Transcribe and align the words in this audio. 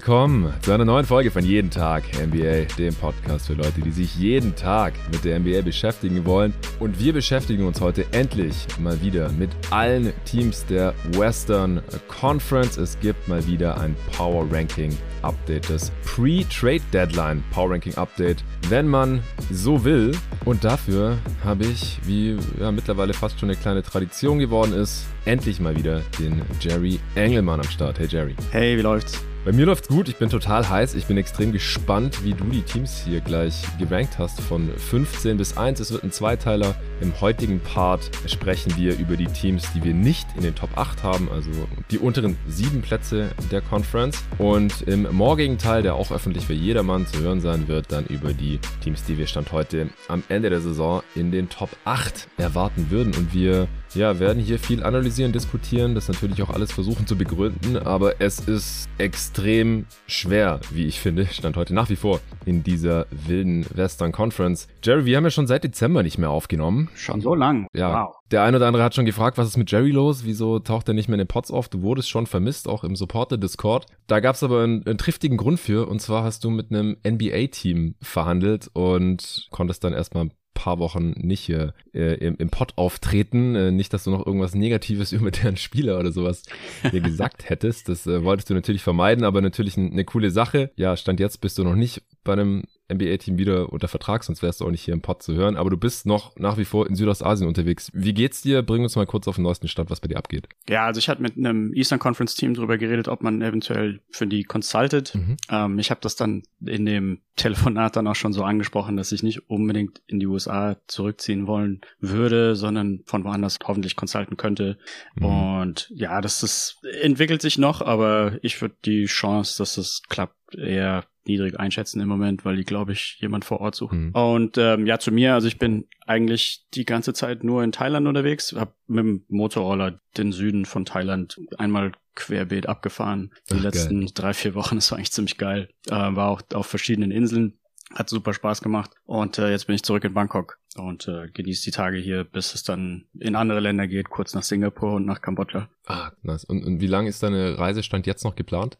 willkommen 0.00 0.50
zu 0.62 0.72
einer 0.72 0.86
neuen 0.86 1.04
Folge 1.04 1.30
von 1.30 1.44
Jeden 1.44 1.68
Tag 1.68 2.04
NBA, 2.18 2.74
dem 2.78 2.94
Podcast 2.94 3.48
für 3.48 3.52
Leute, 3.52 3.82
die 3.82 3.90
sich 3.90 4.16
jeden 4.16 4.56
Tag 4.56 4.94
mit 5.12 5.26
der 5.26 5.38
NBA 5.38 5.60
beschäftigen 5.60 6.24
wollen. 6.24 6.54
Und 6.78 6.98
wir 6.98 7.12
beschäftigen 7.12 7.66
uns 7.66 7.82
heute 7.82 8.06
endlich 8.12 8.66
mal 8.78 8.98
wieder 9.02 9.28
mit 9.32 9.50
allen 9.68 10.14
Teams 10.24 10.64
der 10.64 10.94
Western 11.18 11.82
Conference. 12.08 12.78
Es 12.78 12.98
gibt 13.00 13.28
mal 13.28 13.46
wieder 13.46 13.78
ein 13.78 13.94
Power 14.16 14.46
Ranking 14.50 14.96
Update, 15.20 15.68
das 15.68 15.92
Pre-Trade 16.06 16.80
Deadline 16.94 17.44
Power 17.52 17.72
Ranking 17.72 17.94
Update, 17.96 18.42
wenn 18.70 18.88
man 18.88 19.22
so 19.50 19.84
will. 19.84 20.16
Und 20.46 20.64
dafür 20.64 21.18
habe 21.44 21.66
ich, 21.66 22.00
wie 22.06 22.38
ja, 22.58 22.72
mittlerweile 22.72 23.12
fast 23.12 23.38
schon 23.38 23.50
eine 23.50 23.58
kleine 23.58 23.82
Tradition 23.82 24.38
geworden 24.38 24.72
ist, 24.72 25.04
endlich 25.26 25.60
mal 25.60 25.76
wieder 25.76 26.00
den 26.18 26.40
Jerry 26.58 26.98
Engelmann 27.16 27.60
am 27.60 27.68
Start. 27.68 27.98
Hey 27.98 28.06
Jerry. 28.06 28.34
Hey, 28.50 28.78
wie 28.78 28.82
läuft's? 28.82 29.29
Bei 29.42 29.52
mir 29.52 29.64
läuft's 29.64 29.88
gut, 29.88 30.06
ich 30.10 30.16
bin 30.16 30.28
total 30.28 30.68
heiß. 30.68 30.94
Ich 30.94 31.06
bin 31.06 31.16
extrem 31.16 31.50
gespannt, 31.50 32.22
wie 32.24 32.34
du 32.34 32.44
die 32.44 32.60
Teams 32.60 33.02
hier 33.02 33.22
gleich 33.22 33.62
gerankt 33.78 34.18
hast 34.18 34.38
von 34.38 34.68
15 34.76 35.38
bis 35.38 35.56
1. 35.56 35.80
Es 35.80 35.90
wird 35.90 36.04
ein 36.04 36.12
Zweiteiler. 36.12 36.74
Im 37.00 37.18
heutigen 37.22 37.58
Part 37.58 38.10
sprechen 38.26 38.76
wir 38.76 38.98
über 38.98 39.16
die 39.16 39.28
Teams, 39.28 39.72
die 39.72 39.82
wir 39.82 39.94
nicht 39.94 40.26
in 40.36 40.42
den 40.42 40.54
Top 40.54 40.76
8 40.76 41.02
haben, 41.02 41.30
also 41.32 41.50
die 41.90 41.98
unteren 41.98 42.36
sieben 42.48 42.82
Plätze 42.82 43.30
der 43.50 43.62
Conference. 43.62 44.22
Und 44.36 44.82
im 44.82 45.08
morgigen 45.10 45.56
Teil, 45.56 45.82
der 45.82 45.94
auch 45.94 46.12
öffentlich 46.12 46.44
für 46.44 46.52
jedermann 46.52 47.06
zu 47.06 47.20
hören 47.20 47.40
sein 47.40 47.66
wird, 47.66 47.90
dann 47.92 48.04
über 48.06 48.34
die 48.34 48.58
Teams, 48.84 49.04
die 49.04 49.16
wir 49.16 49.26
Stand 49.26 49.52
heute 49.52 49.88
am 50.08 50.22
Ende 50.28 50.50
der 50.50 50.60
Saison 50.60 51.02
in 51.14 51.32
den 51.32 51.48
Top 51.48 51.70
8 51.86 52.28
erwarten 52.36 52.90
würden. 52.90 53.14
Und 53.14 53.32
wir 53.32 53.68
ja, 53.94 54.18
werden 54.18 54.42
hier 54.42 54.58
viel 54.58 54.82
analysieren, 54.82 55.32
diskutieren, 55.32 55.94
das 55.94 56.08
natürlich 56.08 56.42
auch 56.42 56.50
alles 56.50 56.72
versuchen 56.72 57.06
zu 57.06 57.16
begründen, 57.16 57.76
aber 57.76 58.20
es 58.20 58.40
ist 58.40 58.88
extrem 58.98 59.86
schwer, 60.06 60.60
wie 60.70 60.86
ich 60.86 61.00
finde, 61.00 61.26
stand 61.26 61.56
heute 61.56 61.74
nach 61.74 61.88
wie 61.88 61.96
vor 61.96 62.20
in 62.44 62.62
dieser 62.62 63.06
wilden 63.10 63.66
Western 63.74 64.12
Conference. 64.12 64.68
Jerry, 64.82 65.04
wir 65.04 65.16
haben 65.16 65.24
ja 65.24 65.30
schon 65.30 65.46
seit 65.46 65.64
Dezember 65.64 66.02
nicht 66.02 66.18
mehr 66.18 66.30
aufgenommen. 66.30 66.88
Schon 66.94 67.20
so 67.20 67.34
lang? 67.34 67.66
Ja. 67.74 68.04
Wow. 68.04 68.16
Der 68.30 68.44
eine 68.44 68.58
oder 68.58 68.68
andere 68.68 68.84
hat 68.84 68.94
schon 68.94 69.06
gefragt, 69.06 69.38
was 69.38 69.48
ist 69.48 69.56
mit 69.56 69.70
Jerry 69.72 69.90
los? 69.90 70.24
Wieso 70.24 70.60
taucht 70.60 70.86
er 70.86 70.94
nicht 70.94 71.08
mehr 71.08 71.16
in 71.16 71.24
den 71.24 71.26
Pots 71.26 71.50
auf? 71.50 71.68
Du 71.68 71.82
wurdest 71.82 72.08
schon 72.08 72.26
vermisst, 72.26 72.68
auch 72.68 72.84
im 72.84 72.94
Supporter-Discord. 72.94 73.86
Da 74.06 74.20
gab 74.20 74.36
es 74.36 74.42
aber 74.44 74.62
einen, 74.62 74.86
einen 74.86 74.98
triftigen 74.98 75.36
Grund 75.36 75.58
für, 75.58 75.88
und 75.88 76.00
zwar 76.00 76.22
hast 76.22 76.44
du 76.44 76.50
mit 76.50 76.70
einem 76.70 76.96
NBA-Team 77.06 77.96
verhandelt 78.00 78.70
und 78.72 79.48
konntest 79.50 79.82
dann 79.82 79.92
erstmal 79.92 80.30
paar 80.60 80.78
Wochen 80.78 81.14
nicht 81.16 81.40
hier 81.40 81.72
äh, 81.94 82.14
im, 82.14 82.36
im 82.36 82.50
Pod 82.50 82.74
auftreten. 82.76 83.54
Äh, 83.54 83.70
nicht, 83.70 83.94
dass 83.94 84.04
du 84.04 84.10
noch 84.10 84.26
irgendwas 84.26 84.54
Negatives 84.54 85.12
über 85.20 85.30
deren 85.30 85.56
Spieler 85.56 85.98
oder 85.98 86.12
sowas 86.12 86.42
hier 86.90 87.00
gesagt 87.00 87.48
hättest. 87.48 87.88
Das 87.88 88.06
äh, 88.06 88.22
wolltest 88.22 88.50
du 88.50 88.54
natürlich 88.54 88.82
vermeiden, 88.82 89.24
aber 89.24 89.40
natürlich 89.40 89.78
eine 89.78 90.04
coole 90.04 90.30
Sache. 90.30 90.70
Ja, 90.76 90.96
Stand 90.96 91.18
jetzt 91.18 91.40
bist 91.40 91.56
du 91.56 91.64
noch 91.64 91.76
nicht 91.76 92.02
bei 92.24 92.32
einem 92.34 92.64
NBA-Team 92.92 93.38
wieder 93.38 93.72
unter 93.72 93.88
Vertrag, 93.88 94.24
sonst 94.24 94.42
wärst 94.42 94.60
du 94.60 94.66
auch 94.66 94.70
nicht 94.70 94.82
hier 94.82 94.94
im 94.94 95.00
Pod 95.00 95.22
zu 95.22 95.34
hören. 95.34 95.56
Aber 95.56 95.70
du 95.70 95.76
bist 95.76 96.06
noch 96.06 96.36
nach 96.36 96.58
wie 96.58 96.64
vor 96.64 96.86
in 96.88 96.96
Südostasien 96.96 97.48
unterwegs. 97.48 97.90
Wie 97.94 98.12
geht's 98.12 98.42
dir? 98.42 98.62
Bring 98.62 98.82
uns 98.82 98.96
mal 98.96 99.06
kurz 99.06 99.28
auf 99.28 99.36
den 99.36 99.44
neuesten 99.44 99.68
Stand, 99.68 99.90
was 99.90 100.00
bei 100.00 100.08
dir 100.08 100.18
abgeht. 100.18 100.48
Ja, 100.68 100.86
also 100.86 100.98
ich 100.98 101.08
hatte 101.08 101.22
mit 101.22 101.36
einem 101.36 101.72
Eastern 101.72 101.98
Conference 101.98 102.34
Team 102.34 102.54
drüber 102.54 102.78
geredet, 102.78 103.08
ob 103.08 103.22
man 103.22 103.40
eventuell 103.42 104.00
für 104.10 104.26
die 104.26 104.44
consultet. 104.44 105.14
Mhm. 105.14 105.36
Ähm, 105.48 105.78
ich 105.78 105.90
habe 105.90 106.00
das 106.02 106.16
dann 106.16 106.42
in 106.64 106.84
dem 106.84 107.20
Telefonat 107.36 107.96
dann 107.96 108.06
auch 108.06 108.16
schon 108.16 108.32
so 108.32 108.42
angesprochen, 108.44 108.96
dass 108.96 109.12
ich 109.12 109.22
nicht 109.22 109.48
unbedingt 109.48 110.02
in 110.06 110.20
die 110.20 110.26
USA 110.26 110.76
zurückziehen 110.88 111.46
wollen 111.46 111.80
würde, 112.00 112.56
sondern 112.56 113.00
von 113.06 113.24
woanders 113.24 113.58
hoffentlich 113.64 113.96
consulten 113.96 114.36
könnte. 114.36 114.78
Mhm. 115.14 115.24
Und 115.24 115.92
ja, 115.94 116.20
das 116.20 116.42
ist, 116.42 116.80
entwickelt 117.00 117.40
sich 117.40 117.56
noch, 117.56 117.80
aber 117.80 118.38
ich 118.42 118.60
würde 118.60 118.74
die 118.84 119.06
Chance, 119.06 119.56
dass 119.58 119.78
es 119.78 120.02
klappt, 120.08 120.34
eher 120.56 121.04
niedrig 121.26 121.58
einschätzen 121.58 122.00
im 122.00 122.08
Moment, 122.08 122.44
weil 122.44 122.56
die, 122.56 122.64
glaube 122.64 122.92
ich, 122.92 123.18
jemand 123.20 123.44
vor 123.44 123.60
Ort 123.60 123.74
suchen. 123.74 124.06
Mhm. 124.06 124.14
Und 124.14 124.58
ähm, 124.58 124.86
ja, 124.86 124.98
zu 124.98 125.12
mir, 125.12 125.34
also 125.34 125.48
ich 125.48 125.58
bin 125.58 125.86
eigentlich 126.06 126.66
die 126.74 126.84
ganze 126.84 127.12
Zeit 127.12 127.44
nur 127.44 127.62
in 127.62 127.72
Thailand 127.72 128.06
unterwegs, 128.06 128.54
habe 128.56 128.72
mit 128.86 129.04
dem 129.04 129.24
Motorroller 129.28 130.00
den 130.16 130.32
Süden 130.32 130.64
von 130.64 130.84
Thailand 130.84 131.38
einmal 131.58 131.92
querbeet 132.14 132.68
abgefahren. 132.68 133.32
Die 133.50 133.56
Ach, 133.58 133.62
letzten 133.62 134.00
geil. 134.00 134.10
drei, 134.14 134.34
vier 134.34 134.54
Wochen, 134.54 134.76
das 134.76 134.90
war 134.90 134.98
eigentlich 134.98 135.12
ziemlich 135.12 135.38
geil. 135.38 135.68
Äh, 135.88 135.92
war 135.92 136.30
auch 136.30 136.42
auf 136.54 136.66
verschiedenen 136.66 137.10
Inseln 137.10 137.58
hat 137.94 138.08
super 138.08 138.32
Spaß 138.32 138.62
gemacht. 138.62 138.90
Und 139.04 139.38
äh, 139.38 139.50
jetzt 139.50 139.66
bin 139.66 139.74
ich 139.74 139.82
zurück 139.82 140.04
in 140.04 140.14
Bangkok 140.14 140.58
und 140.76 141.08
äh, 141.08 141.28
genieße 141.32 141.64
die 141.64 141.70
Tage 141.70 141.98
hier, 141.98 142.24
bis 142.24 142.54
es 142.54 142.62
dann 142.62 143.06
in 143.18 143.34
andere 143.34 143.60
Länder 143.60 143.86
geht, 143.86 144.10
kurz 144.10 144.34
nach 144.34 144.42
Singapur 144.42 144.94
und 144.94 145.06
nach 145.06 145.20
Kambodscha. 145.20 145.68
Ah, 145.86 146.12
nice. 146.22 146.44
Und, 146.44 146.64
und 146.64 146.80
wie 146.80 146.86
lange 146.86 147.08
ist 147.08 147.22
deine 147.22 147.58
Reisestand 147.58 148.06
jetzt 148.06 148.24
noch 148.24 148.36
geplant? 148.36 148.78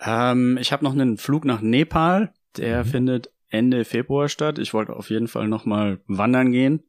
Ähm, 0.00 0.58
ich 0.60 0.72
habe 0.72 0.84
noch 0.84 0.92
einen 0.92 1.16
Flug 1.16 1.44
nach 1.44 1.60
Nepal. 1.60 2.32
Der 2.56 2.84
mhm. 2.84 2.88
findet 2.88 3.30
Ende 3.50 3.84
Februar 3.84 4.28
statt. 4.28 4.58
Ich 4.58 4.72
wollte 4.72 4.94
auf 4.94 5.10
jeden 5.10 5.28
Fall 5.28 5.48
nochmal 5.48 6.00
wandern 6.06 6.52
gehen 6.52 6.84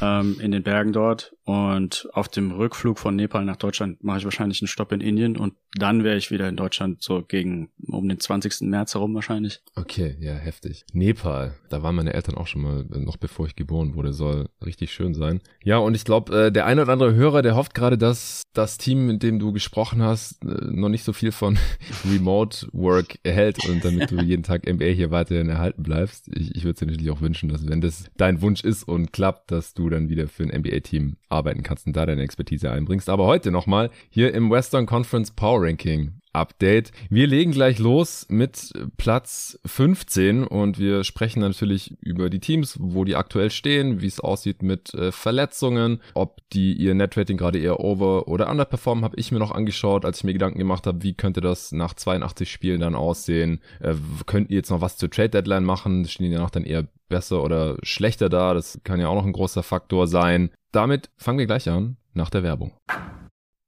ähm, 0.00 0.36
in 0.40 0.52
den 0.52 0.62
Bergen 0.62 0.92
dort. 0.92 1.34
Und 1.44 2.08
auf 2.14 2.28
dem 2.28 2.52
Rückflug 2.52 2.98
von 2.98 3.16
Nepal 3.16 3.44
nach 3.44 3.56
Deutschland 3.56 4.02
mache 4.02 4.18
ich 4.18 4.24
wahrscheinlich 4.24 4.62
einen 4.62 4.68
Stopp 4.68 4.92
in 4.92 5.02
Indien 5.02 5.36
und 5.36 5.54
dann 5.76 6.02
wäre 6.02 6.16
ich 6.16 6.30
wieder 6.30 6.48
in 6.48 6.56
Deutschland 6.56 7.02
so 7.02 7.22
gegen 7.22 7.70
um 7.86 8.08
den 8.08 8.18
20. 8.18 8.62
März 8.62 8.94
herum 8.94 9.14
wahrscheinlich. 9.14 9.60
Okay, 9.74 10.16
ja, 10.20 10.34
heftig. 10.34 10.86
Nepal, 10.94 11.54
da 11.68 11.82
waren 11.82 11.96
meine 11.96 12.14
Eltern 12.14 12.36
auch 12.36 12.46
schon 12.46 12.62
mal, 12.62 12.86
noch 12.88 13.18
bevor 13.18 13.46
ich 13.46 13.56
geboren 13.56 13.94
wurde, 13.94 14.14
soll 14.14 14.48
richtig 14.64 14.92
schön 14.92 15.12
sein. 15.14 15.42
Ja, 15.62 15.78
und 15.78 15.94
ich 15.94 16.04
glaube, 16.04 16.46
äh, 16.46 16.52
der 16.52 16.64
ein 16.64 16.78
oder 16.78 16.92
andere 16.92 17.14
Hörer, 17.14 17.42
der 17.42 17.56
hofft 17.56 17.74
gerade, 17.74 17.98
dass 17.98 18.44
das 18.54 18.78
Team, 18.78 19.06
mit 19.06 19.22
dem 19.22 19.38
du 19.38 19.52
gesprochen 19.52 20.02
hast, 20.02 20.42
äh, 20.44 20.46
noch 20.46 20.88
nicht 20.88 21.04
so 21.04 21.12
viel 21.12 21.32
von 21.32 21.58
Remote 22.10 22.68
Work 22.72 23.18
erhält 23.22 23.68
und 23.68 23.84
damit 23.84 24.10
du 24.10 24.16
jeden 24.22 24.44
Tag 24.44 24.66
MBA 24.66 24.86
hier 24.86 25.10
weiterhin 25.10 25.48
erhalten 25.48 25.82
bleibst. 25.82 26.03
Ich, 26.04 26.54
ich 26.54 26.64
würde 26.64 26.80
dir 26.80 26.86
natürlich 26.86 27.10
auch 27.10 27.20
wünschen, 27.20 27.48
dass 27.48 27.66
wenn 27.66 27.80
das 27.80 28.10
dein 28.16 28.40
Wunsch 28.42 28.62
ist 28.62 28.84
und 28.84 29.12
klappt, 29.12 29.50
dass 29.50 29.74
du 29.74 29.88
dann 29.88 30.08
wieder 30.08 30.28
für 30.28 30.44
ein 30.44 30.60
NBA-Team 30.60 31.16
arbeiten 31.28 31.62
kannst 31.62 31.86
und 31.86 31.96
da 31.96 32.06
deine 32.06 32.22
Expertise 32.22 32.70
einbringst. 32.70 33.08
Aber 33.08 33.26
heute 33.26 33.50
nochmal 33.50 33.90
hier 34.10 34.34
im 34.34 34.50
Western 34.50 34.86
Conference 34.86 35.30
Power 35.30 35.62
Ranking 35.62 36.20
Update. 36.34 36.92
Wir 37.10 37.26
legen 37.26 37.52
gleich 37.52 37.78
los 37.78 38.26
mit 38.28 38.72
Platz 38.96 39.58
15 39.64 40.44
und 40.44 40.78
wir 40.78 41.04
sprechen 41.04 41.40
natürlich 41.40 41.96
über 42.00 42.30
die 42.30 42.40
Teams, 42.40 42.76
wo 42.80 43.04
die 43.04 43.16
aktuell 43.16 43.50
stehen, 43.50 44.00
wie 44.00 44.06
es 44.06 44.20
aussieht 44.20 44.62
mit 44.62 44.92
äh, 44.94 45.12
Verletzungen, 45.12 46.00
ob 46.14 46.40
die 46.52 46.74
ihr 46.74 46.94
Netrating 46.94 47.36
gerade 47.36 47.58
eher 47.58 47.80
over 47.80 48.28
oder 48.28 48.50
underperformen, 48.50 49.04
habe 49.04 49.16
ich 49.16 49.32
mir 49.32 49.38
noch 49.38 49.52
angeschaut, 49.52 50.04
als 50.04 50.18
ich 50.18 50.24
mir 50.24 50.32
Gedanken 50.32 50.58
gemacht 50.58 50.86
habe, 50.86 51.02
wie 51.02 51.14
könnte 51.14 51.40
das 51.40 51.72
nach 51.72 51.94
82 51.94 52.50
Spielen 52.50 52.80
dann 52.80 52.94
aussehen. 52.94 53.60
Äh, 53.80 53.94
könnt 54.26 54.50
ihr 54.50 54.56
jetzt 54.56 54.70
noch 54.70 54.80
was 54.80 54.96
zur 54.96 55.10
Trade 55.10 55.30
Deadline 55.30 55.64
machen? 55.64 56.04
Stehen 56.06 56.30
die 56.30 56.36
danach 56.36 56.50
dann 56.50 56.64
eher 56.64 56.86
besser 57.08 57.42
oder 57.42 57.76
schlechter 57.82 58.28
da? 58.28 58.54
Das 58.54 58.80
kann 58.84 59.00
ja 59.00 59.08
auch 59.08 59.14
noch 59.14 59.26
ein 59.26 59.32
großer 59.32 59.62
Faktor 59.62 60.06
sein. 60.06 60.50
Damit 60.72 61.10
fangen 61.16 61.38
wir 61.38 61.46
gleich 61.46 61.68
an 61.68 61.96
nach 62.12 62.30
der 62.30 62.42
Werbung. 62.42 62.72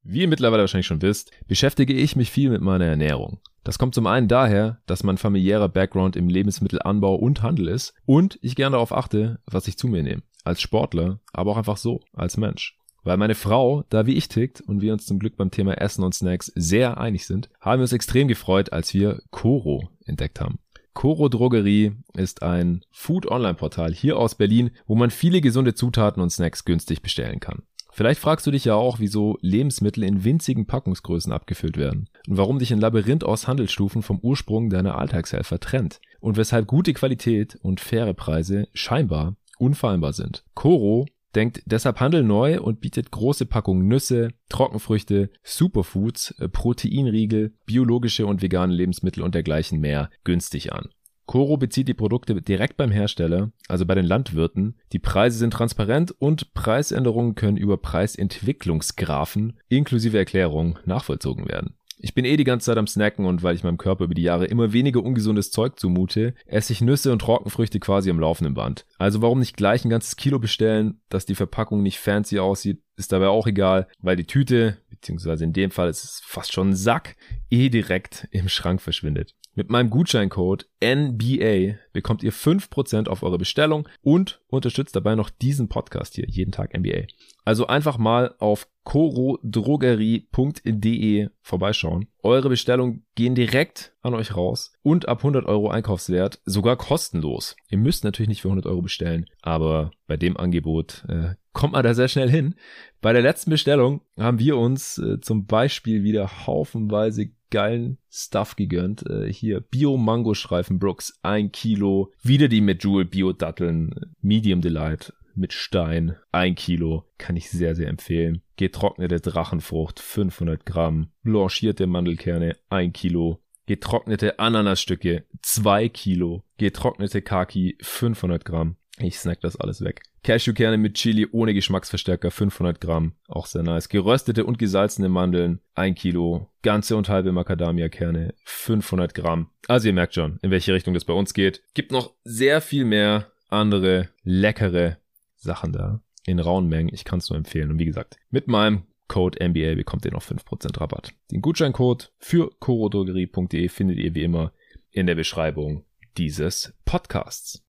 Wie 0.09 0.21
ihr 0.21 0.29
mittlerweile 0.29 0.63
wahrscheinlich 0.63 0.87
schon 0.87 1.01
wisst, 1.01 1.31
beschäftige 1.49 1.91
ich 1.91 2.15
mich 2.15 2.31
viel 2.31 2.49
mit 2.49 2.61
meiner 2.61 2.85
Ernährung. 2.85 3.41
Das 3.65 3.77
kommt 3.77 3.93
zum 3.93 4.07
einen 4.07 4.29
daher, 4.29 4.79
dass 4.85 5.03
mein 5.03 5.17
familiärer 5.17 5.67
Background 5.67 6.15
im 6.15 6.29
Lebensmittelanbau 6.29 7.15
und 7.15 7.41
Handel 7.41 7.67
ist 7.67 7.93
und 8.05 8.39
ich 8.41 8.55
gerne 8.55 8.75
darauf 8.75 8.93
achte, 8.93 9.41
was 9.47 9.67
ich 9.67 9.77
zu 9.77 9.89
mir 9.89 10.03
nehme. 10.03 10.23
Als 10.45 10.61
Sportler, 10.61 11.19
aber 11.33 11.51
auch 11.51 11.57
einfach 11.57 11.75
so, 11.75 11.99
als 12.13 12.37
Mensch. 12.37 12.77
Weil 13.03 13.17
meine 13.17 13.35
Frau 13.35 13.83
da 13.89 14.05
wie 14.05 14.13
ich 14.13 14.29
tickt 14.29 14.61
und 14.61 14.79
wir 14.79 14.93
uns 14.93 15.05
zum 15.05 15.19
Glück 15.19 15.35
beim 15.35 15.51
Thema 15.51 15.73
Essen 15.73 16.05
und 16.05 16.15
Snacks 16.15 16.53
sehr 16.55 16.97
einig 16.97 17.25
sind, 17.25 17.49
haben 17.59 17.79
wir 17.79 17.83
uns 17.83 17.91
extrem 17.91 18.29
gefreut, 18.29 18.71
als 18.71 18.93
wir 18.93 19.21
Coro 19.31 19.89
entdeckt 20.05 20.39
haben. 20.39 20.59
Coro 20.93 21.27
Drogerie 21.27 21.97
ist 22.13 22.43
ein 22.43 22.79
Food-Online-Portal 22.91 23.93
hier 23.93 24.17
aus 24.17 24.35
Berlin, 24.35 24.71
wo 24.85 24.95
man 24.95 25.11
viele 25.11 25.41
gesunde 25.41 25.75
Zutaten 25.75 26.23
und 26.23 26.29
Snacks 26.29 26.63
günstig 26.63 27.01
bestellen 27.01 27.41
kann. 27.41 27.63
Vielleicht 27.97 28.21
fragst 28.21 28.45
du 28.45 28.51
dich 28.51 28.63
ja 28.63 28.75
auch, 28.75 28.99
wieso 28.99 29.39
Lebensmittel 29.41 30.03
in 30.03 30.23
winzigen 30.23 30.67
Packungsgrößen 30.67 31.31
abgefüllt 31.33 31.77
werden 31.77 32.07
und 32.27 32.37
warum 32.37 32.59
dich 32.59 32.71
ein 32.71 32.79
Labyrinth 32.79 33.23
aus 33.23 33.47
Handelsstufen 33.47 34.03
vom 34.03 34.19
Ursprung 34.19 34.69
deiner 34.69 34.99
Alltagshelfer 34.99 35.59
trennt 35.59 35.99
und 36.19 36.37
weshalb 36.37 36.67
gute 36.67 36.93
Qualität 36.93 37.57
und 37.63 37.79
faire 37.79 38.13
Preise 38.13 38.67
scheinbar 38.75 39.35
unfehlbar 39.57 40.13
sind. 40.13 40.43
Coro 40.53 41.07
denkt 41.33 41.63
deshalb 41.65 41.99
Handel 41.99 42.21
neu 42.21 42.61
und 42.61 42.81
bietet 42.81 43.09
große 43.09 43.47
Packungen 43.47 43.87
Nüsse, 43.87 44.29
Trockenfrüchte, 44.49 45.31
Superfoods, 45.41 46.35
Proteinriegel, 46.51 47.55
biologische 47.65 48.27
und 48.27 48.43
vegane 48.43 48.75
Lebensmittel 48.75 49.23
und 49.23 49.33
dergleichen 49.33 49.79
mehr 49.79 50.11
günstig 50.23 50.71
an. 50.71 50.89
Coro 51.27 51.57
bezieht 51.57 51.89
die 51.89 51.93
Produkte 51.93 52.41
direkt 52.41 52.77
beim 52.77 52.89
Hersteller, 52.89 53.51
also 53.67 53.85
bei 53.85 53.95
den 53.95 54.05
Landwirten. 54.05 54.75
Die 54.93 54.99
Preise 54.99 55.37
sind 55.37 55.51
transparent 55.51 56.15
und 56.17 56.53
Preisänderungen 56.53 57.35
können 57.35 57.57
über 57.57 57.77
Preisentwicklungsgraphen 57.77 59.59
inklusive 59.67 60.17
Erklärung 60.17 60.79
nachvollzogen 60.85 61.47
werden. 61.47 61.75
Ich 61.99 62.13
bin 62.13 62.25
eh 62.25 62.37
die 62.37 62.43
ganze 62.43 62.67
Zeit 62.67 62.77
am 62.77 62.87
Snacken 62.87 63.25
und 63.25 63.41
weil 63.41 63.55
ich 63.55 63.63
meinem 63.63 63.79
Körper 63.79 64.05
über 64.05 64.13
die 64.13 64.21
Jahre 64.21 64.45
immer 64.45 64.71
weniger 64.71 65.03
ungesundes 65.03 65.49
Zeug 65.51 65.79
zumute, 65.79 66.35
esse 66.45 66.71
ich 66.71 66.81
Nüsse 66.81 67.11
und 67.11 67.19
Trockenfrüchte 67.19 67.79
quasi 67.79 68.11
am 68.11 68.19
laufenden 68.19 68.53
Band. 68.53 68.85
Also 68.99 69.21
warum 69.21 69.39
nicht 69.39 69.57
gleich 69.57 69.83
ein 69.83 69.89
ganzes 69.89 70.15
Kilo 70.15 70.37
bestellen, 70.37 71.01
dass 71.09 71.25
die 71.25 71.35
Verpackung 71.35 71.81
nicht 71.81 71.97
fancy 71.97 72.39
aussieht, 72.39 72.83
ist 72.95 73.11
dabei 73.11 73.27
auch 73.27 73.47
egal, 73.47 73.87
weil 73.99 74.15
die 74.15 74.27
Tüte 74.27 74.77
beziehungsweise 74.91 75.43
in 75.43 75.53
dem 75.53 75.71
Fall 75.71 75.89
ist 75.89 76.03
es 76.03 76.21
fast 76.23 76.53
schon 76.53 76.69
ein 76.69 76.75
Sack, 76.75 77.15
eh 77.49 77.69
direkt 77.69 78.27
im 78.31 78.47
Schrank 78.47 78.81
verschwindet. 78.81 79.33
Mit 79.57 79.69
meinem 79.71 79.89
Gutscheincode 79.89 80.69
NBA 80.83 81.77
bekommt 81.91 82.21
ihr 82.21 82.31
5% 82.31 83.07
auf 83.07 83.23
eure 83.23 83.39
Bestellung 83.39 83.89
und 84.03 84.39
unterstützt 84.45 84.95
dabei 84.95 85.15
noch 85.15 85.31
diesen 85.31 85.67
Podcast 85.67 86.13
hier, 86.13 86.27
jeden 86.27 86.51
Tag 86.51 86.77
NBA. 86.77 87.07
Also 87.43 87.65
einfach 87.65 87.97
mal 87.97 88.35
auf 88.37 88.67
corodrogerie.de 88.83 91.29
vorbeischauen. 91.41 92.05
Eure 92.21 92.49
Bestellungen 92.49 93.07
gehen 93.15 93.33
direkt 93.33 93.95
an 94.01 94.13
euch 94.13 94.35
raus 94.35 94.73
und 94.83 95.07
ab 95.07 95.21
100 95.21 95.47
Euro 95.47 95.71
Einkaufswert 95.71 96.39
sogar 96.45 96.75
kostenlos. 96.75 97.55
Ihr 97.71 97.79
müsst 97.79 98.03
natürlich 98.03 98.29
nicht 98.29 98.43
für 98.43 98.49
100 98.49 98.67
Euro 98.67 98.83
bestellen, 98.83 99.25
aber 99.41 99.89
bei 100.05 100.17
dem 100.17 100.37
Angebot 100.37 101.03
äh, 101.09 101.33
kommt 101.51 101.73
man 101.73 101.83
da 101.83 101.95
sehr 101.95 102.09
schnell 102.09 102.29
hin. 102.29 102.53
Bei 103.01 103.11
der 103.11 103.23
letzten 103.23 103.49
Bestellung 103.49 104.01
haben 104.19 104.37
wir 104.37 104.55
uns 104.55 104.99
äh, 104.99 105.19
zum 105.19 105.47
Beispiel 105.47 106.03
wieder 106.03 106.45
haufenweise 106.45 107.31
geilen 107.49 107.97
Stuff 108.09 108.55
gegönnt. 108.55 109.05
Äh, 109.09 109.31
hier 109.31 109.61
Bio-Mango-Streifen 109.61 110.79
Brooks, 110.79 111.19
ein 111.21 111.51
Kilo. 111.51 112.13
Wieder 112.23 112.47
die 112.47 112.61
Medjool 112.61 113.05
Bio-Datteln, 113.05 114.15
Medium 114.21 114.61
Delight 114.61 115.13
mit 115.37 115.53
Stein, 115.53 116.17
ein 116.31 116.55
Kilo. 116.55 117.05
Kann 117.17 117.35
ich 117.35 117.49
sehr, 117.49 117.75
sehr 117.75 117.87
empfehlen. 117.87 118.41
Getrocknete 118.57 119.21
Drachenfrucht, 119.21 119.99
500 119.99 120.65
Gramm. 120.65 121.11
Blanchierte 121.23 121.87
Mandelkerne, 121.87 122.57
ein 122.69 122.91
Kilo. 122.91 123.39
Getrocknete 123.67 124.39
Ananasstücke, 124.39 125.25
zwei 125.41 125.89
Kilo. 125.89 126.43
Getrocknete 126.57 127.21
Kaki, 127.21 127.77
500 127.81 128.45
Gramm. 128.45 128.77
Ich 128.99 129.19
snack 129.19 129.41
das 129.41 129.55
alles 129.55 129.81
weg. 129.81 130.01
Cashewkerne 130.23 130.77
mit 130.77 130.95
Chili 130.95 131.27
ohne 131.31 131.53
Geschmacksverstärker 131.53 132.31
500 132.31 132.81
Gramm, 132.81 133.13
auch 133.27 133.45
sehr 133.45 133.61
nice. 133.61 133.89
Geröstete 133.89 134.43
und 134.43 134.57
gesalzene 134.57 135.07
Mandeln 135.07 135.59
1 135.75 135.99
Kilo. 135.99 136.49
Ganze 136.63 136.97
und 136.97 137.07
halbe 137.07 137.31
Macadamia-Kerne 137.31 138.33
500 138.43 139.13
Gramm. 139.13 139.51
Also 139.67 139.87
ihr 139.87 139.93
merkt 139.93 140.15
schon, 140.15 140.39
in 140.41 140.49
welche 140.49 140.73
Richtung 140.73 140.95
das 140.95 141.05
bei 141.05 141.13
uns 141.13 141.33
geht. 141.33 141.61
Gibt 141.75 141.91
noch 141.91 142.13
sehr 142.23 142.59
viel 142.59 142.85
mehr 142.85 143.31
andere 143.49 144.09
leckere 144.23 144.97
Sachen 145.35 145.71
da 145.73 146.01
in 146.25 146.39
rauen 146.39 146.67
Mengen. 146.67 146.93
Ich 146.93 147.05
kann 147.05 147.19
es 147.19 147.29
nur 147.29 147.37
empfehlen. 147.37 147.69
Und 147.69 147.79
wie 147.79 147.85
gesagt, 147.85 148.17
mit 148.31 148.47
meinem 148.47 148.83
Code 149.07 149.47
NBA 149.47 149.75
bekommt 149.75 150.05
ihr 150.05 150.11
noch 150.11 150.23
5% 150.23 150.81
Rabatt. 150.81 151.13
Den 151.31 151.41
Gutscheincode 151.41 152.11
für 152.17 152.49
corodrogerie.de 152.59 153.69
findet 153.69 153.99
ihr 153.99 154.15
wie 154.15 154.23
immer 154.23 154.51
in 154.91 155.05
der 155.05 155.15
Beschreibung 155.15 155.85
dieses 156.17 156.73
Podcasts. 156.83 157.66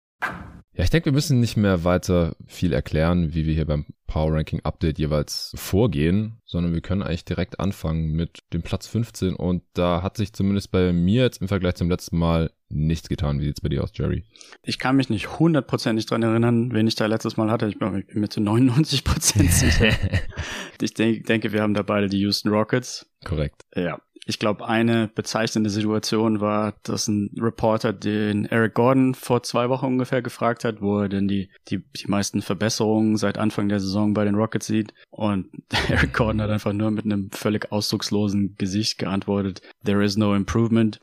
Ja, 0.73 0.83
ich 0.83 0.89
denke, 0.89 1.05
wir 1.05 1.13
müssen 1.13 1.39
nicht 1.39 1.55
mehr 1.55 1.83
weiter 1.83 2.35
viel 2.47 2.73
erklären, 2.73 3.33
wie 3.33 3.45
wir 3.45 3.53
hier 3.53 3.65
beim 3.65 3.85
Power 4.07 4.33
Ranking 4.33 4.61
Update 4.63 4.99
jeweils 4.99 5.51
vorgehen, 5.55 6.41
sondern 6.45 6.73
wir 6.73 6.81
können 6.81 7.01
eigentlich 7.01 7.25
direkt 7.25 7.59
anfangen 7.59 8.11
mit 8.11 8.39
dem 8.53 8.61
Platz 8.61 8.87
15 8.87 9.35
und 9.35 9.63
da 9.73 10.01
hat 10.03 10.17
sich 10.17 10.33
zumindest 10.33 10.71
bei 10.71 10.93
mir 10.93 11.23
jetzt 11.23 11.41
im 11.41 11.47
Vergleich 11.47 11.75
zum 11.75 11.89
letzten 11.89 12.17
Mal 12.17 12.51
nichts 12.69 13.09
getan. 13.09 13.39
Wie 13.39 13.45
sieht's 13.45 13.61
bei 13.61 13.69
dir 13.69 13.83
aus, 13.83 13.91
Jerry? 13.93 14.23
Ich 14.63 14.79
kann 14.79 14.95
mich 14.95 15.09
nicht 15.09 15.39
hundertprozentig 15.39 16.05
dran 16.05 16.23
erinnern, 16.23 16.73
wen 16.73 16.87
ich 16.87 16.95
da 16.95 17.05
letztes 17.05 17.37
Mal 17.37 17.51
hatte. 17.51 17.67
Ich 17.67 17.79
bin 17.79 18.05
mir 18.13 18.29
zu 18.29 18.41
99 18.41 19.03
Prozent 19.03 19.51
sicher. 19.51 19.91
ich 20.81 20.93
denke, 20.93 21.23
denke, 21.23 21.53
wir 21.53 21.61
haben 21.61 21.73
da 21.73 21.83
beide 21.83 22.07
die 22.07 22.19
Houston 22.19 22.49
Rockets. 22.49 23.07
Korrekt. 23.23 23.61
Ja, 23.75 23.99
ich 24.27 24.39
glaube, 24.39 24.67
eine 24.67 25.07
bezeichnende 25.07 25.69
Situation 25.69 26.41
war, 26.41 26.73
dass 26.81 27.07
ein 27.07 27.29
Reporter 27.39 27.93
den 27.93 28.45
Eric 28.45 28.73
Gordon 28.73 29.13
vor 29.13 29.43
zwei 29.43 29.69
Wochen 29.69 29.85
ungefähr 29.85 30.23
gefragt 30.23 30.63
hat, 30.63 30.81
wo 30.81 31.01
er 31.01 31.09
denn 31.09 31.27
die, 31.27 31.51
die, 31.67 31.83
die 31.95 32.07
meisten 32.07 32.41
Verbesserungen 32.41 33.17
seit 33.17 33.37
Anfang 33.37 33.69
der 33.69 33.79
Saison 33.79 33.94
bei 34.13 34.25
den 34.25 34.35
Rockets 34.35 34.67
sieht. 34.67 34.93
Und 35.09 35.47
Eric 35.89 36.13
Gordon 36.13 36.41
hat 36.41 36.49
einfach 36.49 36.73
nur 36.73 36.91
mit 36.91 37.05
einem 37.05 37.29
völlig 37.31 37.71
ausdruckslosen 37.71 38.55
Gesicht 38.57 38.97
geantwortet, 38.97 39.61
there 39.83 40.03
is 40.03 40.17
no 40.17 40.35
improvement. 40.35 40.99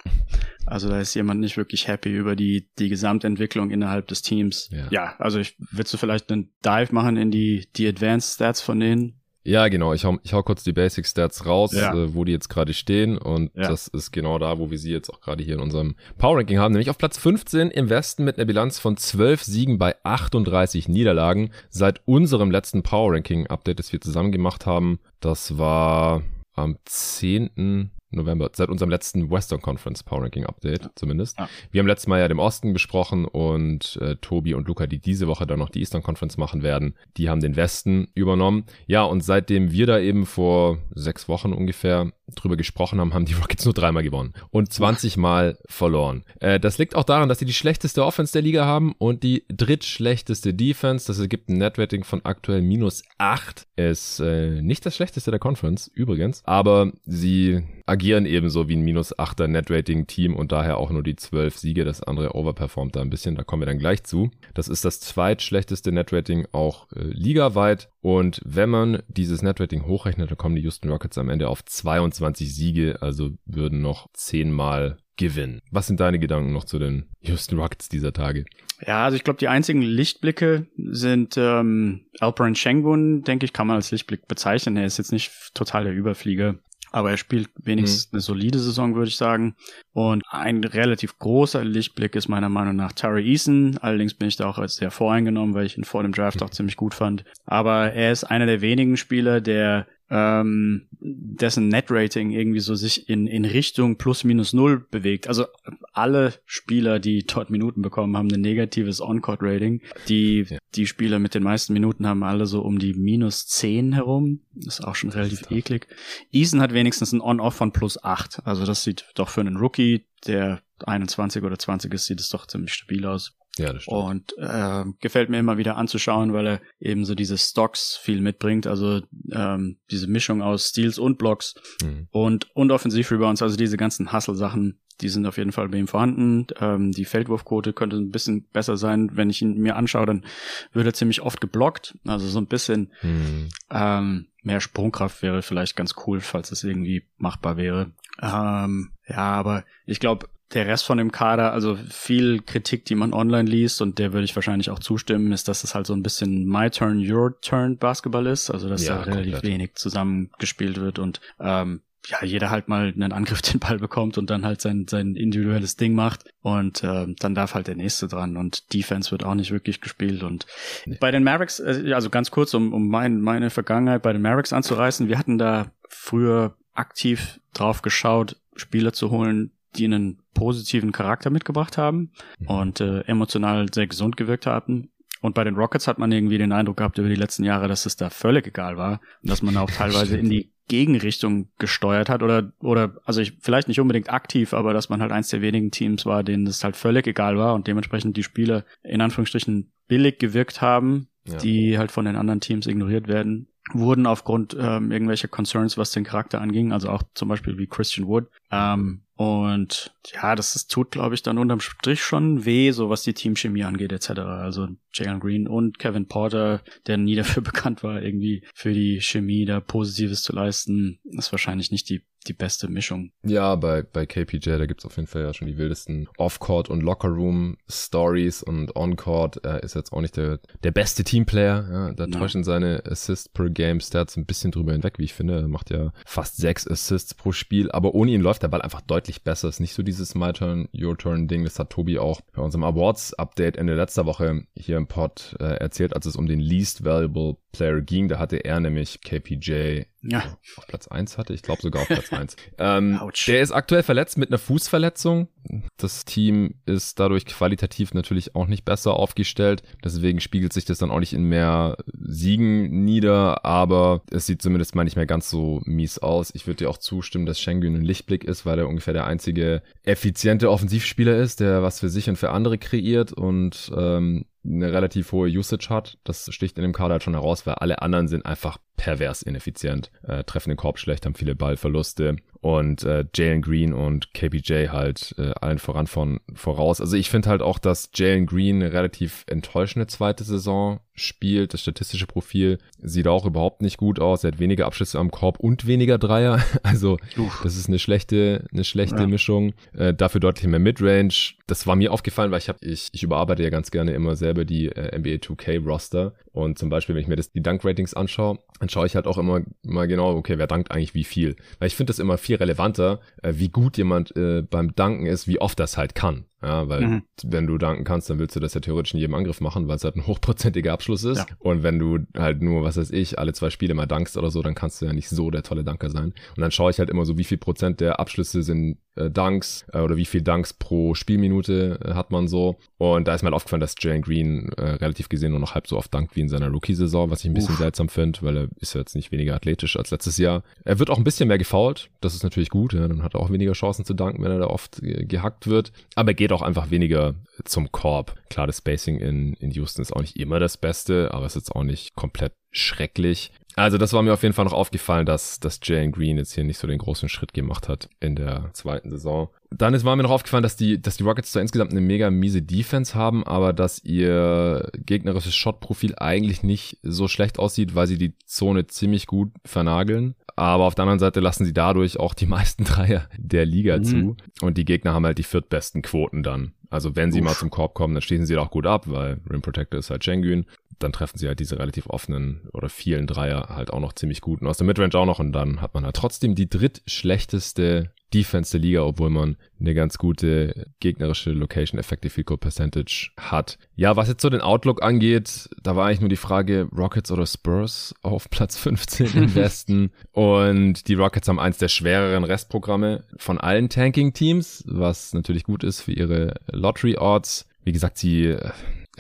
Also 0.67 0.89
da 0.89 1.01
ist 1.01 1.15
jemand 1.15 1.41
nicht 1.41 1.57
wirklich 1.57 1.89
happy 1.89 2.15
über 2.15 2.37
die, 2.37 2.69
die 2.79 2.89
Gesamtentwicklung 2.89 3.71
innerhalb 3.71 4.07
des 4.09 4.23
Teams. 4.23 4.69
Ja, 4.71 4.89
ja 4.91 5.15
also 5.19 5.39
ich, 5.39 5.57
willst 5.59 5.93
du 5.93 5.99
vielleicht 5.99 6.31
einen 6.31 6.53
Dive 6.65 6.95
machen 6.95 7.17
in 7.17 7.31
die, 7.31 7.69
die 7.77 7.89
Advanced 7.89 8.35
Stats 8.35 8.61
von 8.61 8.79
denen? 8.79 9.22
Ja, 9.45 9.69
genau. 9.69 9.93
Ich 9.93 10.05
hau, 10.05 10.19
ich 10.23 10.33
hau 10.33 10.43
kurz 10.43 10.63
die 10.63 10.73
Basic 10.73 11.07
Stats 11.07 11.47
raus, 11.47 11.73
ja. 11.73 11.93
äh, 11.95 12.15
wo 12.15 12.25
die 12.25 12.33
jetzt 12.33 12.49
gerade 12.49 12.75
stehen. 12.75 13.19
Und 13.19 13.51
ja. 13.55 13.69
das 13.69 13.89
ist 13.89 14.13
genau 14.13 14.39
da, 14.39 14.59
wo 14.59 14.71
wir 14.71 14.79
sie 14.79 14.93
jetzt 14.93 15.11
auch 15.11 15.21
gerade 15.21 15.43
hier 15.43 15.55
in 15.55 15.61
unserem 15.61 15.97
Power 16.19 16.39
Ranking 16.39 16.59
haben. 16.59 16.73
Nämlich 16.73 16.91
auf 16.91 16.99
Platz 16.99 17.19
15 17.19 17.71
im 17.71 17.91
Westen 17.91 18.25
mit 18.25 18.39
einer 18.39 18.45
Bilanz 18.45 18.79
von 18.79 18.97
12 18.97 19.43
Siegen 19.43 19.79
bei 19.79 19.97
38 20.05 20.89
Niederlagen. 20.89 21.51
Seit 21.71 22.01
unserem 22.05 22.51
letzten 22.51 22.83
Power 22.83 23.15
Ranking 23.15 23.49
Update, 23.49 23.79
das 23.81 23.93
wir 23.93 24.01
zusammen 24.01 24.33
gemacht 24.33 24.67
haben. 24.67 25.01
Das 25.21 25.59
war 25.59 26.23
am 26.55 26.77
10. 26.85 27.91
November, 28.17 28.51
seit 28.53 28.69
unserem 28.69 28.91
letzten 28.91 29.31
Western 29.31 29.61
Conference 29.61 30.03
Power 30.03 30.23
Ranking 30.23 30.47
Update 30.47 30.85
ja. 30.85 30.91
zumindest. 30.95 31.39
Ja. 31.39 31.49
Wir 31.71 31.81
haben 31.81 31.87
letztes 31.87 32.09
Mal 32.09 32.21
ja 32.21 32.29
den 32.29 32.39
Osten 32.39 32.73
besprochen 32.73 33.25
und 33.25 33.99
äh, 34.01 34.17
Tobi 34.17 34.55
und 34.55 34.69
Luca, 34.69 34.87
die 34.87 34.99
diese 34.99 35.27
Woche 35.27 35.47
dann 35.47 35.59
noch 35.59 35.71
die 35.71 35.81
Eastern 35.81 36.03
Conference 36.03 36.37
machen 36.37 36.63
werden, 36.63 36.95
die 37.17 37.29
haben 37.29 37.41
den 37.41 37.57
Westen 37.57 38.09
übernommen. 38.15 38.65
Ja, 38.87 39.05
und 39.05 39.23
seitdem 39.23 39.73
wir 39.73 39.87
da 39.87 39.99
eben 39.99 40.27
vor 40.27 40.79
sechs 40.95 41.29
Wochen 41.29 41.53
ungefähr 41.53 42.13
drüber 42.35 42.57
gesprochen 42.57 43.01
haben, 43.01 43.15
haben 43.15 43.25
die 43.25 43.35
Rockets 43.35 43.65
nur 43.65 43.75
dreimal 43.75 44.03
gewonnen 44.03 44.33
und 44.51 44.73
20 44.73 45.17
Mal 45.17 45.59
verloren. 45.67 46.25
Äh, 46.41 46.61
das 46.61 46.79
liegt 46.79 46.95
auch 46.95 47.05
daran, 47.05 47.29
dass 47.29 47.39
sie 47.39 47.45
die 47.45 47.53
schlechteste 47.53 48.05
Offense 48.05 48.33
der 48.33 48.43
Liga 48.43 48.65
haben 48.65 48.95
und 48.99 49.23
die 49.23 49.45
drittschlechteste 49.49 50.55
Defense. 50.55 51.07
Das 51.07 51.19
ergibt 51.19 51.49
ein 51.49 51.59
Netrating 51.59 52.05
von 52.05 52.25
aktuell 52.25 52.63
minus 52.63 53.03
8. 53.19 53.67
Ist 53.77 54.21
äh, 54.21 54.63
nicht 54.63 54.85
das 54.87 54.97
schlechteste 54.97 55.31
der 55.31 55.41
Conference, 55.41 55.91
übrigens, 55.95 56.43
aber 56.45 56.93
sie 57.05 57.63
agieren 57.93 58.25
ebenso 58.25 58.69
wie 58.69 58.77
ein 58.77 58.83
minus 58.83 59.17
8er 59.19 59.47
Netrating-Team 59.47 60.35
und 60.35 60.51
daher 60.51 60.79
auch 60.79 60.91
nur 60.91 61.03
die 61.03 61.15
12 61.15 61.59
Siege. 61.59 61.85
Das 61.85 62.03
andere 62.03 62.35
overperformt 62.35 62.97
da 62.97 63.03
ein 63.03 63.11
bisschen, 63.11 63.35
da 63.35 63.45
kommen 63.45 63.63
wir 63.63 63.67
dann 63.67 63.79
gleich 63.79 64.03
zu. 64.03 64.31
Das 64.55 64.69
ist 64.69 64.87
das 64.87 64.99
zweitschlechteste 65.01 65.93
Netrating 65.93 66.47
auch 66.53 66.91
äh, 66.93 67.03
ligaweit 67.03 67.91
und 68.01 68.41
wenn 68.45 68.71
man 68.71 69.03
dieses 69.09 69.43
Netrating 69.43 69.87
hochrechnet, 69.87 70.31
dann 70.31 70.39
kommen 70.39 70.57
die 70.57 70.63
Houston 70.63 70.89
Rockets 70.89 71.19
am 71.19 71.29
Ende 71.29 71.49
auf 71.49 71.65
22 71.65 72.55
Siege, 72.55 72.99
also 73.03 73.33
würden 73.45 73.83
noch 73.83 74.09
10 74.15 74.51
Mal 74.51 74.97
gewinnen. 75.17 75.61
Was 75.71 75.87
sind 75.87 76.01
deine 76.01 76.19
Gedanken 76.19 76.53
noch 76.53 76.65
zu 76.65 76.79
den 76.79 77.11
Houston 77.21 77.59
Rockets 77.59 77.91
dieser 77.91 78.15
Tage? 78.15 78.47
Ja, 78.87 79.05
also 79.05 79.17
ich 79.17 79.23
glaube, 79.23 79.39
die 79.39 79.49
einzigen 79.49 79.83
Lichtblicke 79.83 80.67
sind 80.77 81.37
ähm, 81.37 82.07
Alperin 82.21 82.55
Shengun, 82.55 83.23
denke 83.23 83.45
ich, 83.45 83.53
kann 83.53 83.67
man 83.67 83.77
als 83.77 83.91
Lichtblick 83.91 84.27
bezeichnen. 84.27 84.77
Er 84.77 84.87
ist 84.87 84.99
jetzt 84.99 85.13
nicht 85.13 85.31
total 85.55 85.85
der 85.85 85.93
Überflieger. 85.93 86.57
Aber 86.93 87.11
er 87.11 87.17
spielt 87.17 87.51
wenigstens 87.57 88.13
mhm. 88.13 88.17
eine 88.17 88.21
solide 88.21 88.59
Saison, 88.59 88.95
würde 88.95 89.09
ich 89.09 89.17
sagen. 89.17 89.57
Und 89.93 90.23
ein 90.31 90.63
relativ 90.63 91.19
großer 91.19 91.65
Lichtblick 91.65 92.15
ist 92.15 92.29
meiner 92.29 92.49
Meinung 92.49 92.77
nach 92.77 92.93
Tari 92.93 93.29
Eason. 93.29 93.79
Allerdings 93.79 94.15
bin 94.15 94.29
ich 94.29 94.37
da 94.37 94.49
auch 94.49 94.59
als 94.59 94.77
sehr 94.77 94.91
voreingenommen, 94.91 95.55
weil 95.55 95.67
ich 95.67 95.77
ihn 95.77 95.85
vor 95.85 96.03
dem 96.03 96.13
Draft 96.13 96.43
auch 96.43 96.51
ziemlich 96.51 96.77
gut 96.77 96.95
fand. 96.95 97.25
Aber 97.47 97.93
er 97.93 98.13
ist 98.13 98.25
einer 98.25 98.47
der 98.47 98.61
wenigen 98.61 98.97
Spieler, 98.97 99.41
der 99.41 99.87
ähm, 100.15 100.89
dessen 101.01 101.69
Net-Rating 101.69 102.33
irgendwie 102.33 102.61
so 102.61 102.75
sich 102.75 103.09
in, 103.09 103.27
in 103.27 103.47
Richtung 103.47 103.97
plus 103.97 104.25
minus 104.25 104.53
null 104.53 104.87
bewegt. 104.91 105.27
Also 105.27 105.47
alle 105.95 106.35
Spieler, 106.45 106.99
die 106.99 107.25
dort 107.25 107.49
Minuten 107.49 107.81
bekommen, 107.81 108.15
haben 108.19 108.31
ein 108.31 108.43
negatives 108.43 109.01
On-Court-Rating. 109.01 109.81
Die, 110.09 110.45
ja. 110.47 110.59
die 110.75 110.87
Spieler 110.87 111.19
mit 111.19 111.35
den 111.35 111.43
meisten 111.43 111.73
Minuten 111.73 112.07
haben 112.07 112.25
alle 112.25 112.45
so 112.45 112.61
um 112.61 112.79
die 112.79 112.93
minus 112.93 113.47
zehn 113.47 113.95
herum. 113.95 114.41
Ist 114.55 114.85
auch 114.85 114.97
schon 114.97 115.11
relativ 115.11 115.51
eklig. 115.51 115.89
Eason 116.31 116.61
hat 116.61 116.75
wenigstens 116.75 117.13
ein 117.13 117.23
On-Off 117.23 117.55
von 117.55 117.73
plus 117.73 118.03
acht. 118.05 118.41
Also 118.45 118.67
das 118.67 118.85
sieht 118.85 119.07
doch 119.15 119.31
für 119.31 119.41
einen 119.41 119.57
Rookie, 119.57 120.05
der 120.27 120.61
21 120.85 121.43
oder 121.43 121.59
20 121.59 121.93
ist, 121.95 122.05
sieht 122.05 122.21
es 122.21 122.29
doch 122.29 122.47
ziemlich 122.47 122.75
stabil 122.75 123.07
aus. 123.07 123.39
Ja, 123.59 123.73
das 123.73 123.83
stimmt. 123.83 123.97
Und 123.97 124.35
äh, 124.39 124.85
gefällt 125.01 125.29
mir 125.29 125.39
immer 125.39 125.59
wieder 125.59 125.77
anzuschauen, 125.77 126.33
weil 126.33 126.47
er 126.47 126.61
eben 126.81 127.05
so 127.05 127.15
diese 127.15 127.37
Stocks 127.37 127.99
viel 128.03 128.21
mitbringt, 128.21 128.67
also 128.67 129.03
ähm, 129.31 129.79
diese 129.91 130.07
Mischung 130.07 130.41
aus 130.41 130.69
Steals 130.69 130.99
und 130.99 131.19
Blocks 131.19 131.55
mhm. 131.83 132.09
und 132.11 132.51
und 132.55 132.73
Offensiv-Rebounds, 132.73 133.43
also 133.43 133.57
diese 133.57 133.77
ganzen 133.77 134.13
Hustle-Sachen, 134.13 134.79
die 135.03 135.09
sind 135.09 135.27
auf 135.27 135.37
jeden 135.37 135.53
Fall 135.53 135.69
bei 135.69 135.79
ihm 135.79 135.89
vorhanden. 135.89 136.47
Ähm, 136.61 136.93
die 136.93 137.05
Feldwurfquote 137.05 137.73
könnte 137.73 137.97
ein 137.97 138.11
bisschen 138.11 138.45
besser 138.45 138.77
sein, 138.77 139.11
wenn 139.15 139.29
ich 139.29 139.43
ihn 139.43 139.59
mir 139.59 139.77
anschaue, 139.77 140.07
dann 140.07 140.25
wird 140.73 140.87
er 140.87 140.95
ziemlich 140.95 141.21
oft 141.21 141.41
geblockt, 141.41 141.99
also 142.07 142.27
so 142.29 142.39
ein 142.39 142.47
bisschen 142.47 142.91
mhm. 143.03 143.49
ähm, 143.71 144.27
mehr 144.43 144.61
Sprungkraft 144.61 145.23
wäre 145.23 145.43
vielleicht 145.43 145.77
ganz 145.77 145.95
cool, 146.07 146.21
falls 146.21 146.53
es 146.53 146.65
irgendwie 146.65 147.05
machbar 147.19 147.57
wäre. 147.57 147.93
Ähm, 148.21 148.93
ja, 149.07 149.17
aber 149.17 149.65
ich 149.87 150.01
glaube, 150.01 150.29
der 150.55 150.67
Rest 150.67 150.85
von 150.85 150.99
dem 150.99 151.13
Kader, 151.13 151.53
also 151.53 151.77
viel 151.89 152.43
Kritik, 152.43 152.85
die 152.85 152.95
man 152.95 153.13
online 153.13 153.49
liest, 153.49 153.83
und 153.83 153.99
der 153.99 154.13
würde 154.13 154.25
ich 154.25 154.35
wahrscheinlich 154.35 154.71
auch 154.71 154.79
zustimmen, 154.79 155.33
ist, 155.33 155.49
dass 155.49 155.65
es 155.65 155.75
halt 155.75 155.87
so 155.87 155.95
ein 155.95 156.03
bisschen 156.03 156.47
My 156.47 156.71
Turn, 156.71 156.99
Your 156.99 157.41
Turn 157.41 157.79
Basketball 157.79 158.27
ist, 158.27 158.51
also 158.51 158.69
dass 158.69 158.85
ja, 158.85 158.97
da 158.97 159.03
relativ 159.03 159.33
komplett. 159.35 159.53
wenig 159.53 159.75
zusammengespielt 159.75 160.81
wird 160.81 160.99
und 160.99 161.21
ähm, 161.41 161.81
ja, 162.09 162.25
jeder 162.25 162.51
halt 162.51 162.69
mal 162.69 162.89
einen 162.89 163.13
Angriff 163.13 163.43
den 163.43 163.61
Ball 163.61 163.79
bekommt 163.79 164.19
und 164.19 164.31
dann 164.31 164.45
halt 164.45 164.61
sein, 164.61 164.87
sein 164.89 165.15
individuelles 165.15 165.77
Ding 165.77 165.95
macht 165.95 166.25
und 166.43 166.83
äh, 166.83 167.07
dann 167.19 167.35
darf 167.35 167.55
halt 167.55 167.69
der 167.69 167.77
nächste 167.77 168.09
dran 168.09 168.37
und 168.37 168.73
Defense 168.75 169.11
wird 169.11 169.25
auch 169.25 169.35
nicht 169.35 169.53
wirklich 169.53 169.81
gespielt 169.81 170.23
und 170.23 170.47
nee. 170.85 170.97
bei 171.01 171.11
den 171.11 171.25
Mavericks, 171.25 171.61
äh, 171.61 171.93
also 171.95 172.11
ganz 172.11 172.31
kurz, 172.31 172.55
um, 172.55 172.73
um 172.73 172.89
mein, 172.89 173.21
meine 173.21 173.51
Vergangenheit 173.51 174.03
bei 174.03 174.13
den 174.13 174.23
Mavericks 174.23 174.53
anzureißen, 174.53 175.09
wir 175.09 175.19
hatten 175.19 175.39
da 175.39 175.71
früher 175.89 176.57
aktiv 176.75 177.41
drauf 177.55 177.83
geschaut, 177.83 178.37
Spieler 178.57 178.93
zu 178.93 179.11
holen, 179.11 179.53
die 179.77 179.85
einen 179.85 180.19
positiven 180.35 180.93
Charakter 180.93 181.31
mitgebracht 181.31 181.79
haben 181.79 182.13
mhm. 182.39 182.47
und 182.47 182.81
äh, 182.81 183.01
emotional 183.03 183.67
sehr 183.73 183.87
gesund 183.87 184.17
gewirkt 184.17 184.47
haben. 184.47 184.91
Und 185.21 185.35
bei 185.35 185.45
den 185.45 185.55
Rockets 185.55 185.87
hat 185.87 185.99
man 185.99 186.11
irgendwie 186.11 186.39
den 186.39 186.51
Eindruck 186.51 186.79
gehabt 186.79 186.99
über 186.99 187.09
die 187.09 187.15
letzten 187.15 187.45
Jahre, 187.45 187.69
dass 187.69 187.87
es 187.87 187.97
da 187.97 188.11
völlig 188.11 188.47
egal 188.49 188.77
war 188.77 189.01
und 189.23 189.31
dass 189.31 189.43
man 189.43 189.57
auch 189.57 189.71
teilweise 189.71 190.17
in 190.17 190.29
die 190.29 190.53
Gegenrichtung 190.69 191.49
gesteuert 191.59 192.09
hat 192.09 192.23
oder 192.23 192.53
oder 192.61 192.97
also 193.05 193.21
ich 193.21 193.35
vielleicht 193.41 193.69
nicht 193.69 193.81
unbedingt 193.81 194.11
aktiv, 194.11 194.53
aber 194.53 194.73
dass 194.73 194.89
man 194.89 195.01
halt 195.01 195.13
eins 195.13 195.29
der 195.29 195.43
wenigen 195.43 195.71
Teams 195.71 196.07
war, 196.07 196.25
denen 196.25 196.47
es 196.47 196.65
halt 196.65 196.77
völlig 196.77 197.07
egal 197.07 197.37
war 197.37 197.55
und 197.55 197.67
dementsprechend 197.67 198.17
die 198.17 198.23
Spieler 198.23 198.65
in 198.83 199.01
Anführungsstrichen 199.01 199.71
billig 199.87 200.19
gewirkt 200.19 200.61
haben, 200.61 201.09
ja. 201.25 201.37
die 201.37 201.79
halt 201.79 201.93
von 201.93 202.05
den 202.05 202.17
anderen 202.17 202.41
Teams 202.41 202.67
ignoriert 202.67 203.07
werden 203.07 203.49
wurden 203.73 204.07
aufgrund 204.07 204.57
ähm, 204.59 204.91
irgendwelcher 204.91 205.29
Concerns, 205.29 205.79
was 205.79 205.93
den 205.93 206.05
Charakter 206.05 206.41
anging, 206.41 206.73
also 206.73 206.89
auch 206.89 207.03
zum 207.15 207.29
Beispiel 207.29 207.59
wie 207.59 207.67
Christian 207.67 208.09
Wood. 208.09 208.27
Ähm, 208.51 209.02
und 209.17 209.95
ja, 210.13 210.35
das, 210.35 210.55
das 210.55 210.67
tut, 210.67 210.91
glaube 210.91 211.15
ich, 211.15 211.23
dann 211.23 211.39
unterm 211.39 211.61
Strich 211.61 212.03
schon 212.03 212.45
weh, 212.45 212.71
so 212.71 212.89
was 212.89 213.03
die 213.03 213.15
Teamchemie 213.15 213.65
angeht, 213.65 213.93
etc. 213.93 214.11
Also 214.21 214.69
Jalen 214.93 215.21
Green 215.21 215.47
und 215.47 215.79
Kevin 215.79 216.09
Porter, 216.09 216.63
der 216.87 216.97
nie 216.97 217.15
dafür 217.17 217.43
bekannt 217.43 217.83
war, 217.83 218.03
irgendwie 218.03 218.45
für 218.55 218.73
die 218.73 219.01
Chemie 219.01 219.45
da 219.45 219.61
Positives 219.61 220.23
zu 220.23 220.33
leisten, 220.33 220.99
ist 221.05 221.33
wahrscheinlich 221.33 221.71
nicht 221.71 221.89
die 221.91 222.03
die 222.25 222.33
beste 222.33 222.69
Mischung. 222.69 223.13
Ja, 223.23 223.55
bei, 223.57 223.83
bei 223.83 224.07
KPJ, 224.07 224.59
da 224.59 224.67
gibt's 224.67 224.85
auf 224.87 224.97
jeden 224.97 225.09
Fall 225.09 225.23
ja 225.23 225.35
schon 225.35 225.49
die 225.49 225.59
wildesten 225.59 226.09
Off-Court 226.17 226.69
und 226.69 226.83
Locker-Room-Stories 226.83 228.43
und 228.43 228.75
On-Court 228.77 229.43
er 229.45 229.63
ist 229.63 229.75
jetzt 229.75 229.93
auch 229.93 230.01
nicht 230.01 230.17
der, 230.17 230.41
der 230.63 230.71
beste 230.71 231.05
Teamplayer. 231.05 231.69
Ja, 231.71 231.93
da 231.93 232.05
ja. 232.05 232.11
täuschen 232.11 232.45
seine 232.45 232.83
Assists 232.87 233.29
per 233.29 233.51
Game 233.51 233.81
Stats 233.81 234.17
ein 234.17 234.27
bisschen 234.27 234.51
drüber 234.51 234.73
hinweg, 234.73 234.99
wie 234.99 235.05
ich 235.05 235.15
finde. 235.15 235.41
Er 235.41 235.49
macht 235.49 235.71
ja 235.71 235.93
fast 236.07 236.37
sechs 236.37 236.67
Assists 236.67 237.15
pro 237.15 237.33
Spiel, 237.33 237.71
aber 237.71 237.95
ohne 237.95 238.13
ihn 238.13 238.21
läuft 238.21 238.43
der 238.43 238.49
Ball 238.49 238.63
einfach 238.63 238.81
deutlich 238.81 239.23
besser. 239.23 239.49
Ist 239.49 239.61
nicht 239.61 239.75
so 239.75 239.83
dieses 239.83 240.15
My 240.15 240.33
Turn, 240.33 240.69
Your 240.75 240.97
Turn 240.97 241.29
Ding. 241.29 241.45
Das 241.45 241.59
hat 241.59 241.71
Tobi 241.71 241.99
auch 241.99 242.21
bei 242.33 242.43
unserem 242.43 242.65
Awards-Update 242.65 243.57
Ende 243.57 243.75
letzter 243.75 244.07
Woche 244.07 244.45
hier 244.57 244.77
im 244.77 244.87
Pod 244.87 245.37
äh, 245.41 245.57
erzählt, 245.57 245.95
als 245.95 246.07
es 246.07 246.17
um 246.17 246.27
den 246.27 246.41
Least 246.41 246.85
Valuable 246.85 247.37
Player 247.53 247.81
ging. 247.81 248.09
Da 248.09 248.19
hatte 248.19 248.39
er 248.39 248.59
nämlich 248.61 249.01
KPJ 249.03 249.83
ja. 250.03 250.37
auf 250.57 250.67
Platz 250.67 250.89
eins 250.89 251.19
hatte. 251.19 251.35
Ich 251.35 251.43
glaube 251.43 251.63
sogar 251.63 251.83
auf 251.83 251.89
Platz 251.89 252.13
eins. 252.13 252.37
Ähm, 252.59 253.01
der 253.27 253.41
ist 253.41 253.51
aktuell 253.51 253.83
verletzt 253.83 254.19
mit 254.19 254.31
einer 254.31 254.39
Fußverletzung. 254.39 255.29
Das 255.77 256.05
Team 256.05 256.55
ist 256.67 257.01
dadurch 257.01 257.27
qualitativ 257.27 257.95
natürlich 257.95 258.35
auch 258.35 258.47
nicht 258.47 258.65
besser 258.65 258.95
aufgestellt. 258.95 259.63
Deswegen 259.85 260.21
spiegelt 260.21 260.53
sich 260.53 260.65
das 260.65 260.79
dann 260.79 260.91
auch 260.91 261.01
nicht 261.01 261.13
in 261.13 261.25
mehr 261.25 261.77
Siegen 261.93 262.85
nieder. 262.85 263.45
Aber 263.45 264.03
es 264.11 264.27
sieht 264.27 264.43
zumindest 264.43 264.75
mal 264.75 264.85
nicht 264.85 264.97
mehr 264.97 265.07
ganz 265.07 265.29
so 265.29 265.61
mies 265.65 265.99
aus. 265.99 266.31
Ich 266.35 266.47
würde 266.47 266.59
dir 266.59 266.71
auch 266.71 266.79
zustimmen, 266.79 267.27
dass 267.27 267.41
Schengen 267.41 267.75
ein 267.75 267.85
Lichtblick 267.85 268.25
ist, 268.25 268.47
weil 268.47 268.59
er 268.59 268.69
ungefähr 268.69 268.95
der 268.95 269.07
einzige 269.07 269.63
effiziente 269.83 270.51
Offensivspieler 270.51 271.17
ist, 271.17 271.41
der 271.41 271.63
was 271.63 271.81
für 271.81 271.89
sich 271.89 272.09
und 272.09 272.17
für 272.17 272.31
andere 272.31 272.59
kreiert. 272.59 273.13
Und 273.13 273.73
ähm, 273.77 274.27
eine 274.45 274.73
relativ 274.73 275.13
hohe 275.13 275.29
Usage 275.29 275.69
hat. 275.69 275.99
Das 276.05 276.33
sticht 276.33 276.59
in 276.59 276.63
dem 276.63 276.73
Kader 276.73 276.95
halt 276.95 277.03
schon 277.03 277.15
heraus, 277.15 277.47
weil 277.47 277.55
alle 277.55 277.83
anderen 277.83 278.09
sind 278.09 278.27
einfach 278.27 278.59
pervers 278.77 279.23
ineffizient, 279.23 279.91
äh, 280.03 280.25
treffen 280.25 280.51
den 280.51 280.57
Korb 280.57 280.79
schlecht, 280.79 281.07
haben 281.07 281.15
viele 281.15 281.35
Ballverluste 281.35 282.17
und 282.41 282.83
äh, 282.83 283.05
Jalen 283.15 283.43
Green 283.43 283.73
und 283.73 284.13
KPJ 284.15 284.69
halt 284.69 285.15
äh, 285.19 285.33
allen 285.41 285.59
voran 285.59 285.87
von 285.87 286.21
voraus. 286.35 286.81
Also 286.81 286.97
ich 286.97 287.09
finde 287.09 287.29
halt 287.29 287.43
auch, 287.43 287.59
dass 287.59 287.91
Jalen 287.95 288.27
Green 288.27 288.63
relativ 288.63 289.25
enttäuschende 289.29 289.87
zweite 289.87 290.25
Saison 290.25 290.81
spielt. 290.95 291.55
Das 291.55 291.63
statistische 291.63 292.07
Profil 292.07 292.59
sieht 292.81 293.07
auch 293.07 293.25
überhaupt 293.25 293.63
nicht 293.63 293.77
gut 293.77 294.01
aus. 294.01 294.25
Er 294.25 294.33
hat 294.33 294.39
weniger 294.39 294.67
Abschlüsse 294.67 294.99
am 294.99 295.11
Korb 295.11 295.39
und 295.41 295.67
weniger 295.67 295.99
Dreier. 295.99 296.43
Also 296.63 296.99
Uff. 297.19 297.41
das 297.43 297.57
ist 297.57 297.69
eine 297.69 297.79
schlechte, 297.79 298.47
eine 298.53 298.65
schlechte 298.65 299.03
ja. 299.03 299.07
Mischung. 299.07 299.53
Äh, 299.77 299.93
dafür 299.95 300.21
deutlich 300.21 300.49
mehr 300.49 300.61
Midrange. 300.61 301.35
Das 301.47 301.67
war 301.67 301.77
mir 301.77 301.93
aufgefallen, 301.93 302.31
weil 302.31 302.39
ich 302.39 302.49
habe, 302.49 302.59
ich, 302.63 302.89
ich 302.93 303.03
überarbeite 303.03 303.43
ja 303.43 303.51
ganz 303.51 303.71
gerne 303.71 303.93
immer 303.93 304.17
selber 304.17 304.45
die 304.45 304.67
äh, 304.67 304.97
NBA 304.97 305.17
2K 305.17 305.65
Roster. 305.65 306.15
Und 306.33 306.59
zum 306.59 306.71
Beispiel, 306.71 306.95
wenn 306.95 307.03
ich 307.03 307.09
mir 307.09 307.17
das, 307.17 307.33
die 307.33 307.43
Dunk-Ratings 307.43 307.95
anschaue, 307.95 308.39
dann 308.61 308.69
schaue 308.69 308.87
ich 308.87 308.95
halt 308.95 309.07
auch 309.07 309.19
immer 309.19 309.43
mal 309.63 309.87
genau, 309.87 310.15
okay, 310.15 310.39
wer 310.39 310.47
dankt 310.47 310.71
eigentlich 310.71 310.95
wie 310.95 311.05
viel. 311.05 311.37
Weil 311.59 311.67
ich 311.67 311.75
finde 311.75 311.91
das 311.91 311.99
immer 311.99 312.17
viel 312.17 312.37
relevanter, 312.37 313.01
äh, 313.23 313.33
wie 313.37 313.49
gut 313.49 313.77
jemand 313.77 314.15
äh, 314.17 314.43
beim 314.43 314.75
Danken 314.75 315.07
ist, 315.07 315.27
wie 315.27 315.41
oft 315.41 315.59
das 315.59 315.77
halt 315.77 315.95
kann. 315.95 316.27
Ja, 316.43 316.69
weil 316.69 316.81
mhm. 316.81 317.03
wenn 317.23 317.47
du 317.47 317.57
danken 317.57 317.85
kannst, 317.85 318.11
dann 318.11 318.19
willst 318.19 318.35
du 318.35 318.41
das 318.41 318.55
ja 318.55 318.61
theoretisch 318.61 318.95
in 318.95 319.01
jedem 319.01 319.15
Angriff 319.15 319.41
machen, 319.41 319.69
weil 319.69 319.77
es 319.77 319.85
halt 319.85 319.95
ein 319.95 320.07
hochprozentiger 320.09 320.73
Abschluss 320.83 321.05
ist. 321.05 321.19
Ja. 321.19 321.27
Und 321.39 321.63
wenn 321.63 321.79
du 321.79 322.01
halt 322.17 322.43
nur, 322.43 322.65
was 322.65 322.77
weiß 322.77 322.91
ich, 322.91 323.19
alle 323.19 323.33
zwei 323.33 323.51
Spiele 323.51 323.75
mal 323.75 323.87
dankst 323.87 324.17
oder 324.17 324.31
so, 324.31 324.43
dann 324.43 324.55
kannst 324.57 324.81
du 324.83 324.87
ja 324.87 324.93
nicht 324.93 325.09
so 325.09 325.31
der 325.31 325.45
tolle 325.45 325.63
Danker 325.63 325.91
sein. 325.91 326.13
Und 326.37 326.41
dann 326.41 326.51
schaue 326.51 326.73
ich 326.73 326.79
halt 326.81 326.91
immer 326.91 327.05
so, 327.05 327.17
wie 327.19 327.25
viel 327.25 327.39
Prozent 327.39 327.81
der 327.81 328.01
Abschlüsse 328.01 328.43
sind 328.43 328.79
äh, 328.97 329.11
Dunks 329.11 329.65
äh, 329.73 329.79
oder 329.79 329.97
wie 329.97 330.05
viel 330.05 330.23
Dunks 330.23 330.53
pro 330.53 330.95
Spielminute 330.95 331.79
äh, 331.85 331.95
hat 331.95 332.11
man 332.11 332.29
so. 332.29 332.57
Und 332.79 333.07
da 333.07 333.15
ist 333.15 333.23
mir 333.23 333.27
halt 333.27 333.35
aufgefallen, 333.35 333.61
dass 333.61 333.75
Jalen 333.79 334.03
Green 334.03 334.51
äh, 334.57 334.73
relativ 334.73 335.09
gesehen 335.09 335.31
nur 335.31 335.41
noch 335.41 335.55
halb 335.55 335.67
so 335.67 335.79
oft 335.79 335.95
dankt 335.95 336.17
wie 336.17 336.21
in 336.21 336.29
seiner 336.29 336.49
Rookie-Saison, 336.49 337.11
was 337.11 337.21
ich 337.21 337.31
ein 337.31 337.35
bisschen 337.35 337.55
Uff. 337.55 337.59
seltsam 337.59 337.89
finde, 337.89 338.21
weil 338.23 338.37
er 338.37 338.49
ist 338.57 338.75
ja 338.75 338.81
jetzt 338.81 338.95
nicht 338.95 339.13
weniger 339.13 339.35
athletisch 339.35 339.77
als 339.77 339.91
letztes 339.91 340.19
Jahr. 340.19 340.43
Er 340.65 340.79
wird 340.79 340.91
auch 340.91 340.99
ein 340.99 341.05
bisschen 341.05 341.29
mehr 341.29 341.39
gefault, 341.39 341.91
das 342.01 342.15
ist 342.15 342.23
natürlich 342.23 342.51
gut, 342.51 342.73
ja, 342.73 342.87
dann 342.89 343.03
hat 343.03 343.15
er 343.15 343.21
auch 343.21 343.31
weniger 343.31 343.53
Chancen 343.53 343.85
zu 343.85 343.95
danken, 343.95 344.23
wenn 344.23 344.33
er 344.33 344.41
da 344.41 344.47
oft 344.49 344.83
äh, 344.83 345.05
gehackt 345.07 345.47
wird. 345.47 345.73
Aber 345.95 346.11
er 346.11 346.15
geht 346.15 346.33
auch 346.33 346.43
einfach 346.43 346.71
weniger 346.71 347.15
zum 347.45 347.73
Korb. 347.73 348.15
Klar, 348.33 348.47
das 348.47 348.59
Spacing 348.59 348.97
in, 348.99 349.35
in 349.35 349.51
Houston 349.51 349.83
ist 349.83 349.93
auch 349.93 350.01
nicht 350.01 350.17
immer 350.17 350.41
das 350.41 350.57
Beste, 350.57 351.11
aber 351.13 351.27
es 351.27 351.37
ist 351.37 351.49
jetzt 351.49 351.55
auch 351.55 351.65
nicht 351.65 351.95
komplett 351.95 352.33
schrecklich. 352.51 353.31
Also 353.57 353.77
das 353.77 353.93
war 353.93 354.01
mir 354.01 354.15
auf 354.15 354.23
jeden 354.23 354.35
Fall 354.35 354.47
noch 354.47 354.55
aufgefallen, 354.55 355.05
dass, 355.05 355.39
dass 355.39 355.61
Jalen 355.63 355.93
Green 355.93 356.17
jetzt 356.17 356.33
hier 356.33 356.43
nicht 356.43 356.57
so 356.57 356.67
den 356.67 356.79
großen 356.79 357.11
Schritt 357.11 357.35
gemacht 357.35 357.69
hat 357.69 357.91
in 358.01 358.17
der 358.17 358.49
zweiten 358.55 358.89
Saison. 358.89 359.29
Dann 359.57 359.75
ist, 359.75 359.85
war 359.85 359.97
mir 359.97 360.03
noch 360.03 360.11
aufgefallen, 360.11 360.43
dass 360.43 360.57
die, 360.57 360.81
dass 360.81 360.97
die 360.97 361.03
Rockets 361.03 361.33
zwar 361.33 361.43
insgesamt 361.43 361.71
eine 361.71 361.81
mega 361.81 362.11
miese 362.11 362.43
Defense 362.43 362.95
haben, 362.95 363.25
aber 363.25 363.53
dass 363.53 363.83
ihr 363.85 364.71
gegnerisches 364.75 365.35
Shot-Profil 365.35 365.95
eigentlich 365.97 366.43
nicht 366.43 366.79
so 366.83 367.09
schlecht 367.09 367.39
aussieht, 367.39 367.75
weil 367.75 367.87
sie 367.87 367.99
die 367.99 368.17
Zone 368.27 368.67
ziemlich 368.67 369.07
gut 369.07 369.31
vernageln. 369.45 370.15
Aber 370.35 370.65
auf 370.65 370.75
der 370.75 370.85
anderen 370.85 370.99
Seite 370.99 371.21
lassen 371.21 371.45
sie 371.45 371.53
dadurch 371.53 371.99
auch 371.99 372.15
die 372.15 372.27
meisten 372.37 372.65
Dreier 372.65 373.09
der 373.17 373.47
Liga 373.47 373.79
mhm. 373.79 373.85
zu. 373.85 374.17
Und 374.41 374.59
die 374.59 374.65
Gegner 374.65 374.95
haben 374.95 375.07
halt 375.07 375.19
die 375.19 375.25
viertbesten 375.25 375.83
Quoten 375.83 376.23
dann. 376.23 376.53
Also 376.71 376.97
wenn 376.97 377.13
sie 377.13 377.21
Uff. 377.21 377.27
mal 377.27 377.35
zum 377.35 377.51
Korb 377.51 377.75
kommen, 377.75 377.95
dann 377.95 378.03
schließen 378.03 378.27
sie 378.27 378.37
auch 378.39 378.51
gut 378.51 378.67
ab, 378.67 378.85
weil 378.87 379.21
Rim 379.31 379.43
Protector 379.43 379.79
ist 379.79 379.91
halt 379.91 380.05
Schengen 380.05 380.47
dann 380.83 380.93
treffen 380.93 381.19
sie 381.19 381.29
halt 381.29 381.41
diese 381.41 381.59
relativ 381.59 381.87
offenen 381.87 382.49
oder 382.53 382.69
vielen 382.69 383.07
Dreier 383.07 383.49
halt 383.51 383.73
auch 383.73 383.81
noch 383.81 383.93
ziemlich 383.93 384.21
gut 384.21 384.41
und 384.41 384.49
aus 384.49 384.59
der 384.59 384.67
Midrange 384.67 384.95
auch 384.95 385.07
noch 385.07 385.19
und 385.19 385.33
dann 385.33 385.61
hat 385.61 385.75
man 385.75 385.85
halt 385.85 385.97
trotzdem 385.97 386.35
die 386.35 386.49
drittschlechteste 386.49 387.91
Defense 388.13 388.53
der 388.53 388.61
Liga, 388.61 388.83
obwohl 388.83 389.11
man 389.11 389.37
eine 389.61 389.75
ganz 389.75 389.99
gute 389.99 390.67
gegnerische 390.81 391.33
Location 391.33 391.79
Effective 391.79 392.11
Field 392.11 392.27
Goal 392.27 392.39
Percentage 392.39 393.11
hat. 393.19 393.59
Ja, 393.75 393.97
was 393.97 394.09
jetzt 394.09 394.23
so 394.23 394.31
den 394.31 394.41
Outlook 394.41 394.83
angeht, 394.83 395.49
da 395.63 395.77
war 395.77 395.87
eigentlich 395.87 396.01
nur 396.01 396.09
die 396.09 396.17
Frage 396.17 396.69
Rockets 396.77 397.11
oder 397.11 397.27
Spurs 397.27 397.95
auf 398.03 398.29
Platz 398.31 398.57
15 398.59 399.15
im 399.15 399.35
Westen 399.35 399.91
und 400.13 400.89
die 400.89 400.95
Rockets 400.95 401.29
haben 401.29 401.41
eins 401.41 401.59
der 401.59 401.69
schwereren 401.69 402.25
Restprogramme 402.25 403.05
von 403.17 403.39
allen 403.39 403.69
Tanking 403.69 404.13
Teams, 404.13 404.65
was 404.67 405.15
natürlich 405.15 405.45
gut 405.45 405.65
ist 405.65 405.81
für 405.81 405.93
ihre 405.93 406.35
Lottery 406.51 406.97
Odds. 406.99 407.47
Wie 407.65 407.73
gesagt, 407.73 407.99
sie 407.99 408.37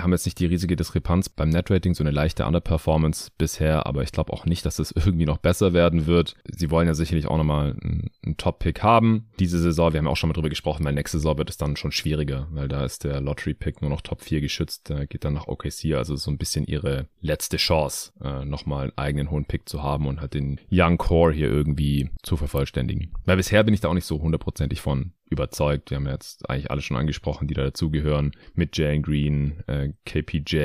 haben 0.02 0.12
jetzt 0.12 0.26
nicht 0.26 0.38
die 0.38 0.46
riesige 0.46 0.76
Diskrepanz 0.76 1.28
beim 1.28 1.48
Netrating, 1.48 1.94
so 1.94 2.02
eine 2.02 2.10
leichte 2.10 2.46
Underperformance 2.46 3.30
bisher, 3.38 3.86
aber 3.86 4.02
ich 4.02 4.12
glaube 4.12 4.32
auch 4.32 4.46
nicht, 4.46 4.64
dass 4.66 4.78
es 4.78 4.92
irgendwie 4.96 5.26
noch 5.26 5.38
besser 5.38 5.72
werden 5.72 6.06
wird. 6.06 6.34
Sie 6.44 6.70
wollen 6.70 6.86
ja 6.86 6.94
sicherlich 6.94 7.26
auch 7.26 7.36
nochmal 7.36 7.76
einen, 7.82 8.10
einen 8.24 8.36
Top-Pick 8.36 8.82
haben. 8.82 9.28
Diese 9.38 9.58
Saison, 9.58 9.92
wir 9.92 9.98
haben 9.98 10.08
auch 10.08 10.16
schon 10.16 10.28
mal 10.28 10.34
drüber 10.34 10.48
gesprochen, 10.48 10.84
weil 10.84 10.92
nächste 10.92 11.18
Saison 11.18 11.38
wird 11.38 11.50
es 11.50 11.56
dann 11.56 11.76
schon 11.76 11.92
schwieriger, 11.92 12.48
weil 12.50 12.68
da 12.68 12.84
ist 12.84 13.04
der 13.04 13.20
Lottery-Pick 13.20 13.80
nur 13.80 13.90
noch 13.90 14.00
Top 14.00 14.22
4 14.22 14.40
geschützt, 14.40 14.88
der 14.88 15.06
geht 15.06 15.24
dann 15.24 15.34
nach 15.34 15.48
OKC, 15.48 15.94
also 15.94 16.16
so 16.16 16.30
ein 16.30 16.38
bisschen 16.38 16.66
ihre 16.66 17.06
letzte 17.20 17.56
Chance, 17.56 18.12
äh, 18.22 18.44
nochmal 18.44 18.84
einen 18.84 18.98
eigenen 18.98 19.30
hohen 19.30 19.44
Pick 19.44 19.68
zu 19.68 19.82
haben 19.82 20.06
und 20.06 20.20
halt 20.20 20.34
den 20.34 20.60
Young 20.70 20.98
Core 20.98 21.32
hier 21.32 21.48
irgendwie 21.48 22.10
zu 22.22 22.36
vervollständigen. 22.36 23.12
Weil 23.24 23.36
bisher 23.36 23.62
bin 23.64 23.74
ich 23.74 23.80
da 23.80 23.88
auch 23.88 23.94
nicht 23.94 24.06
so 24.06 24.20
hundertprozentig 24.20 24.80
von 24.80 25.12
überzeugt. 25.32 25.90
Wir 25.90 25.96
haben 25.96 26.06
jetzt 26.06 26.48
eigentlich 26.48 26.70
alle 26.70 26.82
schon 26.82 26.96
angesprochen, 26.96 27.48
die 27.48 27.54
da 27.54 27.64
dazugehören, 27.64 28.32
mit 28.54 28.76
Jane 28.76 29.00
Green, 29.00 29.62
äh, 29.66 29.92
KPJ 30.04 30.56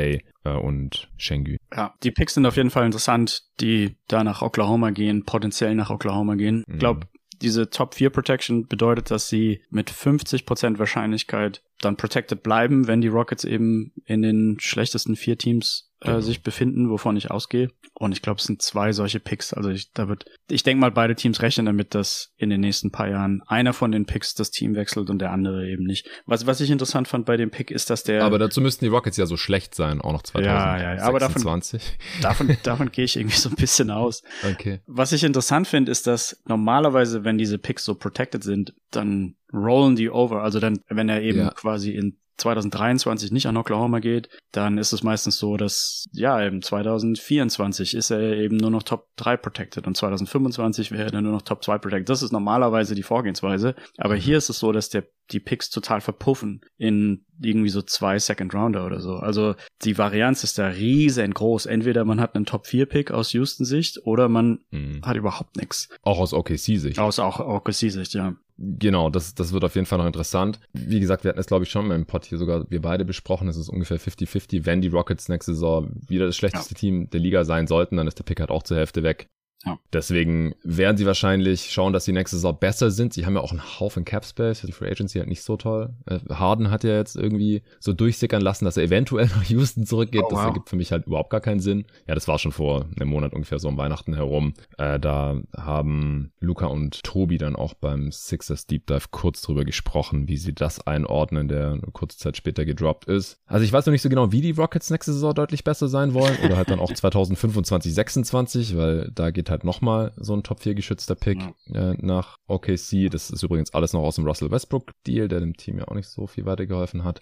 äh, 0.43 0.49
und 0.49 1.09
Shengü. 1.17 1.57
Ja, 1.75 1.93
die 2.03 2.11
Picks 2.11 2.35
sind 2.35 2.45
auf 2.45 2.57
jeden 2.57 2.69
Fall 2.69 2.85
interessant, 2.85 3.43
die 3.59 3.97
da 4.07 4.23
nach 4.23 4.41
Oklahoma 4.41 4.91
gehen, 4.91 5.25
potenziell 5.25 5.75
nach 5.75 5.89
Oklahoma 5.89 6.35
gehen. 6.35 6.63
Ich 6.67 6.79
glaube, 6.79 7.01
mhm. 7.01 7.19
diese 7.41 7.69
Top 7.69 7.95
4 7.95 8.09
Protection 8.09 8.67
bedeutet, 8.67 9.11
dass 9.11 9.29
sie 9.29 9.61
mit 9.69 9.91
50% 9.91 10.79
Wahrscheinlichkeit 10.79 11.63
dann 11.81 11.97
protected 11.97 12.43
bleiben, 12.43 12.87
wenn 12.87 13.01
die 13.01 13.07
Rockets 13.07 13.43
eben 13.43 13.93
in 14.05 14.21
den 14.21 14.57
schlechtesten 14.59 15.15
vier 15.15 15.37
Teams 15.37 15.86
äh, 16.01 16.05
genau. 16.07 16.19
sich 16.19 16.43
befinden, 16.43 16.89
wovon 16.89 17.17
ich 17.17 17.31
ausgehe. 17.31 17.69
Und 17.93 18.11
ich 18.11 18.21
glaube, 18.21 18.39
es 18.39 18.45
sind 18.45 18.61
zwei 18.61 18.91
solche 18.91 19.19
Picks. 19.19 19.53
Also 19.53 19.69
ich, 19.69 19.91
da 19.93 20.07
wird, 20.07 20.25
ich 20.47 20.61
denke 20.61 20.79
mal, 20.79 20.91
beide 20.91 21.15
Teams 21.15 21.41
rechnen 21.41 21.65
damit, 21.65 21.95
dass 21.95 22.33
in 22.37 22.51
den 22.51 22.61
nächsten 22.61 22.91
paar 22.91 23.09
Jahren 23.09 23.41
einer 23.47 23.73
von 23.73 23.91
den 23.91 24.05
Picks 24.05 24.35
das 24.35 24.51
Team 24.51 24.75
wechselt 24.75 25.09
und 25.09 25.19
der 25.19 25.31
andere 25.31 25.67
eben 25.67 25.83
nicht. 25.85 26.07
Was, 26.27 26.45
was 26.45 26.61
ich 26.61 26.69
interessant 26.69 27.07
fand 27.07 27.25
bei 27.25 27.35
dem 27.35 27.49
Pick 27.49 27.71
ist, 27.71 27.89
dass 27.89 28.03
der. 28.03 28.23
Aber 28.23 28.37
dazu 28.37 28.61
müssten 28.61 28.85
die 28.85 28.89
Rockets 28.89 29.17
ja 29.17 29.25
so 29.25 29.37
schlecht 29.37 29.73
sein, 29.73 29.99
auch 29.99 30.13
noch 30.13 30.21
2026. 30.21 30.43
Ja, 30.45 30.91
ja, 30.91 30.97
ja. 30.97 31.03
aber 31.07 31.17
davon, 31.19 31.41
davon, 32.21 32.57
davon 32.61 32.91
gehe 32.91 33.05
ich 33.05 33.15
irgendwie 33.15 33.37
so 33.37 33.49
ein 33.49 33.55
bisschen 33.55 33.89
aus. 33.89 34.21
Okay. 34.51 34.81
Was 34.85 35.11
ich 35.13 35.23
interessant 35.23 35.67
finde, 35.67 35.91
ist, 35.91 36.05
dass 36.05 36.39
normalerweise, 36.45 37.23
wenn 37.23 37.39
diese 37.39 37.57
Picks 37.57 37.83
so 37.83 37.95
protected 37.95 38.43
sind, 38.43 38.75
dann 38.91 39.35
rollen 39.53 39.95
die 39.95 40.09
over. 40.09 40.43
Also 40.43 40.59
dann, 40.59 40.79
wenn 40.89 41.09
er 41.09 41.21
eben 41.21 41.39
ja. 41.39 41.49
quasi 41.51 41.91
in 41.91 42.17
2023 42.37 43.31
nicht 43.31 43.47
an 43.47 43.57
Oklahoma 43.57 43.99
geht, 43.99 44.29
dann 44.51 44.77
ist 44.77 44.93
es 44.93 45.03
meistens 45.03 45.39
so, 45.39 45.57
dass 45.57 46.05
ja, 46.13 46.41
eben 46.43 46.61
2024 46.61 47.95
ist 47.95 48.11
er 48.11 48.33
eben 48.33 48.57
nur 48.57 48.69
noch 48.69 48.83
Top 48.83 49.07
3 49.17 49.37
protected 49.37 49.87
und 49.87 49.97
2025 49.97 50.91
wäre 50.91 51.11
er 51.11 51.21
nur 51.21 51.31
noch 51.31 51.41
Top 51.41 51.63
2 51.63 51.79
protected. 51.79 52.09
Das 52.09 52.21
ist 52.21 52.31
normalerweise 52.31 52.95
die 52.95 53.03
Vorgehensweise. 53.03 53.75
Aber 53.97 54.15
mhm. 54.15 54.19
hier 54.19 54.37
ist 54.37 54.49
es 54.49 54.59
so, 54.59 54.71
dass 54.71 54.89
der, 54.89 55.05
die 55.31 55.39
Picks 55.39 55.69
total 55.69 56.01
verpuffen 56.01 56.61
in 56.77 57.25
irgendwie 57.41 57.69
so 57.69 57.81
zwei 57.81 58.17
Second 58.19 58.53
Rounder 58.53 58.85
oder 58.85 58.99
so. 58.99 59.15
Also 59.15 59.55
die 59.83 59.97
Varianz 59.97 60.43
ist 60.43 60.57
da 60.57 60.67
riesengroß. 60.67 61.65
Entweder 61.65 62.05
man 62.05 62.19
hat 62.19 62.35
einen 62.35 62.45
Top 62.45 62.65
4 62.65 62.85
Pick 62.85 63.11
aus 63.11 63.33
Houston 63.33 63.65
Sicht 63.65 64.05
oder 64.05 64.29
man 64.29 64.59
mhm. 64.71 65.01
hat 65.03 65.17
überhaupt 65.17 65.57
nichts. 65.57 65.89
Auch 66.01 66.19
aus 66.19 66.33
OKC 66.33 66.79
Sicht. 66.79 66.99
Aus 66.99 67.19
auch 67.19 67.39
OKC 67.39 67.91
Sicht, 67.91 68.13
ja. 68.13 68.35
Genau, 68.59 69.11
das, 69.11 69.35
das 69.35 69.53
wird 69.53 69.63
auf 69.63 69.75
jeden 69.75 69.85
Fall 69.85 69.99
noch 69.99 70.07
interessant. 70.07 70.59
Wie 70.73 70.99
gesagt, 70.99 71.23
wir 71.23 71.29
hatten 71.29 71.39
es, 71.39 71.45
glaube 71.45 71.65
ich, 71.65 71.69
schon 71.69 71.91
im 71.91 72.07
Pod 72.07 72.25
hier 72.25 72.39
sogar 72.39 72.65
wir 72.69 72.81
beide 72.81 73.05
besprochen. 73.05 73.47
Es 73.47 73.55
ist 73.55 73.69
ungefähr 73.69 73.99
50-50. 73.99 74.65
Wenn 74.65 74.81
die 74.81 74.87
Rockets 74.87 75.29
nächste 75.29 75.53
Saison 75.53 75.91
wieder 76.07 76.25
das 76.25 76.35
schlechteste 76.35 76.73
ja. 76.73 76.79
Team 76.79 77.09
der 77.11 77.19
Liga 77.19 77.45
sein 77.45 77.67
sollten, 77.67 77.97
dann 77.97 78.07
ist 78.07 78.17
der 78.17 78.23
Pick 78.23 78.39
halt 78.39 78.49
auch 78.49 78.63
zur 78.63 78.77
Hälfte 78.77 79.03
weg. 79.03 79.27
Ja. 79.67 79.79
Deswegen 79.91 80.55
werden 80.63 80.97
sie 80.97 81.05
wahrscheinlich 81.05 81.71
schauen, 81.71 81.93
dass 81.93 82.05
sie 82.05 82.13
nächste 82.13 82.37
Saison 82.37 82.57
besser 82.57 82.91
sind. 82.91 83.13
Sie 83.13 83.25
haben 83.25 83.35
ja 83.35 83.41
auch 83.41 83.51
einen 83.51 83.79
Haufen 83.79 84.05
Cap 84.05 84.25
Space. 84.25 84.61
Die 84.61 84.71
Free 84.71 84.89
Agency 84.89 85.19
halt 85.19 85.27
nicht 85.27 85.41
so 85.41 85.57
toll. 85.57 85.89
Äh, 86.05 86.19
Harden 86.29 86.71
hat 86.71 86.83
ja 86.83 86.95
jetzt 86.95 87.15
irgendwie 87.15 87.61
so 87.79 87.93
durchsickern 87.93 88.41
lassen, 88.41 88.65
dass 88.65 88.77
er 88.77 88.83
eventuell 88.83 89.25
nach 89.35 89.43
Houston 89.43 89.85
zurückgeht. 89.85 90.23
Oh, 90.23 90.31
wow. 90.31 90.37
Das 90.37 90.45
ergibt 90.45 90.69
für 90.69 90.75
mich 90.75 90.91
halt 90.91 91.05
überhaupt 91.07 91.29
gar 91.29 91.41
keinen 91.41 91.59
Sinn. 91.59 91.85
Ja, 92.07 92.15
das 92.15 92.27
war 92.27 92.39
schon 92.39 92.51
vor 92.51 92.85
einem 92.99 93.09
Monat 93.09 93.33
ungefähr 93.33 93.59
so 93.59 93.67
um 93.67 93.77
Weihnachten 93.77 94.13
herum. 94.13 94.53
Äh, 94.77 94.99
da 94.99 95.41
haben 95.55 96.31
Luca 96.39 96.67
und 96.67 97.03
Tobi 97.03 97.37
dann 97.37 97.55
auch 97.55 97.73
beim 97.73 98.11
Sixers 98.11 98.67
Deep 98.67 98.87
Dive 98.87 99.07
kurz 99.11 99.41
drüber 99.41 99.65
gesprochen, 99.65 100.27
wie 100.27 100.37
sie 100.37 100.53
das 100.53 100.85
einordnen, 100.87 101.47
der 101.47 101.79
kurze 101.93 102.17
Zeit 102.17 102.37
später 102.37 102.65
gedroppt 102.65 103.05
ist. 103.05 103.39
Also 103.45 103.65
ich 103.65 103.73
weiß 103.73 103.85
noch 103.85 103.91
nicht 103.91 104.01
so 104.01 104.09
genau, 104.09 104.31
wie 104.31 104.41
die 104.41 104.51
Rockets 104.51 104.89
nächste 104.89 105.13
Saison 105.13 105.33
deutlich 105.33 105.63
besser 105.63 105.87
sein 105.87 106.13
wollen 106.13 106.37
oder 106.43 106.57
halt 106.57 106.69
dann 106.69 106.79
auch 106.79 106.91
2025, 106.93 107.93
26, 107.93 108.77
weil 108.77 109.11
da 109.13 109.31
geht 109.31 109.49
halt 109.49 109.56
halt 109.57 109.63
nochmal 109.63 110.13
so 110.17 110.33
ein 110.35 110.43
Top 110.43 110.61
4 110.61 110.75
geschützter 110.75 111.15
Pick 111.15 111.39
ja. 111.67 111.91
äh, 111.91 111.97
nach 111.99 112.37
OKC. 112.47 113.09
Das 113.11 113.29
ist 113.29 113.43
übrigens 113.43 113.73
alles 113.73 113.93
noch 113.93 114.01
aus 114.01 114.15
dem 114.15 114.25
Russell 114.25 114.51
Westbrook 114.51 114.91
Deal, 115.05 115.27
der 115.27 115.39
dem 115.39 115.57
Team 115.57 115.79
ja 115.79 115.87
auch 115.87 115.95
nicht 115.95 116.07
so 116.07 116.27
viel 116.27 116.45
weitergeholfen 116.45 117.03
hat. 117.03 117.19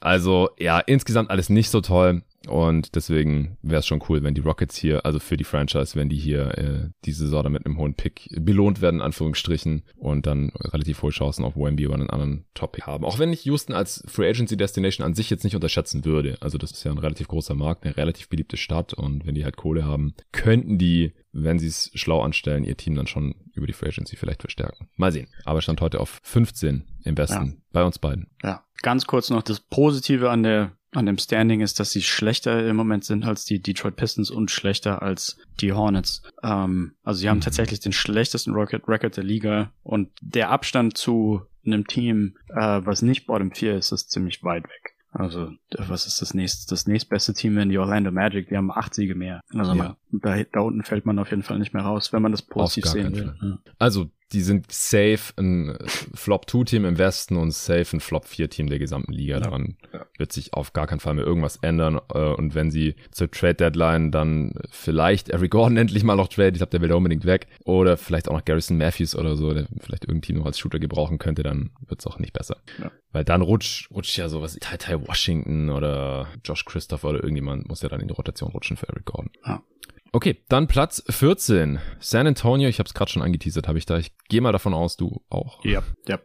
Also 0.00 0.50
ja, 0.58 0.80
insgesamt 0.80 1.30
alles 1.30 1.48
nicht 1.48 1.70
so 1.70 1.80
toll. 1.80 2.22
Und 2.48 2.94
deswegen 2.94 3.58
wäre 3.62 3.80
es 3.80 3.86
schon 3.86 4.02
cool, 4.08 4.22
wenn 4.22 4.34
die 4.34 4.40
Rockets 4.40 4.76
hier, 4.76 5.04
also 5.04 5.18
für 5.18 5.36
die 5.36 5.44
Franchise, 5.44 5.94
wenn 5.94 6.08
die 6.08 6.16
hier 6.16 6.56
äh, 6.58 6.88
diese 7.04 7.24
Saison 7.24 7.52
mit 7.52 7.66
einem 7.66 7.76
hohen 7.76 7.94
Pick 7.94 8.28
belohnt 8.40 8.80
werden, 8.80 9.02
Anführungsstrichen, 9.02 9.82
und 9.96 10.26
dann 10.26 10.50
relativ 10.58 11.02
hohe 11.02 11.10
Chancen 11.10 11.44
auf 11.44 11.54
Wemby 11.56 11.86
oder 11.86 11.96
einen 11.96 12.10
anderen 12.10 12.46
Topic 12.54 12.86
haben. 12.86 13.04
Auch 13.04 13.18
wenn 13.18 13.32
ich 13.32 13.44
Houston 13.44 13.74
als 13.74 14.02
Free 14.06 14.28
Agency 14.28 14.56
Destination 14.56 15.04
an 15.04 15.14
sich 15.14 15.28
jetzt 15.28 15.44
nicht 15.44 15.54
unterschätzen 15.54 16.04
würde. 16.04 16.38
Also 16.40 16.56
das 16.56 16.70
ist 16.70 16.84
ja 16.84 16.90
ein 16.90 16.98
relativ 16.98 17.28
großer 17.28 17.54
Markt, 17.54 17.84
eine 17.84 17.96
relativ 17.96 18.28
beliebte 18.28 18.56
Stadt 18.56 18.94
und 18.94 19.26
wenn 19.26 19.34
die 19.34 19.44
halt 19.44 19.56
Kohle 19.56 19.84
haben, 19.84 20.14
könnten 20.32 20.78
die, 20.78 21.12
wenn 21.32 21.58
sie 21.58 21.66
es 21.66 21.90
schlau 21.94 22.22
anstellen, 22.22 22.64
ihr 22.64 22.76
Team 22.76 22.94
dann 22.94 23.06
schon 23.06 23.34
über 23.52 23.66
die 23.66 23.74
Free 23.74 23.88
Agency 23.88 24.16
vielleicht 24.16 24.40
verstärken. 24.40 24.88
Mal 24.96 25.12
sehen. 25.12 25.28
Aber 25.44 25.60
stand 25.60 25.80
heute 25.82 26.00
auf 26.00 26.20
15 26.22 26.84
im 27.04 27.18
Westen 27.18 27.46
ja. 27.46 27.62
bei 27.72 27.84
uns 27.84 27.98
beiden. 27.98 28.30
Ja, 28.42 28.64
ganz 28.82 29.06
kurz 29.06 29.28
noch 29.28 29.42
das 29.42 29.60
Positive 29.60 30.30
an 30.30 30.42
der 30.42 30.72
an 30.92 31.06
dem 31.06 31.18
Standing 31.18 31.60
ist, 31.60 31.78
dass 31.78 31.92
sie 31.92 32.02
schlechter 32.02 32.66
im 32.66 32.76
Moment 32.76 33.04
sind 33.04 33.24
als 33.24 33.44
die 33.44 33.60
Detroit 33.60 33.96
Pistons 33.96 34.30
und 34.30 34.50
schlechter 34.50 35.02
als 35.02 35.38
die 35.60 35.72
Hornets. 35.72 36.22
Ähm, 36.42 36.92
also 37.04 37.20
sie 37.20 37.28
haben 37.28 37.38
mhm. 37.38 37.42
tatsächlich 37.42 37.80
den 37.80 37.92
schlechtesten 37.92 38.52
Rocket 38.52 38.88
Record 38.88 39.16
der 39.16 39.24
Liga 39.24 39.72
und 39.82 40.10
der 40.20 40.50
Abstand 40.50 40.96
zu 40.96 41.42
einem 41.64 41.86
Team, 41.86 42.36
äh, 42.48 42.80
was 42.84 43.02
nicht 43.02 43.26
Bottom 43.26 43.52
4 43.52 43.76
ist, 43.76 43.92
ist 43.92 44.10
ziemlich 44.10 44.42
weit 44.42 44.64
weg. 44.64 44.94
Also, 45.12 45.50
was 45.76 46.06
ist 46.06 46.22
das 46.22 46.34
nächste, 46.34 46.70
das 46.70 46.86
nächstbeste 46.86 47.34
Team 47.34 47.58
in 47.58 47.68
die 47.68 47.78
Orlando 47.78 48.12
Magic? 48.12 48.48
Die 48.48 48.56
haben 48.56 48.70
acht 48.70 48.94
Siege 48.94 49.16
mehr. 49.16 49.40
Also, 49.52 49.74
ja. 49.74 49.96
da, 50.12 50.42
da 50.44 50.60
unten 50.60 50.84
fällt 50.84 51.04
man 51.04 51.18
auf 51.18 51.30
jeden 51.30 51.42
Fall 51.42 51.58
nicht 51.58 51.74
mehr 51.74 51.82
raus, 51.82 52.12
wenn 52.12 52.22
man 52.22 52.30
das 52.30 52.42
positiv 52.42 52.86
sehen 52.86 53.16
will. 53.16 53.34
Ja. 53.42 53.58
Also, 53.78 54.10
die 54.32 54.42
sind 54.42 54.70
safe 54.70 55.32
ein 55.36 55.76
Flop-2-Team 56.14 56.84
im 56.84 56.98
Westen 56.98 57.36
und 57.36 57.52
safe 57.52 57.96
ein 57.96 58.00
Flop-4-Team 58.00 58.68
der 58.68 58.78
gesamten 58.78 59.12
Liga. 59.12 59.34
Ja. 59.34 59.40
Daran 59.40 59.76
ja. 59.92 60.06
wird 60.18 60.32
sich 60.32 60.54
auf 60.54 60.72
gar 60.72 60.86
keinen 60.86 61.00
Fall 61.00 61.14
mehr 61.14 61.24
irgendwas 61.24 61.56
ändern. 61.62 62.00
Äh, 62.14 62.18
und 62.18 62.54
wenn 62.54 62.70
sie 62.70 62.94
zur 63.10 63.30
Trade-Deadline 63.30 64.12
dann 64.12 64.54
vielleicht 64.70 65.30
Eric 65.30 65.50
Gordon 65.50 65.76
endlich 65.76 66.04
mal 66.04 66.16
noch 66.16 66.28
trade, 66.28 66.50
ich 66.50 66.58
glaube, 66.58 66.70
der 66.70 66.80
will 66.80 66.88
da 66.88 66.94
unbedingt 66.94 67.24
weg, 67.24 67.48
oder 67.64 67.96
vielleicht 67.96 68.28
auch 68.28 68.34
noch 68.34 68.44
Garrison 68.44 68.78
Matthews 68.78 69.16
oder 69.16 69.36
so, 69.36 69.52
der 69.52 69.66
vielleicht 69.80 70.04
irgendein 70.04 70.22
Team 70.22 70.36
noch 70.36 70.46
als 70.46 70.58
Shooter 70.58 70.78
gebrauchen 70.78 71.18
könnte, 71.18 71.42
dann 71.42 71.70
wird 71.86 72.00
es 72.00 72.06
auch 72.06 72.18
nicht 72.18 72.32
besser. 72.32 72.58
Ja. 72.78 72.92
Weil 73.12 73.24
dann 73.24 73.42
rutscht, 73.42 73.90
rutscht 73.90 74.16
ja 74.16 74.28
sowas, 74.28 74.56
Tai 74.60 74.76
Tai 74.76 75.08
Washington 75.08 75.70
oder 75.70 76.28
Josh 76.44 76.64
Christopher 76.64 77.08
oder 77.08 77.22
irgendjemand 77.22 77.68
muss 77.68 77.82
ja 77.82 77.88
dann 77.88 78.00
in 78.00 78.08
die 78.08 78.14
Rotation 78.14 78.50
rutschen 78.50 78.76
für 78.76 78.88
Eric 78.88 79.06
Gordon. 79.06 79.30
Ja. 79.44 79.62
Okay, 80.12 80.42
dann 80.48 80.66
Platz 80.66 81.02
14. 81.08 81.78
San 82.00 82.26
Antonio, 82.26 82.68
ich 82.68 82.80
habe 82.80 82.88
es 82.88 82.94
gerade 82.94 83.10
schon 83.10 83.22
angeteasert, 83.22 83.68
habe 83.68 83.78
ich 83.78 83.86
da. 83.86 83.98
Ich 83.98 84.10
gehe 84.28 84.40
mal 84.40 84.52
davon 84.52 84.74
aus, 84.74 84.96
du 84.96 85.22
auch. 85.30 85.64
Ja, 85.64 85.82
ja. 86.08 86.18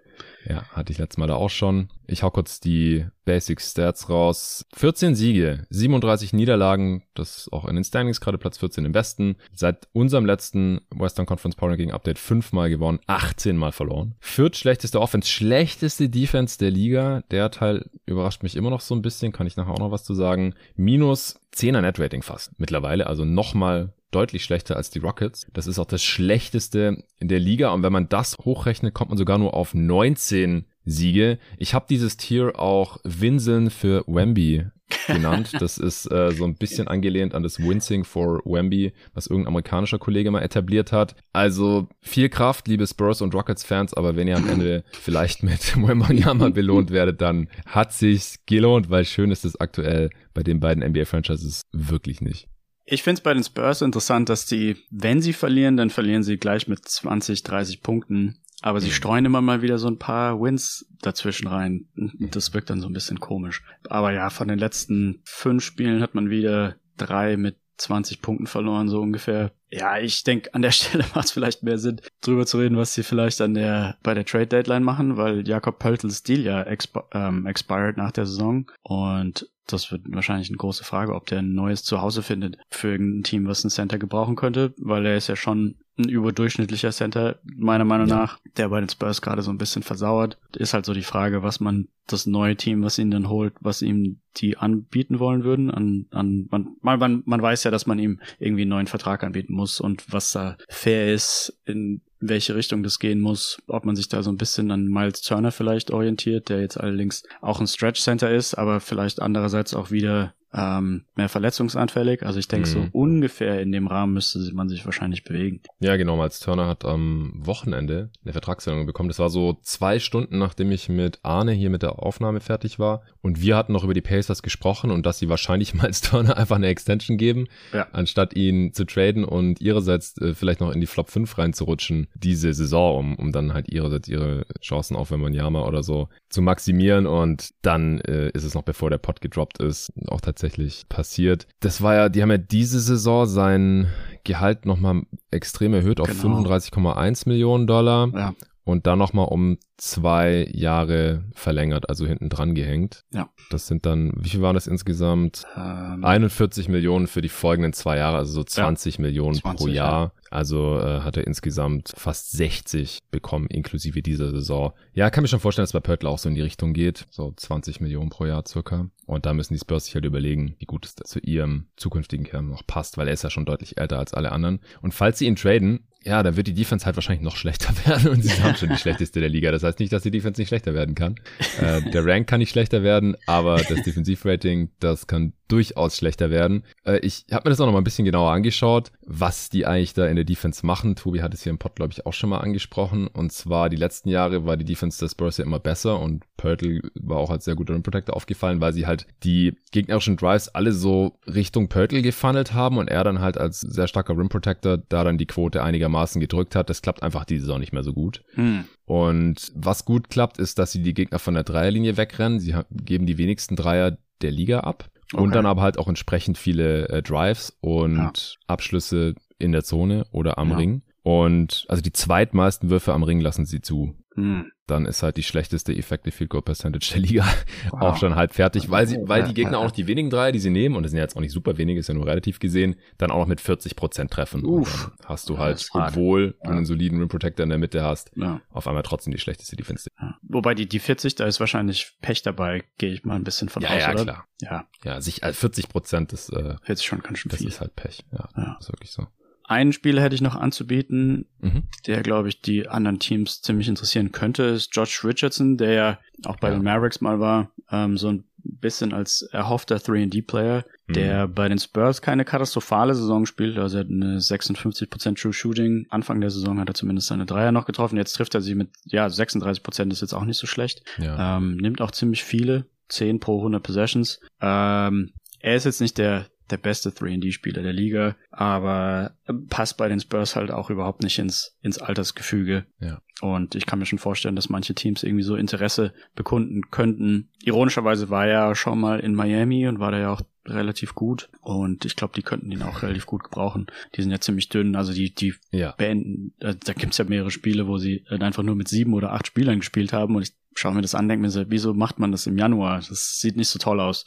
Ja, 0.48 0.64
hatte 0.70 0.92
ich 0.92 1.00
letztes 1.00 1.18
Mal 1.18 1.28
da 1.28 1.36
auch 1.36 1.50
schon. 1.50 1.90
Ich 2.08 2.22
hau 2.22 2.30
kurz 2.30 2.60
die 2.60 3.06
Basic 3.26 3.60
Stats 3.60 4.10
raus. 4.10 4.66
14 4.76 5.16
Siege, 5.16 5.66
37 5.70 6.34
Niederlagen, 6.34 7.04
das 7.16 7.50
auch 7.52 7.66
in 7.66 7.76
den 7.76 7.84
Standings 7.84 8.22
gerade 8.22 8.38
Platz 8.38 8.60
14 8.60 8.86
im 8.86 8.94
Westen. 8.94 9.38
Seit 9.54 9.88
unserem 9.94 10.26
letzten 10.26 10.82
Western 10.92 11.26
Conference 11.26 11.56
Power 11.56 11.72
Ranking 11.72 11.92
Update 11.92 12.20
fünfmal 12.20 12.70
gewonnen, 12.70 13.00
18 13.08 13.58
Mal 13.58 13.72
verloren. 13.72 14.16
Viert 14.20 14.56
schlechteste 14.56 15.02
Offense, 15.02 15.28
schlechteste 15.28 16.10
Defense 16.10 16.60
der 16.60 16.72
Liga. 16.72 17.24
Der 17.32 17.50
Teil 17.50 17.90
überrascht 18.06 18.44
mich 18.44 18.56
immer 18.56 18.70
noch 18.70 18.82
so 18.82 18.94
ein 18.94 19.02
bisschen, 19.02 19.32
kann 19.32 19.48
ich 19.48 19.58
nachher 19.58 19.74
auch 19.74 19.80
noch 19.80 19.92
was 19.92 20.04
zu 20.04 20.14
sagen. 20.14 20.54
Minus 20.76 21.40
10er 21.56 21.82
Net 21.82 22.00
Rating 22.00 22.22
fast 22.22 22.60
mittlerweile, 22.60 23.08
also 23.08 23.26
nochmal 23.26 23.94
deutlich 24.16 24.44
schlechter 24.44 24.78
als 24.78 24.90
die 24.90 25.00
Rockets. 25.00 25.48
Das 25.54 25.68
ist 25.68 25.78
auch 25.78 25.86
das 25.86 26.04
schlechteste 26.04 27.04
in 27.20 27.28
der 27.28 27.40
Liga. 27.40 27.72
Und 27.72 27.84
wenn 27.84 27.94
man 27.94 28.10
das 28.10 28.36
hochrechnet, 28.44 28.94
kommt 28.94 29.10
man 29.10 29.18
sogar 29.18 29.38
nur 29.38 29.54
auf 29.54 29.74
19 29.74 30.66
Siege. 30.86 31.40
Ich 31.58 31.74
habe 31.74 31.86
dieses 31.90 32.16
Tier 32.16 32.60
auch 32.60 33.00
Winseln 33.04 33.70
für 33.70 34.04
Wemby 34.08 34.66
genannt. 35.08 35.52
Das 35.60 35.78
ist 35.78 36.12
äh, 36.12 36.32
so 36.32 36.46
ein 36.46 36.56
bisschen 36.56 36.88
angelehnt 36.88 37.34
an 37.34 37.44
das 37.44 37.60
Wincing 37.60 38.04
for 38.04 38.42
Wemby, 38.46 38.94
was 39.14 39.28
irgendein 39.28 39.50
amerikanischer 39.50 39.98
Kollege 39.98 40.30
mal 40.32 40.42
etabliert 40.42 40.92
hat. 40.92 41.16
Also 41.34 41.88
viel 42.02 42.30
Kraft, 42.30 42.68
liebe 42.68 42.86
Spurs 42.86 43.22
und 43.22 43.34
Rockets-Fans, 43.34 43.94
aber 43.94 44.16
wenn 44.16 44.28
ihr 44.28 44.38
am 44.38 44.48
Ende 44.48 44.84
vielleicht 44.92 45.44
mit 45.44 45.76
Wembanyama 45.82 46.50
belohnt 46.50 46.92
werdet, 46.92 47.22
dann 47.22 47.50
hat 47.66 47.94
sich's 47.94 48.40
gelohnt, 48.46 48.90
weil 48.90 49.06
schön 49.06 49.32
ist 49.32 49.46
es 49.46 49.60
aktuell 49.60 50.10
bei 50.34 50.44
den 50.44 50.60
beiden 50.60 50.84
NBA-Franchises 50.84 51.62
wirklich 51.72 52.22
nicht. 52.22 52.48
Ich 52.86 53.02
finde 53.02 53.20
es 53.20 53.24
bei 53.24 53.34
den 53.34 53.44
Spurs 53.44 53.82
interessant, 53.82 54.30
dass 54.30 54.46
die, 54.46 54.78
wenn 54.92 55.22
sie 55.22 55.34
verlieren, 55.34 55.76
dann 55.76 55.90
verlieren 55.90 56.24
sie 56.24 56.38
gleich 56.38 56.68
mit 56.68 56.88
20, 56.88 57.44
30 57.44 57.82
Punkten. 57.82 58.38
Aber 58.62 58.80
sie 58.80 58.88
mhm. 58.88 58.94
streuen 58.94 59.26
immer 59.26 59.42
mal 59.42 59.62
wieder 59.62 59.78
so 59.78 59.88
ein 59.88 60.00
paar 60.00 60.40
Wins 60.40 60.88
dazwischen 61.02 61.48
rein. 61.48 61.88
Das 62.32 62.54
wirkt 62.54 62.70
dann 62.70 62.82
so 62.82 62.88
ein 62.88 62.94
bisschen 62.94 63.20
komisch. 63.20 63.64
Aber 63.90 64.12
ja, 64.12 64.30
von 64.30 64.48
den 64.48 64.60
letzten 64.60 65.22
fünf 65.26 65.64
Spielen 65.64 66.02
hat 66.02 66.16
man 66.16 66.30
wieder 66.30 66.76
drei 66.98 67.38
mit 67.38 67.58
20 67.78 68.22
Punkten 68.22 68.48
verloren, 68.48 68.88
so 68.88 69.02
ungefähr. 69.02 69.52
Ja, 69.70 70.00
ich 70.00 70.24
denke, 70.24 70.54
an 70.54 70.62
der 70.62 70.72
Stelle 70.72 71.06
macht 71.14 71.26
es 71.26 71.32
vielleicht 71.32 71.64
mehr 71.64 71.78
Sinn, 71.78 72.02
drüber 72.22 72.46
zu 72.46 72.58
reden, 72.58 72.78
was 72.78 72.94
sie 72.94 73.04
vielleicht 73.04 73.42
an 73.42 73.54
der, 73.54 73.98
bei 74.04 74.14
der 74.14 74.26
Trade 74.26 74.48
Deadline 74.48 74.84
machen, 74.84 75.18
weil 75.18 75.48
Jakob 75.48 75.80
Pöltels 75.80 76.24
Deal 76.24 76.42
ja 76.42 76.64
exp 76.64 76.98
ähm, 77.14 77.46
expired 77.46 77.98
nach 77.98 78.12
der 78.12 78.26
Saison 78.26 78.72
und 78.84 79.50
das 79.68 79.92
wird 79.92 80.04
wahrscheinlich 80.08 80.50
eine 80.50 80.58
große 80.58 80.84
Frage, 80.84 81.16
ob 81.16 81.26
der 81.26 81.40
ein 81.40 81.54
neues 81.54 81.84
Zuhause 81.84 82.22
findet 82.22 82.58
für 82.70 82.92
irgendein 82.92 83.24
Team, 83.24 83.48
was 83.48 83.64
ein 83.64 83.70
Center 83.70 83.98
gebrauchen 83.98 84.36
könnte, 84.36 84.74
weil 84.78 85.06
er 85.06 85.18
ist 85.18 85.28
ja 85.28 85.36
schon 85.36 85.76
ein 85.98 86.10
überdurchschnittlicher 86.10 86.92
Center, 86.92 87.40
meiner 87.44 87.86
Meinung 87.86 88.08
ja. 88.08 88.18
nach, 88.18 88.40
der 88.58 88.70
bei 88.70 88.80
den 88.80 88.90
Spurs 88.90 89.22
gerade 89.22 89.42
so 89.42 89.52
ein 89.52 89.58
bisschen 89.58 89.82
versauert. 89.82 90.38
Ist 90.56 90.74
halt 90.74 90.86
so 90.86 90.94
die 90.94 91.04
Frage, 91.04 91.42
was 91.42 91.60
man 91.60 91.88
das 92.06 92.26
neue 92.26 92.58
Team, 92.58 92.84
was 92.84 93.00
ihn 93.00 93.12
dann 93.12 93.30
holt, 93.30 93.54
was 93.62 93.82
ihm 93.82 94.20
die 94.38 94.58
anbieten 94.58 95.20
wollen 95.20 95.44
würden. 95.44 95.72
An, 95.72 96.08
an 96.12 96.48
man, 96.52 96.76
man, 96.82 97.24
man 97.26 97.42
weiß 97.42 97.64
ja, 97.64 97.72
dass 97.72 97.86
man 97.86 97.98
ihm 97.98 98.20
irgendwie 98.40 98.64
einen 98.64 98.72
neuen 98.72 98.88
Vertrag 98.88 99.24
anbieten 99.24 99.54
muss 99.54 99.80
und 99.80 100.12
was 100.12 100.32
da 100.34 100.58
fair 100.68 101.14
ist, 101.14 101.58
in 101.66 102.02
welche 102.20 102.56
Richtung 102.56 102.84
das 102.84 103.00
gehen 103.00 103.20
muss, 103.20 103.62
ob 103.68 103.86
man 103.86 103.96
sich 103.96 104.08
da 104.08 104.24
so 104.24 104.32
ein 104.32 104.38
bisschen 104.38 104.72
an 104.72 104.88
Miles 104.88 105.22
Turner 105.22 105.52
vielleicht 105.52 105.92
orientiert, 105.92 106.50
der 106.50 106.62
jetzt 106.62 106.80
allerdings 106.80 107.24
auch 107.42 107.60
ein 107.60 107.68
Stretch 107.68 108.02
Center 108.02 108.32
ist, 108.32 108.56
aber 108.56 108.80
vielleicht 108.80 109.22
andererseits 109.22 109.74
auch 109.74 109.92
wieder 109.92 110.34
ähm, 110.56 111.04
mehr 111.16 111.30
verletzungsanfällig. 111.30 112.24
Also 112.24 112.40
ich 112.40 112.48
denke, 112.48 112.70
mhm. 112.70 112.74
so 112.74 112.88
ungefähr 112.94 113.62
in 113.62 113.72
dem 113.72 113.88
Rahmen 113.88 114.14
müsste 114.14 114.40
man 114.54 114.70
sich 114.70 114.86
wahrscheinlich 114.86 115.24
bewegen. 115.24 115.62
Ja, 115.80 115.98
genau. 115.98 116.16
Miles 116.16 116.40
Turner 116.40 116.68
hat 116.68 116.86
am 116.86 117.34
Wochenende 117.36 118.10
eine 118.24 118.32
Vertragsverlängerung 118.32 118.88
bekommen. 118.88 119.10
Das 119.10 119.20
war 119.20 119.30
so 119.30 119.60
zwei 119.62 120.00
Stunden, 120.00 120.38
nachdem 120.38 120.72
ich 120.72 120.88
mit 120.88 121.20
Arne 121.24 121.52
hier 121.52 121.70
mit 121.70 121.84
der 121.84 122.00
Aufnahme 122.00 122.40
fertig 122.40 122.80
war. 122.80 123.04
Und 123.22 123.42
wir 123.42 123.58
hatten 123.58 123.74
noch 123.74 123.84
über 123.84 123.94
die 123.94 124.02
Pacers 124.02 124.42
gesprochen 124.44 124.92
und 124.92 125.06
dass 125.06 125.20
sie 125.20 125.30
wahrscheinlich 125.30 125.74
Miles 125.82 126.02
Turner 126.02 126.38
einfach 126.38 126.56
eine 126.56 126.68
Extension 126.68 127.18
geben, 127.18 127.48
ja. 127.74 127.88
anstatt 127.92 128.36
ihn 128.36 128.74
zu 128.74 128.86
traden 128.86 129.26
und 129.26 129.60
ihrerseits 129.62 130.18
äh, 130.22 130.34
vielleicht 130.34 130.62
noch 130.62 130.72
in 130.72 130.80
die 130.80 130.88
Flop 130.88 131.10
5 131.10 131.38
reinzurutschen 131.38 132.08
diese 132.16 132.54
Saison, 132.54 132.98
um, 132.98 133.16
um 133.16 133.32
dann 133.32 133.54
halt 133.54 133.70
ihrerseits 133.70 134.08
ihre 134.08 134.46
Chancen 134.62 134.96
auf 134.96 135.12
Wembanyama 135.12 135.66
oder 135.66 135.84
so 135.84 136.08
zu 136.30 136.42
maximieren. 136.42 137.08
Und 137.08 137.50
dann 137.62 138.00
äh, 138.02 138.30
ist 138.30 138.44
es 138.44 138.54
noch 138.54 138.64
bevor 138.64 138.90
der 138.90 139.00
Pot 139.00 139.20
gedroppt 139.20 139.60
ist, 139.60 139.92
auch 140.08 140.22
tatsächlich 140.22 140.45
passiert. 140.90 141.48
Das 141.60 141.82
war 141.82 141.96
ja, 141.96 142.10
die 142.10 142.22
haben 142.22 142.32
ja 142.32 142.38
diese 142.38 142.80
Saison 142.80 143.26
sein 143.26 143.88
Gehalt 144.24 144.66
nochmal 144.66 145.04
extrem 145.30 145.74
erhöht 145.74 146.00
auf 146.00 146.08
genau. 146.08 146.40
35,1 146.40 147.30
Millionen 147.30 147.68
Dollar. 147.68 148.10
Ja 148.14 148.34
und 148.66 148.88
dann 148.88 148.98
nochmal 148.98 149.28
um 149.28 149.58
zwei 149.78 150.50
Jahre 150.52 151.24
verlängert, 151.34 151.88
also 151.88 152.08
hinten 152.08 152.30
dran 152.30 152.56
gehängt. 152.56 153.06
Ja. 153.14 153.30
Das 153.52 153.68
sind 153.68 153.86
dann, 153.86 154.12
wie 154.18 154.30
viel 154.30 154.42
waren 154.42 154.56
das 154.56 154.66
insgesamt? 154.66 155.46
Ähm, 155.56 156.04
41 156.04 156.68
Millionen 156.68 157.06
für 157.06 157.22
die 157.22 157.30
folgenden 157.30 157.74
zwei 157.74 157.98
Jahre, 157.98 158.18
also 158.18 158.34
so 158.34 158.44
20 158.44 158.96
ja, 158.96 159.02
Millionen 159.04 159.36
20, 159.36 159.58
pro 159.58 159.68
Jahr. 159.72 160.04
Ja. 160.04 160.25
Also 160.36 160.80
äh, 160.80 161.00
hat 161.00 161.16
er 161.16 161.26
insgesamt 161.26 161.94
fast 161.96 162.32
60 162.34 163.00
bekommen, 163.10 163.48
inklusive 163.48 164.02
dieser 164.02 164.32
Saison. 164.32 164.74
Ja, 164.94 165.10
kann 165.10 165.22
mir 165.22 165.30
schon 165.30 165.40
vorstellen, 165.40 165.64
dass 165.64 165.72
bei 165.72 165.80
Pörtler 165.80 166.10
auch 166.10 166.20
so 166.20 166.28
in 166.28 166.36
die 166.36 166.42
Richtung 166.42 166.74
geht. 166.74 167.08
So 167.10 167.34
20 167.36 167.80
Millionen 167.80 168.10
pro 168.10 168.26
Jahr 168.26 168.44
circa. 168.46 168.90
Und 169.06 169.26
da 169.26 169.34
müssen 169.34 169.54
die 169.54 169.60
Spurs 169.60 169.86
sich 169.86 169.96
halt 169.96 170.04
überlegen, 170.04 170.56
wie 170.60 170.66
gut 170.66 170.86
es 170.86 170.96
zu 170.96 171.20
ihrem 171.20 171.68
zukünftigen 171.78 172.26
Kern 172.26 172.50
noch 172.50 172.68
passt, 172.68 172.98
weil 172.98 173.08
er 173.08 173.14
ist 173.14 173.24
ja 173.24 173.30
schon 173.30 173.46
deutlich 173.46 173.78
älter 173.78 173.98
als 173.98 174.14
alle 174.14 174.34
anderen. 174.34 174.60
Und 174.82 174.94
falls 174.94 175.20
sie 175.20 175.28
ihn 175.28 175.38
traden, 175.38 175.88
ja, 176.06 176.22
da 176.22 176.36
wird 176.36 176.48
die 176.48 176.54
Defense 176.54 176.86
halt 176.86 176.96
wahrscheinlich 176.96 177.24
noch 177.24 177.36
schlechter 177.36 177.74
werden 177.86 178.10
und 178.12 178.24
sie 178.24 178.42
haben 178.42 178.56
schon 178.56 178.70
die 178.70 178.78
schlechteste 178.78 179.20
der 179.20 179.30
Liga. 179.30 179.52
Das 179.52 179.64
heißt 179.64 179.80
nicht, 179.80 179.92
dass 179.92 180.04
die 180.04 180.12
Defense 180.12 180.40
nicht 180.40 180.50
schlechter 180.50 180.74
werden 180.74 180.94
kann. 180.94 181.16
Äh, 181.60 181.82
der 181.92 182.06
Rank 182.06 182.28
kann 182.28 182.40
nicht 182.40 182.52
schlechter 182.52 182.84
werden, 182.84 183.18
aber 183.26 183.58
das 183.58 183.82
Defensivrating, 183.82 184.70
das 184.80 185.08
kann 185.08 185.34
durchaus 185.48 185.98
schlechter 185.98 186.30
werden. 186.30 186.64
Äh, 186.86 187.00
ich 187.00 187.26
habe 187.32 187.48
mir 187.48 187.52
das 187.52 187.60
auch 187.60 187.66
noch 187.66 187.74
mal 187.74 187.80
ein 187.80 187.84
bisschen 187.84 188.06
genauer 188.06 188.32
angeschaut, 188.32 188.92
was 189.06 189.50
die 189.50 189.66
eigentlich 189.66 189.94
da 189.94 190.08
in 190.08 190.16
der 190.16 190.26
Defense 190.26 190.66
machen. 190.66 190.96
Tobi 190.96 191.22
hat 191.22 191.34
es 191.34 191.44
hier 191.44 191.52
im 191.52 191.58
Pod, 191.58 191.76
glaube 191.76 191.94
ich, 191.94 192.06
auch 192.06 192.14
schon 192.14 192.30
mal 192.30 192.40
angesprochen. 192.40 193.08
Und 193.08 193.32
zwar 193.32 193.70
die 193.70 193.76
letzten 193.76 194.10
Jahre 194.10 194.46
war 194.46 194.58
die 194.58 194.66
Defense 194.66 195.00
des 195.00 195.12
Spurs 195.12 195.38
ja 195.38 195.46
immer 195.46 195.60
besser 195.60 196.00
und 196.00 196.24
Pörtl 196.38 196.82
war 196.96 197.18
auch 197.18 197.30
als 197.30 197.46
sehr 197.46 197.56
guter 197.56 197.74
Rim 197.74 197.84
Protector 197.84 198.16
aufgefallen, 198.16 198.62
weil 198.62 198.74
sie 198.74 198.88
halt 198.88 199.08
die 199.24 199.56
gegnerischen 199.72 200.18
Drives 200.18 200.50
alle 200.50 200.72
so 200.72 201.18
Richtung 201.28 201.70
Pörtl 201.70 202.02
gefunnelt 202.02 202.54
haben 202.54 202.78
und 202.78 202.90
er 202.90 203.04
dann 203.04 203.20
halt 203.20 203.38
als 203.38 203.62
sehr 203.62 203.88
starker 203.88 204.18
Rim 204.18 204.30
Protector 204.30 204.78
da 204.78 205.04
dann 205.04 205.18
die 205.18 205.28
Quote 205.28 205.64
einigermaßen 205.64 205.95
gedrückt 206.20 206.56
hat. 206.56 206.70
Das 206.70 206.82
klappt 206.82 207.04
einfach 207.04 207.26
diese 207.26 207.42
Saison 207.42 207.60
nicht 207.60 207.74
mehr 207.74 207.84
so 207.84 207.94
gut. 207.94 208.24
Hm. 208.34 208.66
Und 208.86 209.52
was 209.56 209.86
gut 209.86 210.10
klappt, 210.10 210.38
ist, 210.38 210.60
dass 210.60 210.72
sie 210.72 210.82
die 210.82 210.94
Gegner 210.94 211.20
von 211.20 211.34
der 211.34 211.44
Dreierlinie 211.44 211.98
wegrennen. 211.98 212.40
Sie 212.40 212.56
geben 212.72 213.06
die 213.06 213.18
wenigsten 213.18 213.56
Dreier 213.56 213.98
der 214.22 214.32
Liga 214.32 214.62
ab. 214.62 214.90
Okay. 215.14 215.22
Und 215.22 215.36
dann 215.36 215.46
aber 215.46 215.62
halt 215.62 215.78
auch 215.78 215.88
entsprechend 215.88 216.38
viele 216.38 216.90
äh, 216.90 217.02
Drives 217.02 217.56
und 217.62 217.98
ja. 217.98 218.12
Abschlüsse 218.48 219.16
in 219.38 219.52
der 219.52 219.64
Zone 219.64 220.06
oder 220.12 220.38
am 220.38 220.52
ja. 220.52 220.58
Ring. 220.58 220.82
Und 221.04 221.66
also 221.70 221.84
die 221.84 221.94
zweitmeisten 221.94 222.70
Würfe 222.70 222.94
am 222.94 223.04
Ring 223.04 223.20
lassen 223.20 223.46
sie 223.46 223.62
zu. 223.62 223.96
Hm. 224.16 224.52
Dann 224.68 224.86
ist 224.86 225.04
halt 225.04 225.18
die 225.18 225.24
schlechteste 225.24 225.76
Effective 225.76 226.16
Field 226.16 226.30
Goal 226.30 226.42
Percentage 226.42 226.90
der 226.94 227.02
Liga 227.02 227.26
wow. 227.70 227.82
auch 227.82 227.98
schon 227.98 228.16
halb 228.16 228.34
fertig, 228.34 228.72
weil 228.72 228.88
sie, 228.88 228.98
weil 229.04 229.24
die 229.26 229.34
Gegner 229.34 229.60
auch 229.60 229.66
noch 229.66 229.72
die 229.72 229.86
wenigen 229.86 230.10
Dreier, 230.10 230.32
die 230.32 230.40
sie 230.40 230.50
nehmen, 230.50 230.76
und 230.76 230.84
das 230.84 230.92
sind 230.92 230.98
ja 230.98 231.04
jetzt 231.04 231.16
auch 231.16 231.22
nicht 231.22 231.34
super 231.34 231.58
wenige, 231.58 231.80
ist 231.80 231.88
ja 231.88 231.94
nur 231.94 232.08
relativ 232.08 232.40
gesehen, 232.40 232.76
dann 232.98 233.12
auch 233.12 233.20
noch 233.20 233.28
mit 233.28 233.42
40 233.42 233.76
Prozent 233.76 234.12
treffen. 234.12 234.44
Uff. 234.44 234.92
hast 235.06 235.30
du 235.30 235.38
halt, 235.38 235.68
obwohl 235.74 236.36
ja. 236.42 236.50
du 236.50 236.58
einen 236.58 236.66
soliden 236.66 237.00
Rim 237.00 237.10
Protector 237.10 237.44
in 237.44 237.50
der 237.50 237.60
Mitte 237.60 237.84
hast, 237.84 238.12
ja. 238.16 238.42
auf 238.50 238.68
einmal 238.68 238.84
trotzdem 238.84 239.12
die 239.14 239.20
schlechteste 239.20 239.56
Defense. 239.56 239.90
Ja. 240.00 240.18
Wobei 240.24 240.56
die, 240.56 240.68
die 240.68 240.80
40, 240.80 241.16
da 241.16 241.26
ist 241.26 241.40
wahrscheinlich 241.40 241.98
Pech 242.02 242.24
dabei, 242.24 242.64
gehe 242.78 242.92
ich 242.92 243.04
mal 243.04 243.16
ein 243.16 243.24
bisschen 243.24 243.50
von 243.50 243.62
ja, 243.62 243.70
aus, 243.70 243.82
ja, 243.82 243.92
oder? 243.92 244.04
Klar. 244.04 244.28
Ja, 244.42 244.68
ja. 244.84 245.02
sich, 245.02 245.24
also 245.24 245.38
40 245.38 245.70
Prozent 245.70 246.14
ist, 246.14 246.30
äh, 246.30 246.56
40 246.64 246.86
schon 246.86 247.02
ganz 247.02 247.20
schön 247.20 247.30
das 247.30 247.40
viel. 247.40 247.50
ist 247.50 247.62
halt 247.62 247.76
Pech. 247.76 248.04
Ja, 248.12 248.30
ja. 248.36 248.58
ist 248.60 248.72
wirklich 248.72 248.92
so. 248.92 249.08
Einen 249.48 249.74
Spieler 249.74 250.02
hätte 250.02 250.16
ich 250.16 250.22
noch 250.22 250.36
anzubieten, 250.36 251.26
mhm. 251.40 251.64
der, 251.86 252.02
glaube 252.02 252.30
ich, 252.30 252.42
die 252.42 252.68
anderen 252.68 253.00
Teams 253.00 253.42
ziemlich 253.42 253.68
interessieren 253.68 254.12
könnte, 254.12 254.44
ist 254.44 254.76
Josh 254.76 255.04
Richardson, 255.06 255.58
der 255.58 255.72
ja 255.72 256.00
auch 256.26 256.38
bei 256.38 256.50
ja. 256.50 256.56
den 256.56 256.64
Mavericks 256.64 257.02
mal 257.02 257.20
war, 257.20 257.52
ähm, 257.72 257.98
so 257.98 258.10
ein 258.10 258.26
bisschen 258.44 258.94
als 258.94 259.22
erhoffter 259.22 259.78
3D-Player, 259.78 260.66
mhm. 260.88 260.94
der 260.94 261.28
bei 261.28 261.48
den 261.48 261.60
Spurs 261.60 262.02
keine 262.02 262.26
katastrophale 262.26 262.96
Saison 262.96 263.26
spielt. 263.26 263.58
Also 263.58 263.78
er 263.78 263.84
hat 263.84 263.92
eine 263.92 264.20
56% 264.20 265.22
True 265.22 265.34
Shooting. 265.34 265.88
Anfang 265.90 266.22
der 266.22 266.30
Saison 266.30 266.60
hat 266.60 266.70
er 266.70 266.76
zumindest 266.76 267.08
seine 267.08 267.26
Dreier 267.26 267.52
noch 267.52 267.66
getroffen. 267.66 267.98
Jetzt 267.98 268.14
trifft 268.14 268.36
er 268.36 268.42
sie 268.42 268.56
mit, 268.56 268.70
ja, 268.86 269.08
36% 269.08 269.92
ist 269.92 270.02
jetzt 270.02 270.14
auch 270.14 270.26
nicht 270.26 270.38
so 270.38 270.48
schlecht. 270.48 270.84
Ja. 270.98 271.38
Ähm, 271.38 271.58
nimmt 271.58 271.82
auch 271.82 271.92
ziemlich 271.92 272.24
viele, 272.24 272.66
10 272.90 273.20
pro 273.20 273.38
100 273.38 273.62
Possessions. 273.62 274.20
Ähm, 274.42 275.12
er 275.40 275.56
ist 275.56 275.66
jetzt 275.66 275.82
nicht 275.82 275.98
der 275.98 276.28
der 276.50 276.58
beste 276.58 276.90
3D-Spieler 276.90 277.64
der 277.64 277.74
Liga, 277.74 278.16
aber 278.32 279.16
passt 279.50 279.78
bei 279.78 279.88
den 279.88 280.00
Spurs 280.00 280.36
halt 280.36 280.52
auch 280.52 280.70
überhaupt 280.70 281.02
nicht 281.02 281.18
ins, 281.18 281.58
ins 281.62 281.78
Altersgefüge. 281.78 282.66
Ja. 282.80 283.02
Und 283.22 283.56
ich 283.56 283.66
kann 283.66 283.80
mir 283.80 283.86
schon 283.86 284.00
vorstellen, 284.00 284.36
dass 284.36 284.50
manche 284.50 284.76
Teams 284.76 285.04
irgendwie 285.04 285.24
so 285.24 285.36
Interesse 285.36 285.94
bekunden 286.16 286.70
könnten. 286.70 287.30
Ironischerweise 287.44 288.10
war 288.10 288.28
er 288.28 288.56
schon 288.56 288.80
mal 288.80 289.00
in 289.00 289.16
Miami 289.16 289.68
und 289.68 289.80
war 289.80 289.92
da 289.92 290.00
ja 290.00 290.12
auch 290.12 290.22
relativ 290.48 290.94
gut 290.94 291.30
und 291.42 291.86
ich 291.86 291.96
glaube, 291.96 292.14
die 292.16 292.22
könnten 292.22 292.52
ihn 292.52 292.62
auch 292.62 292.84
relativ 292.84 293.08
gut 293.08 293.24
gebrauchen. 293.24 293.68
Die 293.96 294.02
sind 294.02 294.12
ja 294.12 294.20
ziemlich 294.20 294.50
dünn, 294.50 294.76
also 294.76 294.94
die 294.94 295.14
die 295.14 295.34
ja. 295.52 295.72
beenden, 295.72 296.34
äh, 296.40 296.54
da 296.64 296.74
gibt's 296.74 297.00
ja 297.00 297.06
mehrere 297.06 297.32
Spiele, 297.32 297.68
wo 297.68 297.78
sie 297.80 298.06
einfach 298.10 298.44
nur 298.44 298.56
mit 298.56 298.68
sieben 298.68 298.94
oder 298.94 299.14
acht 299.14 299.26
Spielern 299.26 299.60
gespielt 299.60 299.92
haben 299.92 300.16
und 300.16 300.22
ich 300.22 300.34
schaue 300.56 300.74
mir 300.74 300.82
das 300.82 300.96
an, 300.96 301.10
denke 301.10 301.24
mir 301.24 301.30
so, 301.30 301.44
wieso 301.50 301.74
macht 301.74 302.00
man 302.00 302.12
das 302.12 302.28
im 302.28 302.38
Januar? 302.38 302.78
Das 302.78 303.20
sieht 303.20 303.36
nicht 303.36 303.50
so 303.50 303.60
toll 303.60 303.80
aus. 303.80 304.06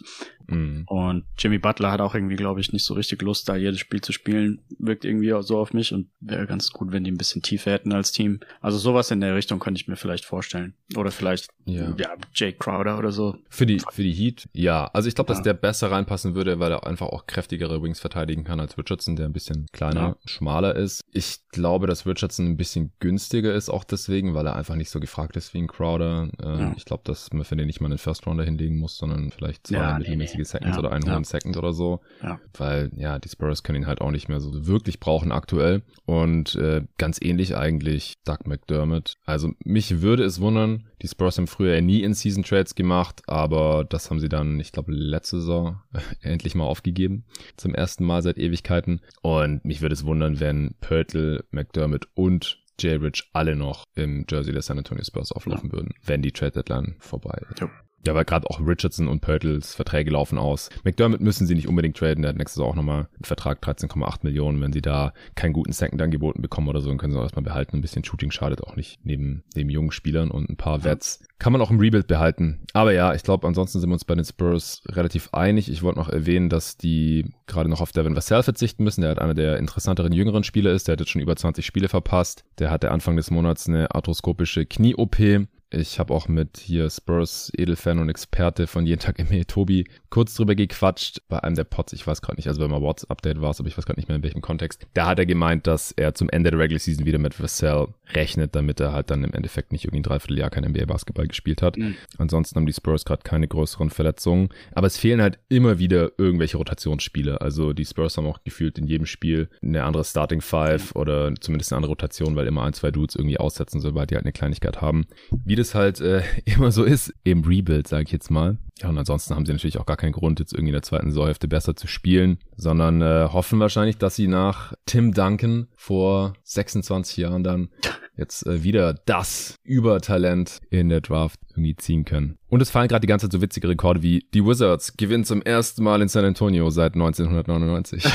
Mhm. 0.49 0.85
Und 0.87 1.25
Jimmy 1.39 1.59
Butler 1.59 1.93
hat 1.93 2.01
auch 2.01 2.15
irgendwie, 2.15 2.37
glaube 2.37 2.61
ich, 2.61 2.73
nicht 2.73 2.85
so 2.85 2.95
richtig 2.95 3.23
Lust, 3.23 3.49
da 3.49 3.57
jedes 3.57 3.81
Spiel 3.81 4.01
zu 4.01 4.13
spielen. 4.13 4.61
Wirkt 4.79 5.05
irgendwie 5.05 5.33
auch 5.33 5.43
so 5.43 5.59
auf 5.59 5.73
mich 5.73 5.93
und 5.93 6.09
wäre 6.21 6.47
ganz 6.47 6.71
gut, 6.71 6.93
wenn 6.93 7.05
die 7.05 7.11
ein 7.11 7.19
bisschen 7.19 7.43
tiefer 7.43 7.71
hätten 7.71 7.93
als 7.93 8.13
Team. 8.13 8.41
Also 8.61 8.79
sowas 8.79 9.11
in 9.11 9.21
der 9.21 9.35
Richtung 9.35 9.59
könnte 9.59 9.81
ich 9.81 9.89
mir 9.89 9.97
vielleicht 9.97 10.25
vorstellen. 10.25 10.75
Oder 10.97 11.11
vielleicht, 11.11 11.49
ja, 11.67 11.95
ja 11.97 12.15
Jake 12.35 12.59
Crowder 12.59 12.99
oder 12.99 13.13
so. 13.13 13.37
Für 13.49 13.67
die, 13.67 13.81
für 13.91 14.03
die 14.03 14.13
Heat, 14.13 14.49
ja. 14.53 14.87
Also 14.93 15.09
ich 15.09 15.15
glaube, 15.15 15.33
ja. 15.33 15.37
dass 15.37 15.45
der 15.45 15.55
besser 15.55 15.91
reinpassen 15.91 16.35
würde, 16.35 16.59
weil 16.59 16.73
er 16.73 16.87
einfach 16.87 17.09
auch 17.09 17.27
kräftigere 17.27 17.83
Wings 17.83 18.01
verteidigen 18.01 18.45
kann 18.45 18.61
als 18.61 18.79
Richardson, 18.79 19.17
der 19.17 19.27
ein 19.27 19.33
bisschen 19.33 19.67
kleiner, 19.73 20.01
ja. 20.01 20.17
schmaler 20.25 20.75
ist. 20.77 21.03
Ich 21.13 21.41
glaube, 21.51 21.87
dass 21.87 22.07
Richardson 22.07 22.47
ein 22.47 22.57
bisschen 22.57 22.93
günstiger 23.01 23.55
ist, 23.55 23.69
auch 23.69 23.85
deswegen, 23.85 24.35
weil 24.35 24.47
er 24.47 24.57
einfach 24.57 24.77
nicht 24.77 24.91
so 24.91 25.01
gefragt 25.01 25.37
ist 25.37 25.53
wie 25.53 25.59
ein 25.59 25.67
Crowder. 25.67 26.31
Äh, 26.41 26.47
ja. 26.47 26.75
Ich 26.77 26.85
glaube, 26.85 27.03
dass 27.05 27.33
man 27.33 27.45
für 27.45 27.57
den 27.57 27.67
nicht 27.67 27.81
mal 27.81 27.87
einen 27.87 27.99
First 27.99 28.27
Rounder 28.27 28.45
hinlegen 28.45 28.79
muss, 28.79 28.97
sondern 28.97 29.31
vielleicht 29.31 29.67
zwei 29.67 29.77
ja, 29.77 29.99
mittelmäßige 29.99 30.38
nee, 30.38 30.38
nee. 30.42 30.44
Seconds 30.44 30.77
ja, 30.77 30.79
oder 30.79 30.92
einen 30.92 31.12
hohen 31.12 31.24
Second 31.24 31.57
oder 31.57 31.72
so. 31.72 32.01
Ja. 32.22 32.40
Weil, 32.57 32.90
ja, 32.96 33.18
die 33.18 33.29
Spurs 33.29 33.62
können 33.62 33.83
ihn 33.83 33.87
halt 33.87 34.01
auch 34.01 34.11
nicht 34.11 34.29
mehr 34.29 34.40
so 34.40 34.66
wirklich 34.66 35.01
brauchen 35.01 35.33
aktuell. 35.33 35.83
Und 36.05 36.55
äh, 36.57 36.83
ganz 36.96 37.18
ähnlich 37.20 37.57
eigentlich 37.57 38.14
Doug 38.24 38.46
McDermott. 38.46 39.14
Also 39.24 39.53
mich 39.64 40.01
würde 40.01 40.24
es 40.24 40.40
wundern, 40.40 40.88
die 41.03 41.09
Spurs 41.09 41.38
haben 41.38 41.46
früher 41.46 41.81
nie 41.81 42.03
In-Season-Trades 42.03 42.74
gemacht, 42.74 43.22
aber 43.27 43.85
das 43.88 44.11
haben 44.11 44.20
sie 44.20 44.29
dann, 44.29 44.59
ich 44.61 44.72
glaube, 44.72 44.92
letzte 44.92 45.40
Saison 45.40 45.81
endlich 46.22 46.55
mal 46.55 46.64
aufgegeben. 46.64 47.24
Zum 47.57 47.74
ersten 47.74 48.05
Mal 48.05 48.22
seit 48.22 48.38
Ewigkeiten. 48.38 49.01
Und 49.22 49.64
mich 49.64 49.81
würde 49.81 49.94
es 49.94 50.05
wundern, 50.05 50.40
wenn 50.40 50.74
Pörtl, 50.81 51.44
McDermott 51.51 52.09
und 52.14 52.59
Jay 52.81 52.94
Rich 52.94 53.29
alle 53.33 53.57
noch 53.57 53.85
im 53.94 54.24
Jersey 54.29 54.53
der 54.53 54.62
San 54.62 54.79
Antonio 54.79 55.03
Spurs 55.05 55.33
auflaufen 55.33 55.70
ja. 55.70 55.72
würden, 55.77 55.94
wenn 56.05 56.22
die 56.22 56.33
Trade 56.33 56.53
Deadline 56.53 56.96
vorbei 57.01 57.42
ist. 57.51 57.61
Ja. 57.61 57.70
Ja, 58.09 58.14
weil 58.14 58.25
gerade 58.25 58.49
auch 58.49 58.59
Richardson 58.59 59.07
und 59.07 59.21
Pörtels 59.21 59.75
Verträge 59.75 60.11
laufen 60.11 60.38
aus. 60.38 60.71
McDermott 60.83 61.21
müssen 61.21 61.47
sie 61.47 61.55
nicht 61.55 61.68
unbedingt 61.68 61.99
traden. 61.99 62.23
Der 62.23 62.31
hat 62.31 62.38
nächstes 62.38 62.59
Jahr 62.59 62.66
auch 62.66 62.75
nochmal 62.75 63.01
einen 63.01 63.25
Vertrag 63.25 63.62
13,8 63.62 64.21
Millionen. 64.23 64.62
Wenn 64.62 64.73
sie 64.73 64.81
da 64.81 65.12
keinen 65.35 65.53
guten 65.53 65.73
Second 65.73 66.01
angeboten 66.01 66.40
bekommen 66.40 66.68
oder 66.68 66.81
so, 66.81 66.88
dann 66.88 66.97
können 66.97 67.12
sie 67.12 67.18
auch 67.18 67.25
erstmal 67.25 67.42
behalten. 67.42 67.77
Ein 67.77 67.83
bisschen 67.83 68.05
Shooting 68.05 68.31
schadet 68.31 68.64
auch 68.64 68.77
nicht 68.77 68.99
neben, 69.05 69.44
neben 69.55 69.68
jungen 69.68 69.90
Spielern 69.90 70.31
und 70.31 70.49
ein 70.49 70.57
paar 70.57 70.85
Vets. 70.85 71.23
Kann 71.38 71.53
man 71.53 71.61
auch 71.61 71.71
im 71.71 71.81
Rebuild 71.81 72.07
behalten. 72.07 72.61
Aber 72.73 72.94
ja, 72.94 73.12
ich 73.12 73.25
glaube, 73.25 73.47
ansonsten 73.47 73.79
sind 73.79 73.90
wir 73.90 73.94
uns 73.94 74.07
bei 74.07 74.14
den 74.14 74.25
Spurs 74.25 74.81
relativ 74.88 75.29
einig. 75.33 75.71
Ich 75.71 75.83
wollte 75.83 75.99
noch 75.99 76.09
erwähnen, 76.09 76.49
dass 76.49 76.79
die 76.79 77.27
gerade 77.47 77.68
noch 77.68 77.83
auf 77.83 77.92
Devin 77.92 78.16
Vassell 78.16 78.42
verzichten 78.42 78.85
müssen. 78.85 79.03
Der 79.03 79.11
hat 79.11 79.18
einer 79.18 79.35
der 79.35 79.59
interessanteren 79.59 80.14
jüngeren 80.14 80.44
Spieler 80.44 80.73
ist. 80.73 80.88
Der 80.88 80.94
hat 80.94 81.01
jetzt 81.01 81.11
schon 81.11 81.21
über 81.21 81.37
20 81.37 81.66
Spiele 81.66 81.90
verpasst. 81.90 82.47
Der 82.59 82.71
hatte 82.71 82.90
Anfang 82.90 83.16
des 83.16 83.31
Monats 83.31 83.68
eine 83.68 83.94
arthroskopische 83.94 84.64
Knie-OP 84.64 85.47
Ich 85.71 85.99
habe 85.99 86.15
auch 86.15 86.29
mit 86.29 86.57
hier 86.57 86.89
Spurs 86.89 87.53
Edelfan 87.55 87.99
und 87.99 88.09
Experte 88.09 88.67
von 88.67 88.87
jeden 88.87 89.01
Tag 89.01 89.19
ME 89.31 89.47
Tobi 89.47 89.85
kurz 90.09 90.35
drüber 90.35 90.55
gequatscht 90.55 91.21
bei 91.29 91.43
einem 91.43 91.57
der 91.57 91.65
Pots. 91.65 91.93
Ich 91.93 92.07
weiß 92.07 92.23
gerade 92.23 92.37
nicht, 92.37 92.49
also 92.49 92.61
beim 92.61 92.73
Awards 92.73 93.11
Update 93.11 93.43
war 93.43 93.51
es, 93.51 93.61
aber 93.61 93.69
ich 93.69 93.77
weiß 93.77 93.85
gerade 93.85 94.01
nicht 94.01 94.09
mehr 94.09 94.17
in 94.17 94.23
welchem 94.23 94.41
Kontext. 94.41 94.87
Da 94.95 95.07
hat 95.07 95.19
er 95.19 95.27
gemeint, 95.27 95.67
dass 95.67 95.93
er 95.93 96.15
zum 96.15 96.31
Ende 96.31 96.51
der 96.51 96.59
Regular 96.59 96.79
Season 96.79 97.05
wieder 97.05 97.19
mit 97.19 97.39
Vassell 97.39 97.89
rechnet, 98.15 98.55
damit 98.55 98.81
er 98.81 98.93
halt 98.93 99.11
dann 99.11 99.25
im 99.25 99.35
Endeffekt 99.35 99.73
nicht 99.73 99.85
irgendwie 99.85 100.01
ein 100.01 100.05
Dreivierteljahr 100.05 100.49
kein 100.49 100.65
NBA 100.65 100.87
Basketball 100.87 101.27
gespielt 101.27 101.61
hat. 101.61 101.77
Mhm. 101.77 101.97
Ansonsten 102.17 102.57
haben 102.57 102.67
die 102.67 102.73
Spurs 102.73 103.05
gerade 103.05 103.23
keine 103.23 103.47
größeren 103.47 103.91
Verletzungen, 103.91 104.49
aber 104.73 104.87
es 104.87 104.97
fehlen 104.97 105.21
halt 105.21 105.39
immer 105.51 105.79
wieder 105.79 106.13
irgendwelche 106.17 106.57
Rotationsspiele. 106.57 107.43
Also 107.43 107.75
die 107.75 107.85
Spurs 107.85 108.17
haben 108.17 108.27
auch 108.27 108.43
gefühlt 108.43 108.79
in 108.79 108.87
jedem 108.87 109.05
Spiel 109.05 109.51
eine 109.63 109.85
andere 109.85 110.05
Starting 110.05 110.41
Five 110.41 110.95
mhm. 110.95 111.01
oder 111.01 111.35
zumindest 111.39 111.73
eine 111.73 111.79
andere 111.79 111.91
Rotation, 111.91 112.37
weil 112.37 112.47
immer 112.47 112.63
ein, 112.63 112.73
zwei 112.73 112.91
Dudes 112.91 113.17
irgendwie 113.17 113.39
aussetzen, 113.39 113.83
sobald 113.83 114.11
die 114.11 114.15
halt 114.15 114.25
eine 114.25 114.33
Kleinigkeit 114.33 114.81
haben. 114.81 115.07
Wie 115.45 115.58
das 115.59 115.75
halt 115.75 116.01
äh, 116.01 116.23
immer 116.44 116.73
so 116.73 116.85
ist, 116.85 117.12
im 117.25 117.44
Rebuild, 117.44 117.87
sage 117.87 118.05
ich 118.05 118.12
jetzt 118.12 118.31
mal. 118.31 118.59
Ja, 118.81 118.88
und 118.88 118.99
ansonsten 118.99 119.35
haben 119.35 119.44
sie 119.44 119.53
natürlich 119.53 119.79
auch 119.79 119.87
gar 119.87 119.97
keinen 119.97 120.12
Grund, 120.12 120.38
jetzt 120.38 120.53
irgendwie 120.53 120.71
in 120.71 120.75
der 120.75 120.83
zweiten 120.83 121.11
Saisonhälfte 121.11 121.49
besser 121.49 121.75
zu 121.75 121.87
spielen, 121.87 122.38
sondern 122.57 123.03
äh, 123.03 123.29
hoffen 123.33 123.59
wahrscheinlich, 123.59 123.99
dass 123.99 124.16
sie 124.16 124.29
nach 124.29 124.73
Tim 124.87 125.12
Duncan 125.12 125.66
vor 125.75 126.35
26 126.44 127.16
Jahren 127.16 127.42
dann 127.42 127.71
jetzt 128.16 128.47
äh, 128.47 128.62
wieder 128.62 128.94
das 128.94 129.57
Übertalent 129.64 130.61
in 130.71 130.88
der 130.88 131.01
Draft 131.01 131.40
irgendwie 131.51 131.77
ziehen 131.77 132.05
können. 132.05 132.38
Und 132.51 132.63
es 132.63 132.71
fallen 132.71 132.89
gerade 132.89 133.03
die 133.03 133.07
ganze 133.07 133.27
Zeit 133.27 133.33
so 133.33 133.43
witzige 133.43 133.69
Rekorde 133.69 134.03
wie 134.03 134.27
die 134.33 134.45
Wizards 134.45 134.97
gewinnen 134.97 135.25
zum 135.25 135.43
ersten 135.43 135.85
Mal 135.85 136.01
in 136.01 136.09
San 136.09 136.25
Antonio 136.25 136.71
seit 136.71 136.95
1999. 136.95 138.03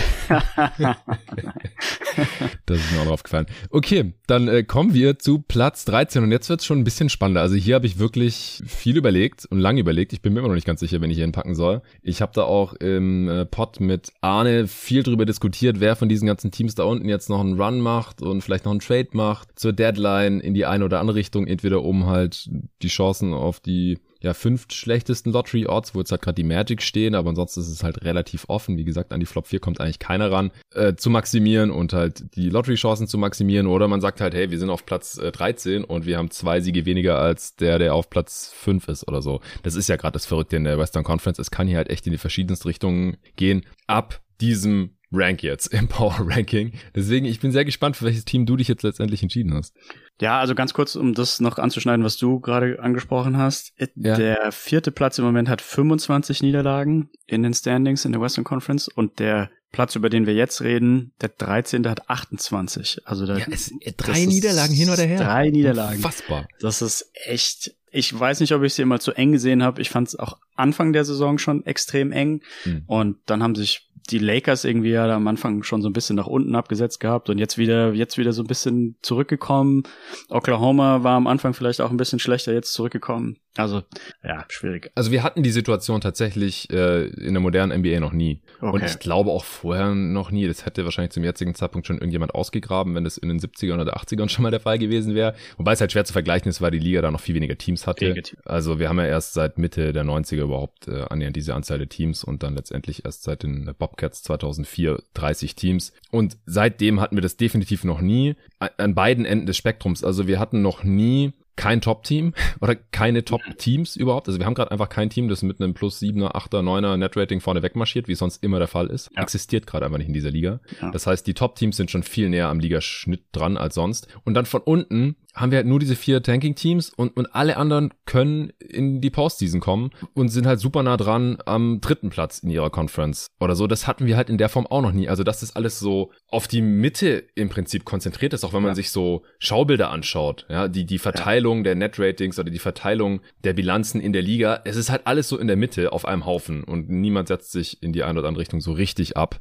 das 2.66 2.78
ist 2.80 2.92
mir 2.92 3.02
auch 3.02 3.12
aufgefallen. 3.12 3.46
Okay, 3.70 4.14
dann 4.26 4.48
äh, 4.48 4.64
kommen 4.64 4.96
wir 4.96 5.20
zu 5.20 5.40
Platz 5.40 5.86
13 5.86 6.24
und 6.24 6.32
jetzt 6.32 6.50
wird 6.50 6.62
es 6.62 6.66
schon 6.66 6.80
ein 6.80 6.84
bisschen 6.84 7.10
spannender. 7.10 7.42
Also 7.42 7.56
hier 7.56 7.76
habe 7.76 7.86
ich 7.86 8.00
wirklich 8.00 8.64
viel 8.66 8.98
überlegt 8.98 9.46
und 9.46 9.60
lange 9.60 9.80
überlegt. 9.80 10.14
Ich 10.14 10.24
bin 10.24 10.34
mir 10.34 10.40
immer 10.40 10.48
noch 10.48 10.56
nicht 10.56 10.66
ganz 10.66 10.80
sicher, 10.80 11.00
wenn 11.02 11.12
ich 11.12 11.18
hier 11.18 11.26
hinpacken 11.26 11.54
soll. 11.54 11.84
Ich 12.02 12.22
habe 12.22 12.32
da 12.34 12.44
auch 12.44 12.74
im 12.74 13.30
äh, 13.30 13.46
Pod 13.46 13.80
mit 13.80 14.14
Arne 14.22 14.68
viel 14.68 15.04
drüber 15.04 15.26
diskutiert, 15.26 15.80
wer 15.80 15.96
von 15.96 16.10
diesen 16.10 16.26
ganzen 16.26 16.50
Teams 16.50 16.74
da 16.74 16.86
unten 16.86 17.08
jetzt 17.08 17.30
noch 17.30 17.40
einen 17.40 17.62
Run 17.62 17.82
macht 17.82 18.24
und 18.24 18.42
vielleicht 18.42 18.66
noch 18.66 18.72
einen 18.72 18.80
Trade 18.80 19.10
macht 19.12 19.60
zur 19.60 19.74
Deadline 19.74 20.40
in 20.40 20.56
die 20.56 20.66
eine 20.66 20.86
oder 20.86 21.00
andere 21.00 21.18
Richtung, 21.18 21.46
entweder 21.46 21.84
um 21.84 22.08
halt 22.08 22.50
die 22.82 22.88
Chancen 22.88 23.34
auf 23.34 23.60
die 23.60 24.00
ja, 24.24 24.34
fünf 24.34 24.68
schlechtesten 24.72 25.32
Lottery-Odds, 25.32 25.94
wo 25.94 26.00
jetzt 26.00 26.12
halt 26.12 26.22
gerade 26.22 26.36
die 26.36 26.46
Magic 26.46 26.82
stehen, 26.82 27.14
aber 27.14 27.30
ansonsten 27.30 27.60
ist 27.60 27.68
es 27.68 27.84
halt 27.84 28.04
relativ 28.04 28.46
offen. 28.48 28.78
Wie 28.78 28.86
gesagt, 28.86 29.12
an 29.12 29.20
die 29.20 29.26
Flop 29.26 29.48
4 29.48 29.60
kommt 29.60 29.82
eigentlich 29.82 30.00
keiner 30.00 30.32
ran, 30.32 30.52
äh, 30.74 30.96
zu 30.96 31.10
maximieren 31.10 31.72
und 31.72 31.92
halt 31.92 32.36
die 32.36 32.50
Lottery-Chancen 32.50 33.08
zu 33.08 33.18
maximieren. 33.18 33.68
Oder 33.68 33.90
man 33.90 34.00
sagt 34.00 34.22
halt, 34.22 34.34
hey, 34.34 34.50
wir 34.50 34.60
sind 34.60 34.70
auf 34.70 34.86
Platz 34.86 35.18
äh, 35.18 35.34
13 35.34 35.84
und 35.84 36.06
wir 36.06 36.18
haben 36.18 36.32
zwei 36.32 36.62
Siege 36.62 36.86
weniger 36.86 37.20
als 37.20 37.58
der, 37.58 37.80
der 37.80 37.94
auf 37.94 38.10
Platz 38.10 38.54
5 38.56 38.88
ist 38.88 39.08
oder 39.10 39.22
so. 39.22 39.42
Das 39.62 39.76
ist 39.76 39.90
ja 39.90 39.98
gerade 39.98 40.14
das 40.14 40.26
Verrückte 40.26 40.56
in 40.56 40.64
der 40.64 40.80
Western 40.80 41.04
Conference. 41.04 41.38
Es 41.38 41.52
kann 41.52 41.68
hier 41.68 41.78
halt 41.78 41.90
echt 41.90 42.08
in 42.08 42.14
die 42.14 42.18
verschiedensten 42.18 42.70
Richtungen 42.70 43.18
gehen. 43.36 43.66
Ab 43.88 44.22
diesem 44.40 44.92
Rank 45.14 45.44
jetzt 45.44 45.68
im 45.74 45.88
Power 45.88 46.16
Ranking. 46.20 46.74
Deswegen, 46.96 47.26
ich 47.26 47.40
bin 47.40 47.52
sehr 47.52 47.66
gespannt, 47.66 47.96
für 47.98 48.06
welches 48.06 48.26
Team 48.26 48.46
du 48.46 48.58
dich 48.58 48.68
jetzt 48.68 48.84
letztendlich 48.84 49.22
entschieden 49.22 49.54
hast. 49.54 49.74
Ja, 50.20 50.40
also 50.40 50.56
ganz 50.56 50.74
kurz, 50.74 50.96
um 50.96 51.14
das 51.14 51.40
noch 51.40 51.58
anzuschneiden, 51.58 52.06
was 52.06 52.18
du 52.18 52.40
gerade 52.40 52.80
angesprochen 52.80 53.38
hast. 53.38 53.74
Ja. 53.96 54.16
Der 54.16 54.52
vierte 54.52 54.92
Platz 54.92 55.18
im 55.18 55.26
Moment 55.26 55.50
hat 55.50 55.62
25 55.62 56.44
Niederlagen 56.44 57.10
in 57.26 57.44
den 57.44 57.54
Standings 57.54 58.06
in 58.06 58.12
der 58.12 58.22
Western 58.22 58.44
Conference 58.44 58.88
und 58.88 59.20
der 59.20 59.50
Platz, 59.72 59.96
über 59.96 60.10
den 60.10 60.28
wir 60.28 60.36
jetzt 60.36 60.62
reden, 60.62 61.14
der 61.20 61.30
13. 61.30 61.90
hat 61.90 62.08
28. 62.08 63.02
Also 63.06 63.26
da, 63.26 63.40
ja, 63.40 63.46
es, 63.50 63.74
drei 63.98 64.26
Niederlagen 64.26 64.74
hin 64.74 64.90
oder 64.90 65.04
her. 65.04 65.20
Drei 65.20 65.50
Niederlagen. 65.50 66.00
Fassbar. 66.00 66.48
Das 66.60 66.84
ist 66.84 67.10
echt 67.26 67.74
ich 67.94 68.20
weiß 68.20 68.40
nicht, 68.40 68.54
ob 68.54 68.64
ich 68.64 68.74
sie 68.74 68.82
immer 68.82 69.00
zu 69.00 69.14
eng 69.14 69.34
gesehen 69.34 69.62
habe. 69.62 69.80
Ich 69.80 69.92
fand 69.92 70.08
es 70.08 70.18
auch 70.18 70.40
Anfang 70.56 70.94
der 70.94 71.06
Saison 71.06 71.38
schon 71.38 71.64
extrem 71.66 72.12
eng. 72.12 72.42
Mhm. 72.66 72.84
Und 72.88 73.18
dann 73.28 73.44
haben 73.44 73.54
sich 73.54 73.88
die 74.10 74.20
Lakers 74.20 74.66
irgendwie 74.66 74.92
ja 74.92 75.10
am 75.14 75.28
Anfang 75.28 75.64
schon 75.64 75.82
so 75.82 75.90
ein 75.90 75.94
bisschen 75.94 76.16
nach 76.16 76.28
unten 76.28 76.56
abgesetzt 76.56 77.00
gehabt 77.00 77.30
und 77.30 77.38
jetzt 77.38 77.58
wieder, 77.58 77.94
jetzt 77.94 78.18
wieder 78.18 78.34
so 78.34 78.44
ein 78.44 78.48
bisschen 78.48 78.98
zurückgekommen. 79.02 79.84
Oklahoma 80.30 81.04
war 81.04 81.16
am 81.16 81.28
Anfang 81.28 81.54
vielleicht 81.54 81.82
auch 81.82 81.92
ein 81.92 81.98
bisschen 81.98 82.20
schlechter, 82.20 82.54
jetzt 82.54 82.74
zurückgekommen. 82.74 83.38
Also, 83.56 83.84
ja, 84.24 84.46
schwierig. 84.50 84.92
Also 84.96 85.12
wir 85.12 85.22
hatten 85.22 85.44
die 85.44 85.52
Situation 85.52 86.02
tatsächlich 86.02 86.70
äh, 86.72 87.06
in 87.06 87.34
der 87.34 87.42
modernen 87.42 87.80
NBA 87.82 88.00
noch 88.00 88.12
nie. 88.12 88.42
Okay. 88.60 88.74
Und 88.74 88.84
ich 88.84 88.98
glaube 88.98 89.30
auch 89.30 89.46
vorher 89.46 89.94
noch 89.94 90.32
nie. 90.32 90.48
Das 90.48 90.66
hätte 90.66 90.86
wahrscheinlich 90.86 91.12
zum 91.12 91.24
jetzigen 91.24 91.54
Zeitpunkt 91.54 91.86
schon 91.86 91.98
irgendjemand 91.98 92.34
ausgegraben, 92.34 92.96
wenn 92.96 93.04
das 93.04 93.18
in 93.18 93.30
den 93.30 93.40
70ern 93.40 93.80
oder 93.80 93.96
80ern 93.98 94.30
schon 94.30 94.42
mal 94.42 94.50
der 94.50 94.60
Fall 94.60 94.80
gewesen 94.80 95.14
wäre. 95.14 95.36
Wobei 95.58 95.74
es 95.74 95.82
halt 95.82 95.92
schwer 95.92 96.04
zu 96.04 96.14
vergleichen 96.14 96.50
ist, 96.50 96.62
weil 96.62 96.72
die 96.72 96.80
Liga 96.80 97.02
da 97.02 97.12
noch 97.12 97.20
viel 97.20 97.36
weniger 97.36 97.58
Teams 97.58 97.86
hatte. 97.86 98.16
Also 98.44 98.80
wir 98.80 98.90
haben 98.90 98.98
ja 98.98 99.06
erst 99.06 99.34
seit 99.34 99.60
Mitte 99.60 99.94
der 99.94 100.04
90er 100.04 100.44
überhaupt 100.44 100.88
äh, 100.88 101.04
annähernd 101.10 101.36
diese 101.36 101.54
Anzahl 101.54 101.78
der 101.78 101.90
Teams 101.90 102.24
und 102.24 102.42
dann 102.42 102.56
letztendlich 102.56 103.06
erst 103.06 103.24
seit 103.24 103.44
den 103.44 103.72
Bobcats 103.78 104.24
2004 104.24 105.04
30 105.14 105.56
Teams. 105.56 105.94
Und 106.10 106.38
seitdem 106.48 107.00
hatten 107.00 107.16
wir 107.16 107.22
das 107.22 107.38
definitiv 107.38 107.84
noch 107.84 108.02
nie 108.02 108.36
an 108.78 108.96
beiden 108.96 109.26
Enden 109.26 109.46
des 109.46 109.58
Spektrums. 109.58 110.04
Also 110.04 110.28
wir 110.28 110.40
hatten 110.40 110.62
noch 110.62 110.84
nie 110.84 111.34
kein 111.56 111.82
Top-Team 111.82 112.34
oder 112.62 112.76
keine 112.76 113.24
Top-Teams 113.26 113.96
überhaupt. 113.96 114.28
Also 114.28 114.40
wir 114.40 114.46
haben 114.46 114.54
gerade 114.54 114.72
einfach 114.72 114.90
kein 114.90 115.10
Team, 115.10 115.28
das 115.28 115.44
mit 115.44 115.62
einem 115.62 115.74
plus 115.74 116.02
7er, 116.02 116.34
8er, 116.34 116.62
9er 116.62 116.98
Net-Rating 116.98 117.42
vorne 117.42 117.62
wegmarschiert, 117.62 118.08
wie 118.08 118.16
sonst 118.16 118.44
immer 118.44 118.60
der 118.60 118.68
Fall 118.68 118.88
ist. 118.88 119.10
Ja. 119.16 119.22
Existiert 119.24 119.68
gerade 119.68 119.86
einfach 119.86 119.98
nicht 119.98 120.08
in 120.08 120.14
dieser 120.14 120.32
Liga. 120.32 120.60
Ja. 120.82 120.92
Das 120.92 121.08
heißt, 121.08 121.26
die 121.28 121.34
Top-Teams 121.34 121.78
sind 121.78 121.92
schon 121.92 122.04
viel 122.04 122.30
näher 122.30 122.50
am 122.50 122.60
Ligaschnitt 122.60 123.24
dran 123.32 123.58
als 123.58 123.76
sonst. 123.76 124.08
Und 124.24 124.34
dann 124.34 124.46
von 124.46 124.62
unten 124.62 125.16
haben 125.34 125.52
wir 125.52 125.58
halt 125.58 125.68
nur 125.68 125.80
diese 125.80 125.96
vier 125.96 126.22
Tanking-Teams 126.22 126.90
und, 126.90 127.16
und 127.18 127.34
alle 127.34 127.58
anderen 127.58 127.92
können 128.06 128.52
in 128.60 129.02
die 129.02 129.10
Postseason 129.10 129.60
kommen 129.60 129.90
und 130.14 130.30
sind 130.30 130.46
halt 130.46 130.60
super 130.60 130.84
nah 130.84 130.98
dran 130.98 131.38
am 131.46 131.82
dritten 131.82 132.10
Platz 132.10 132.40
in 132.40 132.50
ihrer 132.50 132.70
Conference 132.70 133.28
oder 133.40 133.56
so. 133.56 133.66
Das 133.66 133.88
hatten 133.88 134.06
wir 134.06 134.16
halt 134.16 134.30
in 134.30 134.38
der 134.38 134.50
Form 134.50 134.68
auch 134.68 134.82
noch 134.82 134.92
nie. 134.92 135.10
Also, 135.10 135.24
dass 135.24 135.40
das 135.40 135.56
alles 135.56 135.80
so 135.80 136.12
auf 136.28 136.48
die 136.48 136.62
Mitte 136.62 137.24
im 137.36 137.50
Prinzip 137.50 137.84
konzentriert 137.84 138.34
ist, 138.34 138.44
auch 138.44 138.54
wenn 138.54 138.62
man 138.62 138.72
ja. 138.72 138.76
sich 138.76 138.92
so 138.92 139.24
Schaubilder 139.40 139.90
anschaut, 139.90 140.46
ja, 140.50 140.68
die, 140.68 140.86
die 140.86 141.00
Verteilung 141.00 141.58
ja. 141.60 141.64
der 141.64 141.76
Net-Ratings 141.76 142.38
oder 142.38 142.52
die 142.52 142.60
Verteilung 142.60 143.22
der 143.44 143.54
Bilanzen 143.54 144.02
in 144.02 144.14
der 144.14 144.22
Liga. 144.22 144.62
Es 144.66 144.76
ist 144.76 144.92
halt 144.92 145.08
alles 145.08 145.30
so 145.30 145.38
in 145.38 145.48
der 145.48 145.58
Mitte 145.58 145.92
auf 145.94 146.06
einem 146.06 146.26
Haufen 146.26 146.64
und 146.64 146.90
niemand 146.90 147.28
setzt 147.28 147.52
sich 147.52 147.82
in 147.82 147.92
die 147.92 148.04
eine 148.04 148.20
oder 148.20 148.28
andere 148.28 148.42
Richtung 148.42 148.62
so 148.62 148.72
richtig 148.72 149.18
ab 149.18 149.40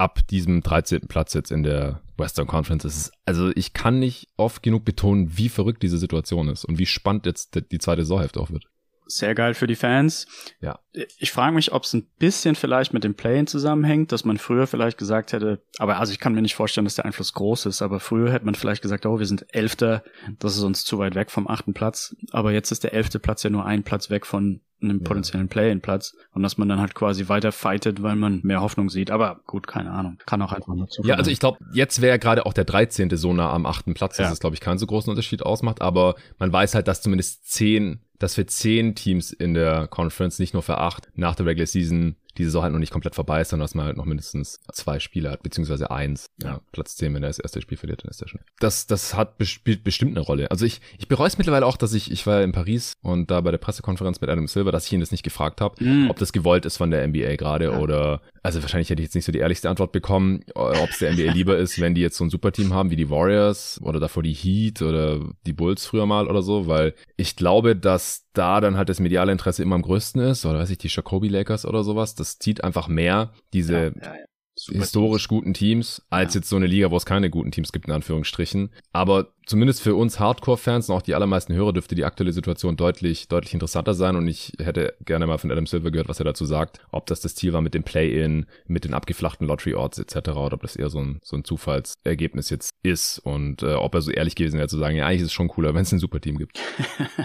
ab 0.00 0.26
diesem 0.28 0.62
13. 0.62 1.02
Platz 1.08 1.34
jetzt 1.34 1.52
in 1.52 1.62
der 1.62 2.00
Western 2.20 2.46
Conference. 2.46 2.84
ist 2.84 3.12
also 3.24 3.50
ich 3.54 3.72
kann 3.72 3.98
nicht 3.98 4.28
oft 4.36 4.62
genug 4.62 4.84
betonen, 4.84 5.36
wie 5.36 5.48
verrückt 5.48 5.82
diese 5.82 5.98
Situation 5.98 6.48
ist 6.48 6.64
und 6.64 6.78
wie 6.78 6.86
spannend 6.86 7.26
jetzt 7.26 7.60
die 7.72 7.78
zweite 7.78 8.02
Saisonhälfte 8.02 8.40
auch 8.40 8.50
wird. 8.50 8.66
Sehr 9.06 9.34
geil 9.34 9.54
für 9.54 9.66
die 9.66 9.74
Fans. 9.74 10.28
Ja. 10.60 10.78
Ich 11.18 11.32
frage 11.32 11.52
mich, 11.52 11.72
ob 11.72 11.82
es 11.82 11.92
ein 11.94 12.06
bisschen 12.20 12.54
vielleicht 12.54 12.94
mit 12.94 13.02
dem 13.02 13.14
Play-in 13.14 13.48
zusammenhängt, 13.48 14.12
dass 14.12 14.24
man 14.24 14.38
früher 14.38 14.68
vielleicht 14.68 14.98
gesagt 14.98 15.32
hätte, 15.32 15.60
aber 15.78 15.98
also 15.98 16.12
ich 16.12 16.20
kann 16.20 16.32
mir 16.32 16.42
nicht 16.42 16.54
vorstellen, 16.54 16.84
dass 16.84 16.94
der 16.94 17.06
Einfluss 17.06 17.32
groß 17.32 17.66
ist, 17.66 17.82
aber 17.82 17.98
früher 17.98 18.30
hätte 18.30 18.44
man 18.44 18.54
vielleicht 18.54 18.82
gesagt, 18.82 19.06
oh, 19.06 19.18
wir 19.18 19.26
sind 19.26 19.46
Elfter, 19.52 20.04
das 20.38 20.56
ist 20.56 20.62
uns 20.62 20.84
zu 20.84 20.98
weit 20.98 21.16
weg 21.16 21.32
vom 21.32 21.48
achten 21.48 21.74
Platz. 21.74 22.14
Aber 22.30 22.52
jetzt 22.52 22.70
ist 22.70 22.84
der 22.84 22.92
elfte 22.92 23.18
Platz 23.18 23.42
ja 23.42 23.50
nur 23.50 23.66
ein 23.66 23.82
Platz 23.82 24.10
weg 24.10 24.26
von 24.26 24.60
einem 24.82 25.02
potenziellen 25.02 25.48
Play-in-Platz 25.48 26.14
und 26.32 26.42
dass 26.42 26.58
man 26.58 26.68
dann 26.68 26.80
halt 26.80 26.94
quasi 26.94 27.28
weiter 27.28 27.52
fightet, 27.52 28.02
weil 28.02 28.16
man 28.16 28.40
mehr 28.42 28.60
Hoffnung 28.60 28.88
sieht. 28.88 29.10
Aber 29.10 29.40
gut, 29.46 29.66
keine 29.66 29.90
Ahnung. 29.90 30.18
Kann 30.26 30.42
auch 30.42 30.52
einfach 30.52 30.74
nur 30.74 30.88
zu. 30.88 31.02
Ja, 31.02 31.16
also 31.16 31.30
ich 31.30 31.38
glaube, 31.40 31.58
jetzt 31.72 32.00
wäre 32.00 32.18
gerade 32.18 32.46
auch 32.46 32.52
der 32.52 32.64
13. 32.64 33.14
so 33.16 33.32
nah 33.32 33.52
am 33.52 33.66
achten 33.66 33.94
Platz, 33.94 34.16
dass 34.16 34.26
ja. 34.28 34.32
es, 34.32 34.40
glaube 34.40 34.54
ich, 34.54 34.60
keinen 34.60 34.78
so 34.78 34.86
großen 34.86 35.10
Unterschied 35.10 35.42
ausmacht. 35.42 35.80
Aber 35.82 36.14
man 36.38 36.52
weiß 36.52 36.74
halt, 36.74 36.88
dass 36.88 37.02
zumindest 37.02 37.50
zehn, 37.50 38.00
dass 38.18 38.34
für 38.34 38.46
zehn 38.46 38.94
Teams 38.94 39.32
in 39.32 39.54
der 39.54 39.88
Conference, 39.88 40.38
nicht 40.38 40.54
nur 40.54 40.62
für 40.62 40.78
acht, 40.78 41.08
nach 41.14 41.34
der 41.34 41.46
Regular 41.46 41.66
Season 41.66 42.16
die 42.38 42.44
Saison 42.44 42.62
halt 42.62 42.72
noch 42.72 42.78
nicht 42.78 42.92
komplett 42.92 43.14
vorbei 43.14 43.40
ist, 43.40 43.50
sondern 43.50 43.64
dass 43.64 43.74
man 43.74 43.86
halt 43.86 43.96
noch 43.96 44.04
mindestens 44.04 44.60
zwei 44.72 44.98
Spiele 45.00 45.30
hat, 45.30 45.42
beziehungsweise 45.42 45.90
eins. 45.90 46.26
Ja, 46.42 46.48
ja 46.48 46.60
Platz 46.72 46.96
10, 46.96 47.14
wenn 47.14 47.22
er 47.22 47.28
das 47.28 47.38
erste 47.38 47.60
Spiel 47.60 47.78
verliert, 47.78 48.04
dann 48.04 48.10
ist 48.10 48.22
er 48.22 48.28
schon. 48.28 48.40
Das, 48.58 48.86
das 48.86 49.14
hat 49.14 49.34
spielt 49.46 49.84
bestimmt 49.84 50.16
eine 50.16 50.24
Rolle. 50.24 50.50
Also 50.50 50.66
ich, 50.66 50.80
ich 50.98 51.08
bereue 51.08 51.28
es 51.28 51.38
mittlerweile 51.38 51.66
auch, 51.66 51.76
dass 51.76 51.94
ich, 51.94 52.10
ich 52.10 52.26
war 52.26 52.42
in 52.42 52.52
Paris 52.52 52.92
und 53.02 53.30
da 53.30 53.40
bei 53.40 53.50
der 53.50 53.58
Pressekonferenz 53.58 54.20
mit 54.20 54.30
Adam 54.30 54.46
Silver, 54.46 54.72
dass 54.72 54.86
ich 54.86 54.92
ihn 54.92 55.00
das 55.00 55.12
nicht 55.12 55.22
gefragt 55.22 55.60
habe, 55.60 55.82
mhm. 55.82 56.10
ob 56.10 56.18
das 56.18 56.32
gewollt 56.32 56.66
ist 56.66 56.76
von 56.76 56.90
der 56.90 57.06
NBA 57.06 57.36
gerade 57.36 57.66
ja. 57.66 57.78
oder, 57.78 58.20
also 58.42 58.62
wahrscheinlich 58.62 58.88
hätte 58.88 59.02
ich 59.02 59.06
jetzt 59.06 59.14
nicht 59.14 59.24
so 59.24 59.32
die 59.32 59.38
ehrlichste 59.38 59.68
Antwort 59.68 59.92
bekommen, 59.92 60.44
ob 60.54 60.88
es 60.88 60.98
der 60.98 61.12
NBA 61.12 61.32
lieber 61.32 61.58
ist, 61.58 61.80
wenn 61.80 61.94
die 61.94 62.00
jetzt 62.00 62.16
so 62.16 62.24
ein 62.24 62.30
Superteam 62.30 62.72
haben 62.72 62.90
wie 62.90 62.96
die 62.96 63.10
Warriors 63.10 63.80
oder 63.82 64.00
davor 64.00 64.22
die 64.22 64.32
Heat 64.32 64.80
oder 64.82 65.20
die 65.46 65.52
Bulls 65.52 65.84
früher 65.84 66.06
mal 66.06 66.28
oder 66.28 66.42
so, 66.42 66.66
weil 66.66 66.94
ich 67.16 67.36
glaube, 67.36 67.76
dass 67.76 68.26
da 68.32 68.60
dann 68.60 68.76
halt 68.76 68.88
das 68.88 69.00
mediale 69.00 69.32
Interesse 69.32 69.62
immer 69.62 69.74
am 69.74 69.82
größten 69.82 70.22
ist, 70.22 70.46
oder 70.46 70.58
weiß 70.58 70.70
ich, 70.70 70.78
die 70.78 70.88
Jacoby 70.88 71.28
Lakers 71.28 71.66
oder 71.66 71.84
sowas, 71.84 72.14
das 72.14 72.38
zieht 72.38 72.64
einfach 72.64 72.88
mehr 72.88 73.32
diese 73.52 73.74
ja, 73.74 73.82
ja, 73.84 74.14
ja. 74.14 74.78
historisch 74.78 75.28
guten 75.28 75.52
Teams, 75.52 76.02
als 76.08 76.34
jetzt 76.34 76.48
so 76.48 76.56
eine 76.56 76.66
Liga, 76.66 76.90
wo 76.90 76.96
es 76.96 77.06
keine 77.06 77.28
guten 77.28 77.50
Teams 77.50 77.72
gibt, 77.72 77.88
in 77.88 77.92
Anführungsstrichen. 77.92 78.70
Aber 78.92 79.34
zumindest 79.50 79.82
für 79.82 79.96
uns 79.96 80.20
Hardcore-Fans 80.20 80.88
und 80.88 80.96
auch 80.96 81.02
die 81.02 81.14
allermeisten 81.14 81.52
Hörer 81.52 81.72
dürfte 81.72 81.96
die 81.96 82.04
aktuelle 82.04 82.32
Situation 82.32 82.76
deutlich, 82.76 83.26
deutlich 83.26 83.52
interessanter 83.52 83.94
sein. 83.94 84.14
Und 84.14 84.28
ich 84.28 84.52
hätte 84.58 84.94
gerne 85.04 85.26
mal 85.26 85.38
von 85.38 85.50
Adam 85.50 85.66
Silver 85.66 85.90
gehört, 85.90 86.08
was 86.08 86.20
er 86.20 86.24
dazu 86.24 86.44
sagt, 86.44 86.78
ob 86.92 87.06
das 87.06 87.20
das 87.20 87.34
Ziel 87.34 87.52
war 87.52 87.60
mit 87.60 87.74
dem 87.74 87.82
Play-In, 87.82 88.46
mit 88.68 88.84
den 88.84 88.94
abgeflachten 88.94 89.48
Lottery-Odds 89.48 89.98
etc. 89.98 90.30
oder 90.30 90.54
ob 90.54 90.62
das 90.62 90.76
eher 90.76 90.88
so 90.88 91.00
ein, 91.00 91.18
so 91.24 91.36
ein 91.36 91.42
Zufallsergebnis 91.42 92.48
jetzt 92.48 92.70
ist 92.84 93.18
und 93.18 93.64
äh, 93.64 93.74
ob 93.74 93.94
er 93.94 94.02
so 94.02 94.12
ehrlich 94.12 94.36
gewesen 94.36 94.56
wäre 94.56 94.68
zu 94.68 94.78
sagen, 94.78 94.96
ja, 94.96 95.06
eigentlich 95.06 95.22
ist 95.22 95.26
es 95.26 95.32
schon 95.32 95.48
cooler, 95.48 95.74
wenn 95.74 95.82
es 95.82 95.92
ein 95.92 95.98
Superteam 95.98 96.38
gibt. 96.38 96.60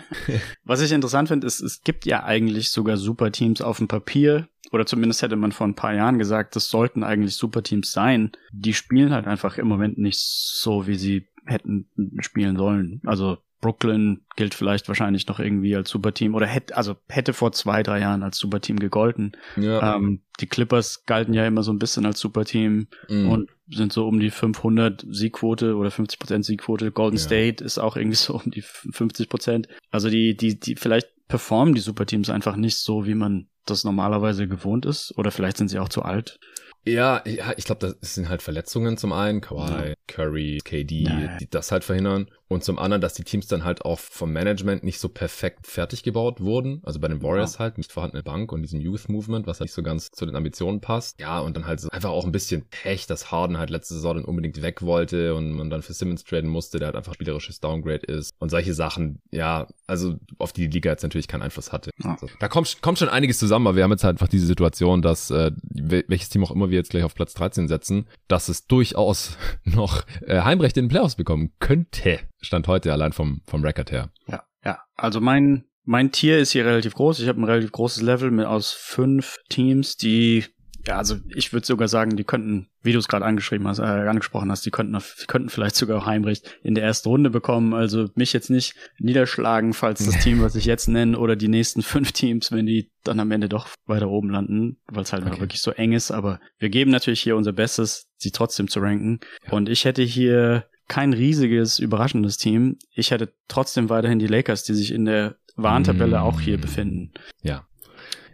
was 0.63 0.81
ich 0.81 0.91
interessant 0.91 1.27
finde, 1.27 1.45
ist, 1.45 1.61
es 1.61 1.81
gibt 1.83 2.07
ja 2.07 2.23
eigentlich 2.23 2.71
sogar 2.71 2.97
Superteams 2.97 3.61
auf 3.61 3.77
dem 3.77 3.87
Papier, 3.87 4.47
oder 4.71 4.87
zumindest 4.87 5.21
hätte 5.21 5.35
man 5.35 5.51
vor 5.51 5.67
ein 5.67 5.75
paar 5.75 5.93
Jahren 5.93 6.17
gesagt, 6.17 6.55
das 6.55 6.69
sollten 6.69 7.03
eigentlich 7.03 7.35
Superteams 7.35 7.91
sein. 7.91 8.31
Die 8.51 8.73
spielen 8.73 9.13
halt 9.13 9.27
einfach 9.27 9.59
im 9.59 9.67
Moment 9.67 9.99
nicht 9.99 10.19
so, 10.19 10.87
wie 10.87 10.95
sie 10.95 11.27
hätten 11.45 11.87
spielen 12.19 12.57
sollen. 12.57 13.01
Also 13.05 13.37
Brooklyn 13.65 14.21
gilt 14.35 14.53
vielleicht 14.53 14.87
wahrscheinlich 14.87 15.25
noch 15.25 15.39
irgendwie 15.39 15.75
als 15.75 15.89
Superteam 15.89 16.35
oder 16.35 16.45
hätte, 16.45 16.77
also 16.77 16.97
hätte 17.07 17.33
vor 17.33 17.51
zwei, 17.51 17.81
drei 17.81 17.99
Jahren 17.99 18.21
als 18.21 18.37
Superteam 18.37 18.77
gegolten. 18.77 19.31
Ja. 19.55 19.95
Ähm, 19.95 20.21
die 20.39 20.45
Clippers 20.45 21.05
galten 21.05 21.33
ja 21.33 21.47
immer 21.47 21.63
so 21.63 21.71
ein 21.71 21.79
bisschen 21.79 22.05
als 22.05 22.19
Superteam 22.19 22.87
mhm. 23.09 23.29
und 23.29 23.49
sind 23.67 23.91
so 23.91 24.07
um 24.07 24.19
die 24.19 24.29
500 24.29 25.05
Siegquote 25.09 25.77
oder 25.77 25.89
50 25.89 26.19
Prozent 26.19 26.45
Siegquote. 26.45 26.91
Golden 26.91 27.17
ja. 27.17 27.23
State 27.23 27.63
ist 27.63 27.79
auch 27.79 27.95
irgendwie 27.97 28.15
so 28.17 28.35
um 28.35 28.51
die 28.51 28.61
50 28.61 29.29
Prozent. 29.29 29.67
Also 29.89 30.09
die, 30.09 30.37
die, 30.37 30.59
die, 30.59 30.75
vielleicht 30.75 31.07
performen 31.27 31.73
die 31.73 31.81
Superteams 31.81 32.29
einfach 32.29 32.57
nicht 32.57 32.77
so, 32.77 33.07
wie 33.07 33.15
man 33.15 33.47
das 33.65 33.83
normalerweise 33.83 34.47
gewohnt 34.47 34.85
ist. 34.85 35.17
Oder 35.17 35.31
vielleicht 35.31 35.57
sind 35.57 35.69
sie 35.69 35.79
auch 35.79 35.89
zu 35.89 36.03
alt. 36.03 36.39
Ja, 36.85 37.23
ja 37.25 37.53
ich 37.57 37.65
glaube, 37.65 37.95
das 37.99 38.13
sind 38.15 38.29
halt 38.29 38.41
Verletzungen 38.41 38.97
zum 38.97 39.11
einen, 39.11 39.41
Kawhi, 39.41 39.89
ja. 39.89 39.93
Curry, 40.07 40.59
KD, 40.63 41.03
nee. 41.03 41.29
die 41.39 41.49
das 41.49 41.71
halt 41.71 41.83
verhindern. 41.83 42.29
Und 42.47 42.63
zum 42.63 42.77
anderen, 42.77 43.01
dass 43.01 43.13
die 43.13 43.23
Teams 43.23 43.47
dann 43.47 43.63
halt 43.63 43.85
auch 43.85 43.99
vom 43.99 44.33
Management 44.33 44.83
nicht 44.83 44.99
so 44.99 45.09
perfekt 45.09 45.65
fertig 45.65 46.03
gebaut 46.03 46.41
wurden. 46.41 46.81
Also 46.83 46.99
bei 46.99 47.07
den 47.07 47.23
Warriors 47.23 47.53
ja. 47.53 47.59
halt, 47.59 47.77
nicht 47.77 47.91
vorhandene 47.91 48.23
Bank 48.23 48.51
und 48.51 48.61
diesem 48.61 48.81
Youth 48.81 49.07
Movement, 49.07 49.47
was 49.47 49.59
halt 49.59 49.67
nicht 49.67 49.73
so 49.73 49.83
ganz 49.83 50.11
zu 50.11 50.25
den 50.25 50.35
Ambitionen 50.35 50.81
passt. 50.81 51.19
Ja, 51.19 51.39
und 51.39 51.55
dann 51.55 51.65
halt 51.65 51.79
so 51.79 51.89
einfach 51.89 52.09
auch 52.09 52.25
ein 52.25 52.31
bisschen 52.31 52.67
Pech, 52.69 53.07
dass 53.07 53.31
Harden 53.31 53.57
halt 53.57 53.69
letzte 53.69 53.93
Saison 53.93 54.17
dann 54.17 54.25
unbedingt 54.25 54.61
weg 54.61 54.81
wollte 54.81 55.33
und 55.33 55.51
man 55.53 55.69
dann 55.69 55.81
für 55.81 55.93
Simmons 55.93 56.23
traden 56.23 56.49
musste, 56.49 56.79
der 56.79 56.87
halt 56.87 56.95
einfach 56.95 57.13
spielerisches 57.13 57.59
Downgrade 57.61 58.05
ist. 58.05 58.31
Und 58.39 58.49
solche 58.49 58.73
Sachen, 58.73 59.21
ja, 59.31 59.67
also 59.87 60.15
auf 60.37 60.53
die 60.53 60.65
die 60.67 60.77
Liga 60.77 60.91
jetzt 60.91 61.03
natürlich 61.03 61.27
keinen 61.27 61.41
Einfluss 61.41 61.71
hatte. 61.71 61.91
Ja. 62.03 62.11
Also, 62.11 62.27
da 62.39 62.47
kommt, 62.47 62.81
kommt 62.81 62.99
schon 62.99 63.09
einiges 63.09 63.39
zusammen, 63.39 63.67
aber 63.67 63.77
wir 63.77 63.83
haben 63.83 63.91
jetzt 63.91 64.03
halt 64.03 64.15
einfach 64.15 64.27
diese 64.27 64.45
Situation, 64.45 65.01
dass 65.01 65.31
äh, 65.31 65.51
welches 65.71 66.29
Team 66.29 66.43
auch 66.43 66.51
immer 66.51 66.69
wir 66.69 66.77
jetzt 66.77 66.89
gleich 66.89 67.03
auf 67.03 67.15
Platz 67.15 67.33
13 67.33 67.67
setzen, 67.67 68.07
dass 68.27 68.49
es 68.49 68.67
durchaus 68.67 69.37
noch 69.63 70.05
äh, 70.25 70.41
Heimrechte 70.41 70.79
in 70.79 70.85
den 70.85 70.89
Playoffs 70.89 71.15
bekommen 71.15 71.51
könnte. 71.59 72.19
Stand 72.45 72.67
heute 72.67 72.93
allein 72.93 73.11
vom, 73.11 73.41
vom 73.47 73.63
Record 73.63 73.91
her. 73.91 74.11
Ja, 74.27 74.43
ja. 74.63 74.79
Also 74.95 75.21
mein, 75.21 75.65
mein 75.83 76.11
Tier 76.11 76.39
ist 76.39 76.51
hier 76.51 76.65
relativ 76.65 76.93
groß. 76.93 77.19
Ich 77.19 77.27
habe 77.27 77.39
ein 77.41 77.45
relativ 77.45 77.71
großes 77.71 78.01
Level 78.01 78.31
mit 78.31 78.45
aus 78.45 78.71
fünf 78.71 79.37
Teams, 79.49 79.97
die 79.97 80.45
ja, 80.87 80.97
also 80.97 81.15
ich 81.33 81.51
würde 81.51 81.65
sogar 81.65 81.87
sagen, 81.87 82.15
die 82.15 82.23
könnten, 82.23 82.67
wie 82.83 82.93
du 82.93 82.99
es 82.99 83.07
gerade 83.07 83.25
angeschrieben 83.25 83.67
hast, 83.67 83.79
äh, 83.79 83.83
angesprochen 83.83 84.51
hast, 84.51 84.65
die 84.65 84.71
könnten, 84.71 84.95
die 85.19 85.25
könnten 85.25 85.49
vielleicht 85.49 85.75
sogar 85.75 86.05
Heimrecht 86.05 86.59
in 86.61 86.75
der 86.75 86.83
ersten 86.83 87.09
Runde 87.09 87.31
bekommen. 87.31 87.73
Also 87.73 88.09
mich 88.13 88.33
jetzt 88.33 88.51
nicht 88.51 88.75
niederschlagen, 88.99 89.73
falls 89.73 90.05
das 90.05 90.19
Team, 90.23 90.41
was 90.41 90.55
ich 90.55 90.65
jetzt 90.65 90.87
nenne, 90.87 91.17
oder 91.17 91.35
die 91.35 91.47
nächsten 91.47 91.81
fünf 91.81 92.11
Teams, 92.11 92.51
wenn 92.51 92.67
die 92.67 92.91
dann 93.03 93.19
am 93.19 93.31
Ende 93.31 93.49
doch 93.49 93.67
weiter 93.87 94.09
oben 94.09 94.29
landen, 94.29 94.77
weil 94.87 95.03
es 95.03 95.13
halt 95.13 95.25
okay. 95.25 95.39
wirklich 95.39 95.61
so 95.61 95.71
eng 95.71 95.93
ist. 95.93 96.11
Aber 96.11 96.39
wir 96.59 96.69
geben 96.69 96.91
natürlich 96.91 97.21
hier 97.21 97.35
unser 97.35 97.53
Bestes, 97.53 98.07
sie 98.17 98.31
trotzdem 98.31 98.67
zu 98.67 98.79
ranken. 98.79 99.19
Ja. 99.45 99.53
Und 99.53 99.69
ich 99.69 99.85
hätte 99.85 100.03
hier 100.03 100.65
kein 100.87 101.13
riesiges, 101.13 101.79
überraschendes 101.79 102.37
Team. 102.37 102.77
Ich 102.93 103.11
hätte 103.11 103.33
trotzdem 103.47 103.89
weiterhin 103.89 104.19
die 104.19 104.27
Lakers, 104.27 104.63
die 104.63 104.73
sich 104.73 104.91
in 104.91 105.05
der 105.05 105.35
Warntabelle 105.55 106.19
mm. 106.19 106.21
auch 106.21 106.39
hier 106.39 106.59
befinden. 106.59 107.11
Ja. 107.41 107.65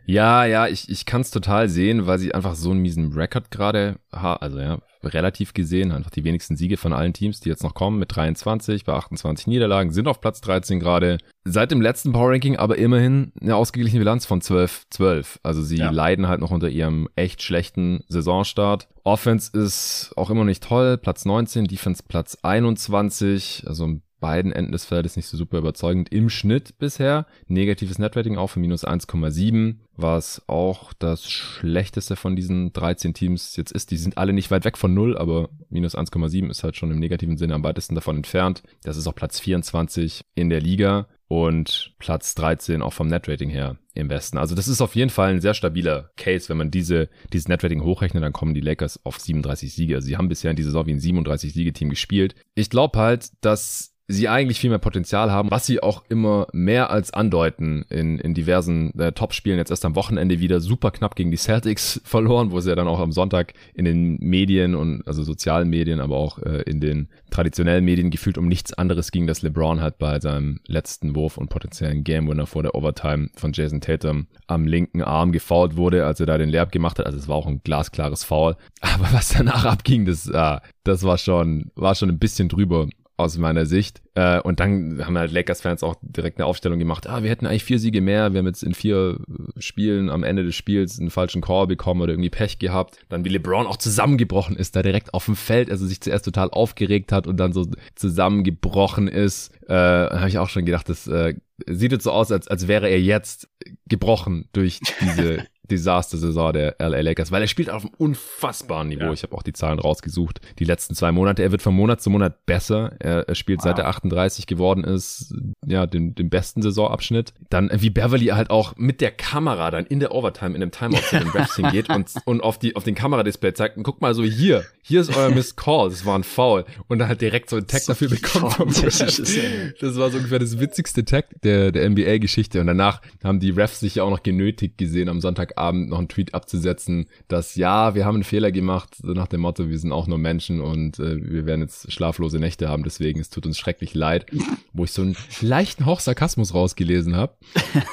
Ja, 0.05 0.45
ja, 0.45 0.67
ich, 0.67 0.89
ich 0.89 1.05
kann 1.05 1.21
es 1.21 1.31
total 1.31 1.69
sehen, 1.69 2.07
weil 2.07 2.19
sie 2.19 2.33
einfach 2.33 2.55
so 2.55 2.71
einen 2.71 2.81
miesen 2.81 3.13
Rekord 3.13 3.51
gerade 3.51 3.97
haben. 4.11 4.41
Also 4.41 4.59
ja, 4.59 4.79
relativ 5.03 5.53
gesehen, 5.53 5.91
einfach 5.91 6.11
die 6.11 6.23
wenigsten 6.23 6.55
Siege 6.55 6.77
von 6.77 6.93
allen 6.93 7.13
Teams, 7.13 7.39
die 7.39 7.49
jetzt 7.49 7.63
noch 7.63 7.73
kommen, 7.73 7.99
mit 7.99 8.15
23 8.15 8.83
bei 8.85 8.93
28 8.93 9.47
Niederlagen, 9.47 9.91
sind 9.91 10.07
auf 10.07 10.21
Platz 10.21 10.41
13 10.41 10.79
gerade. 10.79 11.17
Seit 11.43 11.71
dem 11.71 11.81
letzten 11.81 12.11
Power 12.11 12.31
Ranking 12.31 12.57
aber 12.57 12.77
immerhin 12.77 13.31
eine 13.41 13.55
ausgeglichene 13.55 14.01
Bilanz 14.01 14.25
von 14.25 14.41
12-12. 14.41 15.39
Also 15.43 15.63
sie 15.63 15.77
ja. 15.77 15.89
leiden 15.89 16.27
halt 16.27 16.41
noch 16.41 16.51
unter 16.51 16.69
ihrem 16.69 17.07
echt 17.15 17.41
schlechten 17.41 18.03
Saisonstart. 18.07 18.87
Offense 19.03 19.51
ist 19.57 20.13
auch 20.17 20.29
immer 20.29 20.45
nicht 20.45 20.63
toll, 20.63 20.97
Platz 20.97 21.25
19, 21.25 21.65
Defense 21.65 22.03
Platz 22.07 22.37
21, 22.43 23.63
also 23.65 23.87
ein 23.87 24.03
beiden 24.21 24.53
Enden 24.53 24.71
des 24.71 24.85
Feldes 24.85 25.17
nicht 25.17 25.27
so 25.27 25.35
super 25.35 25.57
überzeugend 25.57 26.09
im 26.13 26.29
Schnitt 26.29 26.77
bisher. 26.77 27.25
Negatives 27.47 27.99
Netrating 27.99 28.37
auch 28.37 28.47
für 28.47 28.61
minus 28.61 28.87
1,7, 28.87 29.75
was 29.97 30.41
auch 30.47 30.93
das 30.93 31.29
schlechteste 31.29 32.15
von 32.15 32.37
diesen 32.37 32.71
13 32.71 33.13
Teams 33.13 33.57
jetzt 33.57 33.73
ist. 33.73 33.91
Die 33.91 33.97
sind 33.97 34.17
alle 34.17 34.31
nicht 34.31 34.49
weit 34.51 34.63
weg 34.63 34.77
von 34.77 34.93
null, 34.93 35.17
aber 35.17 35.49
minus 35.69 35.97
1,7 35.97 36.49
ist 36.49 36.63
halt 36.63 36.77
schon 36.77 36.91
im 36.91 36.99
negativen 36.99 37.37
Sinne 37.37 37.55
am 37.55 37.63
weitesten 37.65 37.95
davon 37.95 38.15
entfernt. 38.15 38.63
Das 38.83 38.95
ist 38.95 39.07
auch 39.07 39.15
Platz 39.15 39.41
24 39.41 40.21
in 40.35 40.49
der 40.49 40.61
Liga 40.61 41.07
und 41.31 41.93
Platz 41.97 42.35
13 42.35 42.81
auch 42.81 42.91
vom 42.91 43.07
Netrating 43.07 43.49
her 43.49 43.77
im 43.93 44.09
Westen. 44.09 44.37
Also 44.37 44.53
das 44.53 44.67
ist 44.67 44.81
auf 44.81 44.95
jeden 44.95 45.09
Fall 45.09 45.29
ein 45.29 45.39
sehr 45.39 45.53
stabiler 45.53 46.11
Case. 46.17 46.49
Wenn 46.49 46.57
man 46.57 46.71
diese, 46.71 47.07
dieses 47.31 47.47
Netrating 47.47 47.83
hochrechnet, 47.83 48.21
dann 48.21 48.33
kommen 48.33 48.53
die 48.53 48.59
Lakers 48.59 48.99
auf 49.05 49.17
37 49.17 49.73
Siege. 49.73 49.95
Also 49.95 50.07
sie 50.07 50.17
haben 50.17 50.27
bisher 50.27 50.51
in 50.51 50.57
dieser 50.57 50.71
Saison 50.71 50.87
wie 50.87 50.91
ein 50.91 50.99
37-Siege-Team 50.99 51.89
gespielt. 51.89 52.35
Ich 52.53 52.69
glaube 52.69 52.99
halt, 52.99 53.29
dass 53.39 53.90
sie 54.11 54.27
eigentlich 54.29 54.59
viel 54.59 54.69
mehr 54.69 54.79
Potenzial 54.79 55.31
haben, 55.31 55.51
was 55.51 55.65
sie 55.65 55.81
auch 55.81 56.03
immer 56.09 56.47
mehr 56.53 56.89
als 56.89 57.13
andeuten 57.13 57.85
in, 57.89 58.19
in 58.19 58.33
diversen 58.33 58.97
äh, 58.99 59.11
Top-Spielen. 59.11 59.57
Jetzt 59.57 59.71
erst 59.71 59.85
am 59.85 59.95
Wochenende 59.95 60.39
wieder 60.39 60.59
super 60.59 60.91
knapp 60.91 61.15
gegen 61.15 61.31
die 61.31 61.37
Celtics 61.37 62.01
verloren, 62.05 62.51
wo 62.51 62.59
sie 62.59 62.69
ja 62.69 62.75
dann 62.75 62.87
auch 62.87 62.99
am 62.99 63.11
Sonntag 63.11 63.53
in 63.73 63.85
den 63.85 64.17
Medien 64.19 64.75
und 64.75 65.07
also 65.07 65.23
sozialen 65.23 65.69
Medien, 65.69 65.99
aber 65.99 66.17
auch 66.17 66.39
äh, 66.39 66.61
in 66.63 66.79
den 66.79 67.09
traditionellen 67.29 67.85
Medien 67.85 68.09
gefühlt 68.11 68.37
um 68.37 68.47
nichts 68.47 68.73
anderes 68.73 69.11
ging, 69.11 69.27
dass 69.27 69.41
LeBron 69.41 69.81
halt 69.81 69.97
bei 69.97 70.19
seinem 70.19 70.59
letzten 70.67 71.15
Wurf 71.15 71.37
und 71.37 71.49
potenziellen 71.49 72.03
Game-Winner 72.03 72.45
vor 72.45 72.63
der 72.63 72.75
Overtime 72.75 73.29
von 73.35 73.53
Jason 73.53 73.81
Tatum 73.81 74.27
am 74.47 74.65
linken 74.65 75.01
Arm 75.01 75.31
gefoult 75.31 75.77
wurde, 75.77 76.05
als 76.05 76.19
er 76.19 76.25
da 76.25 76.37
den 76.37 76.49
Lerb 76.49 76.71
gemacht 76.71 76.99
hat. 76.99 77.05
Also 77.05 77.17
es 77.17 77.27
war 77.27 77.35
auch 77.35 77.47
ein 77.47 77.61
glasklares 77.63 78.23
Foul. 78.23 78.55
Aber 78.81 79.07
was 79.13 79.29
danach 79.29 79.65
abging, 79.65 80.05
das, 80.05 80.27
äh, 80.27 80.59
das 80.83 81.03
war 81.03 81.17
schon, 81.17 81.71
war 81.75 81.95
schon 81.95 82.09
ein 82.09 82.19
bisschen 82.19 82.49
drüber 82.49 82.87
aus 83.23 83.37
meiner 83.37 83.65
Sicht. 83.65 84.01
Äh, 84.15 84.39
und 84.41 84.59
dann 84.59 85.05
haben 85.05 85.17
halt 85.17 85.31
Lakers-Fans 85.31 85.83
auch 85.83 85.95
direkt 86.01 86.37
eine 86.37 86.45
Aufstellung 86.45 86.79
gemacht. 86.79 87.07
Ah, 87.07 87.23
wir 87.23 87.29
hätten 87.29 87.45
eigentlich 87.45 87.63
vier 87.63 87.79
Siege 87.79 88.01
mehr. 88.01 88.33
Wir 88.33 88.39
haben 88.39 88.47
jetzt 88.47 88.63
in 88.63 88.73
vier 88.73 89.19
Spielen 89.57 90.09
am 90.09 90.23
Ende 90.23 90.43
des 90.43 90.55
Spiels 90.55 90.99
einen 90.99 91.09
falschen 91.09 91.41
Call 91.41 91.67
bekommen 91.67 92.01
oder 92.01 92.13
irgendwie 92.13 92.29
Pech 92.29 92.59
gehabt. 92.59 92.97
Dann 93.09 93.23
wie 93.25 93.29
LeBron 93.29 93.67
auch 93.67 93.77
zusammengebrochen 93.77 94.55
ist, 94.55 94.75
da 94.75 94.81
direkt 94.81 95.13
auf 95.13 95.25
dem 95.25 95.35
Feld, 95.35 95.71
also 95.71 95.85
sich 95.85 96.01
zuerst 96.01 96.25
total 96.25 96.49
aufgeregt 96.49 97.11
hat 97.11 97.27
und 97.27 97.37
dann 97.37 97.53
so 97.53 97.65
zusammengebrochen 97.95 99.07
ist. 99.07 99.51
Äh, 99.67 99.73
habe 99.73 100.29
ich 100.29 100.37
auch 100.37 100.49
schon 100.49 100.65
gedacht, 100.65 100.89
das 100.89 101.07
äh, 101.07 101.35
sieht 101.67 101.91
jetzt 101.91 102.03
so 102.03 102.11
aus, 102.11 102.31
als, 102.31 102.47
als 102.47 102.67
wäre 102.67 102.89
er 102.89 103.01
jetzt 103.01 103.47
gebrochen 103.87 104.49
durch 104.53 104.79
diese 105.01 105.45
Desaster-Saison 105.71 106.53
der 106.53 106.75
LA 106.79 107.01
Lakers, 107.01 107.31
weil 107.31 107.41
er 107.41 107.47
spielt 107.47 107.69
auf 107.69 107.83
einem 107.83 107.93
unfassbaren 107.97 108.89
Niveau. 108.89 109.05
Ja. 109.05 109.13
Ich 109.13 109.23
habe 109.23 109.35
auch 109.35 109.43
die 109.43 109.53
Zahlen 109.53 109.79
rausgesucht. 109.79 110.41
Die 110.59 110.65
letzten 110.65 110.95
zwei 110.95 111.11
Monate. 111.11 111.41
Er 111.41 111.51
wird 111.51 111.61
von 111.61 111.73
Monat 111.73 112.01
zu 112.01 112.09
Monat 112.09 112.45
besser. 112.45 112.93
Er, 112.99 113.27
er 113.27 113.35
spielt 113.35 113.59
wow. 113.59 113.65
seit 113.65 113.79
er 113.79 113.87
38 113.87 114.47
geworden 114.47 114.83
ist, 114.83 115.33
ja, 115.65 115.87
den, 115.87 116.13
den 116.15 116.29
besten 116.29 116.61
Saisonabschnitt. 116.61 117.33
Dann, 117.49 117.71
wie 117.73 117.89
Beverly 117.89 118.27
halt 118.27 118.49
auch 118.49 118.75
mit 118.77 119.01
der 119.01 119.11
Kamera 119.11 119.71
dann 119.71 119.85
in 119.85 119.99
der 119.99 120.13
Overtime 120.13 120.55
in 120.55 120.61
einem 120.61 120.71
Timeout 120.71 121.01
zu 121.01 121.19
den 121.19 121.27
Refs 121.33 121.55
hingeht 121.55 121.89
und, 121.89 122.11
und 122.25 122.41
auf, 122.41 122.59
die, 122.59 122.75
auf 122.75 122.83
den 122.83 122.95
Kameradisplay 122.95 123.53
zeigt, 123.53 123.77
und 123.77 123.83
guck 123.83 124.01
mal 124.01 124.13
so 124.13 124.23
hier, 124.23 124.65
hier 124.83 125.01
ist 125.01 125.15
euer 125.15 125.29
Missed 125.29 125.57
Call, 125.57 125.89
das 125.89 126.05
war 126.05 126.17
ein 126.17 126.23
Foul. 126.23 126.65
Und 126.87 126.99
dann 126.99 127.07
halt 127.07 127.21
direkt 127.21 127.49
so 127.49 127.57
ein 127.57 127.67
Tag 127.67 127.81
so 127.81 127.93
dafür 127.93 128.09
bekommt. 128.09 128.53
Vom 128.53 128.69
das 128.69 129.97
war 129.97 130.09
so 130.09 130.17
ungefähr 130.17 130.39
das 130.39 130.59
witzigste 130.59 131.05
Tag 131.05 131.25
der, 131.43 131.71
der 131.71 131.89
NBA-Geschichte. 131.89 132.59
Und 132.59 132.67
danach 132.67 133.01
haben 133.23 133.39
die 133.39 133.51
Refs 133.51 133.79
sich 133.79 133.95
ja 133.95 134.03
auch 134.03 134.09
noch 134.09 134.23
genötigt 134.23 134.77
gesehen, 134.77 135.09
am 135.09 135.21
Sonntagabend 135.61 135.89
noch 135.89 135.99
einen 135.99 136.07
Tweet 136.07 136.33
abzusetzen, 136.33 137.07
dass 137.27 137.55
ja, 137.55 137.95
wir 137.95 138.05
haben 138.05 138.15
einen 138.15 138.23
Fehler 138.23 138.51
gemacht, 138.51 138.97
nach 139.03 139.27
dem 139.27 139.41
Motto, 139.41 139.69
wir 139.69 139.77
sind 139.77 139.91
auch 139.91 140.07
nur 140.07 140.17
Menschen 140.17 140.61
und 140.61 140.99
äh, 140.99 141.31
wir 141.31 141.45
werden 141.45 141.61
jetzt 141.61 141.91
schlaflose 141.91 142.39
Nächte 142.39 142.67
haben, 142.67 142.83
deswegen 142.83 143.19
es 143.19 143.29
tut 143.29 143.45
uns 143.45 143.57
schrecklich 143.57 143.93
leid. 143.93 144.25
Wo 144.73 144.85
ich 144.85 144.91
so 144.91 145.01
einen 145.01 145.15
leichten 145.41 145.85
Hauch 145.85 145.99
Sarkasmus 145.99 146.53
rausgelesen 146.53 147.15
habe. 147.15 147.35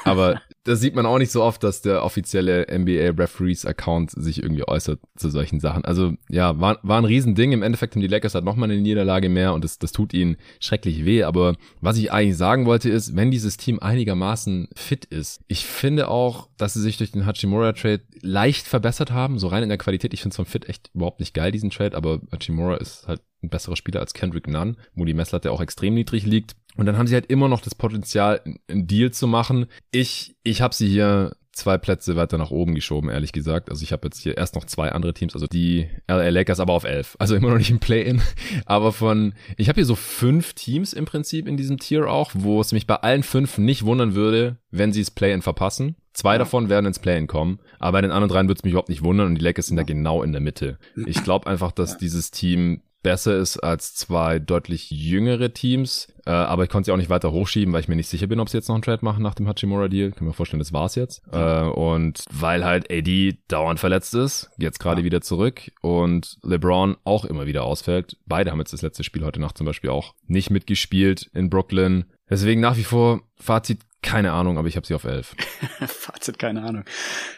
Aber 0.03 0.41
das 0.65 0.81
sieht 0.81 0.95
man 0.95 1.05
auch 1.05 1.17
nicht 1.17 1.31
so 1.31 1.41
oft, 1.41 1.63
dass 1.63 1.81
der 1.81 2.03
offizielle 2.03 2.67
NBA 2.69 3.11
Referees 3.17 3.65
Account 3.65 4.11
sich 4.11 4.43
irgendwie 4.43 4.67
äußert 4.67 4.99
zu 5.15 5.29
solchen 5.29 5.59
Sachen. 5.59 5.85
Also 5.85 6.13
ja, 6.29 6.59
war, 6.59 6.79
war 6.83 6.97
ein 6.97 7.05
Riesending. 7.05 7.53
Im 7.53 7.63
Endeffekt 7.63 7.95
haben 7.95 8.01
die 8.01 8.07
Lakers 8.07 8.35
halt 8.35 8.45
nochmal 8.45 8.69
eine 8.69 8.81
Niederlage 8.81 9.29
mehr 9.29 9.53
und 9.53 9.63
das, 9.63 9.79
das 9.79 9.91
tut 9.91 10.13
ihnen 10.13 10.37
schrecklich 10.59 11.05
weh. 11.05 11.23
Aber 11.23 11.55
was 11.81 11.97
ich 11.97 12.11
eigentlich 12.11 12.37
sagen 12.37 12.65
wollte 12.65 12.89
ist, 12.89 13.15
wenn 13.15 13.31
dieses 13.31 13.57
Team 13.57 13.79
einigermaßen 13.79 14.69
fit 14.75 15.05
ist, 15.05 15.41
ich 15.47 15.65
finde 15.65 16.09
auch, 16.09 16.49
dass 16.57 16.73
sie 16.73 16.81
sich 16.81 16.97
durch 16.97 17.11
den 17.11 17.25
Hachimura 17.25 17.71
Trade 17.73 18.01
leicht 18.21 18.67
verbessert 18.67 19.11
haben, 19.11 19.39
so 19.39 19.47
rein 19.47 19.63
in 19.63 19.69
der 19.69 19.77
Qualität. 19.77 20.13
Ich 20.13 20.21
finde 20.21 20.33
es 20.33 20.37
vom 20.37 20.45
Fit 20.45 20.67
echt 20.67 20.91
überhaupt 20.93 21.21
nicht 21.21 21.33
geil, 21.33 21.51
diesen 21.51 21.69
Trade, 21.69 21.95
aber 21.95 22.21
Hachimura 22.31 22.75
ist 22.75 23.07
halt 23.07 23.21
ein 23.41 23.49
besserer 23.49 23.75
Spieler 23.75 24.01
als 24.01 24.13
Kendrick 24.13 24.47
Nunn, 24.47 24.77
wo 24.95 25.05
die 25.05 25.13
Messlatte 25.13 25.51
auch 25.51 25.61
extrem 25.61 25.93
niedrig 25.93 26.25
liegt. 26.25 26.55
Und 26.79 26.85
dann 26.85 26.97
haben 26.97 27.07
sie 27.07 27.13
halt 27.13 27.25
immer 27.25 27.49
noch 27.49 27.61
das 27.61 27.75
Potenzial, 27.75 28.41
einen 28.69 28.87
Deal 28.87 29.11
zu 29.11 29.27
machen. 29.27 29.65
Ich, 29.91 30.35
ich 30.43 30.61
habe 30.61 30.73
sie 30.73 30.87
hier 30.87 31.33
zwei 31.51 31.77
Plätze 31.77 32.15
weiter 32.15 32.37
nach 32.37 32.51
oben 32.51 32.73
geschoben, 32.73 33.09
ehrlich 33.09 33.33
gesagt. 33.33 33.69
Also 33.69 33.83
ich 33.83 33.91
habe 33.91 34.07
jetzt 34.07 34.21
hier 34.21 34.37
erst 34.37 34.55
noch 34.55 34.63
zwei 34.63 34.93
andere 34.93 35.13
Teams, 35.13 35.33
also 35.33 35.45
die 35.45 35.89
LA 36.07 36.29
Lakers, 36.29 36.61
aber 36.61 36.73
auf 36.73 36.85
elf. 36.85 37.17
Also 37.19 37.35
immer 37.35 37.49
noch 37.49 37.57
nicht 37.57 37.69
im 37.69 37.79
Play-In. 37.79 38.21
Aber 38.65 38.93
von, 38.93 39.33
ich 39.57 39.67
habe 39.67 39.75
hier 39.75 39.85
so 39.85 39.95
fünf 39.95 40.53
Teams 40.53 40.93
im 40.93 41.03
Prinzip 41.05 41.47
in 41.47 41.57
diesem 41.57 41.79
Tier 41.79 42.09
auch, 42.09 42.31
wo 42.33 42.61
es 42.61 42.71
mich 42.71 42.87
bei 42.87 42.95
allen 42.95 43.23
fünf 43.23 43.57
nicht 43.57 43.83
wundern 43.83 44.15
würde, 44.15 44.57
wenn 44.71 44.93
sie 44.93 45.01
es 45.01 45.11
Play-In 45.11 45.41
verpassen. 45.41 45.95
Zwei 46.13 46.37
davon 46.37 46.69
werden 46.69 46.85
ins 46.85 46.99
Play-In 46.99 47.27
kommen, 47.27 47.59
aber 47.77 47.93
bei 47.93 48.01
den 48.01 48.11
anderen 48.11 48.29
dreien 48.29 48.47
würde 48.47 48.59
es 48.59 48.63
mich 48.63 48.71
überhaupt 48.71 48.89
nicht 48.89 49.03
wundern 49.03 49.27
und 49.27 49.35
die 49.35 49.43
Lakers 49.43 49.67
sind 49.67 49.77
da 49.77 49.83
genau 49.83 50.23
in 50.23 50.31
der 50.31 50.41
Mitte. 50.41 50.77
Ich 51.05 51.23
glaube 51.23 51.47
einfach, 51.47 51.71
dass 51.71 51.97
dieses 51.97 52.31
Team 52.31 52.81
besser 53.01 53.37
ist 53.37 53.57
als 53.57 53.95
zwei 53.95 54.39
deutlich 54.39 54.91
jüngere 54.91 55.53
Teams. 55.53 56.07
Äh, 56.25 56.31
aber 56.31 56.63
ich 56.63 56.69
konnte 56.69 56.87
sie 56.87 56.91
auch 56.91 56.97
nicht 56.97 57.09
weiter 57.09 57.31
hochschieben, 57.31 57.73
weil 57.73 57.81
ich 57.81 57.87
mir 57.87 57.95
nicht 57.95 58.09
sicher 58.09 58.27
bin, 58.27 58.39
ob 58.39 58.49
sie 58.49 58.57
jetzt 58.57 58.67
noch 58.67 58.75
einen 58.75 58.81
Trade 58.81 59.03
machen 59.03 59.23
nach 59.23 59.35
dem 59.35 59.47
Hachimura-Deal. 59.47 60.11
Kann 60.11 60.27
mir 60.27 60.33
vorstellen, 60.33 60.59
das 60.59 60.73
war's 60.73 60.95
jetzt. 60.95 61.21
Äh, 61.31 61.61
und 61.61 62.23
weil 62.31 62.65
halt 62.65 62.91
AD 62.91 63.37
dauernd 63.47 63.79
verletzt 63.79 64.13
ist, 64.15 64.49
jetzt 64.57 64.79
gerade 64.79 65.01
ja. 65.01 65.05
wieder 65.05 65.21
zurück 65.21 65.71
und 65.81 66.37
LeBron 66.43 66.97
auch 67.03 67.25
immer 67.25 67.45
wieder 67.45 67.63
ausfällt. 67.63 68.17
Beide 68.25 68.51
haben 68.51 68.59
jetzt 68.59 68.73
das 68.73 68.81
letzte 68.81 69.03
Spiel 69.03 69.23
heute 69.23 69.39
Nacht 69.39 69.57
zum 69.57 69.65
Beispiel 69.65 69.89
auch 69.89 70.13
nicht 70.27 70.49
mitgespielt 70.49 71.29
in 71.33 71.49
Brooklyn. 71.49 72.05
Deswegen 72.29 72.61
nach 72.61 72.77
wie 72.77 72.83
vor 72.83 73.21
Fazit 73.35 73.79
keine 74.01 74.31
Ahnung, 74.31 74.57
aber 74.57 74.67
ich 74.67 74.77
habe 74.77 74.87
sie 74.87 74.93
auf 74.93 75.03
elf. 75.03 75.35
Fazit, 75.87 76.39
keine 76.39 76.63
Ahnung. 76.63 76.85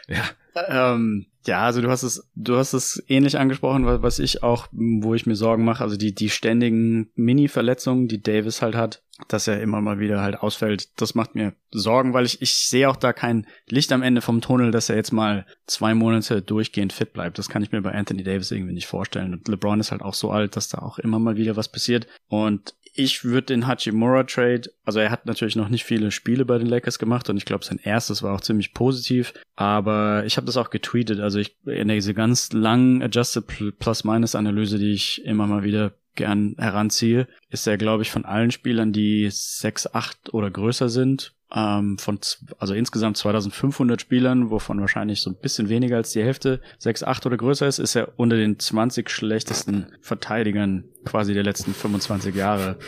Ja. 0.06 0.24
Ähm, 0.54 1.26
ja, 1.44 1.62
also 1.62 1.80
du 1.80 1.90
hast 1.90 2.02
es, 2.02 2.28
du 2.34 2.56
hast 2.56 2.72
es 2.72 3.02
ähnlich 3.08 3.38
angesprochen, 3.38 3.84
was 3.84 4.18
ich 4.18 4.42
auch, 4.42 4.68
wo 4.72 5.14
ich 5.14 5.26
mir 5.26 5.36
Sorgen 5.36 5.64
mache, 5.64 5.82
also 5.82 5.96
die, 5.96 6.14
die 6.14 6.30
ständigen 6.30 7.10
Mini-Verletzungen, 7.14 8.08
die 8.08 8.22
Davis 8.22 8.62
halt 8.62 8.74
hat, 8.74 9.02
dass 9.28 9.48
er 9.48 9.60
immer 9.60 9.80
mal 9.80 9.98
wieder 9.98 10.20
halt 10.20 10.38
ausfällt, 10.38 11.00
das 11.00 11.14
macht 11.14 11.34
mir 11.34 11.54
Sorgen, 11.70 12.14
weil 12.14 12.26
ich, 12.26 12.42
ich 12.42 12.54
sehe 12.54 12.88
auch 12.88 12.96
da 12.96 13.12
kein 13.12 13.46
Licht 13.68 13.92
am 13.92 14.02
Ende 14.02 14.20
vom 14.20 14.40
Tunnel, 14.40 14.70
dass 14.70 14.88
er 14.88 14.96
jetzt 14.96 15.12
mal 15.12 15.46
zwei 15.66 15.94
Monate 15.94 16.42
durchgehend 16.42 16.92
fit 16.92 17.12
bleibt. 17.12 17.38
Das 17.38 17.48
kann 17.48 17.62
ich 17.62 17.72
mir 17.72 17.82
bei 17.82 17.92
Anthony 17.92 18.22
Davis 18.22 18.50
irgendwie 18.50 18.74
nicht 18.74 18.86
vorstellen. 18.86 19.32
Und 19.32 19.48
LeBron 19.48 19.80
ist 19.80 19.92
halt 19.92 20.02
auch 20.02 20.14
so 20.14 20.30
alt, 20.30 20.56
dass 20.56 20.68
da 20.68 20.78
auch 20.78 20.98
immer 20.98 21.18
mal 21.18 21.36
wieder 21.36 21.56
was 21.56 21.70
passiert. 21.70 22.06
Und 22.28 22.74
ich 22.94 23.24
würde 23.24 23.46
den 23.46 23.66
Hachimura 23.66 24.24
Trade, 24.24 24.62
also 24.84 25.00
er 25.00 25.10
hat 25.10 25.26
natürlich 25.26 25.56
noch 25.56 25.68
nicht 25.68 25.84
viele 25.84 26.10
Spiele 26.10 26.44
bei 26.44 26.58
den 26.58 26.66
Lakers 26.66 26.98
gemacht 26.98 27.28
und 27.30 27.36
ich 27.36 27.44
glaube 27.44 27.64
sein 27.64 27.80
erstes 27.82 28.22
war 28.22 28.34
auch 28.34 28.40
ziemlich 28.40 28.74
positiv, 28.74 29.32
aber 29.56 30.24
ich 30.26 30.36
habe 30.36 30.46
das 30.46 30.56
auch 30.56 30.70
getweetet, 30.70 31.20
also 31.20 31.38
ich 31.38 31.56
in 31.64 31.88
dieser 31.88 32.14
ganz 32.14 32.52
langen 32.52 33.02
Adjusted 33.02 33.46
Plus-Minus 33.78 34.34
Analyse, 34.34 34.78
die 34.78 34.92
ich 34.92 35.24
immer 35.24 35.46
mal 35.46 35.62
wieder 35.62 35.94
gern 36.14 36.54
heranziehe, 36.58 37.26
ist 37.48 37.66
er 37.66 37.78
glaube 37.78 38.02
ich 38.02 38.10
von 38.10 38.24
allen 38.24 38.50
Spielern, 38.50 38.92
die 38.92 39.28
6, 39.30 39.94
8 39.94 40.34
oder 40.34 40.50
größer 40.50 40.88
sind, 40.88 41.34
ähm, 41.54 41.98
von, 41.98 42.18
also 42.58 42.74
insgesamt 42.74 43.16
2500 43.16 44.00
Spielern, 44.00 44.50
wovon 44.50 44.80
wahrscheinlich 44.80 45.20
so 45.20 45.30
ein 45.30 45.36
bisschen 45.40 45.68
weniger 45.68 45.96
als 45.96 46.12
die 46.12 46.22
Hälfte 46.22 46.60
6, 46.78 47.04
8 47.04 47.26
oder 47.26 47.36
größer 47.36 47.66
ist, 47.66 47.78
ist 47.78 47.94
er 47.94 48.18
unter 48.18 48.36
den 48.36 48.58
20 48.58 49.10
schlechtesten 49.10 49.92
Verteidigern 50.00 50.84
quasi 51.04 51.34
der 51.34 51.42
letzten 51.42 51.74
25 51.74 52.34
Jahre. 52.34 52.78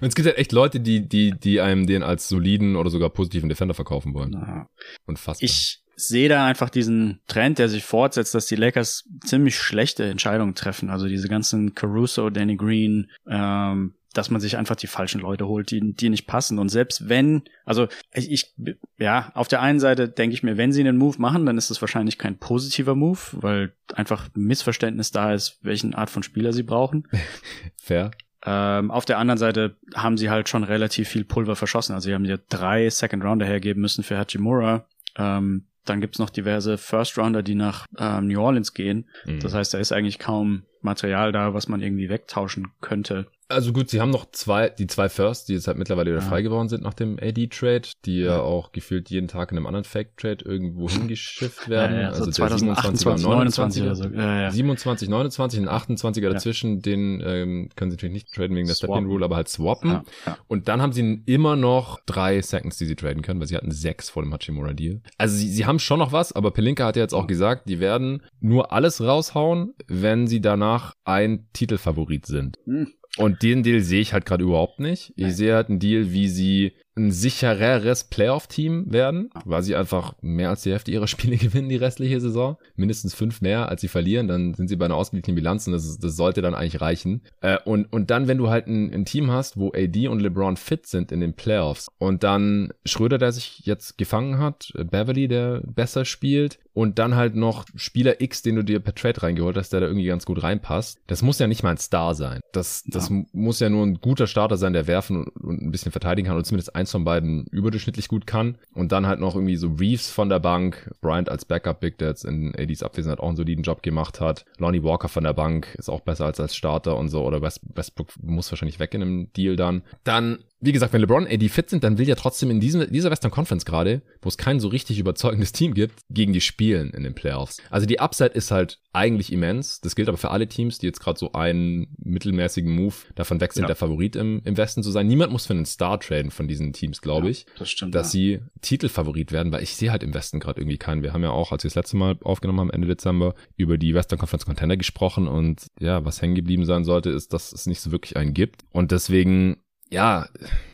Und 0.00 0.08
es 0.08 0.14
gibt 0.14 0.26
halt 0.26 0.36
echt 0.38 0.52
Leute, 0.52 0.80
die, 0.80 1.08
die, 1.08 1.30
die 1.30 1.60
einem 1.60 1.86
den 1.86 2.02
als 2.02 2.28
soliden 2.28 2.76
oder 2.76 2.90
sogar 2.90 3.08
positiven 3.10 3.48
Defender 3.48 3.74
verkaufen 3.74 4.14
wollen. 4.14 4.30
Naja. 4.30 4.66
Unfassbar. 5.06 5.44
Ich 5.44 5.79
sehe 6.08 6.28
da 6.28 6.46
einfach 6.46 6.70
diesen 6.70 7.20
Trend, 7.26 7.58
der 7.58 7.68
sich 7.68 7.84
fortsetzt, 7.84 8.34
dass 8.34 8.46
die 8.46 8.56
Lakers 8.56 9.08
ziemlich 9.24 9.56
schlechte 9.58 10.04
Entscheidungen 10.04 10.54
treffen. 10.54 10.90
Also 10.90 11.06
diese 11.06 11.28
ganzen 11.28 11.74
Caruso, 11.74 12.30
Danny 12.30 12.56
Green, 12.56 13.10
ähm, 13.28 13.94
dass 14.12 14.30
man 14.30 14.40
sich 14.40 14.56
einfach 14.56 14.76
die 14.76 14.88
falschen 14.88 15.20
Leute 15.20 15.46
holt, 15.46 15.70
die, 15.70 15.94
die 15.94 16.08
nicht 16.08 16.26
passen. 16.26 16.58
Und 16.58 16.68
selbst 16.68 17.08
wenn, 17.08 17.42
also 17.64 17.86
ich, 18.12 18.30
ich 18.30 18.54
ja, 18.98 19.30
auf 19.34 19.46
der 19.46 19.62
einen 19.62 19.78
Seite 19.78 20.08
denke 20.08 20.34
ich 20.34 20.42
mir, 20.42 20.56
wenn 20.56 20.72
sie 20.72 20.80
einen 20.80 20.96
Move 20.96 21.20
machen, 21.20 21.46
dann 21.46 21.58
ist 21.58 21.70
das 21.70 21.80
wahrscheinlich 21.80 22.18
kein 22.18 22.38
positiver 22.38 22.94
Move, 22.94 23.20
weil 23.32 23.72
einfach 23.94 24.28
Missverständnis 24.34 25.12
da 25.12 25.32
ist, 25.32 25.58
welchen 25.62 25.94
Art 25.94 26.10
von 26.10 26.22
Spieler 26.22 26.52
sie 26.52 26.64
brauchen. 26.64 27.06
Fair. 27.80 28.10
Ähm, 28.44 28.90
auf 28.90 29.04
der 29.04 29.18
anderen 29.18 29.38
Seite 29.38 29.76
haben 29.94 30.16
sie 30.16 30.30
halt 30.30 30.48
schon 30.48 30.64
relativ 30.64 31.08
viel 31.08 31.24
Pulver 31.24 31.56
verschossen. 31.56 31.94
Also 31.94 32.06
sie 32.06 32.14
haben 32.14 32.24
ja 32.24 32.38
drei 32.48 32.88
Second 32.88 33.22
Rounder 33.22 33.46
hergeben 33.46 33.82
müssen 33.82 34.02
für 34.02 34.18
Hachimura. 34.18 34.86
Ähm, 35.16 35.66
dann 35.84 36.00
gibt's 36.00 36.18
noch 36.18 36.30
diverse 36.30 36.78
First 36.78 37.18
Rounder, 37.18 37.42
die 37.42 37.54
nach 37.54 37.86
ähm, 37.98 38.26
New 38.26 38.40
Orleans 38.40 38.74
gehen. 38.74 39.08
Mhm. 39.24 39.40
Das 39.40 39.54
heißt, 39.54 39.74
da 39.74 39.78
ist 39.78 39.92
eigentlich 39.92 40.18
kaum 40.18 40.64
Material 40.82 41.32
da, 41.32 41.54
was 41.54 41.68
man 41.68 41.82
irgendwie 41.82 42.08
wegtauschen 42.08 42.68
könnte. 42.80 43.26
Also 43.50 43.72
gut, 43.72 43.90
sie 43.90 44.00
haben 44.00 44.10
noch 44.10 44.30
zwei, 44.30 44.68
die 44.68 44.86
zwei 44.86 45.08
Firsts, 45.08 45.46
die 45.46 45.54
jetzt 45.54 45.66
halt 45.66 45.76
mittlerweile 45.76 46.12
wieder 46.12 46.22
ja. 46.22 46.28
frei 46.28 46.42
geworden 46.42 46.68
sind 46.68 46.84
nach 46.84 46.94
dem 46.94 47.18
AD-Trade, 47.20 47.82
die 48.04 48.20
ja. 48.20 48.36
ja. 48.36 48.40
auch 48.40 48.70
gefühlt 48.70 49.10
jeden 49.10 49.26
Tag 49.26 49.50
in 49.50 49.58
einem 49.58 49.66
anderen 49.66 49.84
Fake-Trade 49.84 50.44
irgendwo 50.44 50.88
hingeschifft 50.88 51.68
werden. 51.68 51.96
Ja, 51.96 52.02
ja, 52.02 52.08
also 52.10 52.26
so 52.26 52.30
2028, 52.30 53.26
29 53.26 53.82
oder 53.82 53.94
so. 53.96 54.04
Ja, 54.04 54.42
ja. 54.42 54.50
27, 54.52 55.08
29 55.08 55.60
und 55.60 55.68
28er 55.68 56.30
dazwischen, 56.30 56.80
den 56.80 57.20
ähm, 57.26 57.70
können 57.74 57.90
sie 57.90 57.96
natürlich 57.96 58.12
nicht 58.12 58.32
traden 58.32 58.56
wegen 58.56 58.68
der 58.68 58.74
Step-In-Rule, 58.74 59.24
aber 59.24 59.34
halt 59.36 59.48
swappen. 59.48 60.02
Und 60.46 60.68
dann 60.68 60.80
haben 60.80 60.92
sie 60.92 61.22
immer 61.26 61.56
noch 61.56 61.98
drei 62.06 62.40
Seconds, 62.40 62.78
die 62.78 62.86
sie 62.86 62.94
traden 62.94 63.22
können, 63.22 63.40
weil 63.40 63.48
sie 63.48 63.56
hatten 63.56 63.72
sechs 63.72 64.10
vor 64.10 64.22
dem 64.22 64.32
Hachimura-Deal. 64.32 65.00
Also 65.18 65.36
sie, 65.36 65.48
sie 65.48 65.66
haben 65.66 65.80
schon 65.80 65.98
noch 65.98 66.12
was, 66.12 66.32
aber 66.32 66.52
Pelinka 66.52 66.86
hat 66.86 66.94
ja 66.94 67.02
jetzt 67.02 67.14
auch 67.14 67.26
gesagt, 67.26 67.68
die 67.68 67.80
werden 67.80 68.22
nur 68.40 68.72
alles 68.72 69.00
raushauen, 69.00 69.74
wenn 69.88 70.28
sie 70.28 70.40
danach 70.40 70.69
ein 71.04 71.48
Titelfavorit 71.52 72.26
sind. 72.26 72.56
Hm. 72.64 72.92
Und 73.16 73.42
den 73.42 73.62
Deal 73.62 73.80
sehe 73.80 74.00
ich 74.00 74.12
halt 74.12 74.24
gerade 74.24 74.44
überhaupt 74.44 74.78
nicht. 74.80 75.12
Ich 75.16 75.34
sehe 75.34 75.54
halt 75.54 75.68
einen 75.68 75.80
Deal, 75.80 76.12
wie 76.12 76.28
sie 76.28 76.72
ein 76.96 77.12
sichereres 77.12 78.04
Playoff-Team 78.04 78.92
werden, 78.92 79.30
weil 79.44 79.62
sie 79.62 79.76
einfach 79.76 80.14
mehr 80.20 80.50
als 80.50 80.62
die 80.62 80.72
Hälfte 80.72 80.90
ihrer 80.90 81.06
Spiele 81.08 81.36
gewinnen 81.36 81.68
die 81.68 81.76
restliche 81.76 82.20
Saison. 82.20 82.56
Mindestens 82.76 83.14
fünf 83.14 83.40
mehr, 83.40 83.68
als 83.68 83.80
sie 83.80 83.88
verlieren, 83.88 84.28
dann 84.28 84.54
sind 84.54 84.68
sie 84.68 84.76
bei 84.76 84.84
einer 84.84 84.96
ausgeglichenen 84.96 85.36
Bilanz 85.36 85.66
und 85.66 85.72
das, 85.72 85.98
das 85.98 86.16
sollte 86.16 86.42
dann 86.42 86.54
eigentlich 86.54 86.80
reichen. 86.80 87.22
Äh, 87.40 87.58
und, 87.64 87.86
und 87.92 88.10
dann, 88.10 88.28
wenn 88.28 88.38
du 88.38 88.50
halt 88.50 88.66
ein, 88.66 88.92
ein, 88.92 89.04
Team 89.04 89.30
hast, 89.30 89.56
wo 89.56 89.72
AD 89.72 90.08
und 90.08 90.20
LeBron 90.20 90.56
fit 90.56 90.86
sind 90.86 91.10
in 91.10 91.20
den 91.20 91.34
Playoffs 91.34 91.88
und 91.98 92.22
dann 92.22 92.72
Schröder, 92.84 93.18
der 93.18 93.32
sich 93.32 93.60
jetzt 93.64 93.96
gefangen 93.96 94.38
hat, 94.38 94.72
Beverly, 94.74 95.26
der 95.26 95.62
besser 95.64 96.04
spielt 96.04 96.58
und 96.72 96.98
dann 96.98 97.14
halt 97.14 97.34
noch 97.34 97.64
Spieler 97.74 98.20
X, 98.20 98.42
den 98.42 98.56
du 98.56 98.62
dir 98.62 98.80
per 98.80 98.94
Trade 98.94 99.22
reingeholt 99.22 99.56
hast, 99.56 99.72
der 99.72 99.80
da 99.80 99.86
irgendwie 99.86 100.06
ganz 100.06 100.24
gut 100.24 100.42
reinpasst. 100.42 101.00
Das 101.06 101.22
muss 101.22 101.38
ja 101.38 101.46
nicht 101.46 101.62
mal 101.62 101.70
ein 101.70 101.78
Star 101.78 102.14
sein. 102.14 102.40
Das, 102.52 102.84
das 102.86 102.99
ja. 103.08 103.24
muss 103.32 103.60
ja 103.60 103.70
nur 103.70 103.86
ein 103.86 104.00
guter 104.00 104.26
Starter 104.26 104.56
sein, 104.56 104.72
der 104.72 104.86
werfen 104.86 105.24
und, 105.24 105.36
und 105.36 105.62
ein 105.62 105.70
bisschen 105.70 105.92
verteidigen 105.92 106.28
kann 106.28 106.36
und 106.36 106.44
zumindest 106.44 106.74
eins 106.74 106.90
von 106.90 107.04
beiden 107.04 107.46
überdurchschnittlich 107.46 108.08
gut 108.08 108.26
kann. 108.26 108.58
Und 108.74 108.92
dann 108.92 109.06
halt 109.06 109.20
noch 109.20 109.34
irgendwie 109.34 109.56
so 109.56 109.68
Reeves 109.68 110.10
von 110.10 110.28
der 110.28 110.40
Bank, 110.40 110.90
Bryant 111.00 111.28
als 111.28 111.44
Backup-Big, 111.44 111.98
der 111.98 112.08
jetzt 112.08 112.24
in 112.24 112.54
ADs 112.56 112.82
Abwesenheit 112.82 113.20
auch 113.20 113.28
einen 113.28 113.36
soliden 113.36 113.62
Job 113.62 113.82
gemacht 113.82 114.20
hat. 114.20 114.44
Lonnie 114.58 114.82
Walker 114.82 115.08
von 115.08 115.24
der 115.24 115.32
Bank 115.32 115.74
ist 115.78 115.88
auch 115.88 116.00
besser 116.00 116.26
als 116.26 116.40
als 116.40 116.56
Starter 116.56 116.96
und 116.96 117.08
so. 117.08 117.24
Oder 117.24 117.40
West, 117.40 117.60
Westbrook 117.74 118.08
muss 118.22 118.50
wahrscheinlich 118.50 118.80
weg 118.80 118.92
in 118.94 119.02
einem 119.02 119.32
Deal 119.32 119.56
dann. 119.56 119.82
Dann 120.04 120.40
wie 120.60 120.72
gesagt, 120.72 120.92
wenn 120.92 121.00
LeBron 121.00 121.26
AD 121.26 121.48
fit 121.48 121.70
sind, 121.70 121.84
dann 121.84 121.96
will 121.98 122.06
ja 122.06 122.14
trotzdem 122.14 122.50
in 122.50 122.60
diesem, 122.60 122.90
dieser 122.92 123.10
Western 123.10 123.30
Conference 123.30 123.64
gerade, 123.64 124.02
wo 124.20 124.28
es 124.28 124.36
kein 124.36 124.60
so 124.60 124.68
richtig 124.68 124.98
überzeugendes 124.98 125.52
Team 125.52 125.72
gibt, 125.72 126.00
gegen 126.10 126.32
die 126.32 126.40
spielen 126.40 126.90
in 126.90 127.02
den 127.02 127.14
Playoffs. 127.14 127.58
Also 127.70 127.86
die 127.86 128.00
Upside 128.00 128.30
ist 128.30 128.50
halt 128.50 128.78
eigentlich 128.92 129.32
immens. 129.32 129.80
Das 129.80 129.94
gilt 129.94 130.08
aber 130.08 130.18
für 130.18 130.30
alle 130.30 130.48
Teams, 130.48 130.78
die 130.78 130.86
jetzt 130.86 131.00
gerade 131.00 131.18
so 131.18 131.32
einen 131.32 131.94
mittelmäßigen 131.98 132.70
Move 132.70 132.94
davon 133.14 133.40
weg 133.40 133.52
sind, 133.52 133.62
ja. 133.62 133.68
der 133.68 133.76
Favorit 133.76 134.16
im, 134.16 134.42
im 134.44 134.56
Westen 134.56 134.82
zu 134.82 134.90
sein. 134.90 135.06
Niemand 135.06 135.32
muss 135.32 135.46
für 135.46 135.54
einen 135.54 135.64
Star 135.64 135.98
traden 135.98 136.30
von 136.30 136.48
diesen 136.48 136.72
Teams, 136.72 137.00
glaube 137.00 137.26
ja, 137.26 137.30
ich. 137.30 137.46
Das 137.58 137.70
stimmt. 137.70 137.94
Dass 137.94 138.08
ja. 138.08 138.10
sie 138.10 138.38
Titelfavorit 138.60 139.32
werden, 139.32 139.52
weil 139.52 139.62
ich 139.62 139.76
sehe 139.76 139.92
halt 139.92 140.02
im 140.02 140.12
Westen 140.12 140.40
gerade 140.40 140.60
irgendwie 140.60 140.78
keinen. 140.78 141.02
Wir 141.02 141.12
haben 141.12 141.22
ja 141.22 141.30
auch, 141.30 141.52
als 141.52 141.64
wir 141.64 141.68
das 141.68 141.76
letzte 141.76 141.96
Mal 141.96 142.18
aufgenommen 142.22 142.60
haben, 142.60 142.70
Ende 142.70 142.88
Dezember, 142.88 143.34
über 143.56 143.78
die 143.78 143.94
Western 143.94 144.18
Conference 144.18 144.44
Contender 144.44 144.76
gesprochen 144.76 145.28
und 145.28 145.66
ja, 145.78 146.04
was 146.04 146.20
hängen 146.20 146.34
geblieben 146.34 146.66
sein 146.66 146.84
sollte, 146.84 147.10
ist, 147.10 147.32
dass 147.32 147.52
es 147.52 147.66
nicht 147.66 147.80
so 147.80 147.92
wirklich 147.92 148.16
einen 148.16 148.34
gibt. 148.34 148.64
Und 148.72 148.90
deswegen 148.90 149.56
ja, 149.90 150.26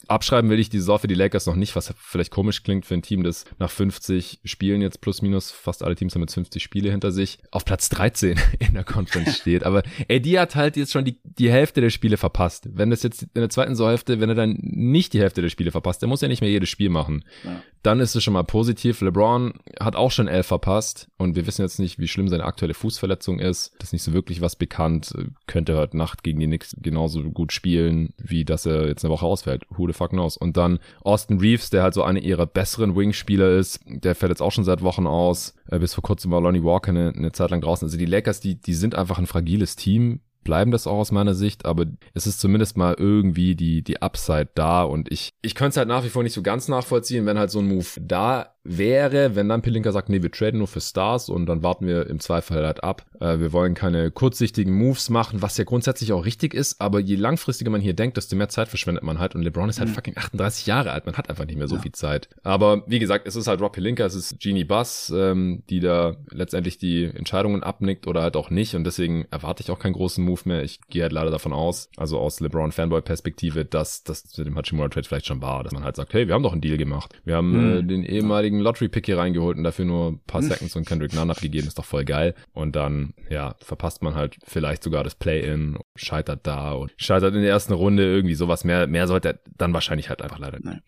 abschreiben 0.08 0.50
will 0.50 0.60
ich 0.60 0.70
die 0.70 0.78
Saison 0.78 0.98
für 0.98 1.08
die 1.08 1.14
Lakers 1.14 1.46
noch 1.46 1.56
nicht, 1.56 1.74
was 1.76 1.92
vielleicht 1.98 2.30
komisch 2.30 2.62
klingt 2.62 2.86
für 2.86 2.94
ein 2.94 3.02
Team, 3.02 3.22
das 3.22 3.44
nach 3.58 3.70
50 3.70 4.40
Spielen 4.44 4.82
jetzt 4.82 5.00
plus 5.00 5.22
minus, 5.22 5.50
fast 5.50 5.82
alle 5.82 5.94
Teams 5.94 6.14
haben 6.14 6.22
jetzt 6.22 6.34
50 6.34 6.62
Spiele 6.62 6.90
hinter 6.90 7.12
sich, 7.12 7.38
auf 7.50 7.64
Platz 7.64 7.88
13 7.88 8.38
in 8.58 8.74
der 8.74 8.84
Conference 8.84 9.36
steht. 9.40 9.64
Aber 9.64 9.82
AD 10.10 10.38
hat 10.38 10.54
halt 10.56 10.76
jetzt 10.76 10.92
schon 10.92 11.04
die, 11.04 11.18
die 11.24 11.50
Hälfte 11.50 11.80
der 11.80 11.90
Spiele 11.90 12.16
verpasst. 12.16 12.68
Wenn 12.72 12.90
das 12.90 13.02
jetzt 13.02 13.22
in 13.22 13.28
der 13.34 13.50
zweiten 13.50 13.74
Saisonhälfte, 13.74 14.20
wenn 14.20 14.28
er 14.28 14.34
dann 14.34 14.56
nicht 14.60 15.12
die 15.12 15.20
Hälfte 15.20 15.42
der 15.42 15.48
Spiele 15.48 15.70
verpasst, 15.70 16.02
der 16.02 16.08
muss 16.08 16.20
ja 16.20 16.28
nicht 16.28 16.40
mehr 16.40 16.50
jedes 16.50 16.68
Spiel 16.68 16.88
machen. 16.88 17.24
Ja. 17.44 17.62
Dann 17.82 18.00
ist 18.00 18.16
es 18.16 18.24
schon 18.24 18.34
mal 18.34 18.42
positiv. 18.42 19.00
LeBron 19.00 19.54
hat 19.78 19.94
auch 19.94 20.10
schon 20.10 20.26
elf 20.26 20.46
verpasst 20.46 21.08
und 21.18 21.36
wir 21.36 21.46
wissen 21.46 21.62
jetzt 21.62 21.78
nicht, 21.78 21.98
wie 21.98 22.08
schlimm 22.08 22.28
seine 22.28 22.44
aktuelle 22.44 22.74
Fußverletzung 22.74 23.38
ist. 23.38 23.74
Das 23.78 23.88
ist 23.88 23.92
nicht 23.92 24.02
so 24.02 24.12
wirklich 24.12 24.40
was 24.40 24.56
bekannt. 24.56 25.14
Könnte 25.46 25.76
heute 25.76 25.96
Nacht 25.96 26.24
gegen 26.24 26.40
die 26.40 26.46
Knicks 26.46 26.74
genauso 26.80 27.22
gut 27.30 27.52
spielen, 27.52 28.12
wie 28.18 28.44
dass 28.44 28.66
er 28.66 28.88
jetzt 28.88 29.04
eine 29.04 29.12
Woche 29.12 29.26
ausfällt. 29.26 29.66
Who 29.70 29.86
the 29.86 29.92
fuck 29.96 30.10
knows? 30.10 30.36
Und 30.36 30.56
dann 30.56 30.78
Austin 31.02 31.38
Reeves, 31.38 31.70
der 31.70 31.82
halt 31.82 31.94
so 31.94 32.02
eine 32.02 32.20
ihrer 32.20 32.46
besseren 32.46 32.96
Wing-Spieler 32.96 33.50
ist, 33.56 33.80
der 33.86 34.14
fällt 34.14 34.30
jetzt 34.30 34.42
auch 34.42 34.52
schon 34.52 34.64
seit 34.64 34.82
Wochen 34.82 35.06
aus. 35.06 35.54
Äh, 35.70 35.78
bis 35.78 35.94
vor 35.94 36.02
kurzem 36.02 36.30
war 36.30 36.40
Lonnie 36.40 36.64
Walker 36.64 36.90
eine, 36.90 37.12
eine 37.16 37.32
Zeit 37.32 37.50
lang 37.50 37.60
draußen. 37.60 37.86
Also 37.86 37.96
die 37.96 38.06
Lakers, 38.06 38.40
die, 38.40 38.60
die 38.60 38.74
sind 38.74 38.94
einfach 38.94 39.18
ein 39.18 39.26
fragiles 39.26 39.76
Team 39.76 40.20
bleiben 40.46 40.70
das 40.70 40.86
auch 40.86 40.98
aus 40.98 41.10
meiner 41.10 41.34
Sicht, 41.34 41.66
aber 41.66 41.86
es 42.14 42.28
ist 42.28 42.40
zumindest 42.40 42.76
mal 42.76 42.94
irgendwie 42.96 43.56
die, 43.56 43.82
die 43.82 44.00
Upside 44.00 44.48
da 44.54 44.84
und 44.84 45.10
ich, 45.10 45.30
ich 45.42 45.56
könnte 45.56 45.70
es 45.70 45.76
halt 45.76 45.88
nach 45.88 46.04
wie 46.04 46.08
vor 46.08 46.22
nicht 46.22 46.34
so 46.34 46.42
ganz 46.42 46.68
nachvollziehen, 46.68 47.26
wenn 47.26 47.36
halt 47.36 47.50
so 47.50 47.58
ein 47.58 47.66
Move 47.66 47.88
da 48.00 48.55
wäre, 48.66 49.34
wenn 49.34 49.48
dann 49.48 49.62
Pelinka 49.62 49.92
sagt, 49.92 50.08
nee, 50.08 50.22
wir 50.22 50.30
traden 50.30 50.58
nur 50.58 50.66
für 50.66 50.80
Stars 50.80 51.28
und 51.28 51.46
dann 51.46 51.62
warten 51.62 51.86
wir 51.86 52.06
im 52.08 52.20
Zweifel 52.20 52.64
halt 52.66 52.82
ab. 52.82 53.04
Äh, 53.20 53.38
wir 53.38 53.52
wollen 53.52 53.74
keine 53.74 54.10
kurzsichtigen 54.10 54.72
Moves 54.72 55.10
machen, 55.10 55.42
was 55.42 55.56
ja 55.56 55.64
grundsätzlich 55.64 56.12
auch 56.12 56.24
richtig 56.24 56.54
ist, 56.54 56.80
aber 56.80 57.00
je 57.00 57.16
langfristiger 57.16 57.70
man 57.70 57.80
hier 57.80 57.94
denkt, 57.94 58.16
desto 58.16 58.36
mehr 58.36 58.48
Zeit 58.48 58.68
verschwendet 58.68 59.04
man 59.04 59.18
halt 59.18 59.34
und 59.34 59.42
LeBron 59.42 59.68
ist 59.68 59.78
halt 59.78 59.90
mhm. 59.90 59.94
fucking 59.94 60.16
38 60.16 60.66
Jahre 60.66 60.92
alt, 60.92 61.06
man 61.06 61.16
hat 61.16 61.30
einfach 61.30 61.46
nicht 61.46 61.58
mehr 61.58 61.68
so 61.68 61.76
ja. 61.76 61.82
viel 61.82 61.92
Zeit. 61.92 62.28
Aber 62.42 62.82
wie 62.86 62.98
gesagt, 62.98 63.26
es 63.26 63.36
ist 63.36 63.46
halt 63.46 63.60
Rob 63.60 63.72
Pelinka, 63.72 64.04
es 64.04 64.14
ist 64.14 64.40
Genie 64.40 64.64
Buss, 64.64 65.12
ähm, 65.14 65.62
die 65.70 65.80
da 65.80 66.16
letztendlich 66.30 66.78
die 66.78 67.04
Entscheidungen 67.04 67.62
abnickt 67.62 68.06
oder 68.06 68.22
halt 68.22 68.36
auch 68.36 68.50
nicht 68.50 68.74
und 68.74 68.84
deswegen 68.84 69.26
erwarte 69.30 69.62
ich 69.62 69.70
auch 69.70 69.78
keinen 69.78 69.94
großen 69.94 70.24
Move 70.24 70.40
mehr. 70.44 70.62
Ich 70.62 70.80
gehe 70.88 71.02
halt 71.02 71.12
leider 71.12 71.30
davon 71.30 71.52
aus, 71.52 71.88
also 71.96 72.18
aus 72.18 72.40
LeBron 72.40 72.72
Fanboy 72.72 73.00
Perspektive, 73.00 73.64
dass 73.64 74.04
das 74.04 74.36
mit 74.36 74.46
dem 74.46 74.56
Hachimura 74.56 74.88
Trade 74.88 75.06
vielleicht 75.06 75.26
schon 75.26 75.40
war, 75.42 75.62
dass 75.62 75.72
man 75.72 75.84
halt 75.84 75.96
sagt, 75.96 76.12
hey, 76.14 76.26
wir 76.26 76.34
haben 76.34 76.42
doch 76.42 76.52
einen 76.52 76.60
Deal 76.60 76.78
gemacht. 76.78 77.14
Wir 77.24 77.36
haben 77.36 77.50
mhm. 77.50 77.78
äh, 77.78 77.82
den 77.82 78.04
ehemaligen 78.04 78.55
riesigen 78.56 78.60
Lottery-Pick 78.60 79.06
hier 79.06 79.18
reingeholt 79.18 79.56
und 79.56 79.64
dafür 79.64 79.84
nur 79.84 80.12
ein 80.12 80.20
paar 80.26 80.42
Seconds 80.42 80.76
und 80.76 80.86
Kendrick 80.86 81.14
Nunn 81.14 81.30
abgegeben, 81.30 81.66
ist 81.66 81.78
doch 81.78 81.84
voll 81.84 82.04
geil. 82.04 82.34
Und 82.52 82.76
dann, 82.76 83.14
ja, 83.28 83.54
verpasst 83.60 84.02
man 84.02 84.14
halt 84.14 84.38
vielleicht 84.44 84.82
sogar 84.82 85.04
das 85.04 85.14
Play-In, 85.14 85.78
scheitert 85.94 86.46
da 86.46 86.72
und 86.72 86.92
scheitert 86.96 87.34
in 87.34 87.42
der 87.42 87.50
ersten 87.50 87.72
Runde 87.72 88.04
irgendwie 88.04 88.34
sowas. 88.34 88.64
Mehr, 88.64 88.86
mehr 88.86 89.06
sollte 89.06 89.28
er 89.28 89.40
dann 89.56 89.72
wahrscheinlich 89.72 90.08
halt 90.08 90.22
einfach 90.22 90.38
leider 90.38 90.58
nicht. 90.60 90.82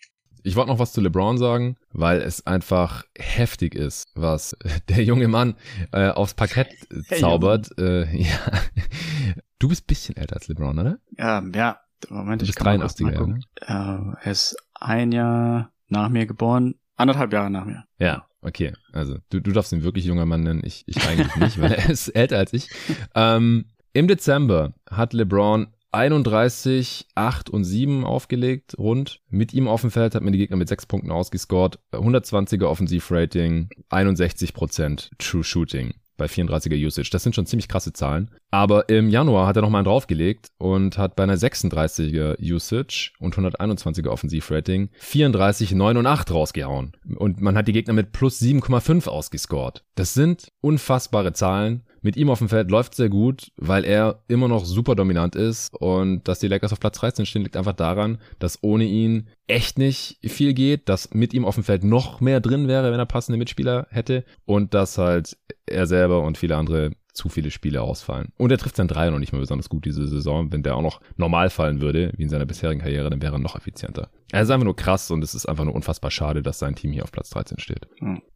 Ich 0.45 0.57
wollte 0.57 0.71
noch 0.71 0.79
was 0.79 0.93
zu 0.93 1.01
LeBron 1.01 1.37
sagen, 1.37 1.77
weil 1.93 2.23
es 2.23 2.47
einfach 2.47 3.05
heftig 3.19 3.75
ist, 3.75 4.09
was 4.15 4.57
der 4.89 5.03
junge 5.05 5.29
Mann 5.29 5.55
äh, 5.93 6.09
aufs 6.09 6.35
Parkett 6.35 6.69
zaubert. 7.19 7.71
Hey, 7.77 8.03
äh, 8.03 8.23
ja. 8.23 8.39
Du 9.59 9.69
bist 9.69 9.87
bisschen 9.87 10.17
älter 10.17 10.37
als 10.37 10.49
LeBron, 10.49 10.79
oder? 10.79 10.99
Ja, 11.17 11.43
ja. 11.55 11.81
Moment, 12.11 12.41
du 12.41 12.47
bist 12.47 12.61
83er, 12.61 13.13
ja, 13.13 13.27
ne? 13.27 13.41
Uh, 13.69 14.15
er 14.23 14.31
ist 14.31 14.57
ein 14.75 15.11
Jahr 15.11 15.73
nach 15.89 16.09
mir 16.09 16.27
geboren. 16.27 16.77
Anderthalb 16.99 17.33
Jahre 17.33 17.51
nach 17.51 17.65
mir. 17.65 17.85
Ja, 17.99 18.27
okay. 18.43 18.75
Also 18.93 19.17
du, 19.31 19.41
du 19.41 19.53
darfst 19.53 19.73
ihn 19.73 19.83
wirklich 19.83 20.05
junger 20.05 20.27
Mann 20.27 20.43
nennen. 20.43 20.63
Ich, 20.65 20.85
ich 20.87 21.03
eigentlich 21.07 21.35
nicht, 21.37 21.61
weil 21.61 21.73
er 21.73 21.89
ist 21.91 22.09
älter 22.09 22.37
als 22.37 22.53
ich. 22.53 22.69
Ähm, 23.15 23.67
Im 23.95 24.09
Dezember 24.09 24.75
hat 24.91 25.15
LeBron 25.15 25.69
31, 25.93 27.07
8 27.15 27.49
und 27.49 27.65
7 27.65 28.05
aufgelegt, 28.05 28.77
rund. 28.77 29.21
Mit 29.31 29.55
ihm 29.55 29.69
auf 29.69 29.81
dem 29.81 29.91
Feld 29.91 30.15
hat 30.15 30.23
man 30.23 30.33
die 30.33 30.39
Gegner 30.39 30.57
mit 30.57 30.69
6 30.69 30.85
Punkten 30.87 31.11
ausgescored. 31.11 31.79
120er 31.93 32.67
Offensivrating, 32.67 33.71
61% 33.91 35.11
True 35.19 35.45
Shooting 35.45 35.95
bei 36.19 36.27
34er 36.27 36.77
Usage. 36.87 37.09
Das 37.11 37.23
sind 37.23 37.35
schon 37.35 37.47
ziemlich 37.47 37.69
krasse 37.69 37.95
Zahlen. 37.95 38.31
Aber 38.51 38.91
im 38.91 39.09
Januar 39.09 39.47
hat 39.47 39.57
er 39.57 39.63
nochmal 39.63 39.81
einen 39.81 39.87
draufgelegt 39.87 40.49
und 40.59 40.99
hat 40.99 41.17
bei 41.17 41.23
einer 41.23 41.37
36er 41.37 42.37
Usage 42.41 43.13
und 43.19 43.35
121er 43.35 44.09
Offensivrating 44.09 44.91
34, 44.99 45.73
9 45.73 45.97
und 45.97 46.07
8 46.07 46.31
rausgehauen. 46.31 46.93
Und 47.17 47.41
man 47.41 47.57
hat 47.57 47.69
die 47.69 47.73
Gegner 47.73 47.95
mit 47.95 48.13
plus 48.13 48.41
7,5 48.43 49.09
ausgescored. 49.09 49.85
Das 49.95 50.13
sind 50.13 50.53
unfassbare 50.61 51.33
Zahlen 51.33 51.85
mit 52.03 52.17
ihm 52.17 52.31
auf 52.31 52.39
dem 52.39 52.49
Feld 52.49 52.71
läuft 52.71 52.95
sehr 52.95 53.09
gut, 53.09 53.51
weil 53.57 53.85
er 53.85 54.23
immer 54.29 54.49
noch 54.49 54.65
super 54.65 54.95
dominant 54.95 55.35
ist 55.37 55.75
und 55.75 56.27
dass 56.29 56.39
die 56.39 56.49
Lakers 56.49 56.73
auf 56.73 56.81
Platz 56.81 56.99
13 56.99 57.27
stehen, 57.27 57.43
liegt 57.43 57.57
einfach 57.57 57.73
daran, 57.73 58.19
dass 58.39 58.59
ohne 58.63 58.85
ihn 58.85 59.29
echt 59.47 59.79
nicht 59.79 60.19
viel 60.23 60.55
geht, 60.55 60.89
dass 60.89 61.13
mit 61.15 61.35
ihm 61.35 61.45
auf 61.45 61.55
dem 61.55 61.65
Feld 61.65 61.85
noch 61.85 62.21
mehr 62.21 62.41
drin 62.41 62.69
wäre, 62.69 62.93
wenn 62.93 62.99
er 63.01 63.07
passende 63.07 63.39
Mitspieler 63.39 63.87
hätte 63.91 64.25
und 64.45 64.75
dass 64.75 64.99
halt 64.99 65.37
er 65.67 65.87
selber 65.87 66.23
und 66.23 66.39
viele 66.39 66.57
andere 66.57 66.93
zu 67.19 67.29
viele 67.29 67.51
Spiele 67.51 67.83
ausfallen. 67.83 68.29
Und 68.37 68.53
er 68.53 68.59
trifft 68.59 68.77
sein 68.77 68.87
Dreier 68.87 69.11
noch 69.11 69.19
nicht 69.19 69.33
mal 69.33 69.41
besonders 69.41 69.69
gut 69.69 69.85
diese 69.85 70.07
Saison. 70.07 70.53
Wenn 70.53 70.63
der 70.63 70.77
auch 70.77 70.83
noch 70.83 71.01
normal 71.17 71.51
fallen 71.51 71.81
würde, 71.81 72.13
wie 72.17 72.23
in 72.23 72.29
seiner 72.29 72.47
bisherigen 72.47 72.81
Karriere, 72.81 73.11
dann 73.11 73.21
wäre 73.21 73.35
er 73.35 73.41
noch 73.41 73.57
effizienter. 73.57 74.09
Er 74.31 74.43
ist 74.43 74.51
einfach 74.51 74.65
nur 74.65 74.77
krass 74.77 75.11
und 75.11 75.25
es 75.25 75.35
ist 75.35 75.47
einfach 75.47 75.65
nur 75.65 75.75
unfassbar 75.75 76.13
schade, 76.13 76.43
dass 76.43 76.61
sein 76.61 76.77
Team 76.77 76.93
hier 76.93 77.03
auf 77.03 77.11
Platz 77.11 77.31
13 77.31 77.59
steht. 77.59 77.89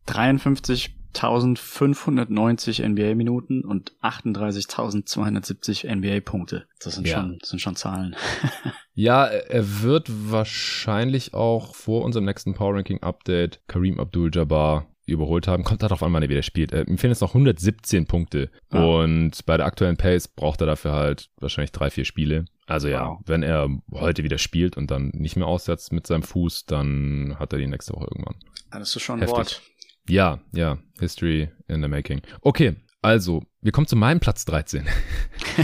53 0.07 0.97
1590 1.15 2.83
NBA-Minuten 2.83 3.65
und 3.65 3.93
38.270 4.03 5.95
NBA-Punkte. 5.95 6.67
Das 6.83 6.95
sind, 6.95 7.07
ja. 7.07 7.19
schon, 7.19 7.39
das 7.39 7.51
sind 7.51 7.61
schon 7.61 7.77
Zahlen. 7.77 8.17
ja, 8.95 9.27
er 9.27 9.83
wird 9.83 10.09
wahrscheinlich 10.09 11.35
auch 11.35 11.75
vor 11.75 12.05
unserem 12.05 12.25
nächsten 12.25 12.55
Power 12.55 12.75
Ranking 12.75 13.03
Update 13.03 13.61
Kareem 13.69 14.01
Abdul-Jabbar 14.01 14.87
überholt 15.05 15.49
haben. 15.49 15.65
Kommt 15.65 15.83
darauf 15.83 16.03
an, 16.03 16.13
wann 16.13 16.23
er 16.23 16.29
wieder 16.29 16.43
spielt. 16.43 16.73
Äh, 16.73 16.83
ihm 16.83 16.99
fehlen 16.99 17.13
jetzt 17.13 17.21
noch 17.21 17.35
117 17.35 18.07
Punkte. 18.07 18.51
Ja. 18.73 18.85
Und 18.85 19.45
bei 19.47 19.57
der 19.57 19.67
aktuellen 19.67 19.97
Pace 19.97 20.29
braucht 20.29 20.61
er 20.61 20.67
dafür 20.67 20.93
halt 20.93 21.29
wahrscheinlich 21.41 21.73
drei, 21.73 21.91
vier 21.91 22.05
Spiele. 22.05 22.47
Also 22.67 22.89
ja, 22.89 23.09
wow. 23.09 23.21
wenn 23.27 23.43
er 23.43 23.69
heute 23.93 24.23
wieder 24.23 24.39
spielt 24.39 24.77
und 24.77 24.91
dann 24.91 25.09
nicht 25.09 25.37
mehr 25.37 25.47
aussetzt 25.47 25.93
mit 25.93 26.07
seinem 26.07 26.23
Fuß, 26.23 26.67
dann 26.67 27.37
hat 27.39 27.53
er 27.53 27.59
die 27.59 27.67
nächste 27.67 27.93
Woche 27.95 28.07
irgendwann. 28.11 28.37
Das 28.71 28.97
ist 28.97 29.03
schon 29.03 29.17
ein 29.17 29.29
Heftig. 29.29 29.37
Wort. 29.37 29.63
Ja, 30.09 30.41
ja, 30.53 30.79
History 30.99 31.51
in 31.69 31.83
the 31.83 31.89
Making. 31.89 32.23
Okay, 32.41 32.77
also, 33.03 33.43
wir 33.61 33.73
kommen 33.73 33.87
zu 33.87 33.97
meinem 33.97 34.21
Platz 34.21 34.45
13. 34.45 34.87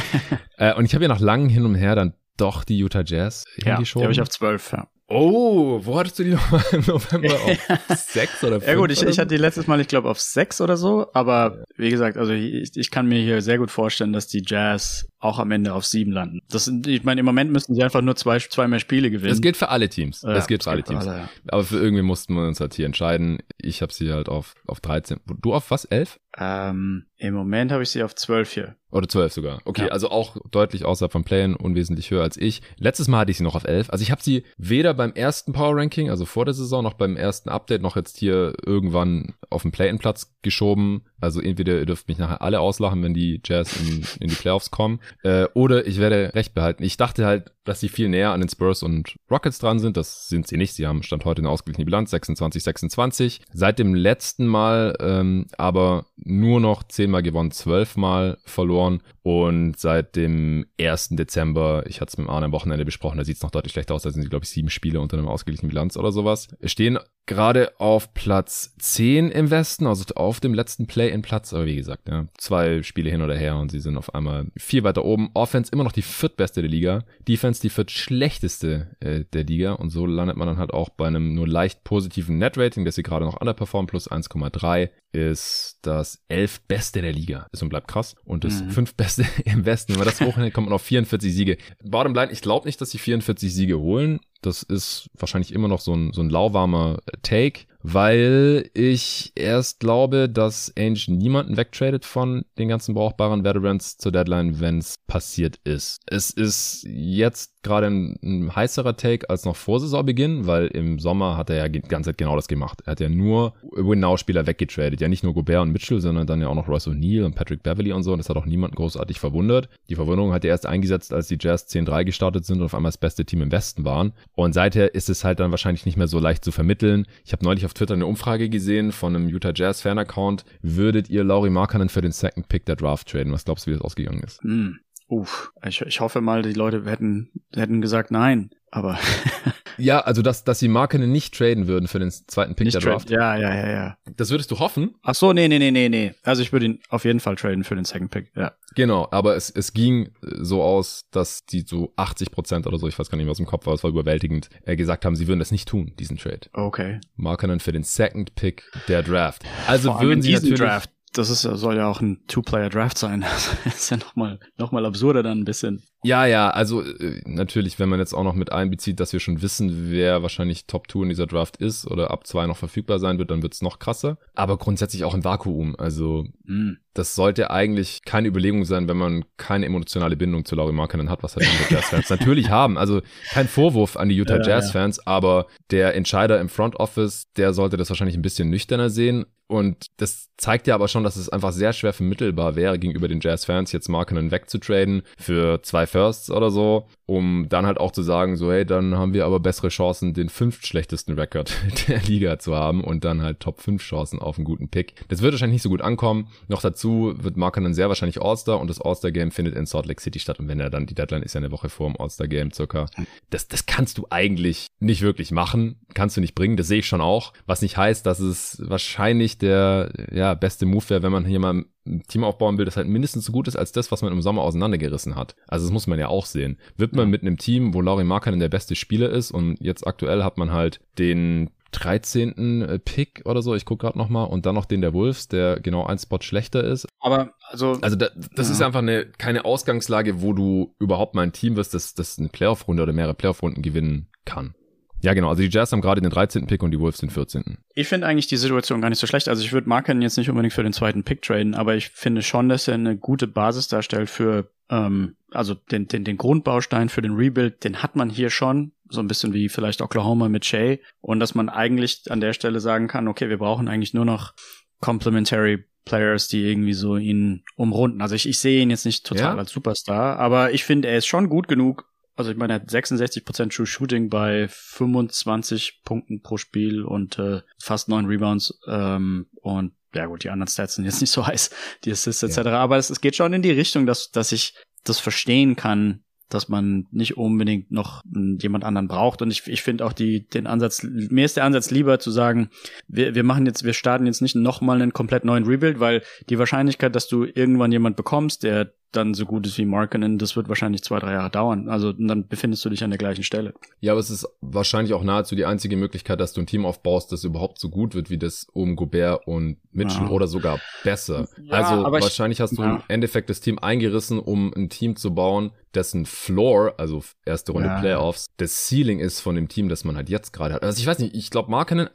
äh, 0.59 0.75
und 0.75 0.85
ich 0.85 0.95
habe 0.95 1.05
ja 1.05 1.09
nach 1.09 1.21
langem 1.21 1.49
Hin 1.49 1.65
und 1.65 1.75
Her 1.75 1.95
dann 1.95 2.15
doch 2.37 2.65
die 2.65 2.79
Utah 2.79 3.03
Jazz 3.05 3.45
ja, 3.57 3.81
Die 3.81 3.87
habe 4.03 4.13
ich 4.13 4.21
auf 4.21 4.29
12, 4.29 4.73
ja. 4.73 4.89
Oh, 5.11 5.81
wo 5.83 5.99
hattest 5.99 6.19
du 6.19 6.25
die 6.25 6.31
nochmal 6.35 6.63
im 6.73 6.85
November? 6.87 7.35
Auf 7.35 7.97
sechs 7.97 8.45
oder 8.45 8.61
fünf? 8.61 8.67
Ja 8.67 8.75
gut, 8.75 8.93
ich, 8.93 9.03
ich 9.03 9.19
hatte 9.19 9.29
die 9.29 9.39
letztes 9.39 9.67
Mal, 9.67 9.81
ich 9.81 9.89
glaube, 9.89 10.11
auf 10.11 10.21
sechs 10.21 10.61
oder 10.61 10.77
so. 10.77 11.07
Aber 11.15 11.65
wie 11.77 11.89
gesagt, 11.89 12.19
also 12.19 12.33
ich, 12.33 12.77
ich 12.77 12.91
kann 12.91 13.07
mir 13.07 13.21
hier 13.23 13.41
sehr 13.41 13.57
gut 13.57 13.71
vorstellen, 13.71 14.13
dass 14.13 14.27
die 14.27 14.43
Jazz 14.45 15.09
auch 15.21 15.39
am 15.39 15.51
Ende 15.51 15.73
auf 15.73 15.85
sieben 15.85 16.13
landen. 16.13 16.41
Das, 16.49 16.71
ich 16.87 17.03
meine, 17.05 17.21
im 17.21 17.27
Moment 17.27 17.51
müssten 17.51 17.75
sie 17.75 17.83
einfach 17.83 18.03
nur 18.03 18.17
zwei, 18.17 18.39
zwei 18.39 18.69
mehr 18.69 18.79
Spiele 18.79 19.11
gewinnen. 19.11 19.31
Das 19.31 19.41
gilt 19.41 19.57
für 19.57 19.69
alle 19.71 19.89
Teams. 19.89 20.23
Ja, 20.23 20.35
das 20.35 20.47
gilt 20.47 20.65
für 20.65 20.71
alle 20.71 20.83
Teams. 20.83 21.07
Alle, 21.07 21.19
ja. 21.19 21.29
Aber 21.49 21.65
für 21.65 21.79
irgendwie 21.79 22.03
mussten 22.03 22.35
wir 22.35 22.47
uns 22.47 22.61
halt 22.61 22.75
hier 22.75 22.87
entscheiden. 22.87 23.39
Ich 23.57 23.83
habe 23.83 23.93
sie 23.93 24.13
halt 24.13 24.29
auf, 24.29 24.55
auf 24.67 24.81
13. 24.81 25.19
Du 25.41 25.55
auf 25.55 25.71
was? 25.71 25.87
11? 25.87 26.21
Ähm, 26.41 27.07
Im 27.17 27.35
Moment 27.35 27.73
habe 27.73 27.83
ich 27.83 27.91
sie 27.91 28.03
auf 28.03 28.15
12 28.15 28.53
hier. 28.53 28.77
Oder 28.91 29.09
12 29.09 29.33
sogar. 29.33 29.61
Okay, 29.65 29.87
ja. 29.87 29.89
also 29.89 30.11
auch 30.11 30.37
deutlich 30.51 30.85
außerhalb 30.85 31.11
von 31.11 31.25
Playen, 31.25 31.57
unwesentlich 31.57 32.11
höher 32.13 32.23
als 32.23 32.37
ich. 32.37 32.63
Letztes 32.77 33.09
Mal 33.09 33.21
hatte 33.21 33.33
ich 33.33 33.39
sie 33.39 33.43
noch 33.43 33.57
auf 33.57 33.65
11. 33.65 33.91
Also 33.91 34.03
ich 34.03 34.13
habe 34.13 34.23
sie 34.23 34.45
weder 34.57 34.95
beim 34.99 35.13
ersten 35.15 35.55
Power 35.55 35.77
Ranking, 35.77 36.11
also 36.11 36.27
vor 36.27 36.45
der 36.45 36.53
Saison, 36.53 36.85
noch 36.85 36.93
beim 36.93 37.17
ersten 37.17 37.49
Update, 37.49 37.81
noch 37.81 37.97
jetzt 37.97 38.19
hier 38.19 38.53
irgendwann 38.67 39.35
auf 39.49 39.63
den 39.63 39.73
Play-In-Platz 39.73 40.35
geschoben. 40.43 41.07
Also 41.21 41.41
entweder 41.41 41.79
ihr 41.79 41.87
dürft 41.87 42.09
mich 42.09 42.19
nachher 42.19 42.43
alle 42.43 42.61
auslachen, 42.61 43.03
wenn 43.03 43.15
die 43.15 43.41
Jazz 43.43 43.81
in, 43.81 44.05
in 44.21 44.29
die 44.29 44.35
Playoffs 44.35 44.71
kommen, 44.71 45.01
äh, 45.23 45.47
oder 45.55 45.87
ich 45.87 45.99
werde 45.99 46.35
recht 46.35 46.53
behalten. 46.55 46.83
Ich 46.83 46.99
dachte 46.99 47.25
halt, 47.25 47.53
dass 47.69 47.81
sie 47.81 47.89
viel 47.89 48.09
näher 48.09 48.33
an 48.33 48.41
den 48.41 48.49
Spurs 48.49 48.83
und 48.83 49.17
Rockets 49.31 49.59
dran 49.59 49.79
sind. 49.79 49.97
Das 49.97 50.29
sind 50.29 50.47
sie 50.47 50.57
nicht. 50.57 50.75
Sie 50.75 50.87
haben 50.87 51.03
Stand 51.03 51.25
heute 51.25 51.43
eine 51.43 51.51
ausgeglichene 51.51 51.85
Bilanz, 51.85 52.13
26-26. 52.13 53.41
Seit 53.53 53.79
dem 53.79 53.95
letzten 53.95 54.47
Mal 54.47 54.97
ähm, 55.01 55.47
aber 55.57 56.07
nur 56.17 56.61
noch 56.61 56.83
zehnmal 56.83 57.23
gewonnen, 57.23 57.51
zwölfmal 57.51 58.39
verloren. 58.45 59.03
Und 59.23 59.79
seit 59.79 60.17
dem 60.17 60.67
1. 60.81 61.11
Dezember, 61.11 61.85
ich 61.87 62.01
hatte 62.01 62.11
es 62.11 62.19
mit 62.19 62.29
Arne 62.29 62.47
am 62.47 62.53
Wochenende 62.53 62.85
besprochen, 62.85 63.19
da 63.19 63.25
sieht 63.25 63.37
es 63.37 63.43
noch 63.43 63.51
deutlich 63.51 63.73
schlechter 63.73 63.95
aus. 63.95 64.03
Da 64.03 64.11
sind 64.11 64.23
sie, 64.23 64.29
glaube 64.29 64.45
ich, 64.45 64.51
sieben 64.51 64.71
Spiele 64.71 65.01
unter 65.01 65.19
einem 65.19 65.29
ausgeglichenen 65.29 65.69
Bilanz 65.69 65.97
oder 65.97 66.13
sowas. 66.13 66.49
Stehen 66.65 66.99
gerade 67.27 67.79
auf 67.79 68.15
Platz 68.15 68.75
10 68.79 69.31
im 69.31 69.51
Westen, 69.51 69.87
also 69.87 70.03
auf 70.15 70.41
dem 70.41 70.55
letzten 70.55 70.87
Play-in-Platz. 70.87 71.53
Aber 71.53 71.67
wie 71.67 71.77
gesagt, 71.77 72.09
ja, 72.09 72.27
zwei 72.39 72.83
Spiele 72.83 73.11
hin 73.11 73.23
oder 73.23 73.37
her 73.37 73.57
und 73.57 73.71
sie 73.71 73.81
sind 73.81 73.97
auf 73.97 74.15
einmal 74.15 74.47
viel 74.57 74.83
weiter 74.83 75.05
oben. 75.05 75.31
Offense 75.35 75.71
immer 75.71 75.85
noch 75.85 75.93
die 75.93 76.03
viertbeste 76.03 76.63
der 76.63 76.71
Liga. 76.71 77.05
Defense 77.29 77.58
Defense 77.59 77.63
die 77.63 77.71
viertschlechteste 77.71 78.97
äh, 79.01 79.25
der 79.33 79.45
Liga 79.45 79.73
und 79.73 79.91
so 79.91 80.07
landet 80.07 80.37
man 80.37 80.49
dann 80.49 80.59
halt 80.59 80.73
auch 80.73 80.89
bei 80.89 81.07
einem 81.07 81.35
nur 81.35 81.47
leicht 81.47 81.85
positiven 81.85 82.39
Net-Rating, 82.39 82.85
das 82.85 82.95
sie 82.95 83.03
gerade 83.03 83.25
noch 83.25 83.41
underperformt, 83.41 83.91
plus 83.91 84.11
1,3 84.11 84.91
ist 85.13 85.79
das 85.83 86.23
elf 86.29 86.61
Beste 86.63 87.01
der 87.01 87.13
Liga. 87.13 87.47
Ist 87.53 87.63
und 87.63 87.71
bleibt 87.71 87.89
krass. 87.89 88.15
Und 88.25 88.45
das 88.45 88.63
mhm. 88.63 88.71
fünf 88.71 88.95
Beste 88.95 89.25
im 89.45 89.65
Westen. 89.65 89.93
Wenn 89.93 90.01
man 90.01 90.09
das 90.09 90.21
hochnimmt, 90.21 90.53
kommt 90.53 90.69
man 90.69 90.75
auf 90.75 90.83
44 90.83 91.35
Siege. 91.35 91.57
Bottom 91.83 92.15
line, 92.15 92.31
ich 92.31 92.43
glaube 92.43 92.67
nicht, 92.67 92.81
dass 92.81 92.91
sie 92.91 92.99
44 92.99 93.53
Siege 93.53 93.79
holen. 93.79 94.21
Das 94.43 94.63
ist 94.63 95.09
wahrscheinlich 95.15 95.53
immer 95.53 95.69
noch 95.69 95.81
so 95.81 95.95
ein, 95.95 96.13
so 96.13 96.21
ein 96.21 96.31
lauwarmer 96.31 96.99
Take 97.23 97.63
weil 97.83 98.71
ich 98.75 99.33
erst 99.35 99.81
glaube, 99.81 100.29
dass 100.29 100.73
Ainge 100.77 100.99
niemanden 101.09 101.57
wegtradet 101.57 102.05
von 102.05 102.45
den 102.59 102.69
ganzen 102.69 102.95
brauchbaren 102.95 103.45
Veterans 103.45 103.99
zur 103.99 104.13
Deadline, 104.13 104.61
wenn 104.61 104.79
es 104.79 104.97
passiert 105.07 105.61
ist. 105.65 106.03
Es 106.07 106.31
ist 106.31 106.85
jetzt 106.89 107.58
gerade 107.63 107.87
ein, 107.89 108.19
ein, 108.23 108.55
heißerer 108.55 108.97
Take 108.97 109.29
als 109.29 109.45
noch 109.45 109.57
vor 109.57 109.81
Saisonbeginn, 109.81 110.47
weil 110.47 110.69
im 110.69 110.99
Sommer 110.99 111.37
hat 111.37 111.51
er 111.51 111.57
ja 111.57 111.69
die 111.69 111.81
ganze 111.81 112.11
Zeit 112.11 112.19
genau 112.19 112.37
das 112.37 112.49
gemacht. 112.49 112.83
Er 112.85 112.93
hat 112.93 113.01
ja 113.01 113.09
nur 113.09 113.55
Win-Now-Spieler 113.63 114.47
weggetradet. 114.47 115.01
Ja, 115.01 115.09
nicht 115.09 115.25
nur 115.25 115.35
Gobert 115.35 115.63
und 115.63 115.73
Mitchell, 115.73 116.01
sondern 116.01 116.27
dann 116.27 116.41
ja 116.41 116.49
auch 116.49 116.55
noch 116.55 116.69
Royce 116.69 116.89
O'Neal 116.89 117.25
und 117.25 117.35
Patrick 117.35 117.63
Beverly 117.63 117.93
und 117.93 118.03
so. 118.03 118.13
Und 118.13 118.19
das 118.19 118.29
hat 118.29 118.37
auch 118.37 118.47
niemanden 118.47 118.77
großartig 118.77 119.19
verwundert. 119.19 119.69
Die 119.89 119.97
Verwunderung 119.97 120.33
hat 120.33 120.45
er 120.45 120.51
erst 120.51 120.67
eingesetzt, 120.67 121.13
als 121.13 121.29
die 121.29 121.39
Jazz 121.41 121.67
10-3 121.69 122.05
gestartet 122.05 122.45
sind 122.45 122.59
und 122.59 122.67
auf 122.67 122.75
einmal 122.75 122.91
das 122.91 122.99
beste 122.99 123.25
Team 123.25 123.43
im 123.43 123.53
Westen 123.53 123.85
waren. 123.85 124.13
Und 124.35 124.53
seither 124.53 124.95
ist 124.95 125.09
es 125.09 125.25
halt 125.25 125.41
dann 125.41 125.51
wahrscheinlich 125.51 125.85
nicht 125.85 125.97
mehr 125.97 126.09
so 126.09 126.19
leicht 126.19 126.45
zu 126.45 126.53
vermitteln. 126.53 127.07
Ich 127.25 127.33
habe 127.33 127.45
neulich 127.45 127.65
auf 127.67 127.75
Twitter 127.75 127.95
eine 127.95 128.07
Umfrage 128.07 128.49
gesehen 128.49 128.93
von 128.93 129.17
einem 129.17 129.29
Utah 129.29 129.53
Jazz 129.55 129.83
Fan-Account. 129.83 130.45
Würdet 130.63 131.11
ihr 131.11 131.25
Laurie 131.25 131.51
Markkanen 131.51 131.89
für 131.89 132.01
den 132.01 132.13
Second 132.13 132.49
Pick 132.49 132.67
der 132.67 132.77
Draft 132.77 133.09
traden? 133.09 133.33
Was 133.33 133.45
glaubst 133.45 133.67
du, 133.67 133.71
wie 133.71 133.75
das 133.75 133.83
ausgegangen 133.83 134.23
ist? 134.23 134.45
Mm. 134.45 134.77
Uff, 135.09 135.53
ich, 135.67 135.81
ich 135.81 136.01
hoffe 136.01 136.21
mal, 136.21 136.43
die 136.43 136.53
Leute 136.53 136.85
hätten, 136.85 137.31
hätten 137.55 137.81
gesagt 137.81 138.11
nein, 138.11 138.51
aber. 138.71 138.99
ja, 139.79 140.01
also 140.01 140.21
dass, 140.21 140.45
dass 140.45 140.59
sie 140.59 140.69
Markenen 140.69 141.11
nicht 141.11 141.35
traden 141.35 141.67
würden 141.67 141.89
für 141.89 141.99
den 141.99 142.11
zweiten 142.11 142.55
Pick 142.55 142.67
nicht 142.67 142.75
der 142.75 142.83
Draft. 142.83 143.09
Ja, 143.09 143.35
ja, 143.35 143.55
ja, 143.55 143.69
ja. 143.71 143.97
Das 144.17 144.31
würdest 144.31 144.51
du 144.51 144.59
hoffen? 144.59 144.97
Ach 145.03 145.15
so, 145.15 145.33
nee, 145.33 145.49
nee, 145.49 145.59
nee, 145.59 145.71
nee, 145.71 145.89
nee. 145.89 146.15
Also 146.25 146.43
ich 146.43 146.53
würde 146.53 146.67
ihn 146.67 146.81
auf 146.91 147.07
jeden 147.07 147.21
Fall 147.21 147.37
traden 147.37 147.65
für 147.65 147.75
den 147.75 147.87
Second 147.87 148.11
Pick, 148.11 148.31
ja. 148.37 148.53
Genau, 148.75 149.09
aber 149.11 149.35
es, 149.35 149.49
es 149.49 149.73
ging 149.73 150.11
so 150.21 150.63
aus, 150.63 151.07
dass 151.11 151.47
die 151.47 151.63
so 151.63 151.95
80 151.97 152.31
Prozent 152.31 152.67
oder 152.67 152.77
so, 152.77 152.87
ich 152.87 152.99
weiß 152.99 153.09
gar 153.09 153.17
nicht 153.17 153.25
mehr 153.25 153.31
aus 153.31 153.39
dem 153.39 153.47
Kopf, 153.47 153.67
aber 153.67 153.75
es 153.75 153.83
war 153.83 153.91
überwältigend, 153.91 154.51
äh, 154.67 154.77
gesagt 154.77 155.07
haben, 155.07 155.17
sie 155.17 155.27
würden 155.27 155.39
das 155.39 155.53
nicht 155.53 155.69
tun, 155.69 155.95
diesen 155.99 156.19
Trade. 156.19 156.51
Okay. 156.53 157.01
Markenen 157.17 157.61
für 157.61 157.73
den 157.73 157.83
Second 157.83 158.35
Pick 158.35 158.63
der 158.89 159.03
Draft. 159.03 159.43
Also 159.67 159.93
Vor 159.93 160.03
würden 160.03 160.21
sie 160.21 160.35
natürlich. 160.35 160.61
Draft 160.61 160.91
das 161.13 161.31
ist, 161.31 161.43
soll 161.43 161.77
ja 161.77 161.87
auch 161.87 162.01
ein 162.01 162.21
Two-Player-Draft 162.27 162.99
sein. 162.99 163.25
Das 163.65 163.75
ist 163.75 163.91
ja 163.91 163.97
nochmal 163.97 164.39
noch 164.57 164.73
mal 164.73 164.87
absurder 164.87 165.23
dann 165.23 165.41
ein 165.41 165.45
bisschen. 165.45 165.83
Ja, 166.05 166.27
ja, 166.27 166.51
also 166.51 166.83
äh, 166.83 167.21
natürlich, 167.25 167.79
wenn 167.81 167.89
man 167.89 167.99
jetzt 167.99 168.15
auch 168.15 168.23
noch 168.23 168.35
mit 168.35 168.53
einbezieht, 168.53 169.01
dass 169.01 169.13
wir 169.13 169.19
schon 169.19 169.43
wissen, 169.43 169.91
wer 169.91 170.23
wahrscheinlich 170.23 170.67
Top 170.67 170.91
2 170.91 171.03
in 171.03 171.09
dieser 171.09 171.27
Draft 171.27 171.57
ist 171.57 171.87
oder 171.89 172.13
ab 172.13 172.27
2 172.27 172.47
noch 172.47 172.57
verfügbar 172.57 173.01
sein 173.01 173.19
wird, 173.19 173.33
dann 173.33 173.43
wird's 173.43 173.63
noch 173.63 173.81
krasser. 173.81 174.17
Aber 174.35 174.59
grundsätzlich 174.59 175.05
auch 175.05 175.15
im 175.15 175.25
Vakuum. 175.25 175.75
Also 175.77 176.27
mm. 176.45 176.75
das 176.95 177.17
sollte 177.17 177.51
eigentlich 177.51 178.03
keine 178.05 178.29
Überlegung 178.29 178.65
sein, 178.65 178.89
wenn 178.89 178.97
man 178.97 179.25
keine 179.39 179.67
emotionale 179.67 180.17
Bindung 180.17 180.45
zu 180.45 180.55
Laurie 180.55 180.73
Markkanen 180.73 181.11
hat, 181.11 181.25
was 181.25 181.35
halt 181.35 181.47
die 181.47 181.75
Jazz-Fans 181.75 182.11
natürlich 182.11 182.49
haben. 182.49 182.79
Also 182.79 183.03
kein 183.31 183.49
Vorwurf 183.49 183.97
an 183.97 184.09
die 184.09 184.17
Utah 184.17 184.37
ja, 184.37 184.47
Jazz-Fans, 184.47 184.99
ja. 184.99 185.03
aber 185.07 185.49
der 185.73 185.97
Entscheider 185.97 186.41
im 186.41 186.49
Front 186.49 186.77
Office, 186.77 187.27
der 187.37 187.53
sollte 187.53 187.77
das 187.77 187.91
wahrscheinlich 187.91 188.17
ein 188.17 188.23
bisschen 188.23 188.51
nüchterner 188.51 188.91
sehen. 188.91 189.27
Und 189.49 189.87
das 189.97 190.29
zeigt 190.37 190.67
ja 190.67 190.75
aber 190.75 190.89
schon, 190.89 191.05
dass 191.05 191.17
es 191.17 191.31
einfach 191.31 191.53
sehr 191.53 191.73
schwer 191.73 191.95
vermittelbar 191.95 192.55
wäre, 192.55 192.79
gegenüber 192.79 193.09
den 193.09 193.21
Jazz-Fans 193.21 193.73
jetzt 193.73 193.89
Markenen 193.89 194.31
wegzutraden 194.31 195.03
für 195.17 195.63
zwei 195.63 195.87
Firsts 195.89 196.31
oder 196.31 196.51
so, 196.51 196.87
um 197.07 197.47
dann 197.49 197.67
halt 197.67 197.79
auch 197.79 197.91
zu 197.91 198.03
sagen, 198.03 198.37
so 198.37 198.53
hey, 198.53 198.65
dann 198.65 198.97
haben 198.97 199.15
wir 199.15 199.25
aber 199.25 199.41
bessere 199.41 199.69
Chancen, 199.69 200.15
den 200.15 200.29
fünftschlechtesten 200.29 201.19
Rekord 201.19 201.53
der 201.89 202.01
Liga 202.03 202.39
zu 202.39 202.55
haben 202.55 202.85
und 202.85 203.05
dann 203.05 203.23
halt 203.23 203.41
Top 203.41 203.61
5 203.61 203.83
Chancen 203.83 204.19
auf 204.21 204.39
einen 204.39 204.45
guten 204.45 204.69
Pick. 204.69 204.95
Das 205.09 205.23
wird 205.23 205.33
wahrscheinlich 205.33 205.57
nicht 205.57 205.63
so 205.63 205.69
gut 205.69 205.83
ankommen. 205.83 206.29
Noch 206.49 206.61
dazu 206.61 207.15
wird 207.17 207.37
Markenen 207.37 207.75
sehr 207.75 207.89
wahrscheinlich 207.89 208.23
All-Star 208.23 208.61
und 208.61 208.69
das 208.69 208.81
All-Star-Game 208.81 209.31
findet 209.31 209.55
in 209.57 209.67
Salt 209.67 209.87
Lake 209.87 210.01
City 210.01 210.19
statt. 210.19 210.39
Und 210.39 210.49
wenn 210.49 210.61
er 210.61 210.71
dann, 210.71 210.87
die 210.87 210.95
Deadline 210.95 211.23
ist 211.23 211.35
ja 211.35 211.39
eine 211.39 211.51
Woche 211.51 211.69
vor 211.69 211.89
dem 211.89 212.01
All-Star-Game 212.01 212.53
circa, 212.53 212.87
das, 213.31 213.49
das 213.49 213.67
kannst 213.67 213.99
du 213.99 214.07
eigentlich 214.11 214.67
nicht 214.81 215.03
wirklich 215.03 215.31
machen, 215.31 215.81
kannst 215.95 216.17
du 216.17 216.21
nicht 216.21 216.35
bringen, 216.35 216.57
das 216.57 216.69
sehe 216.69 216.81
ich 216.81 216.87
schon 216.87 217.01
auch, 217.01 217.33
was 217.47 217.63
nicht 217.63 217.77
heißt, 217.77 218.07
dass 218.07 218.21
es 218.21 218.63
wahrscheinlich 218.65 219.39
der 219.39 219.93
ja, 220.13 220.35
beste 220.35 220.67
Move 220.67 220.89
wäre, 220.91 221.03
wenn 221.03 221.13
man 221.13 221.25
hier 221.25 221.41
mal 221.41 221.65
Team 222.09 222.25
aufbauen 222.25 222.59
will, 222.59 222.65
das 222.65 222.77
halt 222.77 222.89
mindestens 222.89 223.25
so 223.25 223.33
gut 223.33 223.49
ist 223.49 223.57
als 223.57 223.73
das, 223.73 223.91
was 223.91 224.03
man 224.03 224.13
im 224.13 224.23
Sommer 224.23 224.43
auseinandergerissen 224.43 225.17
hat. 225.17 225.35
Also 225.47 225.67
das 225.67 225.73
muss 225.73 225.87
man 225.87 225.99
ja 225.99 226.09
auch 226.09 226.27
sehen. 226.27 226.59
Wird 226.77 226.95
man 226.95 227.09
mit 227.09 227.23
einem 227.23 227.39
Team, 227.39 227.75
wo 227.75 227.81
Laurie 227.81 228.05
Markkanen 228.05 228.41
der 228.41 228.49
beste 228.49 228.77
Spieler 228.77 229.11
ist 229.11 229.31
und 229.31 229.57
jetzt 229.61 229.87
aktuell 229.87 230.23
hat 230.23 230.39
man 230.39 230.53
halt 230.53 230.81
den 230.99 231.51
13. 231.73 232.63
Äh, 232.63 232.79
Pick 232.79 233.23
oder 233.25 233.43
so, 233.43 233.55
ich 233.55 233.65
gucke 233.65 233.87
gerade 233.87 233.99
nochmal, 233.99 234.27
und 234.29 234.47
dann 234.47 234.55
noch 234.55 234.65
den 234.65 234.81
der 234.81 234.95
Wolves, 234.95 235.29
der 235.29 235.61
genau 235.61 235.87
ein 235.87 235.99
Spot 235.99 236.21
schlechter 236.21 236.65
ist. 236.65 236.87
Aber 237.01 237.35
also. 237.43 237.79
Also 237.83 237.97
da, 237.97 238.09
das 238.35 238.49
ja. 238.49 238.55
ist 238.55 238.63
einfach 238.63 238.81
eine 238.81 239.07
keine 239.07 239.45
Ausgangslage, 239.45 240.23
wo 240.23 240.33
du 240.33 240.75
überhaupt 240.79 241.15
mal 241.15 241.23
ein 241.23 241.33
Team 241.33 241.57
wirst, 241.57 241.75
das, 241.75 241.95
das 241.95 242.19
eine 242.19 242.29
Playoff-Runde 242.29 242.83
oder 242.83 242.93
mehrere 242.93 243.15
Playoff-Runden 243.15 243.63
gewinnen 243.63 244.09
kann. 244.25 244.55
Ja, 245.01 245.15
genau. 245.15 245.29
Also 245.29 245.43
die 245.43 245.49
Jazz 245.49 245.73
haben 245.73 245.81
gerade 245.81 246.01
den 246.01 246.11
13. 246.11 246.47
Pick 246.47 246.63
und 246.63 246.71
die 246.73 246.81
Wolves 246.81 246.99
den 246.99 247.11
14. 247.11 247.59
Ich 247.75 247.89
finde 247.89 248.07
eigentlich 248.07 248.27
die 248.27 248.37
Situation 248.37 248.81
gar 248.81 248.89
nicht 248.89 248.99
so 248.99 249.07
schlecht. 249.07 249.29
Also 249.29 249.43
ich 249.45 249.53
würde 249.53 249.69
Marken 249.69 250.03
jetzt 250.03 250.17
nicht 250.17 250.29
unbedingt 250.29 250.53
für 250.53 250.63
den 250.63 250.73
zweiten 250.73 251.05
Pick 251.05 251.23
traden, 251.23 251.55
aber 251.55 251.77
ich 251.77 251.91
finde 251.91 252.23
schon, 252.23 252.49
dass 252.49 252.69
er 252.69 252.75
eine 252.75 252.97
gute 252.97 253.27
Basis 253.27 253.69
darstellt 253.69 254.11
für, 254.11 254.51
ähm, 254.71 255.17
also 255.31 255.55
den, 255.55 255.87
den, 255.87 256.05
den 256.05 256.17
Grundbaustein 256.17 256.89
für 256.89 257.03
den 257.03 257.15
Rebuild, 257.15 257.63
den 257.65 257.83
hat 257.83 257.97
man 257.97 258.11
hier 258.11 258.31
schon. 258.31 258.73
So 258.91 259.01
ein 259.01 259.09
bisschen 259.09 259.35
wie 259.35 259.49
vielleicht 259.49 259.83
Oklahoma 259.83 260.29
mit 260.29 260.47
Shea. 260.47 260.79
Und 261.01 261.21
dass 261.21 261.35
man 261.35 261.49
eigentlich 261.49 262.11
an 262.11 262.21
der 262.21 262.33
Stelle 262.33 262.59
sagen 262.59 262.89
kann, 262.89 263.07
okay, 263.07 263.29
wir 263.29 263.39
brauchen 263.39 263.69
eigentlich 263.69 263.95
nur 263.95 264.07
noch 264.07 264.33
Complementary 264.81 265.65
Players, 265.85 266.29
die 266.29 266.43
irgendwie 266.43 266.75
so 266.75 266.97
ihn 266.97 267.45
umrunden. 267.57 268.01
Also 268.01 268.15
ich, 268.15 268.29
ich 268.29 268.39
sehe 268.39 268.63
ihn 268.63 268.71
jetzt 268.71 268.85
nicht 268.85 269.07
total 269.07 269.35
ja? 269.35 269.37
als 269.37 269.51
Superstar, 269.51 270.19
aber 270.19 270.53
ich 270.53 270.65
finde, 270.65 270.89
er 270.89 270.99
ist 270.99 271.07
schon 271.07 271.29
gut 271.29 271.49
genug, 271.49 271.89
also 272.19 272.33
ich 272.33 272.37
meine, 272.37 272.55
er 272.55 272.57
hat 272.57 272.69
66% 272.69 273.55
True 273.55 273.67
Shooting 273.67 274.11
bei 274.11 274.49
25 274.49 275.83
Punkten 275.85 276.21
pro 276.21 276.37
Spiel 276.37 276.83
und 276.83 277.17
äh, 277.19 277.43
fast 277.61 277.89
neun 277.89 278.07
Rebounds. 278.07 278.59
Ähm, 278.67 279.27
und 279.41 279.73
ja 279.95 280.07
gut, 280.07 280.25
die 280.25 280.31
anderen 280.31 280.49
Stats 280.49 280.75
sind 280.75 280.85
jetzt 280.85 281.01
nicht 281.01 281.13
so 281.13 281.25
heiß, 281.25 281.51
die 281.85 281.93
Assists 281.93 282.25
etc. 282.25 282.39
Ja. 282.39 282.59
Aber 282.59 282.77
es, 282.77 282.91
es 282.91 283.01
geht 283.01 283.15
schon 283.15 283.33
in 283.33 283.43
die 283.43 283.53
Richtung, 283.53 283.87
dass, 283.87 284.11
dass 284.11 284.33
ich 284.33 284.55
das 284.83 284.99
verstehen 284.99 285.55
kann, 285.55 286.03
dass 286.29 286.49
man 286.49 286.89
nicht 286.91 287.17
unbedingt 287.17 287.71
noch 287.71 288.03
jemand 288.13 288.65
anderen 288.65 288.89
braucht. 288.89 289.23
Und 289.23 289.31
ich, 289.31 289.47
ich 289.47 289.63
finde 289.63 289.87
auch 289.87 289.93
die, 289.93 290.27
den 290.29 290.49
Ansatz, 290.49 290.83
mir 290.83 291.25
ist 291.25 291.37
der 291.37 291.45
Ansatz 291.45 291.71
lieber 291.71 292.01
zu 292.01 292.11
sagen, 292.11 292.51
wir, 292.89 293.15
wir 293.15 293.23
machen 293.23 293.47
jetzt, 293.47 293.63
wir 293.63 293.75
starten 293.75 294.07
jetzt 294.07 294.23
nicht 294.23 294.35
nochmal 294.35 294.83
einen 294.83 294.93
komplett 294.93 295.25
neuen 295.25 295.45
Rebuild, 295.45 295.79
weil 295.79 296.03
die 296.29 296.39
Wahrscheinlichkeit, 296.39 296.97
dass 296.97 297.07
du 297.07 297.25
irgendwann 297.25 297.71
jemand 297.71 297.97
bekommst, 297.97 298.43
der 298.43 298.73
dann 298.93 299.15
so 299.15 299.27
gut 299.27 299.47
ist 299.47 299.59
wie 299.59 299.67
Markinen, 299.67 300.19
das 300.19 300.37
wird 300.37 300.49
wahrscheinlich 300.49 300.83
zwei, 300.83 300.99
drei 300.99 301.13
Jahre 301.13 301.31
dauern. 301.31 301.69
Also 301.69 301.93
dann 301.93 302.27
befindest 302.27 302.65
du 302.65 302.71
dich 302.71 302.83
an 302.83 302.91
der 302.91 302.99
gleichen 302.99 303.23
Stelle. 303.23 303.55
Ja, 303.81 303.93
aber 303.93 304.01
es 304.01 304.11
ist 304.11 304.27
wahrscheinlich 304.41 304.95
auch 304.95 305.05
nahezu 305.05 305.35
die 305.35 305.45
einzige 305.45 305.77
Möglichkeit, 305.77 306.21
dass 306.21 306.33
du 306.33 306.41
ein 306.41 306.47
Team 306.47 306.65
aufbaust, 306.65 307.13
das 307.13 307.25
überhaupt 307.25 307.59
so 307.59 307.69
gut 307.69 307.95
wird 307.95 308.11
wie 308.11 308.19
das 308.19 308.47
um 308.53 308.77
Gobert 308.77 309.27
und 309.27 309.59
Mitchell 309.73 310.07
ja. 310.07 310.11
oder 310.11 310.27
sogar 310.27 310.61
besser. 310.85 311.29
Ja, 311.43 311.55
also 311.55 311.91
wahrscheinlich 311.91 312.39
ich, 312.39 312.43
hast 312.43 312.57
du 312.57 312.63
ja. 312.63 312.77
im 312.77 312.83
Endeffekt 312.89 313.31
das 313.31 313.41
Team 313.41 313.59
eingerissen, 313.59 314.19
um 314.19 314.53
ein 314.55 314.69
Team 314.69 314.97
zu 314.97 315.15
bauen, 315.15 315.53
dessen 315.75 316.07
Floor, 316.07 316.75
also 316.79 317.03
erste 317.25 317.53
Runde 317.53 317.77
Playoffs, 317.81 318.27
das 318.37 318.69
Ceiling 318.69 319.01
ist 319.01 319.21
von 319.21 319.35
dem 319.35 319.49
Team, 319.49 319.69
das 319.69 319.85
man 319.85 319.97
halt 319.97 320.09
jetzt 320.09 320.33
gerade 320.33 320.55
hat. 320.55 320.63
Also 320.63 320.81
ich 320.81 320.87
weiß 320.87 320.99
nicht, 320.99 321.15
ich 321.15 321.31
glaube 321.31 321.51
Markinen, 321.51 321.89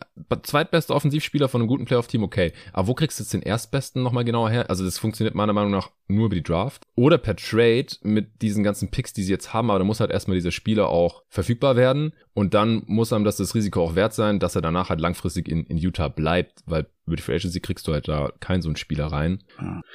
zweitbester 0.44 0.96
Offensivspieler 0.96 1.50
von 1.50 1.62
einem 1.62 1.68
guten 1.68 1.86
Playoff-Team, 1.86 2.24
okay. 2.24 2.54
Aber 2.72 2.88
wo 2.88 2.94
kriegst 2.94 3.20
du 3.20 3.24
jetzt 3.24 3.34
den 3.34 3.42
Erstbesten 3.42 4.04
nochmal 4.04 4.26
genauer 4.26 4.50
her? 4.50 4.70
Also 4.70 4.86
das 4.86 4.98
funktioniert 4.98 5.36
meiner 5.36 5.54
Meinung 5.54 5.72
nach 5.72 5.90
nur 6.08 6.28
über 6.28 6.36
die 6.36 6.44
Draft 6.44 6.86
oder 6.96 7.18
per 7.18 7.36
Trade 7.36 7.88
mit 8.04 8.42
diesen 8.42 8.64
ganzen 8.64 8.90
Picks, 8.90 9.14
die 9.14 9.24
sie 9.24 9.32
jetzt 9.32 9.54
haben, 9.54 9.70
aber 9.70 9.80
da 9.80 9.86
muss 9.86 10.00
halt 10.00 10.12
erstmal 10.12 10.36
dieser 10.36 10.52
Spieler 10.52 10.90
auch 10.90 11.24
verfügbar 11.28 11.76
werden 11.76 12.14
und 12.34 12.54
dann 12.54 12.84
muss 12.86 13.12
einem 13.12 13.26
das 13.26 13.38
das 13.38 13.56
Risiko 13.56 13.84
auch 13.84 13.96
wert 13.96 14.14
sein, 14.14 14.40
dass 14.40 14.56
er 14.56 14.62
danach 14.62 14.90
halt 14.90 15.02
langfristig 15.02 15.48
in, 15.48 15.66
in 15.66 15.78
Utah 15.78 16.08
bleibt, 16.08 16.62
weil 16.66 16.86
über 17.08 17.16
die 17.16 17.24
Free 17.24 17.36
Agency 17.36 17.60
kriegst 17.60 17.88
du 17.88 17.94
halt 17.94 18.08
da 18.08 18.32
keinen 18.40 18.62
so 18.62 18.70
einen 18.70 18.76
Spieler 18.76 19.08
rein. 19.08 19.44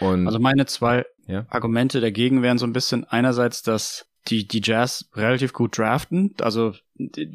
Und 0.00 0.26
also 0.26 0.40
meine 0.40 0.66
zwei 0.66 1.06
ja? 1.26 1.46
Argumente 1.48 2.00
dagegen 2.00 2.42
wären 2.42 2.58
so 2.58 2.66
ein 2.66 2.72
bisschen 2.72 3.04
einerseits, 3.04 3.62
dass 3.62 4.07
die, 4.28 4.46
die 4.46 4.60
Jazz 4.62 5.08
relativ 5.14 5.52
gut 5.52 5.78
draften. 5.78 6.34
Also 6.40 6.74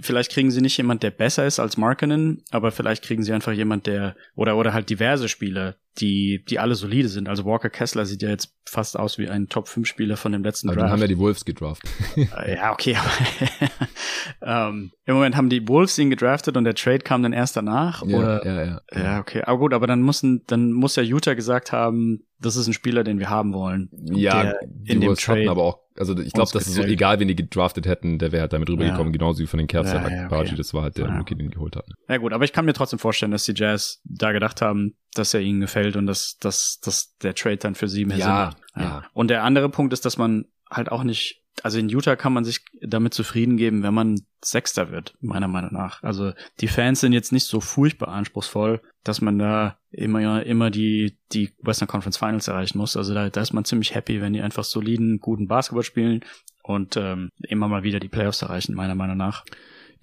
vielleicht 0.01 0.31
kriegen 0.31 0.51
sie 0.51 0.61
nicht 0.61 0.77
jemand, 0.77 1.03
der 1.03 1.11
besser 1.11 1.45
ist 1.45 1.59
als 1.59 1.77
Markinen, 1.77 2.43
aber 2.51 2.71
vielleicht 2.71 3.03
kriegen 3.03 3.23
sie 3.23 3.33
einfach 3.33 3.53
jemand, 3.53 3.87
der 3.87 4.15
oder 4.35 4.57
oder 4.57 4.73
halt 4.73 4.89
diverse 4.89 5.29
Spieler, 5.29 5.75
die 5.99 6.43
die 6.49 6.59
alle 6.59 6.75
solide 6.75 7.07
sind. 7.07 7.29
Also 7.29 7.45
Walker 7.45 7.69
Kessler 7.69 8.05
sieht 8.05 8.21
ja 8.21 8.29
jetzt 8.29 8.53
fast 8.65 8.99
aus 8.99 9.17
wie 9.17 9.29
ein 9.29 9.47
Top 9.47 9.67
5 9.67 9.87
Spieler 9.87 10.17
von 10.17 10.33
dem 10.33 10.43
letzten 10.43 10.67
aber 10.67 10.75
Draft. 10.75 10.85
Dann 10.85 10.91
haben 10.91 11.01
ja 11.01 11.07
die 11.07 11.17
Wolves 11.17 11.45
gedraftet. 11.45 11.89
Äh, 12.17 12.55
ja, 12.55 12.73
okay, 12.73 12.95
aber 12.95 13.11
ähm, 14.69 14.91
im 15.05 15.15
Moment 15.15 15.35
haben 15.35 15.49
die 15.49 15.67
Wolves 15.67 15.97
ihn 15.97 16.09
gedraftet 16.09 16.57
und 16.57 16.65
der 16.65 16.75
Trade 16.75 16.99
kam 16.99 17.23
dann 17.23 17.33
erst 17.33 17.55
danach 17.55 18.05
ja, 18.05 18.17
oder 18.17 18.45
ja, 18.45 18.63
ja, 18.63 18.81
ja, 18.93 19.19
okay, 19.19 19.43
aber 19.43 19.57
gut, 19.57 19.73
aber 19.73 19.87
dann 19.87 20.01
mussten 20.01 20.43
dann 20.47 20.73
muss 20.73 20.95
ja 20.95 21.03
Utah 21.03 21.33
gesagt 21.33 21.71
haben, 21.71 22.25
das 22.39 22.55
ist 22.57 22.67
ein 22.67 22.73
Spieler, 22.73 23.03
den 23.03 23.19
wir 23.19 23.29
haben 23.29 23.53
wollen. 23.53 23.89
Ja, 23.93 24.53
in 24.83 24.99
dem 24.99 25.15
Trade. 25.15 25.39
hatten 25.39 25.49
aber 25.49 25.63
auch 25.63 25.82
Also 25.97 26.17
ich 26.17 26.33
glaube, 26.33 26.49
das 26.53 26.67
ist 26.67 26.75
so 26.75 26.83
egal, 26.83 27.19
wen 27.19 27.27
die 27.27 27.35
gedraftet 27.35 27.85
hätten, 27.85 28.17
der 28.17 28.31
wäre 28.31 28.41
halt 28.41 28.53
damit 28.53 28.69
rübergekommen, 28.69 29.13
ja. 29.13 29.17
genauso 29.17 29.39
wie 29.39 29.47
von 29.47 29.59
den 29.59 29.67
Cavs 29.67 29.91
ja, 29.91 30.01
halt 30.01 30.11
ja, 30.11 30.25
okay. 30.25 30.55
das 30.55 30.73
war 30.73 30.83
halt 30.83 30.97
der 30.97 31.07
ja. 31.07 31.17
Rookie, 31.17 31.35
den 31.35 31.51
geholt 31.51 31.75
hat. 31.75 31.85
Ja 32.07 32.17
gut, 32.17 32.33
aber 32.33 32.45
ich 32.45 32.53
kann 32.53 32.65
mir 32.65 32.73
trotzdem 32.73 32.99
vorstellen, 32.99 33.31
dass 33.31 33.45
die 33.45 33.53
Jazz 33.55 34.01
da 34.03 34.31
gedacht 34.31 34.61
haben, 34.61 34.95
dass 35.13 35.33
er 35.33 35.41
ihnen 35.41 35.61
gefällt 35.61 35.95
und 35.95 36.07
dass, 36.07 36.37
dass, 36.39 36.79
dass 36.79 37.15
der 37.17 37.35
Trade 37.35 37.57
dann 37.57 37.75
für 37.75 37.87
sie 37.87 38.05
mehr 38.05 38.17
ja, 38.17 38.25
Sinn 38.25 38.33
macht. 38.33 38.57
Ja. 38.75 39.03
Und 39.13 39.29
der 39.29 39.43
andere 39.43 39.69
Punkt 39.69 39.93
ist, 39.93 40.05
dass 40.05 40.17
man 40.17 40.45
halt 40.69 40.91
auch 40.91 41.03
nicht 41.03 41.43
also 41.61 41.77
in 41.77 41.89
Utah 41.89 42.15
kann 42.15 42.33
man 42.33 42.45
sich 42.45 42.61
damit 42.81 43.13
zufrieden 43.13 43.57
geben, 43.57 43.83
wenn 43.83 43.93
man 43.93 44.21
Sechster 44.43 44.89
wird, 44.91 45.15
meiner 45.21 45.47
Meinung 45.47 45.71
nach. 45.73 46.01
Also 46.01 46.33
die 46.59 46.67
Fans 46.67 46.99
sind 46.99 47.13
jetzt 47.13 47.31
nicht 47.31 47.45
so 47.45 47.61
furchtbar 47.61 48.09
anspruchsvoll, 48.09 48.81
dass 49.03 49.21
man 49.21 49.37
da 49.37 49.77
immer 49.93 50.43
immer 50.43 50.69
die 50.69 51.17
die 51.31 51.51
Western 51.61 51.87
Conference 51.87 52.17
Finals 52.17 52.47
erreichen 52.47 52.77
muss. 52.77 52.97
Also 52.97 53.13
da, 53.13 53.29
da 53.29 53.41
ist 53.41 53.53
man 53.53 53.65
ziemlich 53.65 53.95
happy, 53.95 54.21
wenn 54.21 54.33
die 54.33 54.41
einfach 54.41 54.63
soliden, 54.63 55.19
guten 55.19 55.47
Basketball 55.47 55.83
spielen 55.83 56.21
und 56.63 56.97
ähm, 56.97 57.29
immer 57.47 57.67
mal 57.67 57.83
wieder 57.83 57.99
die 57.99 58.09
Playoffs 58.09 58.41
erreichen, 58.41 58.73
meiner 58.73 58.95
Meinung 58.95 59.17
nach. 59.17 59.45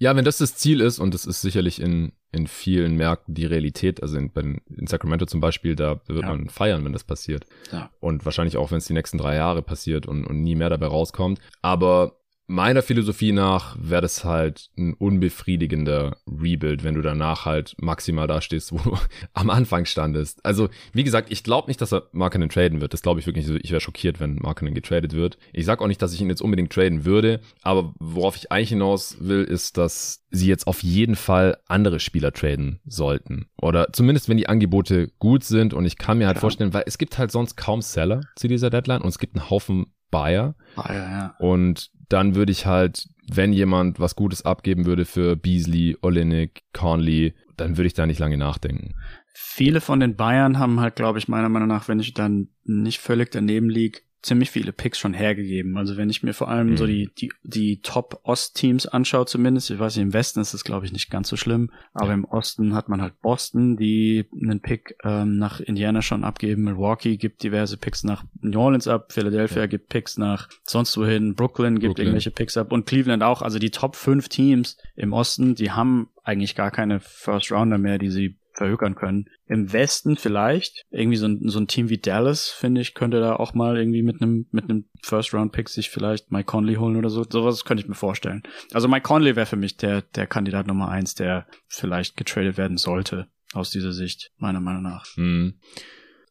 Ja, 0.01 0.15
wenn 0.15 0.25
das 0.25 0.39
das 0.39 0.55
Ziel 0.55 0.81
ist, 0.81 0.97
und 0.97 1.13
das 1.13 1.27
ist 1.27 1.41
sicherlich 1.41 1.79
in, 1.79 2.13
in 2.31 2.47
vielen 2.47 2.95
Märkten 2.95 3.35
die 3.35 3.45
Realität, 3.45 4.01
also 4.01 4.17
in, 4.17 4.31
in 4.75 4.87
Sacramento 4.87 5.27
zum 5.27 5.41
Beispiel, 5.41 5.75
da 5.75 6.01
wird 6.07 6.23
ja. 6.23 6.27
man 6.27 6.49
feiern, 6.49 6.83
wenn 6.83 6.93
das 6.93 7.03
passiert. 7.03 7.45
Ja. 7.71 7.91
Und 7.99 8.25
wahrscheinlich 8.25 8.57
auch, 8.57 8.71
wenn 8.71 8.79
es 8.79 8.87
die 8.87 8.93
nächsten 8.93 9.19
drei 9.19 9.35
Jahre 9.35 9.61
passiert 9.61 10.07
und, 10.07 10.25
und 10.25 10.41
nie 10.41 10.55
mehr 10.55 10.71
dabei 10.71 10.87
rauskommt. 10.87 11.39
Aber 11.61 12.20
meiner 12.51 12.81
Philosophie 12.81 13.31
nach 13.31 13.77
wäre 13.79 14.01
das 14.01 14.25
halt 14.25 14.69
ein 14.77 14.93
unbefriedigender 14.93 16.17
Rebuild, 16.27 16.83
wenn 16.83 16.95
du 16.95 17.01
danach 17.01 17.45
halt 17.45 17.75
maximal 17.79 18.27
da 18.27 18.41
stehst, 18.41 18.73
wo 18.73 18.77
du 18.77 18.97
am 19.33 19.49
Anfang 19.49 19.85
standest. 19.85 20.45
Also, 20.45 20.69
wie 20.91 21.05
gesagt, 21.05 21.31
ich 21.31 21.43
glaube 21.43 21.69
nicht, 21.69 21.81
dass 21.81 21.93
er 21.93 22.09
Markinen 22.11 22.49
traden 22.49 22.81
wird. 22.81 22.93
Das 22.93 23.01
glaube 23.01 23.19
ich 23.21 23.25
wirklich 23.25 23.47
nicht. 23.47 23.63
Ich 23.63 23.71
wäre 23.71 23.81
schockiert, 23.81 24.19
wenn 24.19 24.35
Markinen 24.35 24.73
getradet 24.73 25.13
wird. 25.13 25.37
Ich 25.53 25.65
sag 25.65 25.81
auch 25.81 25.87
nicht, 25.87 26.01
dass 26.01 26.13
ich 26.13 26.21
ihn 26.21 26.29
jetzt 26.29 26.41
unbedingt 26.41 26.73
traden 26.73 27.05
würde, 27.05 27.39
aber 27.61 27.93
worauf 27.99 28.35
ich 28.35 28.51
eigentlich 28.51 28.69
hinaus 28.69 29.17
will, 29.21 29.43
ist, 29.43 29.77
dass 29.77 30.25
sie 30.29 30.47
jetzt 30.47 30.67
auf 30.67 30.83
jeden 30.83 31.15
Fall 31.15 31.57
andere 31.67 31.99
Spieler 32.01 32.33
traden 32.33 32.81
sollten. 32.85 33.47
Oder 33.61 33.93
zumindest, 33.93 34.27
wenn 34.27 34.37
die 34.37 34.49
Angebote 34.49 35.07
gut 35.19 35.45
sind. 35.45 35.73
Und 35.73 35.85
ich 35.85 35.97
kann 35.97 36.17
mir 36.17 36.27
halt 36.27 36.37
ja. 36.37 36.41
vorstellen, 36.41 36.73
weil 36.73 36.83
es 36.85 36.97
gibt 36.97 37.17
halt 37.17 37.31
sonst 37.31 37.55
kaum 37.55 37.81
Seller 37.81 38.21
zu 38.35 38.49
dieser 38.49 38.69
Deadline 38.69 39.01
und 39.01 39.09
es 39.09 39.19
gibt 39.19 39.37
einen 39.37 39.49
Haufen 39.49 39.93
Buyer. 40.09 40.55
Buyer, 40.75 41.09
ja. 41.09 41.35
Und 41.39 41.89
dann 42.11 42.35
würde 42.35 42.51
ich 42.51 42.65
halt, 42.65 43.07
wenn 43.31 43.53
jemand 43.53 43.99
was 43.99 44.15
Gutes 44.15 44.45
abgeben 44.45 44.85
würde 44.85 45.05
für 45.05 45.35
Beasley, 45.35 45.97
Olenek, 46.01 46.63
Conley, 46.73 47.33
dann 47.57 47.77
würde 47.77 47.87
ich 47.87 47.93
da 47.93 48.05
nicht 48.05 48.19
lange 48.19 48.37
nachdenken. 48.37 48.95
Viele 49.33 49.81
von 49.81 49.99
den 49.99 50.15
Bayern 50.15 50.59
haben 50.59 50.79
halt, 50.79 50.95
glaube 50.95 51.19
ich, 51.19 51.27
meiner 51.27 51.49
Meinung 51.49 51.69
nach, 51.69 51.87
wenn 51.87 51.99
ich 51.99 52.13
dann 52.13 52.49
nicht 52.63 52.99
völlig 52.99 53.31
daneben 53.31 53.69
liege, 53.69 54.01
ziemlich 54.21 54.51
viele 54.51 54.71
Picks 54.71 54.99
schon 54.99 55.13
hergegeben. 55.13 55.77
Also 55.77 55.97
wenn 55.97 56.09
ich 56.09 56.23
mir 56.23 56.33
vor 56.33 56.49
allem 56.49 56.71
mhm. 56.71 56.77
so 56.77 56.85
die, 56.85 57.09
die, 57.17 57.31
die 57.43 57.81
Top-Ost-Teams 57.81 58.85
anschaue 58.85 59.25
zumindest, 59.25 59.71
ich 59.71 59.79
weiß 59.79 59.95
nicht, 59.95 60.03
im 60.03 60.13
Westen 60.13 60.39
ist 60.39 60.53
es 60.53 60.63
glaube 60.63 60.85
ich 60.85 60.91
nicht 60.91 61.09
ganz 61.09 61.29
so 61.29 61.37
schlimm, 61.37 61.71
aber 61.93 62.09
ja. 62.09 62.13
im 62.13 62.25
Osten 62.25 62.75
hat 62.75 62.89
man 62.89 63.01
halt 63.01 63.19
Boston, 63.21 63.77
die 63.77 64.25
einen 64.39 64.59
Pick 64.59 64.95
ähm, 65.03 65.37
nach 65.37 65.59
Indiana 65.59 66.01
schon 66.01 66.23
abgeben, 66.23 66.63
Milwaukee 66.63 67.17
gibt 67.17 67.43
diverse 67.43 67.77
Picks 67.77 68.03
nach 68.03 68.23
New 68.41 68.59
Orleans 68.59 68.87
ab, 68.87 69.11
Philadelphia 69.11 69.61
ja. 69.61 69.67
gibt 69.67 69.89
Picks 69.89 70.17
nach 70.17 70.49
sonst 70.63 70.95
wohin, 70.97 71.35
Brooklyn 71.35 71.75
gibt 71.75 71.89
Brooklyn. 71.89 72.07
irgendwelche 72.07 72.31
Picks 72.31 72.57
ab 72.57 72.71
und 72.71 72.85
Cleveland 72.85 73.23
auch. 73.23 73.41
Also 73.41 73.59
die 73.59 73.71
Top 73.71 73.95
5 73.95 74.29
Teams 74.29 74.77
im 74.95 75.13
Osten, 75.13 75.55
die 75.55 75.71
haben 75.71 76.09
eigentlich 76.23 76.55
gar 76.55 76.71
keine 76.71 76.99
First 76.99 77.51
Rounder 77.51 77.77
mehr, 77.77 77.97
die 77.97 78.11
sie 78.11 78.35
verhökern 78.61 78.93
können. 78.93 79.25
Im 79.47 79.73
Westen 79.73 80.15
vielleicht, 80.15 80.83
irgendwie 80.91 81.17
so 81.17 81.25
ein, 81.27 81.49
so 81.49 81.59
ein 81.59 81.67
Team 81.67 81.89
wie 81.89 81.97
Dallas, 81.97 82.49
finde 82.49 82.81
ich, 82.81 82.93
könnte 82.93 83.19
da 83.19 83.35
auch 83.35 83.55
mal 83.55 83.77
irgendwie 83.77 84.03
mit 84.03 84.21
einem 84.21 84.45
mit 84.51 84.85
First-Round-Pick 85.01 85.67
sich 85.67 85.89
vielleicht 85.89 86.31
Mike 86.31 86.45
Conley 86.45 86.75
holen 86.75 86.95
oder 86.95 87.09
so. 87.09 87.23
Sowas 87.27 87.65
könnte 87.65 87.81
ich 87.81 87.89
mir 87.89 87.95
vorstellen. 87.95 88.43
Also 88.71 88.87
Mike 88.87 89.03
Conley 89.03 89.35
wäre 89.35 89.47
für 89.47 89.55
mich 89.55 89.77
der, 89.77 90.03
der 90.03 90.27
Kandidat 90.27 90.67
Nummer 90.67 90.89
eins, 90.89 91.15
der 91.15 91.47
vielleicht 91.67 92.17
getradet 92.17 92.57
werden 92.57 92.77
sollte, 92.77 93.27
aus 93.53 93.71
dieser 93.71 93.93
Sicht, 93.93 94.31
meiner 94.37 94.59
Meinung 94.59 94.83
nach. 94.83 95.05
Hm. 95.15 95.55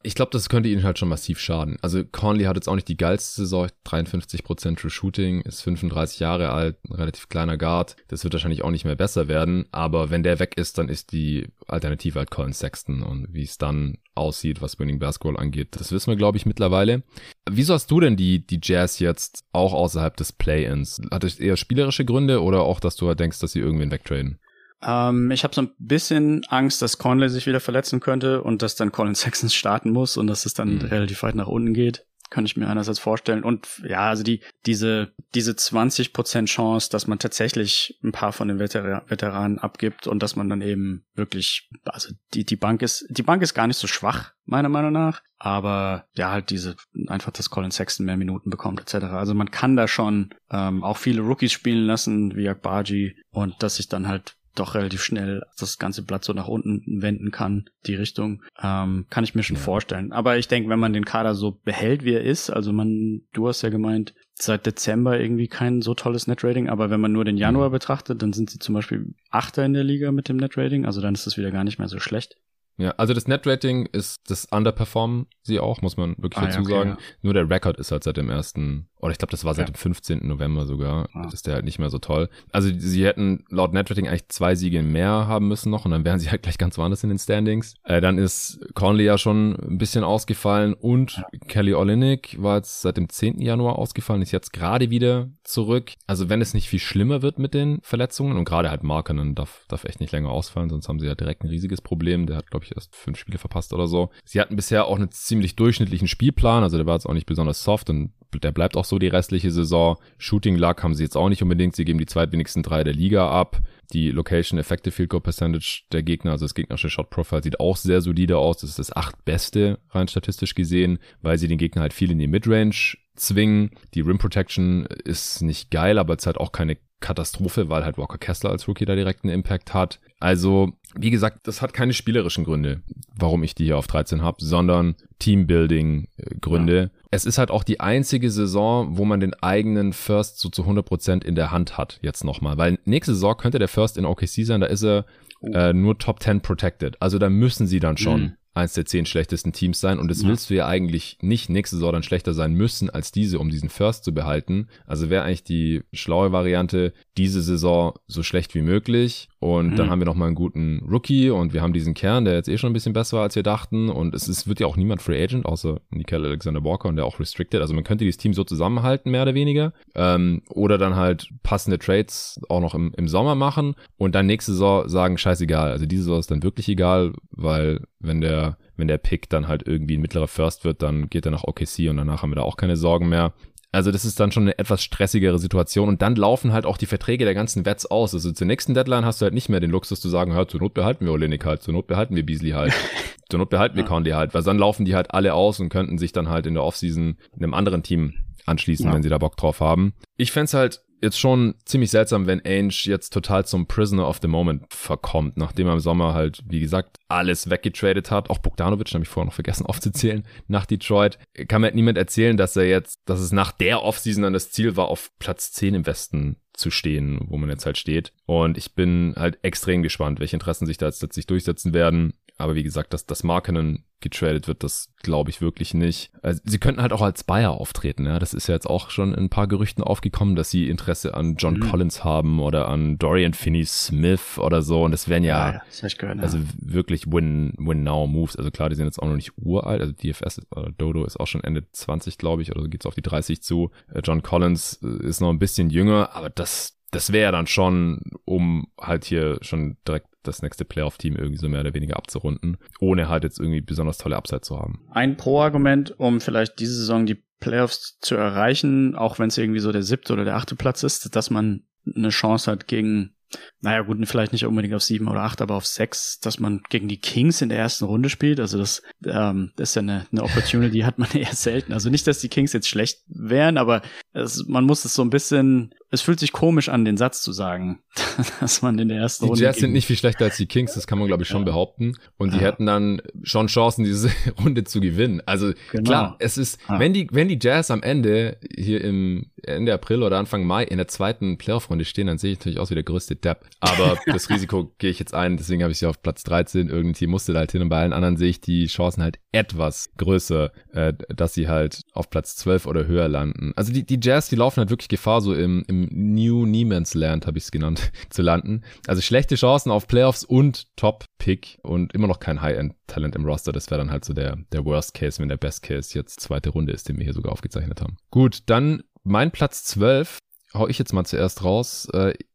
Ich 0.03 0.15
glaube, 0.15 0.31
das 0.33 0.49
könnte 0.49 0.71
ihnen 0.71 0.83
halt 0.83 0.99
schon 0.99 1.11
massiv 1.11 1.39
schaden. 1.39 1.77
Also 1.83 2.03
Conley 2.05 2.45
hat 2.45 2.57
jetzt 2.57 2.69
auch 2.69 2.75
nicht 2.75 2.89
die 2.89 2.97
geilste 2.97 3.43
Saison, 3.43 3.69
53% 3.87 4.77
True 4.77 4.91
Shooting, 4.91 5.43
ist 5.43 5.61
35 5.61 6.21
Jahre 6.21 6.51
alt, 6.53 6.77
relativ 6.91 7.29
kleiner 7.29 7.59
Guard. 7.59 7.97
Das 8.09 8.25
wird 8.25 8.33
wahrscheinlich 8.33 8.65
auch 8.65 8.71
nicht 8.71 8.87
mehr 8.87 8.97
besser 8.97 9.29
werden, 9.29 9.67
aber 9.73 10.09
wenn 10.09 10.23
der 10.23 10.39
weg 10.39 10.57
ist, 10.57 10.79
dann 10.79 10.89
ist 10.89 11.13
die 11.13 11.49
Alternative 11.67 12.19
halt 12.19 12.31
Colin 12.31 12.55
Sexton 12.55 13.03
und 13.03 13.27
wie 13.35 13.43
es 13.43 13.59
dann 13.59 13.99
aussieht, 14.15 14.63
was 14.63 14.79
Winning 14.79 14.99
Basketball 14.99 15.37
angeht, 15.37 15.69
das 15.73 15.93
wissen 15.93 16.11
wir, 16.11 16.17
glaube 16.17 16.39
ich, 16.39 16.47
mittlerweile. 16.47 17.03
Wieso 17.51 17.75
hast 17.75 17.91
du 17.91 18.01
denn 18.01 18.17
die, 18.17 18.47
die 18.47 18.61
Jazz 18.63 19.01
jetzt 19.01 19.45
auch 19.53 19.75
außerhalb 19.75 20.17
des 20.17 20.33
Play-Ins? 20.33 21.03
Hat 21.11 21.25
es 21.25 21.39
eher 21.39 21.57
spielerische 21.57 22.07
Gründe 22.07 22.43
oder 22.43 22.63
auch, 22.63 22.81
dass 22.81 22.97
du 22.97 23.07
halt 23.07 23.21
denkst, 23.21 23.39
dass 23.41 23.53
sie 23.53 23.61
irgendwen 23.61 23.91
wegtraden? 23.91 24.39
Ähm, 24.83 25.31
ich 25.31 25.45
habe 25.45 25.55
so 25.55 25.63
ein 25.63 25.71
bisschen 25.79 26.45
Angst, 26.49 26.83
dass 26.83 26.99
Conley 26.99 27.29
sich 27.29 27.47
wieder 27.47 27.61
verletzen 27.61 28.01
könnte 28.01 28.43
und 28.43 28.63
dass 28.63 28.77
dann 28.77 28.93
Colin 28.93 29.15
Sexton 29.17 29.51
starten 29.51 29.91
muss 29.91 30.17
und 30.17 30.27
dass 30.27 30.47
es 30.47 30.55
dann 30.55 30.77
mhm. 30.77 30.81
relativ 30.83 31.23
weit 31.23 31.35
nach 31.35 31.49
unten 31.49 31.75
geht. 31.75 32.07
Kann 32.31 32.47
ich 32.47 32.57
mir 32.57 32.69
einerseits 32.69 33.01
vorstellen. 33.01 33.43
Und 33.43 33.67
ja, 33.85 34.09
also 34.09 34.23
die, 34.23 34.41
diese, 34.65 35.13
diese 35.35 35.51
20% 35.51 36.47
Chance, 36.47 36.89
dass 36.89 37.09
man 37.09 37.19
tatsächlich 37.19 37.99
ein 38.05 38.13
paar 38.13 38.33
von 38.33 38.47
den 38.47 38.59
Veter 38.59 39.03
Veteranen 39.09 39.59
abgibt 39.59 40.07
und 40.07 40.23
dass 40.23 40.37
man 40.37 40.49
dann 40.49 40.63
eben 40.63 41.05
wirklich, 41.17 41.69
also 41.87 42.15
die, 42.33 42.45
die 42.45 42.55
Bank 42.55 42.83
ist, 42.83 43.05
die 43.11 43.25
Bank 43.25 43.43
ist 43.43 43.55
gar 43.55 43.67
nicht 43.67 43.79
so 43.79 43.89
schwach, 43.89 44.33
meiner 44.45 44.69
Meinung 44.69 44.93
nach. 44.93 45.23
Aber 45.39 46.07
ja, 46.15 46.31
halt 46.31 46.51
diese, 46.51 46.77
einfach, 47.09 47.33
dass 47.33 47.51
Colin 47.51 47.73
Sexton 47.73 48.07
mehr 48.07 48.17
Minuten 48.17 48.49
bekommt, 48.49 48.79
etc. 48.79 49.07
Also 49.07 49.35
man 49.35 49.51
kann 49.51 49.75
da 49.75 49.89
schon 49.89 50.31
ähm, 50.53 50.85
auch 50.85 50.99
viele 50.99 51.23
Rookies 51.23 51.51
spielen 51.51 51.85
lassen, 51.85 52.37
wie 52.37 52.49
Akbaji, 52.49 53.17
und 53.31 53.61
dass 53.61 53.77
sich 53.77 53.89
dann 53.89 54.07
halt 54.07 54.37
doch 54.61 54.75
relativ 54.75 55.03
schnell 55.03 55.43
das 55.59 55.79
ganze 55.79 56.03
Blatt 56.03 56.25
so 56.25 56.33
nach 56.33 56.49
unten 56.49 57.03
wenden 57.03 57.31
kann, 57.31 57.69
die 57.87 57.95
Richtung, 57.95 58.43
ähm, 58.63 59.07
kann 59.11 59.25
ich 59.25 59.35
mir 59.35 59.43
schon 59.43 59.57
ja. 59.57 59.63
vorstellen. 59.63 60.13
Aber 60.13 60.39
ich 60.39 60.49
denke, 60.49 60.69
wenn 60.69 60.79
man 60.79 60.93
den 60.93 61.05
Kader 61.05 61.35
so 61.35 61.53
behält, 61.65 62.05
wie 62.05 62.15
er 62.15 62.23
ist, 62.23 62.51
also 62.51 62.73
man, 62.73 63.23
du 63.33 63.49
hast 63.49 63.63
ja 63.63 63.71
gemeint, 63.71 64.15
seit 64.35 64.67
Dezember 64.67 65.19
irgendwie 65.19 65.49
kein 65.49 65.83
so 65.83 65.95
tolles 65.95 66.27
Netrating, 66.27 66.69
aber 66.69 66.91
wenn 66.91 67.01
man 67.01 67.13
nur 67.13 67.25
den 67.25 67.37
Januar 67.37 67.69
mhm. 67.69 67.73
betrachtet, 67.73 68.23
dann 68.23 68.33
sind 68.33 68.51
sie 68.51 68.59
zum 68.59 68.75
Beispiel 68.75 69.15
Achter 69.31 69.65
in 69.65 69.75
der 69.75 69.85
Liga 69.85 70.13
mit 70.13 70.29
dem 70.29 70.37
Netrating, 70.37 70.87
also 70.87 71.01
dann 71.01 71.15
ist 71.15 71.27
es 71.27 71.37
wieder 71.37 71.51
gar 71.51 71.65
nicht 71.65 71.79
mehr 71.79 71.89
so 71.89 71.99
schlecht. 71.99 72.37
Ja, 72.77 72.93
also 72.97 73.13
das 73.13 73.29
Netrating 73.29 73.87
ist, 73.87 74.31
das 74.31 74.47
underperformen 74.47 75.27
sie 75.43 75.61
auch, 75.61 75.83
muss 75.83 75.97
man 75.97 76.17
wirklich 76.17 76.43
ah, 76.43 76.47
dazu 76.47 76.61
ja, 76.61 76.65
okay, 76.65 76.73
sagen. 76.73 76.91
Ja. 76.91 76.99
Nur 77.21 77.35
der 77.35 77.51
Rekord 77.51 77.79
ist 77.79 77.93
halt 77.93 78.05
seit 78.05 78.17
dem 78.17 78.31
ersten, 78.31 78.89
oder 79.01 79.13
ich 79.13 79.19
glaube, 79.19 79.31
das 79.31 79.45
war 79.45 79.55
seit 79.55 79.69
ja. 79.69 79.73
dem 79.73 79.77
15. 79.77 80.27
November 80.27 80.65
sogar, 80.65 81.09
ah. 81.13 81.29
ist 81.33 81.47
der 81.47 81.55
halt 81.55 81.65
nicht 81.65 81.79
mehr 81.79 81.91
so 81.91 81.99
toll. 81.99 82.29
Also 82.53 82.71
sie 82.75 83.05
hätten 83.05 83.45
laut 83.51 83.73
Netrating 83.73 84.09
eigentlich 84.09 84.29
zwei 84.29 84.55
Siege 84.55 84.83
mehr 84.83 85.27
haben 85.27 85.49
müssen 85.49 85.71
noch 85.71 85.85
und 85.85 85.91
dann 85.91 86.05
wären 86.05 86.19
sie 86.19 86.31
halt 86.31 86.43
gleich 86.43 86.59
ganz 86.59 86.79
woanders 86.79 87.03
in 87.03 87.11
den 87.11 87.19
Standings. 87.19 87.75
Äh, 87.85 88.01
dann 88.01 88.17
ist 88.19 88.61
Conley 88.75 89.05
ja 89.05 89.19
schon 89.19 89.57
ein 89.57 89.79
bisschen 89.79 90.05
ausgefallen 90.05 90.73
und 90.75 91.23
Kelly 91.49 91.75
Olynyk 91.75 92.43
war 92.43 92.57
jetzt 92.57 92.81
seit 92.81 92.97
dem 92.97 93.09
10. 93.09 93.41
Januar 93.41 93.79
ausgefallen, 93.79 94.23
ist 94.23 94.33
jetzt 94.33 94.53
gerade 94.53 94.91
wieder 94.91 95.29
zurück. 95.45 95.93
Also 96.07 96.29
wenn 96.29 96.41
es 96.41 96.55
nicht 96.55 96.69
viel 96.69 96.79
schlimmer 96.79 97.23
wird 97.23 97.39
mit 97.39 97.53
den 97.53 97.81
Verletzungen 97.83 98.37
und 98.37 98.45
gerade 98.45 98.71
halt 98.71 98.83
Markenen 98.83 99.35
darf, 99.35 99.65
darf 99.69 99.85
echt 99.85 100.01
nicht 100.01 100.13
länger 100.13 100.31
ausfallen, 100.31 100.71
sonst 100.71 100.89
haben 100.89 100.99
sie 100.99 101.07
ja 101.07 101.15
direkt 101.15 101.43
ein 101.43 101.49
riesiges 101.49 101.81
Problem. 101.81 102.27
Der 102.27 102.37
hat, 102.37 102.51
glaube 102.51 102.65
ich, 102.65 102.71
ich, 102.71 102.77
erst 102.77 102.97
fünf 102.97 103.19
Spiele 103.19 103.39
verpasst 103.39 103.73
oder 103.73 103.87
so. 103.87 104.11
Sie 104.25 104.41
hatten 104.41 104.57
bisher 104.57 104.87
auch 104.87 104.97
einen 104.97 105.11
ziemlich 105.11 105.57
durchschnittlichen 105.57 106.09
Spielplan, 106.09 106.63
also 106.63 106.77
der 106.77 106.87
war 106.87 106.95
jetzt 106.95 107.07
auch 107.07 107.15
nicht 107.15 107.27
besonders 107.27 107.63
soft 107.63 107.91
und 107.91 108.13
der 108.39 108.53
bleibt 108.53 108.77
auch 108.77 108.85
so 108.85 108.99
die 108.99 109.09
restliche 109.09 109.51
Saison. 109.51 109.97
Shooting 110.19 110.57
Luck 110.57 110.83
haben 110.83 110.95
sie 110.95 111.03
jetzt 111.03 111.17
auch 111.17 111.29
nicht 111.29 111.43
unbedingt. 111.43 111.77
Sie 111.77 111.85
geben 111.85 111.99
die 111.99 112.07
zweitwenigsten 112.07 112.63
drei 112.63 112.85
der 112.85 112.95
Liga 112.95 113.31
ab. 113.31 113.61
Die 113.93 114.11
Location 114.11 114.59
Effective 114.59 114.93
Field 114.93 115.11
Goal 115.11 115.21
Percentage 115.21 115.83
der 115.91 116.03
Gegner, 116.03 116.33
also 116.33 116.45
das 116.45 116.55
gegnerische 116.55 116.91
Shot 116.91 117.11
Profile 117.11 117.43
sieht 117.43 117.59
auch 117.59 117.77
sehr 117.77 118.01
solide 118.01 118.39
aus. 118.39 118.59
Das 118.59 118.71
ist 118.71 118.79
das 118.79 118.95
acht 118.95 119.25
beste 119.25 119.79
rein 119.91 120.07
statistisch 120.07 120.55
gesehen, 120.55 120.99
weil 121.23 121.39
sie 121.39 121.49
den 121.49 121.59
Gegner 121.59 121.83
halt 121.83 121.93
viel 121.93 122.13
in 122.13 122.19
die 122.19 122.29
Midrange 122.29 122.97
zwingen. 123.17 123.71
Die 123.95 124.01
Rim 124.01 124.19
Protection 124.19 124.87
ist 124.87 125.43
nicht 125.43 125.71
geil, 125.71 125.99
aber 125.99 126.15
es 126.17 126.27
hat 126.27 126.39
auch 126.39 126.53
keine 126.53 126.79
Katastrophe, 127.01 127.69
weil 127.69 127.85
halt 127.85 127.99
Walker 127.99 128.19
Kessler 128.19 128.51
als 128.51 128.69
Rookie 128.69 128.85
da 128.85 128.95
direkt 128.95 129.25
einen 129.25 129.33
Impact 129.33 129.75
hat. 129.75 130.01
Also, 130.21 130.73
wie 130.95 131.11
gesagt, 131.11 131.47
das 131.47 131.63
hat 131.63 131.73
keine 131.73 131.95
spielerischen 131.95 132.45
Gründe, 132.45 132.83
warum 133.17 133.43
ich 133.43 133.55
die 133.55 133.65
hier 133.65 133.79
auf 133.79 133.87
13 133.87 134.23
habe, 134.23 134.45
sondern 134.45 134.97
Teambuilding-Gründe. 135.19 136.91
Ja. 136.93 137.00
Es 137.11 137.25
ist 137.25 137.39
halt 137.39 137.51
auch 137.51 137.65
die 137.65 137.81
einzige 137.81 138.31
Saison, 138.31 138.97
wo 138.97 139.05
man 139.05 139.21
den 139.21 139.35
eigenen 139.35 139.93
First 139.93 140.39
so 140.39 140.49
zu 140.49 140.63
100% 140.63 141.25
in 141.25 141.35
der 141.35 141.51
Hand 141.51 141.77
hat, 141.77 141.99
jetzt 142.03 142.25
nochmal. 142.25 142.57
Weil 142.57 142.79
nächste 142.85 143.15
Saison 143.15 143.37
könnte 143.37 143.59
der 143.59 143.69
First 143.69 143.97
in 143.97 144.05
OKC 144.05 144.45
sein, 144.45 144.61
da 144.61 144.69
ist 144.69 144.85
er 144.85 145.07
oh. 145.41 145.49
äh, 145.53 145.73
nur 145.73 145.99
Top 145.99 146.23
10 146.23 146.41
protected. 146.41 147.01
Also 147.01 147.19
da 147.19 147.29
müssen 147.29 147.67
sie 147.67 147.81
dann 147.81 147.97
schon 147.97 148.21
mhm 148.21 148.33
eins 148.53 148.75
der 148.75 148.85
zehn 148.85 149.07
schlechtesten 149.07 149.53
Teams 149.53 149.81
sein 149.81 149.99
und 149.99 150.09
das 150.09 150.23
ja. 150.23 150.29
willst 150.29 150.51
du 150.51 150.55
ja 150.55 150.67
eigentlich 150.67 151.19
nicht 151.21 151.51
nächste 151.51 151.77
Saison 151.77 151.93
dann 151.93 152.03
schlechter 152.03 152.35
sein 152.35 152.53
müssen 152.53 152.91
als 152.91 153.13
diese, 153.13 153.39
um 153.39 153.51
diesen 153.51 153.69
First 153.69 154.05
zu 154.05 154.13
behalten. 154.13 154.69
Also 154.87 155.09
wäre 155.09 155.25
eigentlich 155.25 155.45
die 155.45 155.83
schlaue 155.93 156.33
Variante, 156.33 156.93
diese 157.17 157.43
Saison 157.43 157.95
so 158.07 158.23
schlecht 158.23 158.55
wie 158.55 158.63
möglich 158.63 159.29
und 159.41 159.71
mhm. 159.71 159.77
dann 159.77 159.91
haben 159.91 160.01
wir 160.01 160.05
noch 160.05 160.15
mal 160.15 160.27
einen 160.27 160.35
guten 160.35 160.85
Rookie 160.89 161.31
und 161.31 161.55
wir 161.55 161.63
haben 161.63 161.73
diesen 161.73 161.95
Kern, 161.95 162.27
der 162.27 162.35
jetzt 162.35 162.49
eh 162.49 162.59
schon 162.59 162.71
ein 162.71 162.75
bisschen 162.75 162.93
besser 162.93 163.17
war, 163.17 163.25
als 163.25 163.37
wir 163.37 163.43
dachten 163.43 163.89
und 163.89 164.15
es 164.15 164.29
ist, 164.29 164.47
wird 164.47 164.61
ja 164.61 164.67
auch 164.67 164.77
niemand 164.77 165.01
Free 165.01 165.23
Agent, 165.23 165.47
außer 165.47 165.81
Nickel 165.91 166.27
Alexander 166.27 166.63
Walker 166.63 166.89
und 166.89 166.97
der 166.97 167.07
auch 167.07 167.19
restricted, 167.19 167.63
also 167.63 167.73
man 167.73 167.83
könnte 167.83 168.05
dieses 168.05 168.19
Team 168.19 168.35
so 168.35 168.45
zusammenhalten, 168.45 169.11
mehr 169.11 169.23
oder 169.23 169.35
weniger, 169.35 169.73
ähm, 169.95 170.43
oder 170.51 170.77
dann 170.77 170.95
halt 170.95 171.31
passende 171.43 171.79
Trades 171.79 172.39
auch 172.51 172.61
noch 172.61 172.75
im, 172.75 172.93
im 172.97 173.09
Sommer 173.09 173.35
machen 173.35 173.77
und 173.97 174.15
dann 174.15 174.27
nächste 174.27 174.53
Saison 174.53 174.89
sagen, 174.89 175.17
scheißegal, 175.17 175.71
also 175.71 175.87
diese 175.87 176.03
Saison 176.03 176.21
ist 176.21 176.31
dann 176.31 176.43
wirklich 176.43 176.69
egal, 176.69 177.15
weil 177.31 177.81
wenn 177.99 178.21
der 178.21 178.59
wenn 178.81 178.89
der 178.89 178.99
Pick 178.99 179.29
dann 179.29 179.47
halt 179.47 179.69
irgendwie 179.69 179.97
ein 179.97 180.01
mittlerer 180.01 180.27
First 180.27 180.65
wird, 180.65 180.83
dann 180.83 181.09
geht 181.09 181.27
er 181.27 181.31
nach 181.31 181.45
OKC 181.45 181.91
und 181.91 181.99
danach 181.99 182.23
haben 182.23 182.31
wir 182.31 182.37
da 182.37 182.43
auch 182.43 182.57
keine 182.57 182.77
Sorgen 182.77 183.09
mehr. 183.09 183.35
Also 183.73 183.93
das 183.93 184.05
ist 184.05 184.19
dann 184.19 184.33
schon 184.33 184.45
eine 184.45 184.59
etwas 184.59 184.83
stressigere 184.83 185.39
Situation 185.39 185.89
und 185.89 186.03
dann 186.03 186.17
laufen 186.17 186.53
halt 186.53 186.67
auch 186.67 186.77
die 186.77 186.87
Verträge 186.87 187.25
der 187.25 187.35
ganzen 187.35 187.65
Wets 187.65 187.87
aus. 187.87 188.15
Also 188.15 188.33
zur 188.33 188.47
nächsten 188.47 188.75
Deadline 188.75 189.05
hast 189.05 189.21
du 189.21 189.25
halt 189.25 189.35
nicht 189.35 189.49
mehr 189.49 189.61
den 189.61 189.71
Luxus 189.71 190.01
zu 190.01 190.09
sagen, 190.09 190.33
hör, 190.33 190.49
zur 190.49 190.61
Not 190.61 190.75
behalten 190.75 191.05
wir 191.05 191.13
Olenek 191.13 191.45
halt, 191.45 191.63
zur 191.63 191.75
Not 191.75 191.87
behalten 191.87 192.17
wir 192.17 192.27
Beasley 192.27 192.51
halt, 192.51 192.73
zur 193.31 193.39
Not 193.39 193.51
behalten 193.51 193.77
wir 193.77 193.85
Conley 193.85 194.11
halt, 194.11 194.35
weil 194.35 194.43
dann 194.43 194.59
laufen 194.59 194.85
die 194.85 194.97
halt 194.97 195.15
alle 195.15 195.35
aus 195.35 195.61
und 195.61 195.69
könnten 195.69 195.99
sich 195.99 196.11
dann 196.13 196.29
halt 196.29 196.47
in 196.47 196.55
der 196.55 196.65
Offseason 196.65 197.17
einem 197.37 197.55
anderen 197.55 197.85
Team 197.85 198.15
anschließen, 198.47 198.87
ja. 198.87 198.93
wenn 198.93 199.03
sie 199.03 199.09
da 199.09 199.19
Bock 199.19 199.37
drauf 199.37 199.61
haben. 199.61 199.95
Ich 200.17 200.33
fände 200.33 200.53
halt 200.55 200.81
jetzt 201.03 201.19
schon 201.19 201.55
ziemlich 201.65 201.91
seltsam, 201.91 202.27
wenn 202.27 202.45
Ainge 202.45 202.73
jetzt 202.73 203.13
total 203.13 203.47
zum 203.47 203.67
Prisoner 203.67 204.09
of 204.09 204.19
the 204.21 204.29
Moment 204.29 204.65
verkommt, 204.71 205.37
nachdem 205.37 205.67
er 205.67 205.75
im 205.75 205.81
Sommer 205.81 206.15
halt, 206.15 206.43
wie 206.47 206.61
gesagt, 206.61 206.99
alles 207.09 207.51
weggetradet 207.51 208.11
hat. 208.11 208.31
Auch 208.31 208.39
Bogdanovic, 208.39 208.93
habe 208.93 209.05
ich 209.05 209.09
vorher 209.09 209.27
noch 209.27 209.35
vergessen 209.35 209.67
aufzuzählen, 209.67 210.27
nach 210.49 210.67
Detroit. 210.67 211.19
Kann 211.49 211.61
mir 211.61 211.69
halt 211.69 211.75
niemand 211.75 211.99
erzählen, 211.99 212.37
dass 212.37 212.57
er 212.57 212.69
jetzt, 212.69 212.99
dass 213.07 213.21
es 213.21 213.33
nach 213.33 213.53
der 213.53 213.83
Offseason 213.83 214.23
dann 214.23 214.33
das 214.33 214.51
Ziel 214.51 214.77
war, 214.77 214.89
auf 214.89 215.11
Platz 215.19 215.53
10 215.53 215.75
im 215.75 215.87
Westen 215.87 216.37
zu 216.61 216.71
stehen, 216.71 217.21
wo 217.29 217.39
man 217.39 217.49
jetzt 217.49 217.65
halt 217.65 217.79
steht. 217.79 218.13
Und 218.27 218.59
ich 218.59 218.75
bin 218.75 219.15
halt 219.17 219.39
extrem 219.43 219.83
gespannt, 219.83 220.21
welche 220.21 220.37
Interessen 220.37 220.67
sich 220.67 220.79
da 220.79 220.87
jetzt 220.87 221.03
letztlich 221.03 221.27
durchsetzen 221.27 221.73
werden. 221.73 222.15
Aber 222.41 222.55
wie 222.55 222.63
gesagt, 222.63 222.93
dass 222.93 223.07
das 223.07 223.23
Markenen 223.23 223.85
getradet 224.01 224.49
wird, 224.49 224.65
das 224.65 224.93
glaube 225.03 225.31
ich 225.31 225.41
wirklich 225.41 225.75
nicht. 225.75 226.11
Also, 226.23 226.41
sie 226.45 226.59
könnten 226.59 226.81
halt 226.81 226.93
auch 226.93 227.03
als 227.03 227.23
Bayer 227.25 227.53
auftreten, 227.53 228.07
ja. 228.07 228.19
Das 228.19 228.35
ist 228.35 228.47
ja 228.47 228.55
jetzt 228.55 228.69
auch 228.69 228.91
schon 228.91 229.13
in 229.13 229.25
ein 229.25 229.29
paar 229.29 229.47
Gerüchten 229.47 229.85
aufgekommen, 229.85 230.37
dass 230.37 230.51
sie 230.51 230.69
Interesse 230.69 231.15
an 231.15 231.37
John 231.37 231.55
mhm. 231.55 231.71
Collins 231.71 232.03
haben 232.03 232.41
oder 232.41 232.69
an 232.69 232.99
Dorian 232.99 233.35
Finney-Smith 233.35 234.39
oder 234.39 234.63
so. 234.63 234.85
Und 234.85 234.93
das 234.93 235.09
wären 235.09 235.23
ja, 235.23 235.53
ja, 235.53 235.63
das 235.83 235.97
gehört, 235.99 236.17
ja. 236.17 236.23
also 236.23 236.39
wirklich 236.59 237.07
Win-Win-Now-Moves. 237.07 238.37
Also 238.37 238.51
klar, 238.51 238.71
die 238.71 238.77
sind 238.77 238.87
jetzt 238.87 239.01
auch 239.01 239.07
noch 239.07 239.17
nicht 239.17 239.33
uralt. 239.37 239.81
Also 239.81 239.93
DFS 239.93 240.41
oder 240.51 240.73
Dodo 240.73 241.05
ist 241.05 241.21
auch 241.21 241.27
schon 241.27 241.45
Ende 241.45 241.71
20, 241.71 242.19
glaube 242.19 242.43
ich, 242.43 242.57
oder 242.57 242.69
geht's 242.69 242.87
auf 242.87 242.95
die 242.95 243.03
30 243.03 243.43
zu. 243.43 243.71
Äh, 243.93 244.01
John 244.03 244.23
Collins 244.23 244.81
äh, 244.83 245.07
ist 245.07 245.21
noch 245.21 245.31
ein 245.31 245.39
bisschen 245.39 245.71
jünger, 245.71 246.15
aber 246.15 246.31
das, 246.31 246.79
das 246.91 247.13
wäre 247.13 247.33
dann 247.33 247.47
schon, 247.47 248.01
um 248.25 248.69
halt 248.81 249.05
hier 249.05 249.39
schon 249.43 249.77
direkt 249.87 250.10
das 250.23 250.43
nächste 250.43 250.65
Playoff-Team 250.65 251.17
irgendwie 251.17 251.39
so 251.39 251.49
mehr 251.49 251.61
oder 251.61 251.75
weniger 251.75 251.97
abzurunden, 251.97 252.59
ohne 252.81 253.09
halt 253.09 253.25
jetzt 253.25 253.39
irgendwie 253.39 253.61
besonders 253.61 253.99
tolle 253.99 254.17
Upside 254.17 254.43
zu 254.43 254.59
haben. 254.59 254.87
Ein 254.91 255.17
Pro-Argument, 255.17 255.99
um 255.99 256.21
vielleicht 256.21 256.59
diese 256.59 256.75
Saison 256.75 257.07
die 257.07 257.23
Playoffs 257.41 257.99
zu 258.01 258.17
erreichen, 258.17 258.95
auch 258.95 259.19
wenn 259.19 259.29
es 259.29 259.39
irgendwie 259.39 259.61
so 259.61 259.73
der 259.73 259.83
siebte 259.83 260.13
oder 260.13 260.25
der 260.25 260.37
achte 260.37 260.57
Platz 260.57 260.83
ist, 260.83 261.17
dass 261.17 261.31
man 261.31 261.65
eine 261.87 262.11
Chance 262.11 262.51
hat 262.51 262.67
gegen 262.67 263.15
naja, 263.61 263.83
gut, 263.83 263.97
vielleicht 264.09 264.33
nicht 264.33 264.45
unbedingt 264.45 264.75
auf 264.75 264.83
sieben 264.83 265.09
oder 265.09 265.21
acht, 265.21 265.41
aber 265.41 265.55
auf 265.55 265.67
sechs, 265.67 266.19
dass 266.21 266.41
man 266.41 266.63
gegen 266.69 266.89
die 266.89 267.01
Kings 267.01 267.43
in 267.43 267.49
der 267.49 267.59
ersten 267.59 267.85
Runde 267.85 268.09
spielt. 268.09 268.41
Also 268.41 268.59
das, 268.59 268.83
ähm, 269.05 269.53
das 269.57 269.71
ist 269.71 269.75
ja 269.77 269.83
eine, 269.83 270.07
eine 270.11 270.23
Opportunity, 270.23 270.81
hat 270.85 270.99
man 270.99 271.11
eher 271.13 271.35
selten. 271.35 271.73
Also 271.73 271.91
nicht, 271.91 272.07
dass 272.07 272.21
die 272.21 272.29
Kings 272.29 272.53
jetzt 272.53 272.69
schlecht 272.69 273.01
wären, 273.07 273.59
aber 273.59 273.83
es, 274.13 274.45
man 274.47 274.65
muss 274.65 274.85
es 274.85 274.95
so 274.95 275.03
ein 275.03 275.11
bisschen, 275.11 275.75
es 275.93 276.03
fühlt 276.03 276.21
sich 276.21 276.33
komisch 276.33 276.69
an, 276.69 276.85
den 276.85 276.97
Satz 276.97 277.21
zu 277.21 277.33
sagen, 277.33 277.81
dass 278.41 278.63
man 278.63 278.79
in 278.79 278.89
der 278.89 278.99
ersten 278.99 279.25
die 279.25 279.29
Runde. 279.29 279.41
Die 279.41 279.45
Jazz 279.45 279.59
sind 279.59 279.73
nicht 279.73 279.87
viel 279.87 279.97
schlechter 279.97 280.27
als 280.27 280.37
die 280.37 280.47
Kings, 280.47 280.75
das 280.75 280.87
kann 280.87 280.99
man 280.99 281.09
glaube 281.09 281.25
ich 281.25 281.29
schon 281.29 281.41
ja. 281.41 281.47
behaupten. 281.47 281.97
Und 282.17 282.33
die 282.33 282.39
ja. 282.39 282.45
hätten 282.45 282.67
dann 282.67 283.03
schon 283.23 283.49
Chancen, 283.49 283.85
diese 283.85 284.11
Runde 284.45 284.65
zu 284.65 284.81
gewinnen. 284.81 285.21
Also 285.27 285.53
genau. 285.73 285.85
klar, 285.85 286.17
es 286.21 286.39
ist, 286.39 286.61
ja. 286.69 286.79
wenn 286.79 286.93
die, 286.93 287.09
wenn 287.11 287.29
die 287.29 287.39
Jazz 287.41 287.71
am 287.71 287.83
Ende 287.83 288.39
hier 288.57 288.83
im 288.83 289.27
Ende 289.43 289.73
April 289.73 290.03
oder 290.03 290.19
Anfang 290.19 290.45
Mai 290.45 290.65
in 290.65 290.77
der 290.77 290.89
zweiten 290.89 291.39
Playoff-Runde 291.39 291.85
stehen, 291.85 292.07
dann 292.07 292.19
sehe 292.19 292.33
ich 292.33 292.39
natürlich 292.39 292.59
aus 292.59 292.71
wie 292.71 292.75
der 292.75 292.85
größte 292.85 293.17
Depp. 293.17 293.47
Aber 293.61 293.99
das 294.07 294.31
Risiko 294.31 294.73
gehe 294.79 294.91
ich 294.91 294.99
jetzt 294.99 295.15
ein, 295.15 295.37
deswegen 295.37 295.63
habe 295.63 295.73
ich 295.73 295.79
sie 295.79 295.87
auf 295.87 296.03
Platz 296.03 296.23
13. 296.23 296.69
Irgendein 296.69 296.95
Team 296.95 297.11
musste 297.11 297.33
da 297.33 297.41
halt 297.41 297.53
hin 297.53 297.63
und 297.63 297.69
bei 297.69 297.81
allen 297.81 297.93
anderen 297.93 298.17
sehe 298.17 298.29
ich 298.29 298.41
die 298.41 298.67
Chancen 298.67 299.03
halt 299.03 299.19
etwas 299.33 299.91
größer, 299.97 300.53
äh, 300.73 300.93
dass 301.09 301.35
sie 301.35 301.49
halt 301.49 301.83
auf 301.93 302.11
Platz 302.11 302.37
12 302.37 302.67
oder 302.67 302.87
höher 302.87 303.09
landen. 303.09 303.53
Also 303.57 303.73
die, 303.73 303.85
die 303.85 303.99
Jazz, 304.01 304.29
die 304.29 304.37
laufen 304.37 304.59
halt 304.59 304.71
wirklich 304.71 304.89
Gefahr, 304.89 305.21
so 305.21 305.35
im, 305.35 305.65
im 305.67 305.80
New 305.91 306.47
Niemans 306.47 306.95
Land, 306.95 307.27
habe 307.27 307.39
ich 307.39 307.45
es 307.45 307.51
genannt, 307.51 307.93
zu 308.11 308.23
landen. 308.23 308.63
Also 308.87 309.03
schlechte 309.03 309.37
Chancen 309.37 309.71
auf 309.71 309.87
Playoffs 309.87 310.25
und 310.25 310.67
Top-Pick 310.77 311.59
und 311.63 311.95
immer 311.95 312.07
noch 312.07 312.21
kein 312.21 312.41
High-End-Talent 312.41 313.15
im 313.15 313.25
Roster. 313.25 313.53
Das 313.53 313.71
wäre 313.71 313.81
dann 313.81 313.91
halt 313.91 314.05
so 314.05 314.13
der, 314.13 314.39
der 314.53 314.65
Worst 314.65 314.95
Case, 314.95 315.19
wenn 315.21 315.29
der 315.29 315.37
Best 315.37 315.63
Case 315.63 315.97
jetzt 315.97 316.21
zweite 316.21 316.51
Runde 316.51 316.73
ist, 316.73 316.89
den 316.89 316.97
wir 316.99 317.05
hier 317.05 317.15
sogar 317.15 317.33
aufgezeichnet 317.33 317.81
haben. 317.81 317.97
Gut, 318.11 318.43
dann 318.47 318.83
mein 319.03 319.31
Platz 319.31 319.65
12 319.65 320.19
hau 320.55 320.69
ich 320.69 320.79
jetzt 320.79 320.93
mal 320.93 321.05
zuerst 321.05 321.45
raus. 321.45 321.89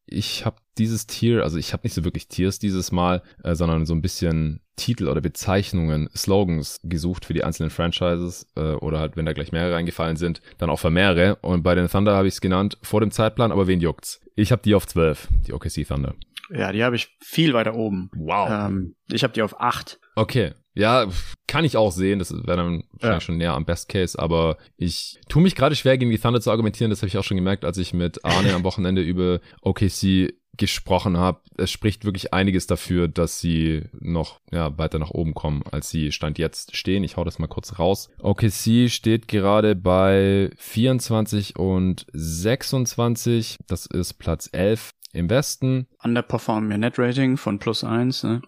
Ich 0.07 0.45
habe 0.45 0.57
dieses 0.77 1.07
Tier, 1.07 1.43
also 1.43 1.57
ich 1.57 1.73
habe 1.73 1.83
nicht 1.83 1.93
so 1.93 2.03
wirklich 2.03 2.27
Tiers 2.27 2.59
dieses 2.59 2.91
Mal, 2.91 3.23
äh, 3.43 3.55
sondern 3.55 3.85
so 3.85 3.93
ein 3.93 4.01
bisschen 4.01 4.61
Titel 4.75 5.07
oder 5.07 5.21
Bezeichnungen, 5.21 6.09
Slogans 6.15 6.79
gesucht 6.83 7.25
für 7.25 7.33
die 7.33 7.43
einzelnen 7.43 7.69
Franchises 7.69 8.47
äh, 8.55 8.73
oder 8.73 8.99
halt, 8.99 9.15
wenn 9.15 9.25
da 9.25 9.33
gleich 9.33 9.51
mehrere 9.51 9.75
reingefallen 9.75 10.17
sind, 10.17 10.41
dann 10.57 10.69
auch 10.69 10.79
für 10.79 10.89
mehrere. 10.89 11.37
Und 11.37 11.63
bei 11.63 11.75
den 11.75 11.87
Thunder 11.87 12.15
habe 12.15 12.27
ich 12.27 12.35
es 12.35 12.41
genannt 12.41 12.77
vor 12.81 12.99
dem 12.99 13.11
Zeitplan, 13.11 13.51
aber 13.51 13.67
wen 13.67 13.79
juckt's? 13.79 14.19
Ich 14.35 14.51
habe 14.51 14.61
die 14.63 14.75
auf 14.75 14.85
12, 14.85 15.29
die 15.47 15.53
OKC 15.53 15.87
Thunder. 15.87 16.13
Ja, 16.49 16.71
die 16.71 16.83
habe 16.83 16.95
ich 16.95 17.15
viel 17.21 17.53
weiter 17.53 17.75
oben. 17.75 18.11
Wow. 18.15 18.49
Ähm, 18.51 18.95
ich 19.11 19.23
habe 19.23 19.33
die 19.33 19.41
auf 19.41 19.59
8. 19.59 19.99
Okay. 20.15 20.53
Ja, 20.75 21.07
kann 21.47 21.65
ich 21.65 21.77
auch 21.77 21.91
sehen. 21.91 22.19
Das 22.19 22.31
wäre 22.31 22.57
dann 22.57 22.83
wahrscheinlich 22.91 23.01
ja. 23.01 23.21
schon 23.21 23.37
näher 23.37 23.53
am 23.53 23.65
Best 23.65 23.89
Case, 23.89 24.19
aber 24.19 24.57
ich 24.77 25.19
tue 25.29 25.41
mich 25.41 25.55
gerade 25.55 25.75
schwer, 25.75 25.97
gegen 25.97 26.11
die 26.11 26.19
Thunder 26.19 26.41
zu 26.41 26.51
argumentieren. 26.51 26.89
Das 26.89 26.99
habe 26.99 27.07
ich 27.07 27.17
auch 27.17 27.23
schon 27.23 27.37
gemerkt, 27.37 27.65
als 27.65 27.77
ich 27.77 27.93
mit 27.93 28.23
Arne 28.25 28.53
am 28.53 28.63
Wochenende 28.63 29.01
über 29.03 29.39
OKC 29.61 30.33
gesprochen 30.57 31.17
habe. 31.17 31.41
Es 31.57 31.71
spricht 31.71 32.05
wirklich 32.05 32.33
einiges 32.33 32.67
dafür, 32.67 33.07
dass 33.07 33.39
sie 33.39 33.83
noch 33.99 34.39
ja, 34.51 34.77
weiter 34.77 34.99
nach 34.99 35.11
oben 35.11 35.33
kommen, 35.33 35.63
als 35.71 35.89
sie 35.89 36.11
Stand 36.11 36.37
jetzt 36.37 36.75
stehen. 36.75 37.03
Ich 37.03 37.17
hau 37.17 37.23
das 37.23 37.39
mal 37.39 37.47
kurz 37.47 37.79
raus. 37.79 38.09
OKC 38.19 38.89
steht 38.89 39.27
gerade 39.27 39.75
bei 39.75 40.49
24 40.57 41.57
und 41.57 42.05
26. 42.13 43.57
Das 43.67 43.85
ist 43.85 44.15
Platz 44.15 44.49
11 44.51 44.91
im 45.13 45.29
Westen. 45.29 45.87
Underperform 46.03 46.69
ihr 46.71 46.77
Net 46.77 46.99
Rating 46.99 47.37
von 47.37 47.57
plus 47.59 47.83
eins. 47.83 48.23
Ne? 48.23 48.41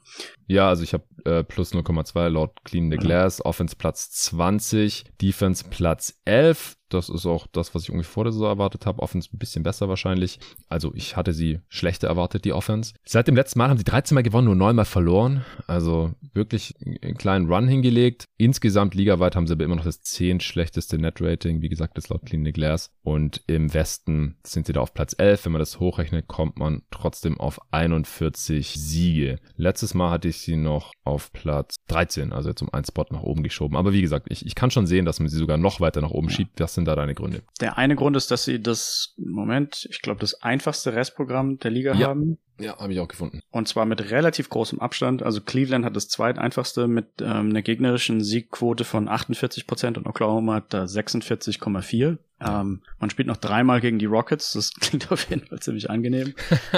Ja, 0.48 0.70
also 0.70 0.84
ich 0.84 0.94
habe 0.94 1.04
äh, 1.26 1.44
plus 1.44 1.74
0,2 1.74 2.30
laut 2.30 2.64
Clean 2.64 2.90
the 2.90 2.98
Glass. 2.98 3.44
Offense 3.44 3.76
Platz 3.76 4.12
20, 4.12 5.04
Defense 5.22 5.66
Platz 5.70 6.20
11. 6.26 6.78
Das 6.90 7.10
ist 7.10 7.26
auch 7.26 7.48
das, 7.48 7.76
was 7.76 7.84
ich 7.84 7.90
irgendwie 7.90 8.06
vor 8.06 8.24
der 8.24 8.32
Saison 8.32 8.48
erwartet 8.48 8.86
habe. 8.86 9.02
Offense 9.02 9.30
ein 9.34 9.40
bisschen 9.40 9.62
besser 9.62 9.90
wahrscheinlich. 9.90 10.40
Also 10.70 10.94
ich 10.96 11.18
hatte 11.18 11.34
sie 11.34 11.60
schlechter 11.68 12.08
erwartet, 12.08 12.46
die 12.46 12.54
Offense. 12.54 12.94
Seit 13.04 13.28
dem 13.28 13.36
letzten 13.36 13.60
Mal 13.60 13.70
haben 13.70 13.78
sie 13.78 13.84
13 13.84 14.16
Mal 14.16 14.24
gewonnen, 14.24 14.46
nur 14.46 14.56
9 14.56 14.76
Mal 14.76 14.86
verloren. 14.86 15.44
Also 15.68 16.14
wirklich 16.34 16.76
einen 17.02 17.18
kleinen 17.18 17.52
Run 17.52 17.68
hingelegt. 17.68 18.24
Insgesamt 18.38 18.96
ligaweit 18.96 19.36
haben 19.36 19.48
sie 19.48 19.54
aber 19.54 19.66
immer 19.66 19.76
noch 19.76 19.84
das 19.84 20.02
10 20.02 20.40
schlechteste 20.40 20.98
Net-Rating. 20.98 21.62
Wie 21.62 21.70
gesagt, 21.70 21.98
das 21.98 22.08
laut 22.08 22.26
Clean 22.26 22.46
the 22.46 22.54
Glass. 22.54 22.90
Und 23.04 23.44
im 23.48 23.74
Westen 23.74 24.38
sind 24.46 24.66
sie 24.66 24.74
da 24.74 24.80
auf 24.80 24.94
Platz 24.94 25.14
11. 25.18 25.44
Wenn 25.44 25.52
man 25.52 25.60
das 25.60 25.82
hochrechnet, 25.82 26.28
kommt 26.28 26.58
man 26.58 26.84
trotzdem 26.90 27.38
auf 27.38 27.60
41 27.72 28.76
Siege. 28.76 29.40
Letztes 29.58 29.94
Mal 29.94 30.12
hatte 30.12 30.30
ich 30.30 30.37
sie 30.42 30.58
noch 30.58 30.94
auf 31.04 31.32
Platz 31.34 31.76
13, 31.88 32.34
also 32.34 32.50
jetzt 32.50 32.62
um 32.62 32.74
einen 32.74 32.86
Spot 32.86 33.06
nach 33.12 33.24
oben 33.24 33.44
geschoben. 33.44 33.78
Aber 33.78 33.94
wie 33.94 34.02
gesagt, 34.02 34.28
ich, 34.30 34.46
ich 34.46 34.56
kann 34.56 34.72
schon 34.72 34.88
sehen, 34.88 35.06
dass 35.06 35.20
man 35.20 35.30
sie 35.30 35.38
sogar 35.38 35.58
noch 35.58 35.80
weiter 35.80 36.02
nach 36.02 36.12
oben 36.12 36.30
schiebt. 36.30 36.60
Was 36.60 36.74
sind 36.74 36.86
da 36.86 36.96
deine 36.96 37.16
Gründe? 37.16 37.44
Der 37.62 37.78
eine 37.78 37.96
Grund 37.96 38.16
ist, 38.16 38.32
dass 38.32 38.46
sie 38.46 38.62
das, 38.62 39.14
Moment, 39.18 39.88
ich 39.90 40.02
glaube, 40.02 40.20
das 40.20 40.42
einfachste 40.42 40.94
Restprogramm 40.94 41.58
der 41.58 41.72
Liga 41.72 41.94
ja. 41.96 42.08
haben. 42.08 42.38
Ja, 42.60 42.78
habe 42.80 42.94
ich 42.94 43.00
auch 43.00 43.08
gefunden. 43.08 43.42
Und 43.52 43.68
zwar 43.68 43.86
mit 43.86 44.10
relativ 44.10 44.50
großem 44.50 44.80
Abstand. 44.80 45.22
Also 45.22 45.42
Cleveland 45.42 45.86
hat 45.86 45.96
das 45.96 46.08
zweiteinfachste 46.08 46.88
mit 46.88 47.08
ähm, 47.22 47.50
einer 47.50 47.62
gegnerischen 47.62 48.24
Siegquote 48.24 48.84
von 48.84 49.08
48 49.08 49.68
Prozent 49.68 49.98
und 49.98 50.08
Oklahoma 50.08 50.56
hat 50.56 50.74
da 50.74 50.86
46,4. 50.86 52.18
Ähm, 52.40 52.82
man 53.00 53.10
spielt 53.10 53.28
noch 53.28 53.38
dreimal 53.38 53.82
gegen 53.82 54.00
die 54.00 54.06
Rockets. 54.06 54.54
Das 54.54 54.74
klingt 54.80 55.12
auf 55.12 55.30
jeden 55.30 55.46
Fall 55.46 55.60
ziemlich 55.60 55.90
angenehm. 55.90 56.34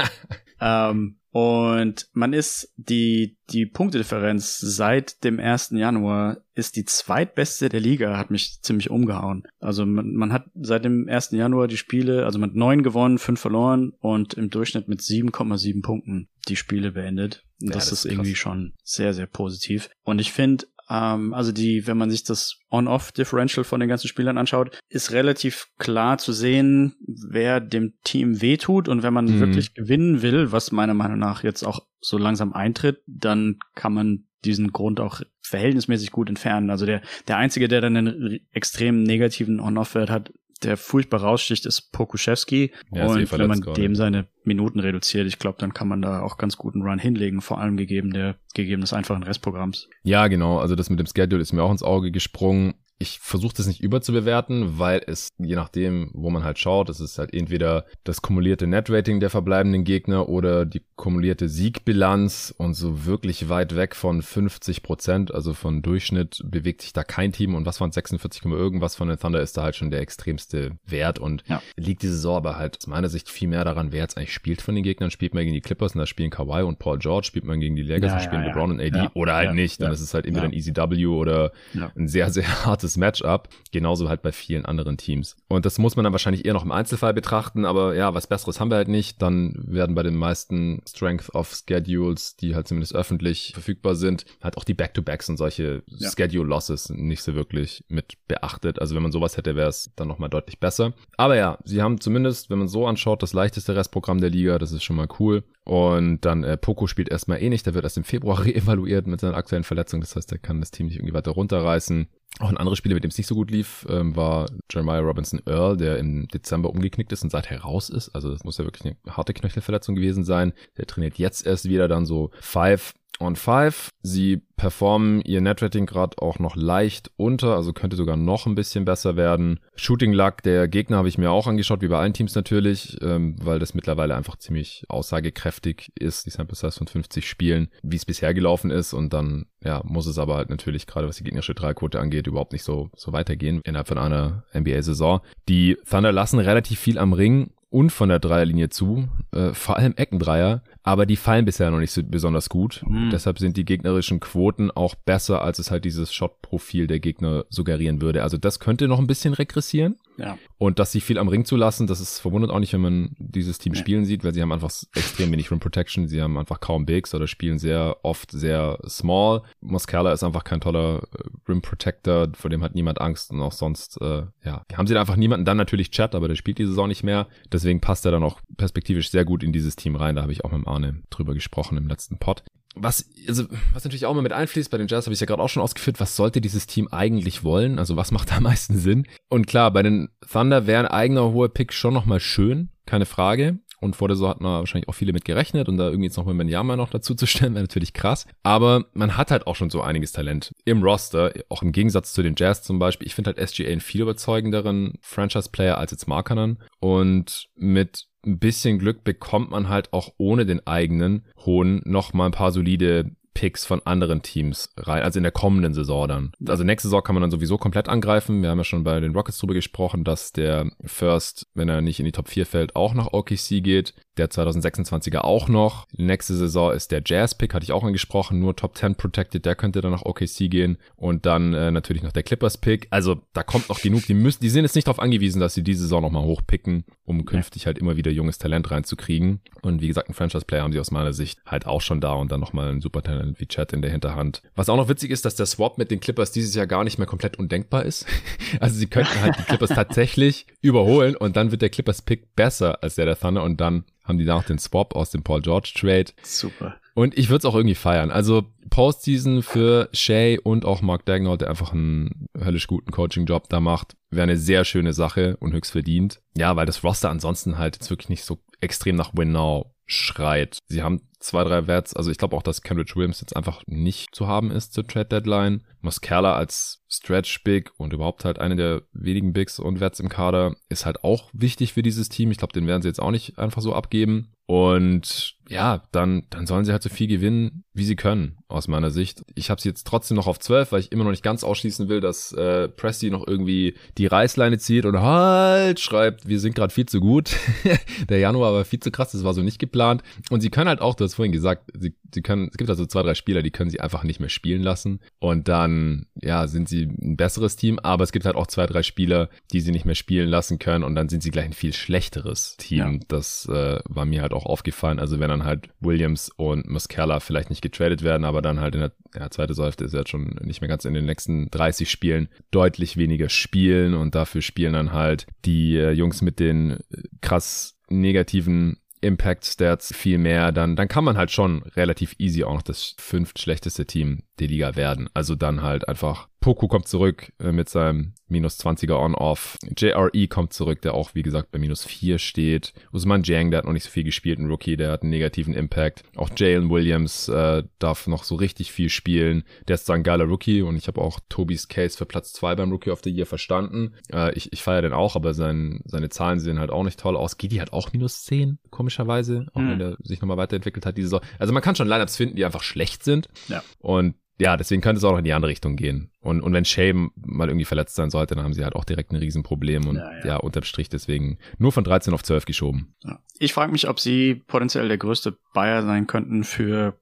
ähm, 0.62 1.18
und 1.32 2.08
man 2.14 2.34
ist 2.34 2.74
die, 2.76 3.38
die 3.52 3.66
Punktedifferenz 3.66 4.58
seit 4.58 5.24
dem 5.24 5.40
1. 5.40 5.72
Januar 5.72 6.38
ist 6.60 6.76
die 6.76 6.86
zweitbeste 6.86 7.70
der 7.70 7.80
Liga, 7.80 8.18
hat 8.18 8.30
mich 8.30 8.60
ziemlich 8.62 8.90
umgehauen. 8.90 9.44
Also 9.60 9.86
man, 9.86 10.14
man 10.14 10.34
hat 10.34 10.46
seit 10.56 10.86
dem 10.86 11.08
1. 11.10 11.32
Januar 11.32 11.68
die 11.68 11.78
Spiele, 11.78 12.26
also 12.26 12.38
mit 12.38 12.56
neun 12.56 12.84
gewonnen, 12.84 13.18
fünf 13.18 13.40
verloren 13.40 13.94
und 14.00 14.36
im 14.36 14.50
Durchschnitt 14.50 14.88
mit 14.88 15.02
7,7 15.02 15.82
Punkten 15.82 16.30
die 16.48 16.56
Spiele 16.56 16.92
beendet. 16.92 17.44
Und 17.62 17.70
ja, 17.70 17.74
das, 17.74 17.86
das, 17.90 18.00
ist, 18.00 18.06
ist 18.06 18.12
irgendwie 18.12 18.36
schon 18.36 18.74
sehr, 18.84 19.14
sehr 19.14 19.28
positiv. 19.28 19.90
Und 20.04 20.20
ich 20.20 20.32
finde 20.32 20.66
Ähm, 20.90 21.34
also 21.34 21.52
die, 21.52 21.86
wenn 21.88 21.98
man 21.98 22.10
sich 22.10 22.24
das 22.24 22.58
On-Off-Differential 22.72 23.64
von 23.64 23.80
den 23.80 23.90
ganzen 23.90 24.08
Spielern 24.08 24.38
anschaut, 24.38 24.78
ist 24.90 25.12
relativ 25.12 25.68
klar 25.78 26.18
zu 26.18 26.34
sehen, 26.34 26.96
wer 27.06 27.60
dem 27.60 27.94
Team 28.04 28.42
wehtut. 28.42 28.88
Und 28.88 29.04
wenn 29.04 29.14
man 29.14 29.26
mhm. 29.26 29.40
wirklich 29.40 29.74
gewinnen 29.74 30.22
will, 30.22 30.52
was 30.52 30.72
meiner 30.72 30.96
Meinung 30.96 31.20
nach 31.20 31.44
jetzt 31.44 31.64
auch 31.64 31.86
so 32.02 32.18
langsam 32.18 32.54
eintritt, 32.54 33.02
dann 33.06 33.60
kann 33.76 33.94
man 33.94 34.26
diesen 34.46 34.72
Grund 34.72 35.00
auch 35.00 35.22
verhältnismäßig 35.42 36.12
gut 36.12 36.30
entfernen. 36.30 36.70
Also 36.70 36.86
der, 36.86 37.02
der 37.28 37.38
Einzige, 37.38 37.68
der 37.68 37.82
dann 37.82 37.98
einen 37.98 38.40
extrem 38.52 39.04
negativen 39.04 39.60
On-Off-Wert 39.60 40.10
hat, 40.10 40.32
der 40.64 40.78
furchtbar 40.78 41.22
raussticht, 41.22 41.66
ist 41.66 41.92
Pokuschewski. 41.92 42.74
Ja, 42.92 43.08
und 43.08 43.20
eh 43.20 43.32
wenn 43.32 43.48
man 43.48 43.62
gerade. 43.62 43.82
dem 43.82 43.96
seine 43.96 44.28
Minuten 44.44 44.80
reduziert, 44.80 45.28
ich 45.28 45.40
glaube, 45.40 45.58
dann 45.60 45.74
kann 45.74 45.88
man 45.88 46.02
da 46.02 46.22
auch 46.22 46.38
ganz 46.38 46.58
guten 46.58 46.82
Run 46.82 47.00
hinlegen, 47.00 47.42
vor 47.42 47.60
allem 47.60 47.78
gegeben 47.78 48.12
der 48.12 48.36
gegeben 48.54 48.82
des 48.82 48.94
einfachen 48.94 49.24
Restprogramms. 49.24 49.88
Ja, 50.04 50.28
genau. 50.28 50.60
Also 50.60 50.76
das 50.76 50.90
mit 50.90 51.00
dem 51.00 51.08
Schedule 51.08 51.42
ist 51.42 51.54
mir 51.54 51.64
auch 51.64 51.72
ins 51.72 51.84
Auge 51.84 52.12
gesprungen 52.12 52.76
ich 53.02 53.20
versuche 53.20 53.54
das 53.56 53.66
nicht 53.66 53.80
überzubewerten, 53.80 54.78
weil 54.78 55.02
es, 55.08 55.30
je 55.38 55.56
nachdem, 55.56 56.12
wo 56.14 56.30
man 56.30 56.44
halt 56.44 56.60
schaut, 56.60 56.90
es 56.90 57.00
ist 57.00 57.18
halt 57.18 57.34
entweder 57.34 57.86
das 58.04 58.22
kumulierte 58.22 58.68
Netrating 58.68 59.22
der 59.22 59.30
verbleibenden 59.30 59.86
Gegner 59.86 60.28
oder 60.28 60.66
die 60.66 60.82
kumulierte 60.98 61.48
Siegbilanz 61.48 62.54
und 62.58 62.74
so 62.74 63.06
wirklich 63.06 63.48
weit 63.48 63.78
weg 63.78 63.96
von 63.96 64.22
50 64.22 64.84
Prozent, 64.84 65.34
also 65.34 65.54
von 65.54 65.82
Durchschnitt, 65.82 66.42
bewegt 66.44 66.82
sich 66.82 66.92
da 66.92 67.06
kein 67.06 67.32
Team 67.32 67.56
und 67.56 67.66
was 67.66 67.80
waren 67.80 67.94
46, 67.94 68.44
irgendwas 68.44 68.96
von 68.96 69.08
den 69.08 69.18
Thunder 69.18 69.42
ist 69.42 69.56
da 69.56 69.64
halt 69.64 69.78
schon 69.78 69.92
der 69.92 70.02
extremste 70.02 70.72
Wert 70.86 71.20
und 71.20 71.44
ja. 71.48 71.62
liegt 71.78 72.04
die 72.04 72.08
Saison 72.08 72.36
aber 72.36 72.58
halt 72.58 72.78
aus 72.80 72.88
meiner 72.88 73.08
Sicht 73.08 73.30
viel 73.30 73.48
mehr 73.48 73.64
daran, 73.64 73.94
wer 73.94 74.02
jetzt 74.02 74.18
eigentlich 74.18 74.34
spielt 74.34 74.62
von 74.62 74.76
den 74.76 74.84
Gegnern. 74.84 75.10
Spielt 75.10 75.34
man 75.34 75.44
gegen 75.44 75.54
die 75.54 75.62
Clippers 75.62 75.96
und 75.96 76.00
da 76.00 76.06
spielen 76.06 76.32
Kawhi 76.32 76.64
und 76.64 76.80
Paul 76.80 77.00
George, 77.00 77.28
spielt 77.28 77.46
man 77.46 77.62
gegen 77.62 77.78
die 77.78 77.84
Lakers 77.84 78.12
ja, 78.12 78.16
und 78.16 78.24
spielen 78.24 78.42
ja, 78.42 78.50
LeBron 78.50 78.72
und 78.72 78.82
AD 78.82 79.10
oder 79.14 79.36
halt 79.36 79.54
nicht. 79.54 79.82
Dann 79.82 79.94
ist 79.94 80.02
es 80.02 80.14
halt 80.14 80.26
entweder 80.26 80.46
ein 80.46 80.54
Easy 80.54 80.76
W 80.76 81.06
oder 81.06 81.54
ein 81.96 82.10
sehr, 82.10 82.30
sehr 82.30 82.48
hartes 82.66 82.89
gutes 82.90 82.98
Matchup. 82.98 83.50
Genauso 83.72 84.10
halt 84.10 84.22
bei 84.22 84.32
vielen 84.32 84.66
anderen 84.66 84.98
Teams. 84.98 85.36
Und 85.48 85.66
das 85.66 85.78
muss 85.78 85.96
man 85.96 86.04
dann 86.04 86.14
wahrscheinlich 86.14 86.46
eher 86.46 86.54
noch 86.54 86.66
im 86.66 86.72
Einzelfall 86.72 87.14
betrachten, 87.14 87.66
aber 87.66 87.96
ja, 87.96 88.14
was 88.14 88.28
Besseres 88.28 88.60
haben 88.60 88.72
wir 88.72 88.78
halt 88.78 88.88
nicht. 88.88 89.22
Dann 89.22 89.54
werden 89.68 89.96
bei 89.96 90.04
den 90.04 90.16
meisten 90.16 90.82
Strength 90.88 91.36
of 91.36 91.54
Schedules, 91.54 92.36
die 92.36 92.56
halt 92.56 92.68
zumindest 92.68 92.96
öffentlich 92.96 93.52
verfügbar 93.54 93.96
sind, 93.96 94.26
halt 94.42 94.58
auch 94.58 94.64
die 94.64 94.74
Back-to-Backs 94.74 95.30
und 95.30 95.38
solche 95.38 95.84
ja. 95.88 96.10
Schedule-Losses 96.10 96.90
nicht 96.90 97.22
so 97.22 97.36
wirklich 97.36 97.84
mit 97.88 98.14
beachtet. 98.28 98.80
Also 98.80 98.96
wenn 98.96 99.04
man 99.04 99.12
sowas 99.12 99.38
hätte, 99.38 99.56
wäre 99.56 99.70
es 99.70 99.92
dann 99.96 100.08
nochmal 100.08 100.30
deutlich 100.30 100.60
besser. 100.60 100.94
Aber 101.18 101.36
ja, 101.36 101.60
sie 101.64 101.82
haben 101.82 102.02
zumindest, 102.02 102.50
wenn 102.50 102.60
man 102.60 102.68
so 102.68 102.88
anschaut, 102.88 103.22
das 103.22 103.34
leichteste 103.34 103.76
Restprogramm 103.76 104.20
der 104.20 104.30
Liga. 104.30 104.58
Das 104.58 104.72
ist 104.72 104.84
schon 104.84 104.96
mal 104.96 105.08
cool. 105.20 105.44
Und 105.70 106.26
dann 106.26 106.44
äh, 106.44 106.58
Poco 106.58 106.88
spielt 106.88 107.10
erstmal 107.10 107.44
eh 107.44 107.50
nicht. 107.50 107.66
Der 107.66 107.76
wird 107.76 107.84
erst 107.84 107.98
im 107.98 108.04
Februar 108.04 108.44
reevaluiert 108.46 109.06
mit 109.06 109.22
seiner 109.22 109.38
aktuellen 109.38 109.64
Verletzung. 109.64 110.02
Das 110.02 110.16
heißt, 110.16 110.32
er 110.32 110.40
kann 110.40 110.60
das 110.60 110.72
Team 110.72 110.88
nicht 110.88 110.96
irgendwie 110.96 111.14
weiter 111.14 111.32
runterreißen. 111.32 112.08
Auch 112.38 112.50
ein 112.50 112.58
anderes 112.58 112.78
Spiel, 112.78 112.94
mit 112.94 113.04
dem 113.04 113.10
es 113.10 113.18
nicht 113.18 113.28
so 113.28 113.36
gut 113.36 113.52
lief, 113.52 113.86
ähm, 113.90 114.16
war 114.16 114.50
Jeremiah 114.72 115.00
Robinson 115.00 115.42
Earl, 115.46 115.76
der 115.76 115.98
im 115.98 116.28
Dezember 116.28 116.70
umgeknickt 116.70 117.12
ist 117.12 117.24
und 117.24 117.32
seither 117.32 117.62
raus 117.62 117.90
ist. 117.90 118.10
Also 118.10 118.32
das 118.32 118.44
muss 118.44 118.58
ja 118.58 118.64
wirklich 118.64 118.86
eine 118.86 119.16
harte 119.16 119.34
Knöchelverletzung 119.34 119.96
gewesen 119.96 120.24
sein. 120.24 120.54
Der 120.78 120.86
trainiert 120.86 121.18
jetzt 121.18 121.46
erst 121.46 121.66
wieder 121.66 121.88
dann 121.88 122.06
so 122.06 122.32
Five 122.40 122.94
on 123.20 123.36
5. 123.36 123.90
Sie 124.02 124.42
performen 124.56 125.22
ihr 125.22 125.42
Netrating 125.42 125.86
gerade 125.86 126.22
auch 126.22 126.40
noch 126.40 126.56
leicht 126.56 127.12
unter, 127.18 127.56
also 127.56 127.74
könnte 127.74 127.96
sogar 127.96 128.18
noch 128.18 128.46
ein 128.46 128.56
bisschen 128.56 128.86
besser 128.86 129.16
werden. 129.16 129.60
Shooting 129.76 130.14
Luck 130.14 130.44
der 130.44 130.68
Gegner 130.68 130.98
habe 130.98 131.08
ich 131.08 131.18
mir 131.18 131.32
auch 131.32 131.48
angeschaut, 131.48 131.82
wie 131.82 131.88
bei 131.88 131.98
allen 131.98 132.14
Teams 132.14 132.36
natürlich, 132.36 132.98
ähm, 133.02 133.36
weil 133.42 133.60
das 133.60 133.74
mittlerweile 133.74 134.16
einfach 134.16 134.38
ziemlich 134.38 134.84
aussagekräftig 134.90 135.92
ist, 135.98 136.26
die 136.26 136.30
Sample 136.30 136.56
Size 136.56 136.72
von 136.72 136.88
50 136.88 137.28
Spielen, 137.28 137.70
wie 137.84 137.96
es 137.96 138.06
bisher 138.06 138.34
gelaufen 138.34 138.72
ist 138.72 138.94
und 138.94 139.14
dann 139.14 139.46
ja, 139.64 139.82
muss 139.86 140.08
es 140.08 140.18
aber 140.18 140.36
halt 140.36 140.50
natürlich 140.50 140.88
gerade 140.88 141.08
was 141.08 141.18
die 141.18 141.24
gegnerische 141.24 141.56
Dreiquote 141.56 142.00
angeht, 142.00 142.28
überhaupt 142.28 142.54
nicht 142.54 142.64
so 142.64 142.90
so 142.96 143.12
weitergehen 143.12 143.62
innerhalb 143.64 143.88
von 143.88 143.98
einer 143.98 144.44
NBA-Saison. 144.54 145.22
Die 145.48 145.78
Thunder 145.90 146.12
lassen 146.12 146.40
relativ 146.40 146.80
viel 146.80 146.98
am 146.98 147.14
Ring 147.14 147.52
und 147.70 147.92
von 147.92 148.10
der 148.10 148.20
Dreierlinie 148.20 148.70
zu, 148.70 149.08
äh, 149.32 149.54
vor 149.54 149.78
allem 149.78 149.94
Eckendreier, 149.96 150.64
aber 150.90 151.06
die 151.06 151.18
fallen 151.18 151.46
bisher 151.46 151.70
noch 151.70 151.78
nicht 151.78 151.92
so 151.92 152.02
besonders 152.04 152.50
gut. 152.50 152.82
Mhm. 152.88 153.12
Deshalb 153.12 153.38
sind 153.38 153.58
die 153.58 153.64
gegnerischen 153.64 154.20
Quoten 154.20 154.72
auch 154.72 154.96
besser, 154.96 155.44
als 155.44 155.60
es 155.60 155.70
halt 155.70 155.86
dieses 155.86 156.12
Shot-Profil 156.12 156.88
der 156.88 157.00
Gegner 157.00 157.46
suggerieren 157.50 158.02
würde. 158.02 158.24
Also 158.24 158.38
das 158.38 158.60
könnte 158.60 158.88
noch 158.88 158.98
ein 158.98 159.06
bisschen 159.06 159.36
regressieren. 159.36 159.98
Ja. 160.20 160.38
Und 160.58 160.80
dass 160.80 160.92
sie 160.92 161.00
viel 161.00 161.18
am 161.18 161.30
Ring 161.30 161.46
zu 161.46 161.56
lassen, 161.56 161.88
das 161.88 162.02
ist 162.02 162.20
verwundert 162.20 162.52
auch 162.52 162.60
nicht, 162.60 162.74
wenn 162.74 162.82
man 162.82 163.16
dieses 163.20 163.58
Team 163.60 163.74
ja. 163.74 163.80
spielen 163.80 164.04
sieht, 164.04 164.24
weil 164.24 164.34
sie 164.34 164.42
haben 164.42 164.52
einfach 164.52 164.72
extrem 164.96 165.32
wenig 165.32 165.50
Rim 165.50 165.60
Protection, 165.60 166.08
sie 166.08 166.22
haben 166.22 166.38
einfach 166.38 166.60
kaum 166.60 166.86
Bigs 166.86 167.16
oder 167.16 167.28
spielen 167.28 167.60
sehr 167.60 167.98
oft 168.04 168.32
sehr 168.32 168.80
small. 168.88 169.44
Muscala 169.62 170.12
ist 170.12 170.24
einfach 170.24 170.44
kein 170.44 170.60
toller 170.60 171.04
äh, 171.14 171.30
Rim 171.48 171.62
Protector, 171.62 172.28
vor 172.34 172.50
dem 172.50 172.64
hat 172.64 172.76
niemand 172.76 173.00
Angst 173.00 173.32
und 173.32 173.42
auch 173.42 173.54
sonst, 173.54 174.02
äh, 174.02 174.24
ja, 174.44 174.66
haben 174.74 174.88
sie 174.88 174.94
da 174.94 175.02
einfach 175.02 175.16
niemanden. 175.16 175.46
Dann 175.46 175.58
natürlich 175.58 175.92
Chat, 175.92 176.16
aber 176.16 176.28
der 176.28 176.36
spielt 176.36 176.58
die 176.58 176.66
Saison 176.66 176.88
nicht 176.90 177.04
mehr. 177.04 177.28
Deswegen 177.52 177.80
passt 177.80 178.06
er 178.06 178.12
dann 178.12 178.24
auch 178.24 178.42
perspektivisch 178.58 179.10
sehr 179.12 179.24
gut 179.24 179.44
in 179.44 179.54
dieses 179.54 179.78
Team 179.78 179.96
rein. 179.96 180.16
Da 180.16 180.24
habe 180.24 180.34
ich 180.34 180.44
auch 180.44 180.52
mit 180.52 180.68
Arne 180.68 180.79
drüber 181.10 181.34
gesprochen 181.34 181.78
im 181.78 181.88
letzten 181.88 182.18
Pod 182.18 182.44
was, 182.76 183.10
also, 183.28 183.46
was 183.74 183.84
natürlich 183.84 184.06
auch 184.06 184.14
mal 184.14 184.22
mit 184.22 184.34
einfließt, 184.34 184.72
bei 184.72 184.78
den 184.78 184.88
Jazz 184.88 185.06
habe 185.06 185.14
ich 185.14 185.20
ja 185.20 185.26
gerade 185.26 185.42
auch 185.42 185.50
schon 185.50 185.64
ausgeführt, 185.64 186.00
was 186.00 186.16
sollte 186.16 186.42
dieses 186.42 186.68
Team 186.68 186.88
eigentlich 186.90 187.44
wollen? 187.44 187.80
Also 187.80 187.96
was 187.96 188.12
macht 188.12 188.32
da 188.32 188.36
am 188.38 188.44
meisten 188.44 188.78
Sinn? 188.78 189.08
Und 189.30 189.48
klar, 189.48 189.72
bei 189.72 189.84
den 189.84 190.10
Thunder 190.32 190.68
wäre 190.68 190.86
ein 190.86 190.92
eigener 190.92 191.32
hoher 191.32 191.50
Pick 191.50 191.74
schon 191.74 191.94
nochmal 191.94 192.20
schön, 192.20 192.70
keine 192.86 193.06
Frage. 193.06 193.60
Und 193.82 193.96
vor 193.96 194.10
der 194.10 194.18
Saison 194.18 194.30
hatten 194.30 194.44
wir 194.44 194.60
wahrscheinlich 194.60 194.90
auch 194.90 194.94
viele 194.94 195.14
mit 195.14 195.24
gerechnet 195.24 195.70
und 195.70 195.78
da 195.78 195.86
irgendwie 195.86 196.08
jetzt 196.08 196.18
noch 196.18 196.26
mal 196.26 196.36
Benyama 196.36 196.76
noch 196.76 196.90
dazu 196.90 197.16
zu 197.16 197.26
stellen, 197.26 197.54
wäre 197.54 197.64
natürlich 197.64 197.94
krass. 197.94 198.28
Aber 198.44 198.88
man 198.92 199.16
hat 199.16 199.32
halt 199.32 199.48
auch 199.48 199.56
schon 199.56 199.70
so 199.70 199.82
einiges 199.82 200.12
Talent 200.12 200.52
im 200.66 200.84
Roster, 200.84 201.32
auch 201.48 201.64
im 201.64 201.72
Gegensatz 201.72 202.12
zu 202.12 202.22
den 202.22 202.36
Jazz 202.38 202.62
zum 202.62 202.78
Beispiel. 202.78 203.08
Ich 203.08 203.16
finde 203.16 203.34
halt 203.34 203.50
SGA 203.50 203.68
einen 203.68 203.80
viel 203.80 204.02
überzeugenderen 204.02 204.96
Franchise-Player 205.00 205.78
als 205.78 205.92
jetzt 205.92 206.10
Markanen. 206.10 206.60
Und 206.82 207.48
mit 207.56 208.09
ein 208.26 208.40
bisschen 208.40 208.80
Glück 208.80 209.04
bekommt 209.04 209.52
man 209.52 209.70
halt 209.70 209.94
auch 209.94 210.14
ohne 210.18 210.46
den 210.46 210.66
eigenen 210.68 211.26
hohen 211.46 211.82
noch 211.86 212.14
mal 212.14 212.26
ein 212.26 212.32
paar 212.32 212.52
solide 212.52 213.12
Picks 213.34 213.66
von 213.66 213.82
anderen 213.86 214.22
Teams 214.22 214.70
rein, 214.76 215.02
also 215.02 215.18
in 215.18 215.24
der 215.24 215.32
kommenden 215.32 215.74
Saison 215.74 216.10
dann. 216.10 216.32
Also 216.46 216.66
nächste 216.66 216.90
Saison 216.90 217.02
kann 217.02 217.16
man 217.16 217.22
dann 217.22 217.32
sowieso 217.32 217.58
komplett 217.58 217.88
angreifen. 217.88 218.42
Wir 218.42 218.50
haben 218.50 218.58
ja 218.58 218.66
schon 218.66 218.84
bei 218.84 219.00
den 219.00 219.14
Rockets 219.16 219.38
drüber 219.38 219.54
gesprochen, 219.54 220.04
dass 220.04 220.34
der 220.34 220.70
First, 220.84 221.48
wenn 221.54 221.70
er 221.70 221.82
nicht 221.82 222.00
in 222.00 222.06
die 222.06 222.12
Top 222.12 222.28
4 222.28 222.46
fällt, 222.46 222.76
auch 222.76 222.94
nach 222.94 223.14
OKC 223.14 223.64
geht 223.64 223.94
der 224.20 224.30
2026er 224.30 225.20
auch 225.20 225.48
noch. 225.48 225.88
Nächste 225.96 226.36
Saison 226.36 226.72
ist 226.72 226.92
der 226.92 227.02
Jazz-Pick, 227.04 227.54
hatte 227.54 227.64
ich 227.64 227.72
auch 227.72 227.84
angesprochen, 227.84 228.40
nur 228.40 228.56
Top 228.56 228.78
10 228.78 228.96
protected, 228.96 229.46
der 229.46 229.56
könnte 229.56 229.82
dann 229.82 229.92
nach 229.92 230.04
OKC 230.04 230.50
gehen 230.50 230.78
und 230.96 231.26
dann 231.26 231.54
äh, 231.54 231.72
natürlich 231.72 232.04
noch 232.04 232.12
der 232.12 232.24
Clippers-Pick. 232.24 232.88
Also 232.90 233.22
da 233.34 233.44
kommt 233.44 233.70
noch 233.70 233.82
genug, 233.82 234.06
die 234.06 234.14
müssen, 234.14 234.42
die 234.42 234.50
sind 234.50 234.64
jetzt 234.64 234.76
nicht 234.76 234.88
darauf 234.88 235.00
angewiesen, 235.00 235.40
dass 235.40 235.54
sie 235.54 235.64
diese 235.64 235.84
Saison 235.84 236.02
nochmal 236.02 236.24
hochpicken, 236.24 236.84
um 237.06 237.26
künftig 237.26 237.66
halt 237.66 237.78
immer 237.78 237.96
wieder 237.96 238.12
junges 238.12 238.38
Talent 238.38 238.70
reinzukriegen. 238.70 239.40
Und 239.62 239.82
wie 239.82 239.88
gesagt, 239.88 240.10
ein 240.10 240.14
Franchise-Player 240.14 240.64
haben 240.64 240.74
sie 240.74 240.80
aus 240.80 240.92
meiner 240.92 241.14
Sicht 241.14 241.40
halt 241.46 241.66
auch 241.66 241.82
schon 241.82 242.02
da 242.02 242.14
und 242.14 242.32
dann 242.32 242.40
nochmal 242.40 242.70
ein 242.70 242.82
super 242.82 243.02
Talent 243.02 243.40
wie 243.40 243.48
Chad 243.48 243.74
in 243.74 243.82
der 243.82 243.92
Hinterhand. 243.92 244.42
Was 244.56 244.70
auch 244.70 244.78
noch 244.78 244.90
witzig 244.90 245.12
ist, 245.12 245.26
dass 245.26 245.36
der 245.36 245.46
Swap 245.46 245.78
mit 245.78 245.92
den 245.92 246.00
Clippers 246.00 246.32
dieses 246.32 246.54
Jahr 246.56 246.68
gar 246.68 246.84
nicht 246.84 246.98
mehr 246.98 247.08
komplett 247.08 247.40
undenkbar 247.40 247.86
ist. 247.86 248.06
also 248.60 248.76
sie 248.76 248.88
könnten 248.88 249.22
halt 249.22 249.38
die 249.38 249.44
Clippers 249.44 249.70
tatsächlich 249.70 250.46
überholen 250.62 251.16
und 251.16 251.36
dann 251.36 251.52
wird 251.52 251.62
der 251.62 251.70
Clippers-Pick 251.70 252.36
besser 252.36 252.84
als 252.84 252.96
der 252.96 253.06
der 253.06 253.20
Thunder 253.20 253.44
und 253.44 253.62
dann 253.62 253.86
haben 254.10 254.18
die 254.18 254.26
danach 254.26 254.44
den 254.44 254.60
Swap 254.60 254.96
aus 254.96 255.12
dem 255.12 255.24
Paul 255.24 255.42
George 255.42 255.72
Trade. 255.76 256.12
Super. 256.24 256.76
Und 256.96 257.18
ich 257.18 257.30
würde 257.30 257.40
es 257.40 257.46
auch 257.46 257.56
irgendwie 257.56 257.76
feiern. 257.76 258.12
Also 258.12 258.44
Postseason 258.70 259.42
für 259.42 259.88
Shay 259.94 260.38
und 260.38 260.66
auch 260.66 260.82
Mark 260.82 261.06
Dagnall, 261.06 261.38
der 261.38 261.50
einfach 261.50 261.72
einen 261.72 262.28
höllisch 262.38 262.68
guten 262.68 262.92
Coaching-Job 262.92 263.48
da 263.48 263.62
macht, 263.62 263.96
wäre 264.10 264.24
eine 264.24 264.38
sehr 264.38 264.66
schöne 264.66 264.92
Sache 264.92 265.38
und 265.40 265.54
höchst 265.54 265.72
verdient. 265.72 266.20
Ja, 266.36 266.56
weil 266.58 266.66
das 266.66 266.84
Roster 266.84 267.10
ansonsten 267.10 267.58
halt 267.58 267.76
jetzt 267.78 267.90
wirklich 267.90 268.10
nicht 268.10 268.26
so 268.26 268.40
extrem 268.60 268.98
nach 268.98 269.12
Win 269.14 269.32
Now 269.32 269.74
schreit. 269.92 270.60
Sie 270.68 270.84
haben 270.84 271.02
zwei, 271.20 271.44
drei 271.44 271.68
Werts. 271.68 271.96
Also 271.96 272.12
ich 272.12 272.18
glaube 272.18 272.36
auch, 272.36 272.44
dass 272.44 272.62
Kendrick 272.62 272.96
Williams 272.96 273.22
jetzt 273.22 273.36
einfach 273.36 273.64
nicht 273.68 274.16
zu 274.16 274.28
haben 274.28 274.52
ist 274.52 274.74
zur 274.74 274.88
Trade 274.88 275.06
Deadline. 275.08 275.64
Muscala 275.82 276.36
als 276.36 276.84
Stretch 276.88 277.44
Big 277.44 277.72
und 277.78 277.94
überhaupt 277.94 278.26
halt 278.26 278.40
eine 278.40 278.56
der 278.56 278.84
wenigen 278.94 279.34
Bigs 279.34 279.60
und 279.60 279.80
Werts 279.80 280.00
im 280.00 280.10
Kader 280.10 280.56
ist 280.70 280.86
halt 280.86 281.04
auch 281.04 281.30
wichtig 281.34 281.74
für 281.74 281.84
dieses 281.84 282.10
Team. 282.10 282.32
Ich 282.32 282.38
glaube, 282.38 282.54
den 282.54 282.68
werden 282.68 282.82
sie 282.82 282.88
jetzt 282.88 283.02
auch 283.02 283.12
nicht 283.12 283.38
einfach 283.38 283.62
so 283.62 283.74
abgeben. 283.74 284.34
Und 284.50 285.36
ja, 285.50 285.84
dann, 285.92 286.24
dann 286.30 286.48
sollen 286.48 286.66
sie 286.66 286.72
halt 286.72 286.84
so 286.84 286.90
viel 286.90 287.08
gewinnen, 287.08 287.64
wie 287.74 287.84
sie 287.84 287.96
können, 287.96 288.38
aus 288.48 288.68
meiner 288.68 288.92
Sicht. 288.92 289.24
Ich 289.34 289.50
habe 289.50 289.60
sie 289.60 289.70
jetzt 289.70 289.86
trotzdem 289.86 290.16
noch 290.16 290.28
auf 290.28 290.40
12, 290.40 290.72
weil 290.72 290.80
ich 290.80 290.92
immer 290.92 291.04
noch 291.04 291.12
nicht 291.12 291.24
ganz 291.24 291.44
ausschließen 291.44 291.90
will, 291.90 292.02
dass 292.02 292.32
äh, 292.34 292.68
Presti 292.68 293.10
noch 293.10 293.28
irgendwie 293.28 293.76
die 293.98 294.06
Reißleine 294.06 294.60
zieht 294.60 294.86
und 294.86 295.00
halt 295.00 295.80
schreibt, 295.80 296.28
wir 296.28 296.40
sind 296.40 296.56
gerade 296.56 296.74
viel 296.74 296.86
zu 296.86 297.00
gut. 297.00 297.36
Der 298.10 298.20
Januar 298.20 298.54
war 298.54 298.66
viel 298.66 298.80
zu 298.80 298.92
krass, 298.92 299.12
das 299.12 299.24
war 299.24 299.34
so 299.34 299.42
nicht 299.42 299.60
geplant. 299.60 300.04
Und 300.30 300.42
sie 300.42 300.50
können 300.50 300.70
halt 300.70 300.82
auch, 300.82 300.94
du 300.94 301.04
hast 301.04 301.16
vorhin 301.16 301.32
gesagt, 301.32 301.72
sie, 301.80 301.96
sie 302.14 302.22
können, 302.22 302.50
es 302.52 302.58
gibt 302.58 302.70
also 302.70 302.86
zwei, 302.86 303.02
drei 303.02 303.16
Spieler, 303.16 303.42
die 303.42 303.52
können 303.52 303.70
sie 303.70 303.82
einfach 303.82 304.04
nicht 304.04 304.20
mehr 304.20 304.30
spielen 304.30 304.62
lassen. 304.62 305.00
Und 305.20 305.48
dann, 305.48 306.06
ja, 306.22 306.48
sind 306.48 306.70
sie 306.70 306.84
ein 306.84 307.18
besseres 307.18 307.56
Team, 307.56 307.80
aber 307.80 308.04
es 308.04 308.12
gibt 308.12 308.26
halt 308.26 308.36
auch 308.36 308.48
zwei, 308.48 308.68
drei 308.68 308.84
Spieler, 308.84 309.30
die 309.52 309.62
sie 309.62 309.72
nicht 309.72 309.86
mehr 309.86 309.96
spielen 309.96 310.30
lassen 310.30 310.60
können 310.60 310.84
und 310.84 310.96
dann 310.96 311.10
sind 311.10 311.24
sie 311.24 311.32
gleich 311.32 311.46
ein 311.46 311.54
viel 311.54 311.74
schlechteres 311.74 312.56
Team. 312.58 312.94
Ja. 312.94 313.00
Das 313.08 313.48
äh, 313.48 313.80
war 313.88 314.06
mir 314.06 314.22
halt 314.22 314.34
auch 314.34 314.39
auch 314.40 314.46
aufgefallen. 314.46 315.00
Also 315.00 315.20
wenn 315.20 315.30
dann 315.30 315.44
halt 315.44 315.70
Williams 315.80 316.30
und 316.38 316.70
Muscala 316.70 317.20
vielleicht 317.20 317.50
nicht 317.50 317.62
getradet 317.62 318.04
werden, 318.04 318.24
aber 318.24 318.42
dann 318.42 318.60
halt 318.60 318.76
in 318.76 318.82
der 318.82 318.92
ja, 319.16 319.30
zweite 319.30 319.54
Säufte 319.54 319.84
ist 319.84 319.94
jetzt 319.94 320.10
schon 320.10 320.40
nicht 320.42 320.62
mehr 320.62 320.68
ganz 320.68 320.86
in 320.86 320.94
den 320.94 321.06
nächsten 321.06 321.50
30 321.52 321.90
Spielen 321.90 322.30
deutlich 322.52 322.98
weniger 322.98 323.30
spielen 323.30 323.94
und 323.94 324.16
dafür 324.16 324.42
spielen 324.42 324.74
dann 324.74 324.94
halt 324.94 325.28
die 325.46 325.78
äh, 325.78 325.92
Jungs 325.92 326.22
mit 326.22 326.40
den 326.40 326.72
äh, 326.72 327.04
krass 327.22 327.78
negativen 327.90 328.78
Impact 329.02 329.46
Stats 329.46 329.96
viel 329.96 330.18
mehr, 330.18 330.52
dann, 330.52 330.76
dann 330.76 330.88
kann 330.88 331.04
man 331.04 331.18
halt 331.18 331.32
schon 331.32 331.64
relativ 331.76 332.16
easy 332.18 332.44
auch 332.44 332.56
noch 332.56 332.62
das 332.62 332.96
fünft 333.00 333.40
schlechteste 333.40 333.86
Team 333.86 334.24
der 334.40 334.48
Liga 334.48 334.76
werden. 334.76 335.10
Also 335.14 335.36
dann 335.36 335.62
halt 335.62 335.88
einfach 335.88 336.30
Poku 336.40 336.68
kommt 336.68 336.88
zurück 336.88 337.34
äh, 337.40 337.52
mit 337.52 337.68
seinem 337.68 338.14
minus 338.28 338.60
20er 338.60 338.98
On-Off. 338.98 339.58
JRE 339.78 340.28
kommt 340.28 340.54
zurück, 340.54 340.82
der 340.82 340.94
auch, 340.94 341.14
wie 341.14 341.22
gesagt, 341.22 341.52
bei 341.52 341.60
minus 341.60 341.84
4 341.84 342.18
steht. 342.18 342.74
Usman 342.94 343.24
Jang, 343.24 343.52
der 343.52 343.60
hat 343.60 343.66
noch 343.66 343.74
nicht 343.74 343.84
so 343.84 343.90
viel 343.90 344.04
gespielt, 344.04 344.40
ein 344.40 344.50
Rookie, 344.50 344.78
der 344.78 344.92
hat 344.92 345.02
einen 345.02 345.10
negativen 345.10 345.54
Impact. 345.54 346.04
Auch 346.16 346.30
Jalen 346.36 346.70
Williams 346.70 347.28
äh, 347.28 347.64
darf 347.80 348.08
noch 348.08 348.24
so 348.24 348.36
richtig 348.36 348.72
viel 348.72 348.90
spielen. 348.90 349.44
Der 349.68 349.76
ist 349.76 349.86
zwar 349.86 349.96
ein 349.96 350.04
geiler 350.04 350.26
Rookie 350.26 350.62
und 350.62 350.78
ich 350.78 350.88
habe 350.88 351.02
auch 351.02 351.20
Tobis 351.28 351.68
Case 351.68 351.98
für 351.98 352.06
Platz 352.06 352.32
2 352.34 352.56
beim 352.56 352.72
Rookie 352.72 352.92
of 352.92 353.02
the 353.04 353.12
Year 353.12 353.26
verstanden. 353.26 353.94
Äh, 354.12 354.34
ich 354.36 354.54
ich 354.54 354.64
feiere 354.64 354.84
den 354.84 354.94
auch, 354.94 355.16
aber 355.16 355.34
sein, 355.34 355.82
seine 355.86 356.10
Zahlen 356.10 356.40
sehen 356.40 356.60
halt 356.60 356.72
auch 356.72 356.84
nicht 356.84 357.00
toll 357.00 357.18
aus. 357.18 357.38
Gidi 357.38 357.58
hat 357.58 357.74
auch 357.74 357.92
minus 357.92 358.24
10, 358.24 358.60
komischerweise, 358.70 359.48
auch 359.54 359.60
hm. 359.60 359.70
wenn 359.72 359.82
er 359.82 359.98
sich 360.04 360.22
nochmal 360.22 360.38
weiterentwickelt 360.38 360.86
hat 360.86 360.96
diese 360.96 361.10
Saison. 361.10 361.22
Also 361.38 361.52
man 361.52 361.62
kann 361.62 361.76
schon 361.76 361.88
Lineups 361.88 362.16
finden, 362.16 362.38
die 362.38 362.46
einfach 362.46 362.64
schlecht 362.64 363.04
sind. 363.04 363.28
Ja. 363.50 363.62
Und 363.80 364.16
ja, 364.40 364.56
deswegen 364.56 364.82
könnte 364.82 365.00
es 365.00 365.04
auch 365.04 365.12
noch 365.12 365.18
in 365.18 365.26
die 365.26 365.34
andere 365.34 365.52
Richtung 365.52 365.76
gehen. 365.76 366.12
Und, 366.22 366.42
und 366.42 366.54
wenn 366.54 366.64
Shea 366.64 366.94
mal 366.94 367.50
irgendwie 367.50 367.66
verletzt 367.66 367.96
sein 367.96 368.10
sollte, 368.10 368.36
dann 368.36 368.44
haben 368.46 368.54
sie 368.54 368.64
halt 368.64 368.74
auch 368.74 368.86
direkt 368.86 369.12
ein 369.12 369.18
Riesenproblem. 369.18 369.86
Und 369.86 369.98
ja, 369.98 370.12
ja. 370.20 370.26
ja 370.26 370.36
unterm 370.38 370.64
Strich 370.64 370.88
deswegen 370.88 371.38
nur 371.58 371.74
von 371.74 371.84
13 371.84 372.14
auf 372.14 372.24
12 372.24 372.46
geschoben. 372.46 372.96
Ja. 373.04 373.20
Ich 373.38 373.54
frage 373.54 373.72
mich, 373.72 373.90
ob 373.90 374.00
sie 374.00 374.36
potenziell 374.36 374.88
der 374.88 374.98
größte 374.98 375.38
Buyer 375.54 375.84
sein 375.84 376.08
könnten 376.08 376.46
für 376.46 376.98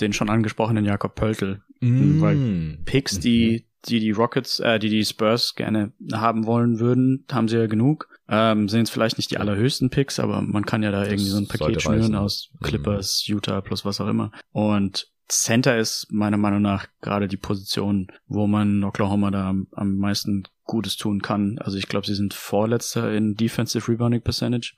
den 0.00 0.14
schon 0.14 0.30
angesprochenen 0.30 0.84
Jakob 0.86 1.14
Pöltl. 1.14 1.60
Mm. 1.80 2.20
Weil 2.20 2.78
Picks, 2.86 3.20
die, 3.20 3.64
mhm. 3.64 3.86
die 3.88 4.00
die 4.00 4.10
Rockets, 4.10 4.58
äh, 4.60 4.78
die 4.78 4.88
die 4.88 5.04
Spurs 5.04 5.54
gerne 5.56 5.92
haben 6.12 6.46
wollen 6.46 6.80
würden, 6.80 7.26
haben 7.30 7.48
sie 7.48 7.58
ja 7.58 7.66
genug. 7.66 8.08
Ähm, 8.30 8.68
sind 8.68 8.80
jetzt 8.80 8.90
vielleicht 8.90 9.18
nicht 9.18 9.30
die 9.30 9.38
allerhöchsten 9.38 9.90
Picks, 9.90 10.18
aber 10.20 10.40
man 10.40 10.64
kann 10.64 10.82
ja 10.82 10.90
da 10.90 11.00
das 11.00 11.08
irgendwie 11.08 11.30
so 11.30 11.38
ein 11.38 11.48
Paket 11.48 11.82
schnüren 11.82 12.14
aus 12.14 12.50
Clippers, 12.62 13.24
mhm. 13.26 13.34
Utah 13.34 13.60
plus 13.60 13.84
was 13.84 14.00
auch 14.00 14.08
immer. 14.08 14.32
Und 14.52 15.10
Center 15.28 15.78
ist 15.78 16.10
meiner 16.10 16.38
Meinung 16.38 16.62
nach 16.62 16.86
gerade 17.00 17.28
die 17.28 17.36
Position, 17.36 18.08
wo 18.26 18.46
man 18.46 18.82
Oklahoma 18.84 19.30
da 19.30 19.50
am, 19.50 19.68
am 19.72 19.96
meisten 19.96 20.44
Gutes 20.64 20.96
tun 20.96 21.22
kann. 21.22 21.58
Also 21.58 21.76
ich 21.76 21.88
glaube, 21.88 22.06
sie 22.06 22.14
sind 22.14 22.34
Vorletzter 22.34 23.12
in 23.12 23.34
Defensive 23.34 23.90
Rebounding 23.90 24.22
Percentage. 24.22 24.74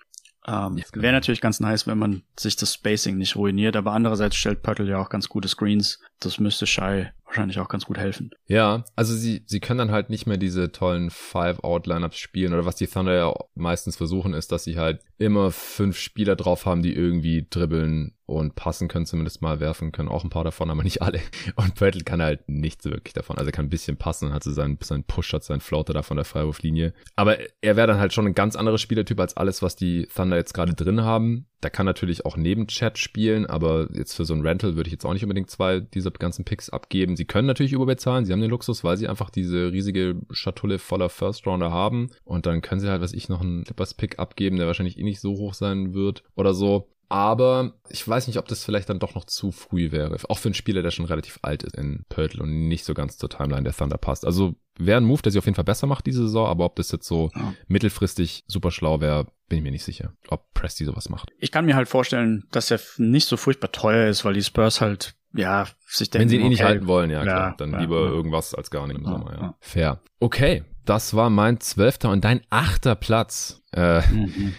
Ähm, 0.46 0.82
Wäre 0.94 1.12
natürlich 1.12 1.40
ganz 1.40 1.60
nice, 1.60 1.86
wenn 1.86 1.98
man 1.98 2.22
sich 2.38 2.56
das 2.56 2.74
Spacing 2.74 3.18
nicht 3.18 3.36
ruiniert, 3.36 3.76
aber 3.76 3.92
andererseits 3.92 4.36
stellt 4.36 4.62
Pörtl 4.62 4.88
ja 4.88 4.98
auch 4.98 5.10
ganz 5.10 5.28
gute 5.28 5.48
Screens. 5.48 6.00
Das 6.18 6.40
müsste 6.40 6.66
Shy 6.66 7.08
wahrscheinlich 7.30 7.58
auch 7.60 7.68
ganz 7.68 7.86
gut 7.86 7.96
helfen. 7.96 8.30
Ja, 8.46 8.84
also 8.96 9.14
sie, 9.14 9.42
sie 9.46 9.60
können 9.60 9.78
dann 9.78 9.92
halt 9.92 10.10
nicht 10.10 10.26
mehr 10.26 10.36
diese 10.36 10.72
tollen 10.72 11.10
Five-Out-Lineups 11.10 12.18
spielen 12.18 12.52
oder 12.52 12.66
was 12.66 12.76
die 12.76 12.88
Thunder 12.88 13.14
ja 13.14 13.32
meistens 13.54 13.96
versuchen, 13.96 14.34
ist, 14.34 14.52
dass 14.52 14.64
sie 14.64 14.78
halt 14.78 15.00
immer 15.16 15.50
fünf 15.50 15.96
Spieler 15.98 16.36
drauf 16.36 16.66
haben, 16.66 16.82
die 16.82 16.94
irgendwie 16.94 17.46
dribbeln 17.48 18.14
und 18.26 18.54
passen 18.54 18.88
können, 18.88 19.06
zumindest 19.06 19.42
mal 19.42 19.60
werfen 19.60 19.92
können. 19.92 20.08
Auch 20.08 20.24
ein 20.24 20.30
paar 20.30 20.44
davon, 20.44 20.70
aber 20.70 20.82
nicht 20.82 21.02
alle. 21.02 21.20
Und 21.56 21.74
Pörtl 21.74 22.02
kann 22.02 22.22
halt 22.22 22.48
nichts 22.48 22.84
wirklich 22.84 23.12
davon. 23.12 23.36
Also 23.38 23.48
er 23.48 23.52
kann 23.52 23.66
ein 23.66 23.70
bisschen 23.70 23.96
passen, 23.96 24.32
hat 24.32 24.44
so 24.44 24.52
seinen, 24.52 24.78
seinen 24.82 25.04
Push-Shot, 25.04 25.44
seinen 25.44 25.60
Floater 25.60 25.92
da 25.92 26.02
von 26.02 26.16
der 26.16 26.24
Freiwurflinie. 26.24 26.94
Aber 27.16 27.38
er 27.60 27.76
wäre 27.76 27.88
dann 27.88 27.98
halt 27.98 28.12
schon 28.12 28.26
ein 28.26 28.34
ganz 28.34 28.56
anderer 28.56 28.78
Spielertyp 28.78 29.18
als 29.20 29.36
alles, 29.36 29.62
was 29.62 29.76
die 29.76 30.06
Thunder 30.14 30.36
jetzt 30.36 30.54
gerade 30.54 30.74
drin 30.74 31.02
haben. 31.02 31.46
Der 31.62 31.70
kann 31.70 31.86
natürlich 31.86 32.24
auch 32.24 32.36
neben 32.36 32.66
Chat 32.66 32.98
spielen, 32.98 33.46
aber 33.46 33.88
jetzt 33.92 34.14
für 34.14 34.24
so 34.24 34.34
ein 34.34 34.40
Rental 34.40 34.76
würde 34.76 34.88
ich 34.88 34.92
jetzt 34.92 35.04
auch 35.04 35.12
nicht 35.12 35.24
unbedingt 35.24 35.50
zwei 35.50 35.80
dieser 35.80 36.10
ganzen 36.10 36.44
Picks 36.44 36.70
abgeben. 36.70 37.16
Sie 37.16 37.26
können 37.26 37.46
natürlich 37.46 37.72
überbezahlen, 37.72 38.24
sie 38.24 38.32
haben 38.32 38.40
den 38.40 38.50
Luxus, 38.50 38.82
weil 38.82 38.96
sie 38.96 39.08
einfach 39.08 39.30
diese 39.30 39.72
riesige 39.72 40.16
Schatulle 40.30 40.78
voller 40.78 41.10
First 41.10 41.46
Rounder 41.46 41.70
haben 41.70 42.10
und 42.24 42.46
dann 42.46 42.62
können 42.62 42.80
sie 42.80 42.88
halt, 42.88 43.02
was 43.02 43.12
ich, 43.12 43.28
noch 43.28 43.42
einen 43.42 43.64
Clippers 43.64 43.94
Pick 43.94 44.18
abgeben, 44.18 44.56
der 44.56 44.66
wahrscheinlich 44.66 44.98
eh 44.98 45.02
nicht 45.02 45.20
so 45.20 45.32
hoch 45.36 45.54
sein 45.54 45.92
wird 45.92 46.22
oder 46.34 46.54
so. 46.54 46.88
Aber 47.10 47.74
ich 47.88 48.06
weiß 48.06 48.28
nicht, 48.28 48.38
ob 48.38 48.46
das 48.46 48.64
vielleicht 48.64 48.88
dann 48.88 49.00
doch 49.00 49.16
noch 49.16 49.24
zu 49.24 49.50
früh 49.50 49.90
wäre. 49.90 50.16
Auch 50.28 50.38
für 50.38 50.46
einen 50.46 50.54
Spieler, 50.54 50.82
der 50.82 50.92
schon 50.92 51.06
relativ 51.06 51.40
alt 51.42 51.64
ist 51.64 51.76
in 51.76 52.04
Pörtl 52.08 52.40
und 52.40 52.68
nicht 52.68 52.84
so 52.84 52.94
ganz 52.94 53.18
zur 53.18 53.28
Timeline 53.28 53.64
der 53.64 53.74
Thunder 53.74 53.98
passt. 53.98 54.24
Also 54.24 54.54
wäre 54.86 54.98
ein 54.98 55.04
Move, 55.04 55.22
der 55.22 55.32
sich 55.32 55.38
auf 55.38 55.44
jeden 55.44 55.54
Fall 55.54 55.64
besser 55.64 55.86
macht 55.86 56.06
diese 56.06 56.22
Saison, 56.22 56.46
aber 56.46 56.64
ob 56.64 56.76
das 56.76 56.90
jetzt 56.92 57.06
so 57.06 57.30
ja. 57.34 57.54
mittelfristig 57.68 58.44
super 58.46 58.70
schlau 58.70 59.00
wäre, 59.00 59.26
bin 59.48 59.58
ich 59.58 59.62
mir 59.64 59.70
nicht 59.70 59.84
sicher, 59.84 60.12
ob 60.28 60.52
Presti 60.54 60.84
sowas 60.84 61.08
macht. 61.08 61.30
Ich 61.38 61.52
kann 61.52 61.64
mir 61.64 61.76
halt 61.76 61.88
vorstellen, 61.88 62.44
dass 62.50 62.70
er 62.70 62.80
nicht 62.98 63.26
so 63.26 63.36
furchtbar 63.36 63.72
teuer 63.72 64.08
ist, 64.08 64.24
weil 64.24 64.34
die 64.34 64.42
Spurs 64.42 64.80
halt, 64.80 65.14
ja, 65.32 65.66
sich 65.86 66.10
denken, 66.10 66.22
Wenn 66.22 66.28
sie 66.28 66.36
ihn 66.36 66.40
eh 66.40 66.44
okay, 66.44 66.50
nicht 66.50 66.62
halten 66.62 66.86
wollen, 66.86 67.10
ja, 67.10 67.22
klar, 67.22 67.50
ja, 67.50 67.54
dann 67.56 67.72
ja, 67.72 67.80
lieber 67.80 68.00
irgendwas 68.00 68.54
als 68.54 68.70
gar 68.70 68.86
nicht 68.86 68.96
im 68.96 69.04
Sommer, 69.04 69.32
ja. 69.34 69.54
Fair. 69.60 70.00
Okay, 70.18 70.64
das 70.84 71.14
war 71.14 71.30
mein 71.30 71.60
zwölfter 71.60 72.10
und 72.10 72.24
dein 72.24 72.40
achter 72.50 72.94
Platz. 72.94 73.62
Äh, 73.72 74.00
mhm. 74.08 74.54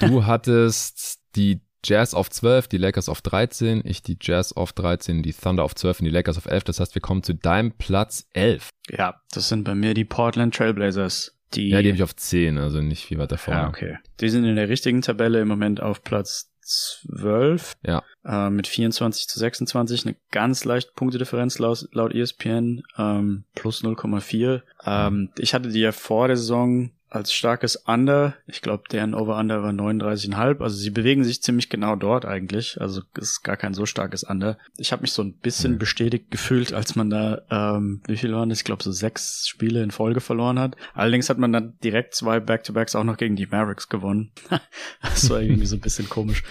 du 0.00 0.26
hattest 0.26 1.20
die 1.36 1.60
Jazz 1.84 2.14
auf 2.14 2.30
12, 2.30 2.68
die 2.68 2.78
Lakers 2.78 3.08
auf 3.08 3.22
13, 3.22 3.82
ich 3.84 4.02
die 4.02 4.16
Jazz 4.20 4.52
auf 4.52 4.72
13, 4.72 5.22
die 5.22 5.32
Thunder 5.32 5.64
auf 5.64 5.74
12 5.74 6.00
und 6.00 6.04
die 6.04 6.10
Lakers 6.10 6.38
auf 6.38 6.46
11. 6.46 6.64
Das 6.64 6.80
heißt, 6.80 6.94
wir 6.94 7.02
kommen 7.02 7.22
zu 7.22 7.34
deinem 7.34 7.72
Platz 7.72 8.28
11. 8.32 8.70
Ja, 8.90 9.20
das 9.32 9.48
sind 9.48 9.64
bei 9.64 9.74
mir 9.74 9.94
die 9.94 10.04
Portland 10.04 10.54
Trailblazers. 10.54 11.34
Die, 11.54 11.70
ja, 11.70 11.80
die 11.80 11.88
habe 11.88 11.96
ich 11.96 12.02
auf 12.02 12.14
10, 12.14 12.58
also 12.58 12.80
nicht 12.80 13.04
viel 13.04 13.18
weiter 13.18 13.38
vorne. 13.38 13.60
Ja, 13.62 13.68
okay. 13.68 13.98
Die 14.20 14.28
sind 14.28 14.44
in 14.44 14.56
der 14.56 14.68
richtigen 14.68 15.00
Tabelle 15.00 15.40
im 15.40 15.48
Moment 15.48 15.80
auf 15.80 16.04
Platz 16.04 16.50
12. 16.68 17.72
Ja. 17.82 18.02
Äh, 18.24 18.50
mit 18.50 18.66
24 18.66 19.26
zu 19.26 19.38
26. 19.38 20.06
Eine 20.06 20.16
ganz 20.30 20.64
leichte 20.64 20.92
Punktedifferenz 20.94 21.58
laut, 21.58 21.88
laut 21.92 22.14
ESPN. 22.14 22.82
Ähm, 22.98 23.44
plus 23.54 23.82
0,4. 23.82 24.62
Ähm, 24.84 25.30
ich 25.38 25.54
hatte 25.54 25.70
die 25.70 25.80
ja 25.80 25.92
vor 25.92 26.28
der 26.28 26.36
Saison 26.36 26.90
als 27.10 27.32
starkes 27.32 27.76
Under. 27.76 28.34
Ich 28.46 28.60
glaube, 28.60 28.84
deren 28.90 29.14
Over-Under 29.14 29.62
war 29.62 29.70
39,5. 29.70 30.60
Also 30.62 30.76
sie 30.76 30.90
bewegen 30.90 31.24
sich 31.24 31.42
ziemlich 31.42 31.68
genau 31.68 31.96
dort 31.96 32.24
eigentlich. 32.24 32.80
Also 32.80 33.02
ist 33.16 33.42
gar 33.42 33.56
kein 33.56 33.74
so 33.74 33.86
starkes 33.86 34.24
Under. 34.24 34.58
Ich 34.76 34.92
habe 34.92 35.02
mich 35.02 35.12
so 35.12 35.22
ein 35.22 35.34
bisschen 35.34 35.74
mhm. 35.74 35.78
bestätigt 35.78 36.30
gefühlt, 36.30 36.72
als 36.72 36.96
man 36.96 37.10
da, 37.10 37.42
ähm, 37.50 38.02
wie 38.06 38.16
viel 38.16 38.32
waren 38.32 38.48
das? 38.48 38.58
Ich 38.58 38.64
glaube, 38.64 38.82
so 38.82 38.92
sechs 38.92 39.48
Spiele 39.48 39.82
in 39.82 39.90
Folge 39.90 40.20
verloren 40.20 40.58
hat. 40.58 40.76
Allerdings 40.94 41.30
hat 41.30 41.38
man 41.38 41.52
dann 41.52 41.78
direkt 41.82 42.14
zwei 42.14 42.40
Back-to-Backs 42.40 42.94
auch 42.94 43.04
noch 43.04 43.16
gegen 43.16 43.36
die 43.36 43.46
Mavericks 43.46 43.88
gewonnen. 43.88 44.30
das 45.02 45.30
war 45.30 45.40
irgendwie 45.40 45.66
so 45.66 45.76
ein 45.76 45.80
bisschen 45.80 46.08
komisch. 46.08 46.42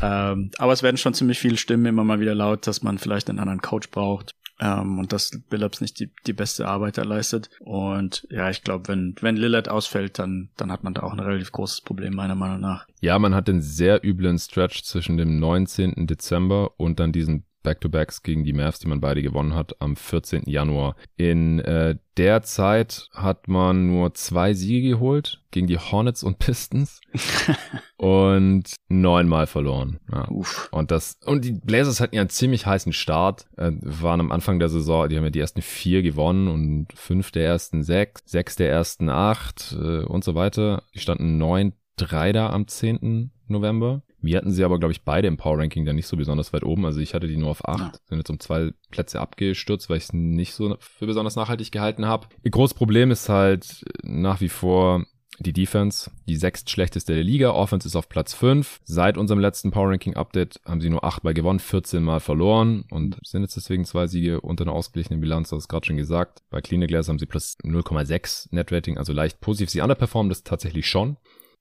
Ähm, 0.00 0.50
aber 0.58 0.72
es 0.72 0.82
werden 0.82 0.96
schon 0.96 1.14
ziemlich 1.14 1.38
viele 1.38 1.56
Stimmen 1.56 1.86
immer 1.86 2.04
mal 2.04 2.20
wieder 2.20 2.34
laut, 2.34 2.66
dass 2.66 2.82
man 2.82 2.98
vielleicht 2.98 3.28
einen 3.28 3.40
anderen 3.40 3.62
Coach 3.62 3.90
braucht 3.90 4.34
ähm, 4.60 4.98
und 4.98 5.12
dass 5.12 5.30
Billups 5.48 5.80
nicht 5.80 5.98
die, 6.00 6.10
die 6.26 6.32
beste 6.32 6.66
Arbeit 6.66 6.98
da 6.98 7.02
leistet. 7.02 7.50
Und 7.60 8.26
ja, 8.30 8.50
ich 8.50 8.62
glaube, 8.62 8.88
wenn, 8.88 9.14
wenn 9.20 9.36
Lillard 9.36 9.68
ausfällt, 9.68 10.18
dann, 10.18 10.50
dann 10.56 10.72
hat 10.72 10.84
man 10.84 10.94
da 10.94 11.02
auch 11.02 11.12
ein 11.12 11.20
relativ 11.20 11.52
großes 11.52 11.82
Problem, 11.82 12.14
meiner 12.14 12.34
Meinung 12.34 12.60
nach. 12.60 12.86
Ja, 13.00 13.18
man 13.18 13.34
hat 13.34 13.48
den 13.48 13.62
sehr 13.62 14.04
üblen 14.04 14.38
Stretch 14.38 14.82
zwischen 14.82 15.16
dem 15.16 15.38
19. 15.38 16.06
Dezember 16.06 16.72
und 16.78 17.00
dann 17.00 17.12
diesen 17.12 17.44
Back-to-Backs 17.68 18.22
gegen 18.22 18.44
die 18.44 18.54
Mavs, 18.54 18.78
die 18.78 18.88
man 18.88 19.02
beide 19.02 19.20
gewonnen 19.20 19.54
hat, 19.54 19.78
am 19.82 19.94
14. 19.94 20.44
Januar. 20.46 20.96
In 21.18 21.58
äh, 21.58 21.96
der 22.16 22.42
Zeit 22.42 23.10
hat 23.12 23.46
man 23.46 23.88
nur 23.88 24.14
zwei 24.14 24.54
Siege 24.54 24.88
geholt 24.88 25.42
gegen 25.50 25.66
die 25.66 25.76
Hornets 25.76 26.22
und 26.22 26.38
Pistons 26.38 27.02
und 27.98 28.64
neunmal 28.88 29.46
verloren. 29.46 30.00
Ja. 30.10 30.26
Und 30.70 30.90
das 30.90 31.18
und 31.26 31.44
die 31.44 31.52
Blazers 31.52 32.00
hatten 32.00 32.14
ja 32.14 32.22
einen 32.22 32.30
ziemlich 32.30 32.64
heißen 32.64 32.94
Start, 32.94 33.46
äh, 33.58 33.72
waren 33.82 34.20
am 34.20 34.32
Anfang 34.32 34.58
der 34.58 34.70
Saison, 34.70 35.10
die 35.10 35.18
haben 35.18 35.24
ja 35.24 35.30
die 35.30 35.40
ersten 35.40 35.60
vier 35.60 36.00
gewonnen 36.00 36.48
und 36.48 36.86
fünf 36.94 37.32
der 37.32 37.44
ersten 37.44 37.82
sechs, 37.82 38.22
sechs 38.24 38.56
der 38.56 38.70
ersten 38.70 39.10
acht 39.10 39.76
äh, 39.78 40.04
und 40.04 40.24
so 40.24 40.34
weiter. 40.34 40.84
Die 40.94 41.00
standen 41.00 41.36
neun 41.36 41.74
drei 41.96 42.32
da 42.32 42.48
am 42.48 42.66
10. 42.66 43.30
November. 43.46 44.02
Wir 44.20 44.36
hatten 44.36 44.50
sie 44.50 44.64
aber, 44.64 44.78
glaube 44.78 44.92
ich, 44.92 45.02
beide 45.02 45.28
im 45.28 45.36
Power 45.36 45.58
Ranking 45.58 45.84
dann 45.84 45.96
nicht 45.96 46.06
so 46.06 46.16
besonders 46.16 46.52
weit 46.52 46.64
oben. 46.64 46.84
Also 46.84 47.00
ich 47.00 47.14
hatte 47.14 47.28
die 47.28 47.36
nur 47.36 47.50
auf 47.50 47.66
acht, 47.68 47.94
ja. 47.94 48.00
sind 48.06 48.18
jetzt 48.18 48.30
um 48.30 48.40
zwei 48.40 48.72
Plätze 48.90 49.20
abgestürzt, 49.20 49.88
weil 49.88 49.98
ich 49.98 50.04
es 50.04 50.12
nicht 50.12 50.54
so 50.54 50.76
für 50.80 51.06
besonders 51.06 51.36
nachhaltig 51.36 51.70
gehalten 51.70 52.06
habe. 52.06 52.28
Ihr 52.42 52.50
großes 52.50 52.74
Problem 52.74 53.10
ist 53.10 53.28
halt 53.28 53.84
nach 54.02 54.40
wie 54.40 54.48
vor 54.48 55.04
die 55.40 55.52
Defense, 55.52 56.10
die 56.26 56.36
sechstschlechteste 56.36 57.14
der 57.14 57.22
Liga. 57.22 57.50
Offense 57.50 57.86
ist 57.86 57.96
auf 57.96 58.08
Platz 58.08 58.34
5. 58.34 58.80
Seit 58.84 59.16
unserem 59.16 59.38
letzten 59.38 59.70
Power 59.70 59.90
Ranking 59.90 60.16
Update 60.16 60.60
haben 60.64 60.80
sie 60.80 60.90
nur 60.90 61.04
8 61.04 61.22
Mal 61.24 61.34
gewonnen, 61.34 61.60
14 61.60 62.02
Mal 62.02 62.20
verloren 62.20 62.84
und 62.90 63.18
sind 63.24 63.42
jetzt 63.42 63.56
deswegen 63.56 63.84
zwei 63.84 64.06
Siege 64.06 64.40
unter 64.40 64.64
einer 64.64 64.72
ausgeglichenen 64.72 65.20
Bilanz, 65.20 65.50
das 65.50 65.60
ist 65.60 65.68
gerade 65.68 65.86
schon 65.86 65.96
gesagt. 65.96 66.42
Bei 66.50 66.60
Clean 66.60 66.86
Glass 66.86 67.08
haben 67.08 67.18
sie 67.18 67.26
plus 67.26 67.56
0,6 67.62 68.48
Net 68.50 68.72
Rating, 68.72 68.98
also 68.98 69.12
leicht 69.12 69.40
positiv. 69.40 69.70
Sie 69.70 69.80
underperformen 69.80 70.28
das 70.28 70.42
tatsächlich 70.42 70.88
schon. 70.88 71.16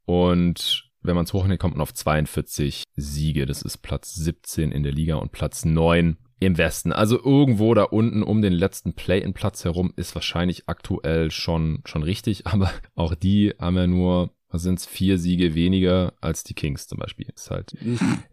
Und 0.05 0.86
wenn 1.01 1.15
man 1.15 1.25
es 1.25 1.33
hochnimmt, 1.33 1.59
kommt 1.59 1.75
man 1.75 1.81
auf 1.81 1.93
42 1.93 2.83
Siege. 2.95 3.45
Das 3.45 3.61
ist 3.61 3.79
Platz 3.79 4.15
17 4.15 4.71
in 4.71 4.83
der 4.83 4.91
Liga 4.91 5.15
und 5.15 5.31
Platz 5.31 5.65
9 5.65 6.17
im 6.39 6.57
Westen. 6.57 6.91
Also 6.91 7.17
irgendwo 7.23 7.73
da 7.73 7.83
unten 7.83 8.23
um 8.23 8.41
den 8.41 8.53
letzten 8.53 8.93
Play-in-Platz 8.93 9.65
herum 9.65 9.93
ist 9.95 10.13
wahrscheinlich 10.13 10.67
aktuell 10.67 11.31
schon, 11.31 11.81
schon 11.85 12.03
richtig, 12.03 12.45
aber 12.47 12.71
auch 12.95 13.15
die 13.15 13.53
haben 13.59 13.77
ja 13.77 13.87
nur 13.87 14.31
Was 14.49 14.63
sind 14.63 14.79
es? 14.79 14.85
Vier 14.85 15.17
Siege 15.17 15.55
weniger 15.55 16.13
als 16.21 16.43
die 16.43 16.53
Kings 16.53 16.87
zum 16.87 16.99
Beispiel. 16.99 17.27
Ist 17.35 17.51
halt 17.51 17.75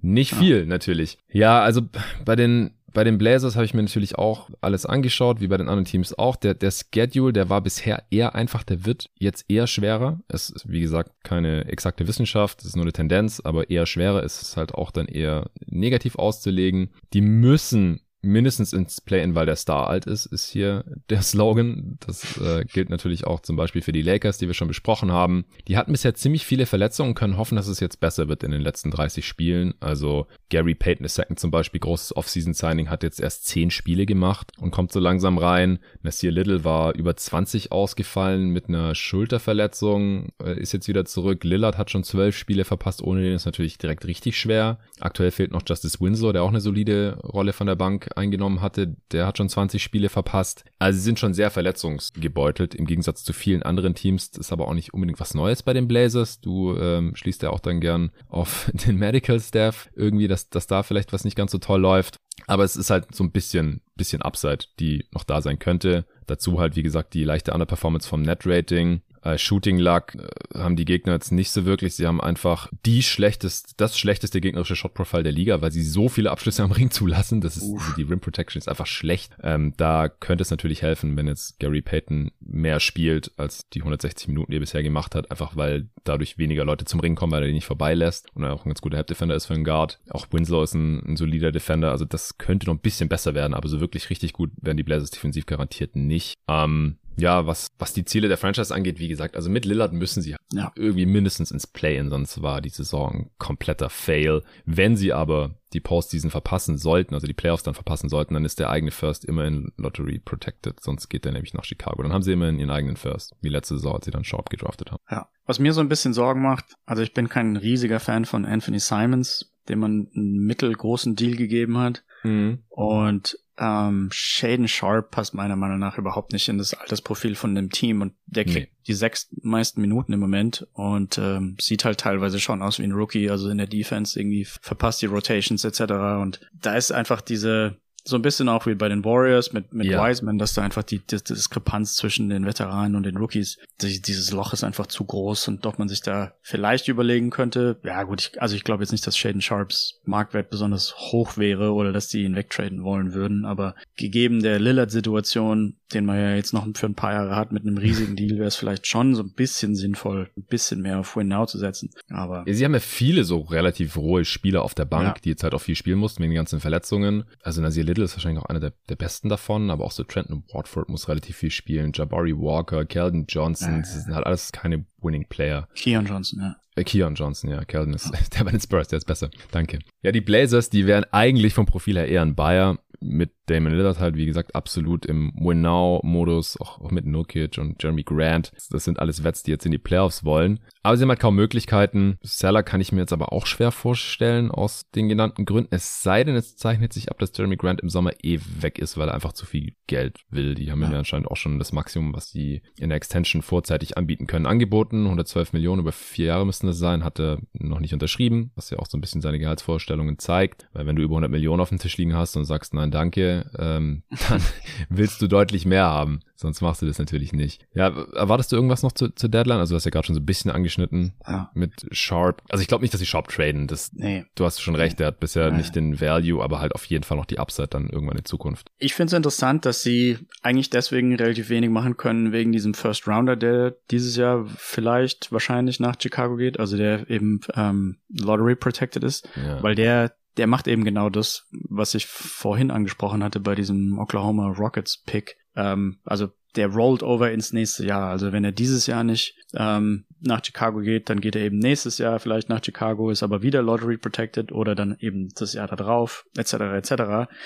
nicht 0.01 0.35
viel, 0.35 0.67
natürlich. 0.67 1.19
Ja, 1.29 1.63
also 1.63 1.83
bei 2.25 2.37
den 2.37 2.73
bei 2.95 3.05
den 3.05 3.19
Blazers 3.19 3.57
habe 3.57 3.65
ich 3.67 3.75
mir 3.75 3.83
natürlich 3.83 4.17
auch 4.17 4.49
alles 4.61 4.87
angeschaut, 4.87 5.41
wie 5.41 5.49
bei 5.49 5.57
den 5.57 5.69
anderen 5.69 5.85
Teams 5.85 6.17
auch. 6.17 6.37
Der, 6.37 6.55
der 6.55 6.71
Schedule, 6.71 7.33
der 7.33 7.51
war 7.51 7.61
bisher 7.61 8.05
eher 8.11 8.35
einfach, 8.35 8.63
der 8.63 8.87
wird 8.87 9.11
jetzt 9.19 9.45
eher 9.49 9.67
schwerer. 9.67 10.21
Es 10.29 10.49
ist, 10.49 10.71
wie 10.71 10.81
gesagt, 10.81 11.11
keine 11.25 11.67
exakte 11.67 12.07
Wissenschaft, 12.07 12.61
es 12.61 12.67
ist 12.67 12.77
nur 12.77 12.85
eine 12.85 12.93
Tendenz, 12.93 13.41
aber 13.41 13.69
eher 13.69 13.85
schwerer 13.85 14.23
ist 14.23 14.41
es 14.41 14.57
halt 14.57 14.75
auch 14.75 14.93
dann 14.93 15.07
eher 15.07 15.51
negativ 15.67 16.17
auszulegen. 16.17 16.91
Die 17.13 17.21
müssen 17.21 18.01
mindestens 18.25 18.73
ins 18.73 19.01
Play-In, 19.01 19.35
weil 19.35 19.47
der 19.47 19.57
Star 19.57 19.89
alt 19.89 20.07
ist, 20.07 20.27
ist 20.27 20.49
hier 20.51 20.85
der 21.11 21.23
Slogan. 21.23 21.99
Das 22.07 22.39
äh, 22.39 22.65
gilt 22.65 22.91
natürlich 22.91 23.27
auch 23.27 23.41
zum 23.41 23.57
Beispiel 23.57 23.83
für 23.83 23.93
die 23.93 24.03
Lakers, 24.03 24.39
die 24.39 24.47
wir 24.47 24.55
schon 24.55 24.69
besprochen 24.69 25.13
haben. 25.13 25.45
Die 25.69 25.77
hatten 25.77 25.93
bisher 25.93 26.15
ziemlich 26.15 26.45
viele 26.45 26.67
Verletzungen 26.67 27.15
können 27.15 27.37
hoffen, 27.37 27.57
dass 27.57 27.69
es 27.69 27.81
jetzt 27.81 28.01
besser 28.01 28.29
wird 28.29 28.43
in 28.43 28.51
den 28.51 28.61
letzten 28.61 28.91
30 28.91 29.27
Spielen. 29.27 29.75
Also 29.81 30.27
Gary 30.49 30.75
Payton 30.75 31.07
II 31.07 31.37
zum 31.37 31.51
Beispiel, 31.51 31.81
großes 31.81 32.17
Off-Season-Signing, 32.17 32.91
hat 32.91 33.03
jetzt 33.03 33.21
erst 33.21 33.47
10 33.47 33.71
Spiele 33.71 34.07
gemacht 34.07 34.53
und 34.59 34.71
kommt 34.71 34.93
so 34.93 35.01
langsam 35.01 35.39
rein. 35.39 35.79
Nasir 36.03 36.31
Little 36.31 36.65
war 36.65 36.95
über 36.95 37.17
20 37.17 37.73
ausgefallen 37.73 38.51
mit 38.51 38.69
einer 38.69 38.95
Schulterverletzung, 38.95 40.29
äh, 40.43 40.59
ist 40.59 40.73
jetzt 40.73 40.89
wieder 40.89 41.05
zurück. 41.05 41.45
Lillard 41.45 41.79
hat 41.79 41.91
schon 41.91 42.05
12 42.05 42.37
Spiele 42.37 42.65
verpasst, 42.65 43.03
ohne 43.03 43.23
den 43.23 43.35
ist 43.35 43.47
natürlich 43.47 43.79
direkt 43.79 44.07
richtig 44.07 44.39
schwer. 44.39 44.79
Aktuell 45.01 45.31
fehlt 45.31 45.53
noch 45.53 45.63
Justice 45.67 46.01
Winslow, 46.01 46.33
der 46.33 46.43
auch 46.43 46.49
eine 46.49 46.61
solide 46.61 47.19
Rolle 47.23 47.53
von 47.53 47.67
der 47.67 47.77
Bank 47.77 48.09
eingenommen 48.17 48.61
hatte, 48.61 48.97
der 49.13 49.27
hat 49.27 49.39
schon 49.39 49.49
20 49.49 49.83
Spiele 49.83 50.09
verpasst. 50.09 50.65
Also 50.79 50.99
sie 50.99 51.05
sind 51.05 51.19
schon 51.19 51.35
sehr 51.35 51.51
verletzungsgebeutelt 51.51 52.75
im 52.75 52.87
Gegensatz 52.87 53.25
zu 53.25 53.33
vielen 53.33 53.63
anderen 53.63 53.95
Teams. 53.95 54.31
Das 54.31 54.47
ist 54.47 54.53
aber 54.53 54.69
auch 54.69 54.75
nicht 54.75 54.95
unbedingt 54.95 55.21
was 55.21 55.35
Neues 55.35 55.63
bei 55.63 55.73
den 55.73 55.89
Blazers. 55.89 56.41
Du 56.41 56.77
ähm, 56.77 57.15
schließt 57.15 57.43
ja 57.43 57.51
auch 57.51 57.61
dann 57.61 57.81
gern 57.81 58.11
auf 58.29 58.71
den 58.87 58.97
Medical 58.97 59.41
Staff 59.41 59.91
irgendwie, 59.95 60.29
dass, 60.29 60.51
dass 60.51 60.67
da 60.67 60.83
vielleicht 60.83 61.13
was 61.13 61.25
nicht 61.25 61.37
ganz 61.37 61.53
so 61.53 61.59
toll 61.59 61.81
läuft. 61.81 62.17
Aber 62.47 62.65
es 62.65 62.77
ist 62.77 62.91
halt 62.91 63.15
so 63.15 63.25
ein 63.25 63.31
bisschen, 63.31 63.81
bisschen 63.97 64.23
Upside, 64.23 64.67
die 64.81 65.07
noch 65.13 65.25
da 65.25 65.41
sein 65.41 65.59
könnte. 65.59 66.05
Dazu 66.27 66.59
halt, 66.59 66.77
wie 66.77 66.83
gesagt, 66.83 67.15
die 67.15 67.25
leichte 67.25 67.53
Underperformance 67.53 68.09
vom 68.09 68.23
Net-Rating. 68.23 69.03
Äh, 69.25 69.39
Shooting 69.39 69.79
Luck 69.79 70.15
äh, 70.15 70.59
haben 70.59 70.77
die 70.77 70.85
Gegner 70.85 71.15
jetzt 71.15 71.33
nicht 71.33 71.51
so 71.51 71.65
wirklich. 71.65 71.97
Sie 71.97 72.07
haben 72.07 72.21
einfach 72.21 72.69
die 72.85 73.03
schlechteste, 73.03 73.73
das 73.77 73.99
schlechteste 73.99 74.41
gegnerische 74.41 74.77
Shot 74.77 74.95
Profile 74.95 75.23
der 75.23 75.33
Liga, 75.33 75.63
weil 75.63 75.73
sie 75.73 75.83
so 75.83 76.09
viele 76.09 76.31
Abschlüsse 76.31 76.63
am 76.63 76.73
Ring 76.73 76.91
zulassen. 76.93 77.41
Das 77.41 77.57
ist, 77.57 77.65
Uff. 77.65 77.95
die 77.97 78.03
Rim 78.03 78.21
Protection 78.21 78.59
ist 78.59 78.69
einfach 78.69 78.87
schlecht. 78.87 79.33
Ähm, 79.43 79.73
da 79.77 80.09
könnte 80.09 80.43
es 80.43 80.51
natürlich 80.51 80.83
helfen, 80.83 81.17
wenn 81.17 81.27
jetzt 81.27 81.59
Gary 81.59 81.83
Payton 81.83 82.31
mehr 82.41 82.81
spielt 82.81 83.33
als 83.39 83.69
die 83.71 83.81
160 83.81 84.29
Minuten, 84.29 84.51
die 84.51 84.59
er 84.59 84.61
bisher 84.61 84.83
gemacht 84.83 85.15
hat, 85.15 85.31
einfach 85.31 85.57
weil 85.57 85.89
dadurch 86.05 86.37
weniger 86.37 86.65
Leute 86.65 86.85
zum 86.85 87.01
Ring 87.01 87.15
kommen, 87.15 87.33
weil 87.33 87.43
er 87.43 87.49
die 87.49 87.55
nicht 87.55 87.65
vorbeilässt 87.65 88.29
und 88.35 88.45
er 88.45 88.53
auch 88.53 88.65
ein 88.65 88.69
ganz 88.69 88.83
guter 88.83 88.99
Help 88.99 89.07
Defender 89.07 89.35
ist 89.35 89.47
für 89.47 89.55
einen 89.55 89.65
Guard. 89.65 90.01
Auch 90.11 90.27
Winslow 90.31 90.63
ist 90.63 90.75
ein, 90.75 91.03
ein 91.07 91.17
solider 91.17 91.51
Defender, 91.51 91.91
also 91.91 92.05
das 92.05 92.37
könnte 92.37 92.67
noch 92.67 92.75
ein 92.75 92.81
bisschen 92.81 93.09
besser 93.09 93.35
werden, 93.35 93.55
aber 93.55 93.69
so 93.69 93.81
wirklich 93.81 94.11
richtig 94.11 94.35
gut 94.35 94.51
werden 94.61 94.77
die 94.77 94.83
Blazers 94.83 95.11
defensiv 95.11 95.47
garantiert 95.47 95.97
nicht. 95.97 96.35
Ähm, 96.49 96.99
ja, 97.17 97.47
was, 97.47 97.69
was 97.79 97.93
die 97.93 98.05
Ziele 98.05 98.29
der 98.29 98.37
Franchise 98.37 98.75
angeht, 98.75 98.99
wie 98.99 99.09
gesagt, 99.09 99.37
also 99.37 99.51
mit 99.51 99.65
Lillard 99.65 99.93
müssen 99.93 100.23
sie 100.23 100.37
ja. 100.53 100.73
irgendwie 100.75 101.07
mindestens 101.07 101.51
ins 101.51 101.67
Play-In, 101.67 102.11
sonst 102.11 102.43
war 102.43 102.61
die 102.61 102.71
Saison 102.71 103.13
ein 103.13 103.31
kompletter 103.39 103.91
Fail. 103.91 104.43
Wenn 104.65 104.97
sie 104.97 105.13
aber 105.13 105.55
die 105.73 105.81
Postseason 105.81 106.31
verpassen 106.31 106.79
sollten, 106.79 107.15
also 107.15 107.27
die 107.27 107.35
Playoffs 107.35 107.63
dann 107.63 107.75
verpassen 107.75 108.09
sollten, 108.09 108.35
dann 108.35 108.45
ist 108.45 108.59
der 108.59 108.71
eigene 108.71 108.91
First 108.91 109.25
immer 109.25 109.45
in 109.45 109.73
Lottery 109.77 110.19
protected, 110.19 110.81
sonst 110.81 111.09
geht 111.09 111.25
der 111.25 111.33
nämlich 111.33 111.55
nach 111.55 111.65
Chicago. 111.65 112.03
Dann 112.03 112.13
haben 112.13 112.23
sie 112.23 112.33
immer 112.33 112.49
in 112.49 112.59
ihren 112.59 112.71
eigenen 112.71 112.97
First, 112.97 113.35
wie 113.41 113.49
letzte 113.49 113.77
Saison, 113.77 113.97
als 113.97 114.05
sie 114.05 114.11
dann 114.11 114.25
Sharp 114.25 114.51
gedraftet 114.51 114.93
haben. 114.93 115.03
Ja, 115.11 115.29
was 115.47 115.59
mir 115.59 115.73
so 115.73 115.81
ein 115.81 115.89
bisschen 115.89 116.15
Sorgen 116.15 116.43
macht, 116.43 116.75
also 116.87 117.03
ich 117.03 117.13
bin 117.13 117.29
kein 117.29 117.57
riesiger 117.57 118.01
Fan 118.01 118.25
von 118.25 118.45
Anthony 118.45 118.79
Simons, 118.79 119.53
dem 119.69 119.81
man 119.81 120.09
einen 120.15 120.39
mittelgroßen 120.47 121.17
Deal 121.17 121.37
gegeben 121.37 121.79
hat. 121.79 122.05
Mhm. 122.23 122.65
Und 122.69 123.39
ähm, 123.59 124.09
Shaden 124.13 124.69
Sharp 124.69 125.11
passt 125.11 125.35
meiner 125.35 125.57
Meinung 125.57 125.79
nach 125.79 125.99
überhaupt 125.99 126.33
nicht 126.33 126.49
in 126.49 126.59
das 126.59 126.75
Altersprofil 126.75 127.37
von 127.37 127.55
dem 127.55 127.71
Team 127.71 128.01
und 128.03 128.15
der 128.27 128.45
kriegt 128.45 128.73
nee. 128.73 128.79
die 128.87 128.95
sechs 128.95 129.29
meisten 129.43 129.81
Minuten 129.81 130.13
im 130.13 130.21
Moment 130.21 130.67
und 130.73 131.19
ähm, 131.19 131.57
sieht 131.61 131.85
halt 131.85 131.99
teilweise 132.01 132.41
schon 132.41 132.63
aus 132.63 132.79
wie 132.79 132.85
ein 132.85 132.93
Rookie, 132.93 133.31
also 133.31 133.49
in 133.49 133.59
der 133.59 133.67
Defense 133.67 134.19
irgendwie 134.19 134.45
verpasst 134.45 135.03
die 135.03 135.07
Rotations 135.07 135.65
etc. 135.65 135.81
Und 136.21 136.41
da 136.53 136.75
ist 136.75 136.91
einfach 136.91 137.21
diese 137.21 137.77
so 138.07 138.17
ein 138.17 138.23
bisschen 138.23 138.49
auch 138.51 138.67
wie 138.67 138.75
bei 138.75 138.89
den 138.89 139.05
Warriors 139.05 139.53
mit, 139.53 139.73
mit 139.73 139.87
ja. 139.87 140.07
Wiseman, 140.07 140.39
dass 140.39 140.53
da 140.53 140.63
einfach 140.63 140.83
die, 140.83 140.99
die, 140.99 141.17
die, 141.17 141.35
Diskrepanz 141.35 141.97
zwischen 141.97 142.29
den 142.29 142.45
Veteranen 142.45 142.97
und 142.97 143.05
den 143.05 143.17
Rookies, 143.17 143.59
die, 143.81 144.01
dieses 144.03 144.31
Loch 144.31 144.53
ist 144.53 144.63
einfach 144.63 144.87
zu 144.87 145.05
groß 145.05 145.49
und 145.49 145.65
ob 145.65 145.79
man 145.79 145.89
sich 145.89 146.03
da 146.03 146.35
vielleicht 146.43 146.89
überlegen 146.89 147.31
könnte, 147.31 147.79
ja 147.83 148.03
gut, 148.03 148.21
ich, 148.21 148.43
also 148.43 148.57
ich 148.57 148.65
glaube 148.65 148.83
jetzt 148.83 148.93
nicht, 148.93 149.07
dass 149.07 149.17
Shaden 149.17 149.41
Sharps 149.41 150.01
Marktwert 150.05 150.51
besonders 150.51 150.95
hoch 150.97 151.39
wäre 151.39 151.73
oder 151.73 151.93
dass 151.93 152.09
die 152.09 152.25
ihn 152.25 152.37
wegtraden 152.37 152.85
wollen 152.85 153.15
würden, 153.15 153.47
aber 153.47 153.75
gegeben 153.97 154.43
der 154.43 154.61
Lillard-Situation, 154.61 155.77
den 155.95 156.05
man 156.05 156.19
ja 156.19 156.35
jetzt 156.35 156.53
noch 156.53 156.67
für 156.75 156.87
ein 156.87 156.95
paar 156.95 157.13
Jahre 157.13 157.37
hat 157.37 157.53
mit 157.53 157.63
einem 157.63 157.79
riesigen 157.79 158.17
Deal, 158.17 158.37
wäre 158.37 158.49
es 158.49 158.57
vielleicht 158.57 158.87
schon 158.87 159.15
so 159.15 159.23
ein 159.23 159.31
bisschen 159.31 159.77
sinnvoll, 159.77 160.31
ein 160.37 160.43
bisschen 160.43 160.83
mehr 160.83 160.99
auf 160.99 161.17
Win 161.17 161.29
Now 161.29 161.47
zu 161.47 161.59
setzen. 161.59 161.91
Aber 162.11 162.45
sie 162.47 162.65
haben 162.65 162.75
ja 162.75 162.81
viele 162.81 163.25
so 163.25 163.41
relativ 163.41 163.97
rohe 163.97 164.25
Spieler 164.27 164.63
auf 164.63 164.75
der 164.75 164.85
Bank, 164.85 165.17
ja. 165.17 165.23
die 165.25 165.29
jetzt 165.31 165.43
halt 165.43 165.55
auch 165.55 165.61
viel 165.61 165.77
spielen 165.77 165.99
mussten 165.99 166.23
wegen 166.23 166.33
den 166.33 166.37
ganzen 166.37 166.61
Verletzungen. 166.61 167.25
Also 167.43 167.63
Nasir 167.63 167.85
Little 167.95 168.05
ist 168.05 168.17
wahrscheinlich 168.17 168.43
auch 168.43 168.49
einer 168.49 168.61
der, 168.61 168.73
der 168.89 168.97
besten 168.97 169.29
davon, 169.29 169.71
aber 169.71 169.85
auch 169.85 169.93
so 169.93 170.05
Trenton 170.05 170.45
Watford 170.53 170.89
muss 170.89 171.09
relativ 171.09 171.37
viel 171.37 171.51
spielen. 171.51 171.93
Jabari 171.95 172.37
Walker, 172.37 172.85
Keldon 172.85 173.27
Johnson, 173.29 173.81
das 173.81 174.05
sind 174.05 174.15
halt 174.15 174.27
alles 174.27 174.53
keine 174.53 174.85
Winning 175.01 175.27
Player. 175.29 175.69
Keon 175.75 176.07
Johnson, 176.07 176.41
ja. 176.41 176.57
Äh, 176.77 176.85
Keon 176.85 177.15
Johnson, 177.15 177.51
ja. 177.51 177.65
Keldon 177.65 177.95
ist, 177.95 178.11
der 178.39 178.45
bei 178.45 178.51
den 178.51 178.61
Spurs, 178.61 178.89
der 178.89 178.99
ist 178.99 179.07
besser. 179.07 179.31
Danke. 179.51 179.79
Ja, 180.03 180.13
die 180.13 180.21
Blazers, 180.21 180.71
die 180.71 180.87
wären 180.87 181.05
eigentlich 181.13 181.55
vom 181.55 181.67
Profil 181.67 181.97
her 181.97 182.09
eher 182.09 182.23
ein 182.23 182.35
Bayer 182.35 182.79
mit 183.01 183.33
Damon 183.47 183.73
Lillard 183.73 184.01
halt, 184.01 184.17
wie 184.17 184.27
gesagt, 184.27 184.55
absolut 184.55 185.05
im 185.07 185.33
Win-Now-Modus, 185.37 186.61
auch, 186.61 186.81
auch 186.81 186.91
mit 186.91 187.07
Nurkic 187.07 187.59
und 187.59 187.83
Jeremy 187.83 188.03
Grant. 188.03 188.53
Das 188.71 188.85
sind 188.85 188.99
alles 188.99 189.23
Wets, 189.25 189.43
die 189.43 189.51
jetzt 189.51 189.67
in 189.67 189.73
die 189.73 189.79
Playoffs 189.79 190.25
wollen. 190.25 190.61
Aber 190.83 190.97
sie 190.97 191.03
haben 191.03 191.11
halt 191.11 191.21
kaum 191.21 191.37
Möglichkeiten. 191.37 192.19
Seller 192.23 192.63
kann 192.63 192.81
ich 192.81 192.93
mir 192.93 193.01
jetzt 193.01 193.13
aber 193.13 193.33
auch 193.33 193.47
schwer 193.47 193.71
vorstellen, 193.71 194.51
aus 194.51 194.91
den 194.95 195.09
genannten 195.09 195.45
Gründen. 195.45 195.75
Es 195.75 196.03
sei 196.03 196.25
denn, 196.25 196.37
es 196.37 196.57
zeichnet 196.57 196.93
sich 196.93 197.11
ab, 197.11 197.19
dass 197.19 197.37
Jeremy 197.37 197.57
Grant 197.57 197.81
im 197.81 197.89
Sommer 197.89 198.13
eh 198.23 198.39
weg 198.61 198.79
ist, 198.79 198.97
weil 198.97 199.09
er 199.09 199.15
einfach 199.15 199.33
zu 199.33 199.47
viel 199.47 199.75
Geld 199.87 200.21
will. 200.31 200.55
Die 200.55 200.71
haben 200.71 200.83
ja. 200.83 200.91
ja 200.91 200.99
anscheinend 200.99 201.29
auch 201.29 201.37
schon 201.37 201.59
das 201.59 201.73
Maximum, 201.73 202.15
was 202.15 202.31
sie 202.31 202.63
in 202.79 202.89
der 202.89 202.97
Extension 202.97 203.43
vorzeitig 203.43 203.97
anbieten 203.99 204.27
können, 204.27 204.47
angeboten. 204.47 205.05
112 205.05 205.53
Millionen 205.53 205.81
über 205.81 205.93
vier 205.93 206.27
Jahre 206.27 206.47
müssten 206.47 206.67
das 206.67 206.79
sein, 206.79 207.05
hat 207.05 207.19
er 207.19 207.39
noch 207.53 207.81
nicht 207.81 207.93
unterschrieben, 207.93 208.53
was 208.55 208.71
ja 208.71 208.79
auch 208.79 208.87
so 208.87 208.97
ein 208.97 209.01
bisschen 209.01 209.21
seine 209.21 209.39
Gehaltsvorstellungen 209.39 210.19
zeigt. 210.19 210.69
Weil 210.73 210.87
wenn 210.87 210.97
du 210.97 211.03
über 211.03 211.15
100 211.15 211.31
Millionen 211.31 211.61
auf 211.61 211.69
dem 211.69 211.79
Tisch 211.79 211.97
liegen 211.97 212.15
hast 212.15 212.37
und 212.37 212.45
sagst, 212.45 212.75
nein, 212.75 212.91
danke, 212.91 213.34
ähm, 213.59 214.03
dann 214.29 214.41
willst 214.89 215.21
du 215.23 215.27
deutlich 215.27 215.67
mehr 215.67 215.85
haben. 215.85 216.21
Sonst 216.37 216.61
machst 216.61 216.83
du 216.83 216.87
das 216.87 216.99
natürlich 216.99 217.33
nicht. 217.33 217.67
Ja, 217.75 217.89
erwartest 218.15 218.53
du 218.53 218.57
irgendwas 218.57 218.83
noch 218.83 218.93
zu, 218.93 219.09
zur 219.09 219.31
Deadline? 219.31 219.61
Also 219.61 219.73
du 219.73 219.77
hast 219.77 219.85
ja 219.85 219.91
gerade 219.91 220.07
schon 220.07 220.15
so 220.15 220.21
ein 220.21 220.27
bisschen 220.27 220.51
angeschnitten 220.51 221.15
ja. 221.27 221.51
mit 221.55 221.87
Sharp. 221.93 222.43
Also 222.51 222.61
ich 222.61 222.69
glaube 222.69 222.83
nicht, 222.83 222.93
dass 222.93 223.01
sie 223.01 223.07
Sharp 223.07 223.29
traden. 223.29 223.67
Das, 223.67 223.93
nee. 223.93 224.25
Du 224.35 224.45
hast 224.45 224.61
schon 224.61 224.75
recht, 224.75 224.99
der 224.99 225.07
hat 225.09 225.21
bisher 225.21 225.51
nee. 225.51 225.59
nicht 225.59 225.75
den 225.75 226.01
Value, 226.01 226.43
aber 226.43 226.61
halt 226.61 226.75
auf 226.75 226.85
jeden 226.87 227.05
Fall 227.05 227.17
noch 227.17 227.25
die 227.25 227.39
Upside 227.39 227.69
dann 227.69 227.89
irgendwann 227.89 228.19
in 228.19 228.25
Zukunft. 228.25 228.69
Ich 228.79 228.95
finde 228.95 229.07
es 229.09 229.17
interessant, 229.17 229.65
dass 229.65 229.83
sie 229.83 230.19
eigentlich 230.43 230.71
deswegen 230.71 231.15
relativ 231.15 231.49
wenig 231.49 231.71
machen 231.71 231.97
können, 231.97 232.33
wegen 232.33 232.53
diesem 232.53 232.75
First 232.75 233.07
Rounder, 233.07 233.37
der 233.37 233.77
dieses 233.91 234.17
Jahr 234.17 234.45
vielleicht 234.57 235.31
wahrscheinlich 235.33 235.81
nach 235.81 235.97
Chicago 236.01 236.37
geht, 236.37 236.59
also 236.59 236.77
der 236.77 237.09
eben 237.09 237.41
ähm, 237.55 237.99
Lottery 238.09 238.57
protected 238.57 239.05
ist, 239.05 239.29
ja. 239.37 239.63
weil 239.63 239.75
der 239.75 240.13
der 240.37 240.47
macht 240.47 240.69
eben 240.69 240.85
genau 240.85 241.11
das, 241.11 241.47
was 241.53 241.95
ich 241.95 242.07
vorhin 242.07 242.71
angesprochen 242.71 243.23
hatte 243.23 243.41
bei 243.41 243.55
diesem 243.55 243.99
Oklahoma 243.99 244.49
Rockets 244.49 245.03
Pick. 245.05 245.37
Ähm, 245.57 245.99
also 246.05 246.29
der 246.57 246.69
rollt 246.69 247.03
over 247.03 247.31
ins 247.33 247.53
nächste 247.53 247.85
Jahr. 247.85 248.11
Also 248.11 248.33
wenn 248.33 248.45
er 248.45 248.53
dieses 248.53 248.87
Jahr 248.87 249.05
nicht 249.05 249.37
ähm, 249.55 250.05
nach 250.21 250.45
Chicago 250.45 250.81
geht, 250.81 251.11
dann 251.11 251.21
geht 251.21 251.37
er 251.37 251.43
eben 251.43 251.59
nächstes 251.59 251.99
Jahr 251.99 252.21
vielleicht 252.21 252.49
nach 252.49 252.63
Chicago, 252.65 253.11
ist 253.11 253.23
aber 253.23 253.43
wieder 253.43 253.63
Lottery 253.63 253.97
protected 253.97 254.53
oder 254.53 254.75
dann 254.75 254.97
eben 255.01 255.31
das 255.35 255.53
Jahr 255.55 255.67
darauf, 255.67 256.27
etc. 256.37 256.55
etc. 256.55 256.93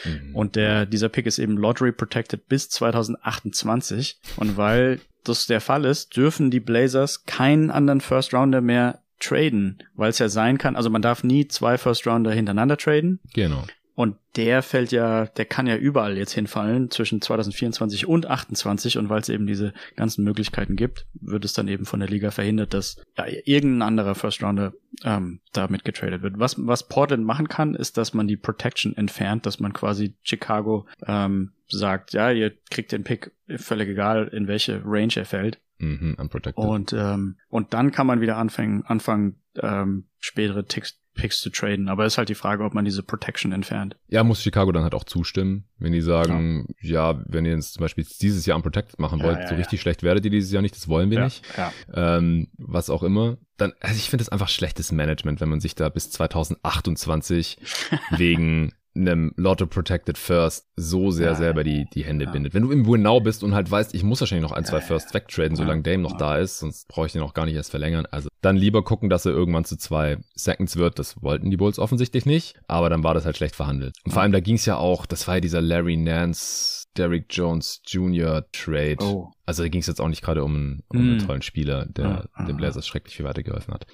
Mhm. 0.04 0.34
Und 0.34 0.56
der 0.56 0.86
dieser 0.86 1.08
Pick 1.08 1.26
ist 1.26 1.38
eben 1.38 1.56
Lottery 1.56 1.92
protected 1.92 2.48
bis 2.48 2.68
2028. 2.68 4.20
Und 4.36 4.56
weil 4.56 5.00
das 5.24 5.46
der 5.46 5.60
Fall 5.60 5.84
ist, 5.84 6.16
dürfen 6.16 6.50
die 6.50 6.60
Blazers 6.60 7.24
keinen 7.24 7.70
anderen 7.70 8.00
First 8.00 8.34
Rounder 8.34 8.60
mehr 8.60 9.00
traden, 9.20 9.78
weil 9.94 10.10
es 10.10 10.18
ja 10.18 10.28
sein 10.28 10.58
kann, 10.58 10.76
also 10.76 10.90
man 10.90 11.02
darf 11.02 11.24
nie 11.24 11.48
zwei 11.48 11.78
First 11.78 12.06
Rounder 12.06 12.32
hintereinander 12.32 12.76
traden. 12.76 13.20
Genau. 13.34 13.64
Und 13.98 14.14
der 14.36 14.62
fällt 14.62 14.92
ja, 14.92 15.26
der 15.26 15.44
kann 15.44 15.66
ja 15.66 15.74
überall 15.74 16.16
jetzt 16.16 16.30
hinfallen 16.30 16.88
zwischen 16.88 17.20
2024 17.20 18.06
und 18.06 18.26
28 18.26 18.96
und 18.96 19.08
weil 19.08 19.22
es 19.22 19.28
eben 19.28 19.48
diese 19.48 19.72
ganzen 19.96 20.22
Möglichkeiten 20.22 20.76
gibt, 20.76 21.08
wird 21.14 21.44
es 21.44 21.52
dann 21.52 21.66
eben 21.66 21.84
von 21.84 21.98
der 21.98 22.08
Liga 22.08 22.30
verhindert, 22.30 22.74
dass 22.74 23.02
ja, 23.16 23.24
irgendein 23.44 23.82
anderer 23.82 24.14
First 24.14 24.40
Rounder 24.40 24.72
ähm, 25.02 25.40
damit 25.52 25.84
getradet 25.84 26.22
wird. 26.22 26.38
Was, 26.38 26.54
was 26.64 26.86
Portland 26.86 27.24
machen 27.24 27.48
kann, 27.48 27.74
ist, 27.74 27.96
dass 27.96 28.14
man 28.14 28.28
die 28.28 28.36
Protection 28.36 28.96
entfernt, 28.96 29.46
dass 29.46 29.58
man 29.58 29.72
quasi 29.72 30.14
Chicago 30.22 30.86
ähm, 31.04 31.54
sagt, 31.66 32.12
ja, 32.12 32.30
ihr 32.30 32.52
kriegt 32.70 32.92
den 32.92 33.02
Pick, 33.02 33.32
völlig 33.56 33.88
egal, 33.88 34.28
in 34.28 34.46
welche 34.46 34.80
Range 34.84 35.16
er 35.16 35.24
fällt. 35.24 35.58
Mhm. 35.78 36.16
Und, 36.54 36.92
ähm, 36.92 37.36
und 37.48 37.74
dann 37.74 37.90
kann 37.90 38.06
man 38.06 38.20
wieder 38.20 38.36
anfangen, 38.36 38.84
anfangen 38.86 39.40
ähm, 39.60 40.04
spätere 40.20 40.66
Ticks 40.66 41.00
Picks 41.18 41.40
zu 41.40 41.50
traden. 41.50 41.88
Aber 41.88 42.06
ist 42.06 42.16
halt 42.16 42.28
die 42.28 42.34
Frage, 42.34 42.64
ob 42.64 42.72
man 42.74 42.84
diese 42.84 43.02
Protection 43.02 43.52
entfernt. 43.52 43.96
Ja, 44.08 44.24
muss 44.24 44.42
Chicago 44.42 44.72
dann 44.72 44.84
halt 44.84 44.94
auch 44.94 45.04
zustimmen, 45.04 45.64
wenn 45.78 45.92
die 45.92 46.00
sagen, 46.00 46.68
ja, 46.80 47.12
ja 47.12 47.24
wenn 47.26 47.44
ihr 47.44 47.52
jetzt 47.52 47.74
zum 47.74 47.82
Beispiel 47.82 48.06
dieses 48.20 48.46
Jahr 48.46 48.56
unprotected 48.56 48.98
machen 48.98 49.22
wollt, 49.22 49.36
ja, 49.36 49.42
ja, 49.42 49.48
so 49.48 49.54
richtig 49.56 49.80
schlecht 49.80 50.02
werdet 50.02 50.24
ihr 50.24 50.30
dieses 50.30 50.52
Jahr 50.52 50.62
nicht, 50.62 50.76
das 50.76 50.88
wollen 50.88 51.10
wir 51.10 51.24
nicht. 51.24 51.44
Ähm, 51.92 52.48
was 52.56 52.88
auch 52.88 53.02
immer. 53.02 53.36
Dann, 53.56 53.72
also 53.80 53.96
ich 53.96 54.08
finde 54.08 54.22
es 54.22 54.28
einfach 54.28 54.48
schlechtes 54.48 54.92
Management, 54.92 55.40
wenn 55.40 55.48
man 55.48 55.60
sich 55.60 55.74
da 55.74 55.88
bis 55.88 56.10
2028 56.10 57.58
wegen 58.16 58.72
einem 59.00 59.32
Lotto 59.36 59.66
Protected 59.66 60.18
First 60.18 60.66
so 60.76 61.10
sehr 61.10 61.28
ja, 61.28 61.34
selber 61.34 61.64
die, 61.64 61.86
die 61.94 62.04
Hände 62.04 62.26
ja. 62.26 62.30
bindet. 62.30 62.54
Wenn 62.54 62.62
du 62.62 62.70
im 62.70 62.86
Winnow 62.86 63.22
bist 63.22 63.42
und 63.42 63.54
halt 63.54 63.70
weißt, 63.70 63.94
ich 63.94 64.02
muss 64.02 64.20
wahrscheinlich 64.20 64.48
noch 64.48 64.56
ein, 64.56 64.64
zwei 64.64 64.80
Firsts 64.80 65.14
wegtraden, 65.14 65.56
solange 65.56 65.82
Dame 65.82 66.02
noch 66.02 66.16
da 66.16 66.38
ist, 66.38 66.58
sonst 66.58 66.88
brauche 66.88 67.06
ich 67.06 67.12
den 67.12 67.22
auch 67.22 67.34
gar 67.34 67.46
nicht 67.46 67.54
erst 67.54 67.70
verlängern. 67.70 68.06
Also 68.10 68.28
dann 68.40 68.56
lieber 68.56 68.84
gucken, 68.84 69.08
dass 69.08 69.26
er 69.26 69.32
irgendwann 69.32 69.64
zu 69.64 69.76
zwei 69.76 70.18
Seconds 70.34 70.76
wird. 70.76 70.98
Das 70.98 71.22
wollten 71.22 71.50
die 71.50 71.56
Bulls 71.56 71.78
offensichtlich 71.78 72.26
nicht, 72.26 72.60
aber 72.68 72.90
dann 72.90 73.02
war 73.02 73.14
das 73.14 73.24
halt 73.24 73.36
schlecht 73.36 73.56
verhandelt. 73.56 73.96
Und 74.04 74.12
vor 74.12 74.22
allem, 74.22 74.32
da 74.32 74.40
ging 74.40 74.56
es 74.56 74.66
ja 74.66 74.76
auch, 74.76 75.06
das 75.06 75.26
war 75.26 75.36
ja 75.36 75.40
dieser 75.40 75.60
Larry 75.60 75.96
Nance, 75.96 76.86
Derrick 76.96 77.26
Jones 77.30 77.80
Jr. 77.86 78.44
Trade. 78.52 78.98
Oh. 79.00 79.30
Also 79.46 79.62
da 79.62 79.68
ging 79.68 79.80
es 79.80 79.86
jetzt 79.86 80.00
auch 80.00 80.08
nicht 80.08 80.22
gerade 80.22 80.44
um, 80.44 80.54
einen, 80.54 80.82
um 80.88 80.98
einen 80.98 81.16
mm. 81.16 81.26
tollen 81.26 81.42
Spieler, 81.42 81.86
der 81.86 82.28
den 82.46 82.56
Blazers 82.56 82.86
schrecklich 82.86 83.16
viel 83.16 83.24
weitergeholfen 83.24 83.72
hat. 83.72 83.86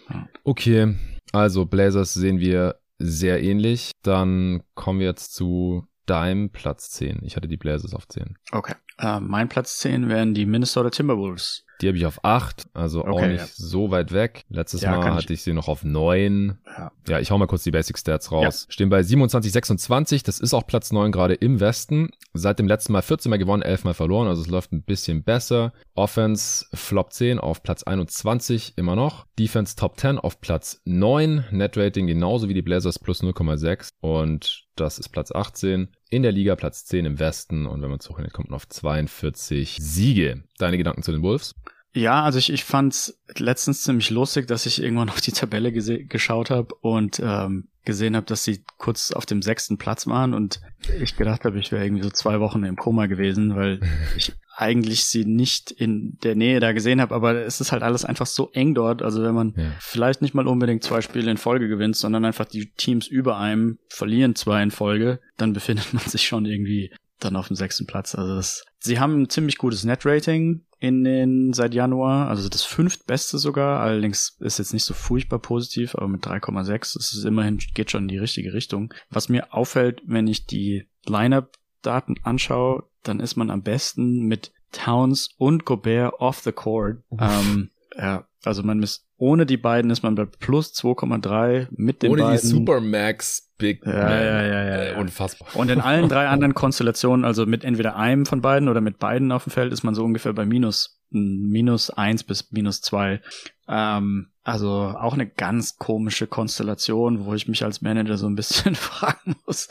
Okay, 0.42 0.94
also 1.32 1.66
Blazers 1.66 2.14
sehen 2.14 2.38
wir 2.38 2.76
sehr 2.98 3.42
ähnlich. 3.42 3.92
Dann 4.02 4.62
kommen 4.74 5.00
wir 5.00 5.06
jetzt 5.06 5.34
zu 5.34 5.86
deinem 6.06 6.50
Platz 6.50 6.90
10. 6.90 7.20
Ich 7.22 7.36
hatte 7.36 7.48
die 7.48 7.56
Blazers 7.56 7.94
auf 7.94 8.06
10. 8.08 8.36
Okay. 8.52 8.74
Uh, 9.02 9.18
mein 9.20 9.48
Platz 9.48 9.78
10 9.78 10.08
wären 10.08 10.34
die 10.34 10.46
Minnesota 10.46 10.90
Timberwolves. 10.90 11.64
Die 11.80 11.88
habe 11.88 11.98
ich 11.98 12.06
auf 12.06 12.24
8, 12.24 12.66
also 12.72 13.00
okay, 13.00 13.10
auch 13.10 13.26
nicht 13.26 13.40
ja. 13.40 13.46
so 13.52 13.90
weit 13.90 14.12
weg. 14.12 14.44
Letztes 14.48 14.82
ja, 14.82 14.92
Mal 14.96 15.14
hatte 15.14 15.32
ich. 15.32 15.40
ich. 15.40 15.42
sie 15.42 15.52
noch 15.52 15.68
auf 15.68 15.84
9. 15.84 16.58
Ja. 16.66 16.92
ja, 17.08 17.20
ich 17.20 17.30
hau 17.30 17.38
mal 17.38 17.46
kurz 17.46 17.64
die 17.64 17.72
Basic 17.72 17.98
Stats 17.98 18.30
raus. 18.30 18.66
Stehen 18.68 18.90
bei 18.90 19.02
27, 19.02 19.52
26. 19.52 20.22
Das 20.22 20.38
ist 20.38 20.54
auch 20.54 20.66
Platz 20.66 20.92
9 20.92 21.10
gerade 21.10 21.34
im 21.34 21.60
Westen. 21.60 22.10
Seit 22.32 22.58
dem 22.58 22.68
letzten 22.68 22.92
Mal 22.92 23.02
14 23.02 23.28
Mal 23.28 23.38
gewonnen, 23.38 23.62
11 23.62 23.84
Mal 23.84 23.94
verloren. 23.94 24.28
Also 24.28 24.42
es 24.42 24.48
läuft 24.48 24.72
ein 24.72 24.82
bisschen 24.82 25.24
besser. 25.24 25.72
Offense 25.94 26.66
Flop 26.72 27.12
10 27.12 27.38
auf 27.38 27.62
Platz 27.62 27.82
21 27.82 28.74
immer 28.76 28.94
noch. 28.94 29.26
Defense 29.38 29.74
Top 29.74 29.98
10 29.98 30.18
auf 30.18 30.40
Platz 30.40 30.80
9. 30.84 31.46
Net 31.50 31.76
Rating 31.76 32.06
genauso 32.06 32.48
wie 32.48 32.54
die 32.54 32.62
Blazers 32.62 33.00
plus 33.00 33.22
0,6. 33.22 33.90
Und 34.00 34.64
das 34.76 34.98
ist 34.98 35.08
Platz 35.10 35.32
18 35.32 35.88
in 36.14 36.22
der 36.22 36.32
Liga, 36.32 36.56
Platz 36.56 36.84
10 36.86 37.04
im 37.04 37.18
Westen. 37.18 37.66
Und 37.66 37.82
wenn 37.82 37.90
man 37.90 38.00
zurücknimmt, 38.00 38.32
kommt 38.32 38.50
man 38.50 38.56
auf 38.56 38.68
42 38.68 39.78
Siege. 39.80 40.44
Deine 40.58 40.78
Gedanken 40.78 41.02
zu 41.02 41.12
den 41.12 41.22
Wolves? 41.22 41.54
Ja, 41.92 42.24
also 42.24 42.38
ich, 42.38 42.52
ich 42.52 42.64
fand's 42.64 43.20
letztens 43.36 43.82
ziemlich 43.82 44.10
lustig, 44.10 44.46
dass 44.46 44.66
ich 44.66 44.82
irgendwann 44.82 45.10
auf 45.10 45.20
die 45.20 45.32
Tabelle 45.32 45.72
geschaut 45.72 46.50
habe 46.50 46.74
und 46.80 47.20
ähm, 47.24 47.68
gesehen 47.84 48.16
habe, 48.16 48.26
dass 48.26 48.44
sie 48.44 48.64
kurz 48.78 49.12
auf 49.12 49.26
dem 49.26 49.42
sechsten 49.42 49.78
Platz 49.78 50.06
waren 50.06 50.34
und 50.34 50.60
ich 51.00 51.16
gedacht 51.16 51.44
habe, 51.44 51.58
ich 51.58 51.72
wäre 51.72 51.84
irgendwie 51.84 52.02
so 52.02 52.10
zwei 52.10 52.40
Wochen 52.40 52.64
im 52.64 52.76
Koma 52.76 53.06
gewesen, 53.06 53.56
weil 53.56 53.80
ich 54.16 54.32
eigentlich 54.56 55.04
sie 55.04 55.24
nicht 55.24 55.70
in 55.70 56.16
der 56.22 56.36
Nähe 56.36 56.60
da 56.60 56.72
gesehen 56.72 57.00
habe, 57.00 57.14
aber 57.14 57.44
es 57.44 57.60
ist 57.60 57.72
halt 57.72 57.82
alles 57.82 58.04
einfach 58.04 58.26
so 58.26 58.50
eng 58.52 58.74
dort. 58.74 59.02
Also 59.02 59.22
wenn 59.22 59.34
man 59.34 59.54
ja. 59.56 59.72
vielleicht 59.80 60.22
nicht 60.22 60.34
mal 60.34 60.46
unbedingt 60.46 60.84
zwei 60.84 61.00
Spiele 61.00 61.30
in 61.30 61.36
Folge 61.36 61.68
gewinnt, 61.68 61.96
sondern 61.96 62.24
einfach 62.24 62.44
die 62.44 62.70
Teams 62.76 63.06
über 63.06 63.36
einem 63.36 63.78
verlieren 63.88 64.36
zwei 64.36 64.62
in 64.62 64.70
Folge, 64.70 65.20
dann 65.36 65.52
befindet 65.52 65.92
man 65.92 66.04
sich 66.04 66.26
schon 66.26 66.46
irgendwie 66.46 66.92
dann 67.18 67.36
auf 67.36 67.48
dem 67.48 67.56
sechsten 67.56 67.86
Platz. 67.86 68.14
Also 68.14 68.36
das, 68.36 68.64
sie 68.78 69.00
haben 69.00 69.22
ein 69.22 69.28
ziemlich 69.28 69.58
gutes 69.58 69.84
Net-Rating 69.84 70.62
in 70.84 71.02
den 71.02 71.52
seit 71.54 71.72
Januar, 71.72 72.28
also 72.28 72.48
das 72.48 72.62
fünftbeste 72.62 73.38
sogar. 73.38 73.80
Allerdings 73.80 74.36
ist 74.40 74.58
jetzt 74.58 74.74
nicht 74.74 74.84
so 74.84 74.92
furchtbar 74.92 75.38
positiv, 75.38 75.94
aber 75.94 76.08
mit 76.08 76.26
3,6 76.26 76.98
ist 76.98 77.14
es 77.14 77.24
immerhin 77.24 77.58
geht 77.72 77.90
schon 77.90 78.02
in 78.02 78.08
die 78.08 78.18
richtige 78.18 78.52
Richtung. 78.52 78.92
Was 79.08 79.30
mir 79.30 79.54
auffällt, 79.54 80.02
wenn 80.04 80.26
ich 80.26 80.46
die 80.46 80.86
Lineup-Daten 81.06 82.16
anschaue, 82.22 82.84
dann 83.02 83.18
ist 83.18 83.36
man 83.36 83.50
am 83.50 83.62
besten 83.62 84.26
mit 84.26 84.52
Towns 84.72 85.30
und 85.38 85.64
Gobert 85.64 86.14
off 86.18 86.40
the 86.40 86.52
court. 86.52 87.02
Ähm, 87.18 87.70
ja, 87.96 88.26
also 88.46 88.62
man 88.62 88.82
ist 88.82 89.06
ohne 89.16 89.46
die 89.46 89.56
beiden 89.56 89.90
ist 89.90 90.02
man 90.02 90.14
bei 90.14 90.24
plus 90.24 90.72
2,3 90.74 91.68
mit 91.70 92.02
den 92.02 92.10
ohne 92.10 92.22
beiden. 92.22 92.32
Ohne 92.32 92.40
die 92.40 92.46
Supermax 92.46 93.52
Big 93.58 93.84
ja, 93.86 93.92
Man. 93.92 94.00
Ja, 94.00 94.22
ja, 94.22 94.42
ja, 94.42 94.64
ja, 94.64 94.84
äh, 94.84 95.00
Unfassbar. 95.00 95.48
Und 95.54 95.70
in 95.70 95.80
allen 95.80 96.08
drei 96.08 96.26
anderen 96.28 96.54
Konstellationen, 96.54 97.24
also 97.24 97.46
mit 97.46 97.64
entweder 97.64 97.96
einem 97.96 98.26
von 98.26 98.40
beiden 98.40 98.68
oder 98.68 98.80
mit 98.80 98.98
beiden 98.98 99.30
auf 99.32 99.44
dem 99.44 99.50
Feld, 99.50 99.72
ist 99.72 99.84
man 99.84 99.94
so 99.94 100.04
ungefähr 100.04 100.32
bei 100.32 100.44
minus 100.44 100.93
minus 101.14 101.90
eins 101.90 102.24
bis 102.24 102.50
minus 102.52 102.80
zwei. 102.80 103.20
Ähm, 103.66 104.28
also 104.42 104.68
auch 104.70 105.14
eine 105.14 105.26
ganz 105.26 105.78
komische 105.78 106.26
Konstellation, 106.26 107.24
wo 107.24 107.32
ich 107.32 107.48
mich 107.48 107.64
als 107.64 107.80
Manager 107.80 108.18
so 108.18 108.26
ein 108.26 108.34
bisschen 108.34 108.74
fragen 108.74 109.36
muss, 109.46 109.68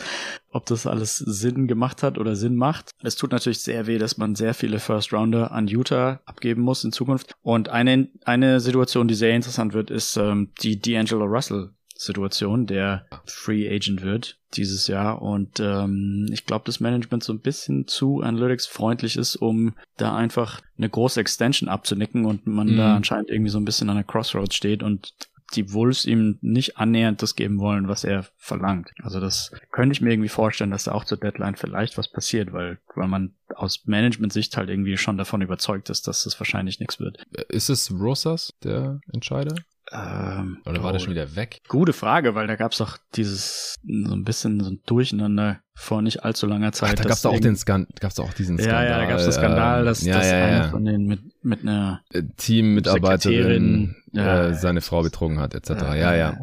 ob 0.50 0.66
das 0.66 0.88
alles 0.88 1.18
Sinn 1.18 1.68
gemacht 1.68 2.02
hat 2.02 2.18
oder 2.18 2.36
Sinn 2.36 2.56
macht. 2.56 2.90
Es 3.04 3.16
tut 3.16 3.32
natürlich 3.32 3.62
sehr 3.62 3.86
weh, 3.86 4.00
dass 4.00 4.18
man 4.18 4.34
sehr 4.34 4.56
viele 4.56 4.80
First 4.80 5.14
Rounder 5.14 5.52
an 5.52 5.68
Utah 5.68 6.22
abgeben 6.26 6.64
muss 6.64 6.84
in 6.84 6.92
Zukunft. 6.92 7.36
Und 7.44 7.70
eine, 7.70 8.10
eine 8.26 8.60
Situation, 8.60 9.08
die 9.08 9.14
sehr 9.14 9.36
interessant 9.36 9.74
wird, 9.74 9.92
ist 9.92 10.18
ähm, 10.18 10.52
die 10.62 10.82
D'Angelo 10.82 11.26
Russell 11.26 11.70
Situation, 11.96 12.66
der 12.66 13.06
Free 13.26 13.70
Agent 13.74 14.02
wird 14.02 14.38
dieses 14.56 14.88
Jahr. 14.88 15.22
Und 15.22 15.60
ähm, 15.60 16.28
ich 16.32 16.46
glaube, 16.46 16.66
das 16.66 16.80
Management 16.80 17.24
so 17.24 17.34
ein 17.34 17.40
bisschen 17.40 17.88
zu 17.88 18.22
Analytics 18.22 18.68
freundlich 18.68 19.18
ist, 19.18 19.36
um 19.36 19.74
da 19.98 20.16
einfach 20.16 20.62
eine 20.78 20.90
große 20.90 21.20
Extension 21.20 21.70
abzunicken 21.70 22.26
und 22.26 22.48
man 22.48 22.68
mhm. 22.68 22.78
da 22.78 22.96
anscheinend 22.96 23.30
irgendwie 23.30 23.52
so 23.52 23.60
ein 23.60 23.66
bisschen 23.66 23.90
an 23.90 23.96
der 23.96 24.06
Crossroads 24.06 24.56
steht 24.56 24.84
und 24.84 25.14
die 25.56 25.72
Wolves 25.72 26.06
ihm 26.06 26.40
nicht 26.42 26.78
annähernd 26.78 27.22
das 27.22 27.36
geben 27.36 27.60
wollen, 27.60 27.88
was 27.88 28.04
er 28.04 28.26
verlangt. 28.38 28.92
Also 29.04 29.20
das 29.20 29.52
könnte 29.72 29.94
ich 29.94 30.02
mir 30.02 30.12
irgendwie 30.12 30.30
vorstellen, 30.30 30.72
dass 30.72 30.86
da 30.86 30.94
auch 30.94 31.06
zur 31.06 31.20
Deadline 31.20 31.56
vielleicht 31.56 31.98
was 31.98 32.12
passiert, 32.12 32.54
weil, 32.54 32.80
weil 32.96 33.08
man 33.08 33.34
aus 33.54 33.86
Management-Sicht 33.86 34.58
halt 34.58 34.70
irgendwie 34.70 34.98
schon 34.98 35.18
davon 35.18 35.42
überzeugt 35.42 35.90
ist, 35.90 36.08
dass 36.08 36.24
das 36.24 36.40
wahrscheinlich 36.40 36.80
nichts 36.80 37.00
wird. 37.00 37.24
Ist 37.50 37.70
es 37.70 37.92
Rosas, 37.92 38.54
der 38.64 39.00
Entscheider? 39.12 39.56
Ähm, 39.94 40.58
Oder 40.66 40.82
war 40.82 40.90
oh, 40.90 40.94
der 40.94 41.00
schon 41.00 41.12
wieder 41.12 41.36
weg? 41.36 41.62
Gute 41.68 41.94
Frage, 41.94 42.34
weil 42.34 42.48
da 42.48 42.56
gab's 42.56 42.78
doch 42.78 42.98
dieses 43.16 43.76
so 43.84 44.14
ein 44.14 44.24
bisschen 44.24 44.60
so 44.60 44.72
ein 44.72 44.80
Durcheinander 44.86 45.60
vor 45.76 46.02
nicht 46.02 46.24
allzu 46.24 46.48
langer 46.48 46.72
Zeit. 46.72 46.94
Ach, 46.94 47.04
da 47.04 47.10
gab's 47.10 47.22
da 47.22 47.30
auch 47.30 47.40
den 47.40 47.56
Skan 47.56 47.88
gab's 48.00 48.20
auch 48.20 48.34
diesen 48.34 48.58
Skandal. 48.58 48.86
Ja, 48.86 48.90
ja, 48.90 48.98
da 49.00 49.06
gab's 49.06 49.24
den 49.24 49.34
Skandal, 49.34 49.86
dass, 49.86 50.04
ja, 50.04 50.18
dass 50.18 50.32
ja, 50.32 50.38
ja. 50.38 50.46
einer 50.46 50.70
von 50.70 50.86
den 50.86 51.06
mit 51.06 51.22
mit 51.44 51.62
einer 51.62 52.02
äh, 52.12 52.24
Teammitarbeiterin 52.38 53.96
äh, 54.14 54.54
seine 54.54 54.82
Frau 54.82 55.04
betrogen 55.04 55.40
hat, 55.40 55.54
etc. 55.54 55.70
ja, 55.70 55.96
ja. 55.96 56.16
ja. 56.16 56.38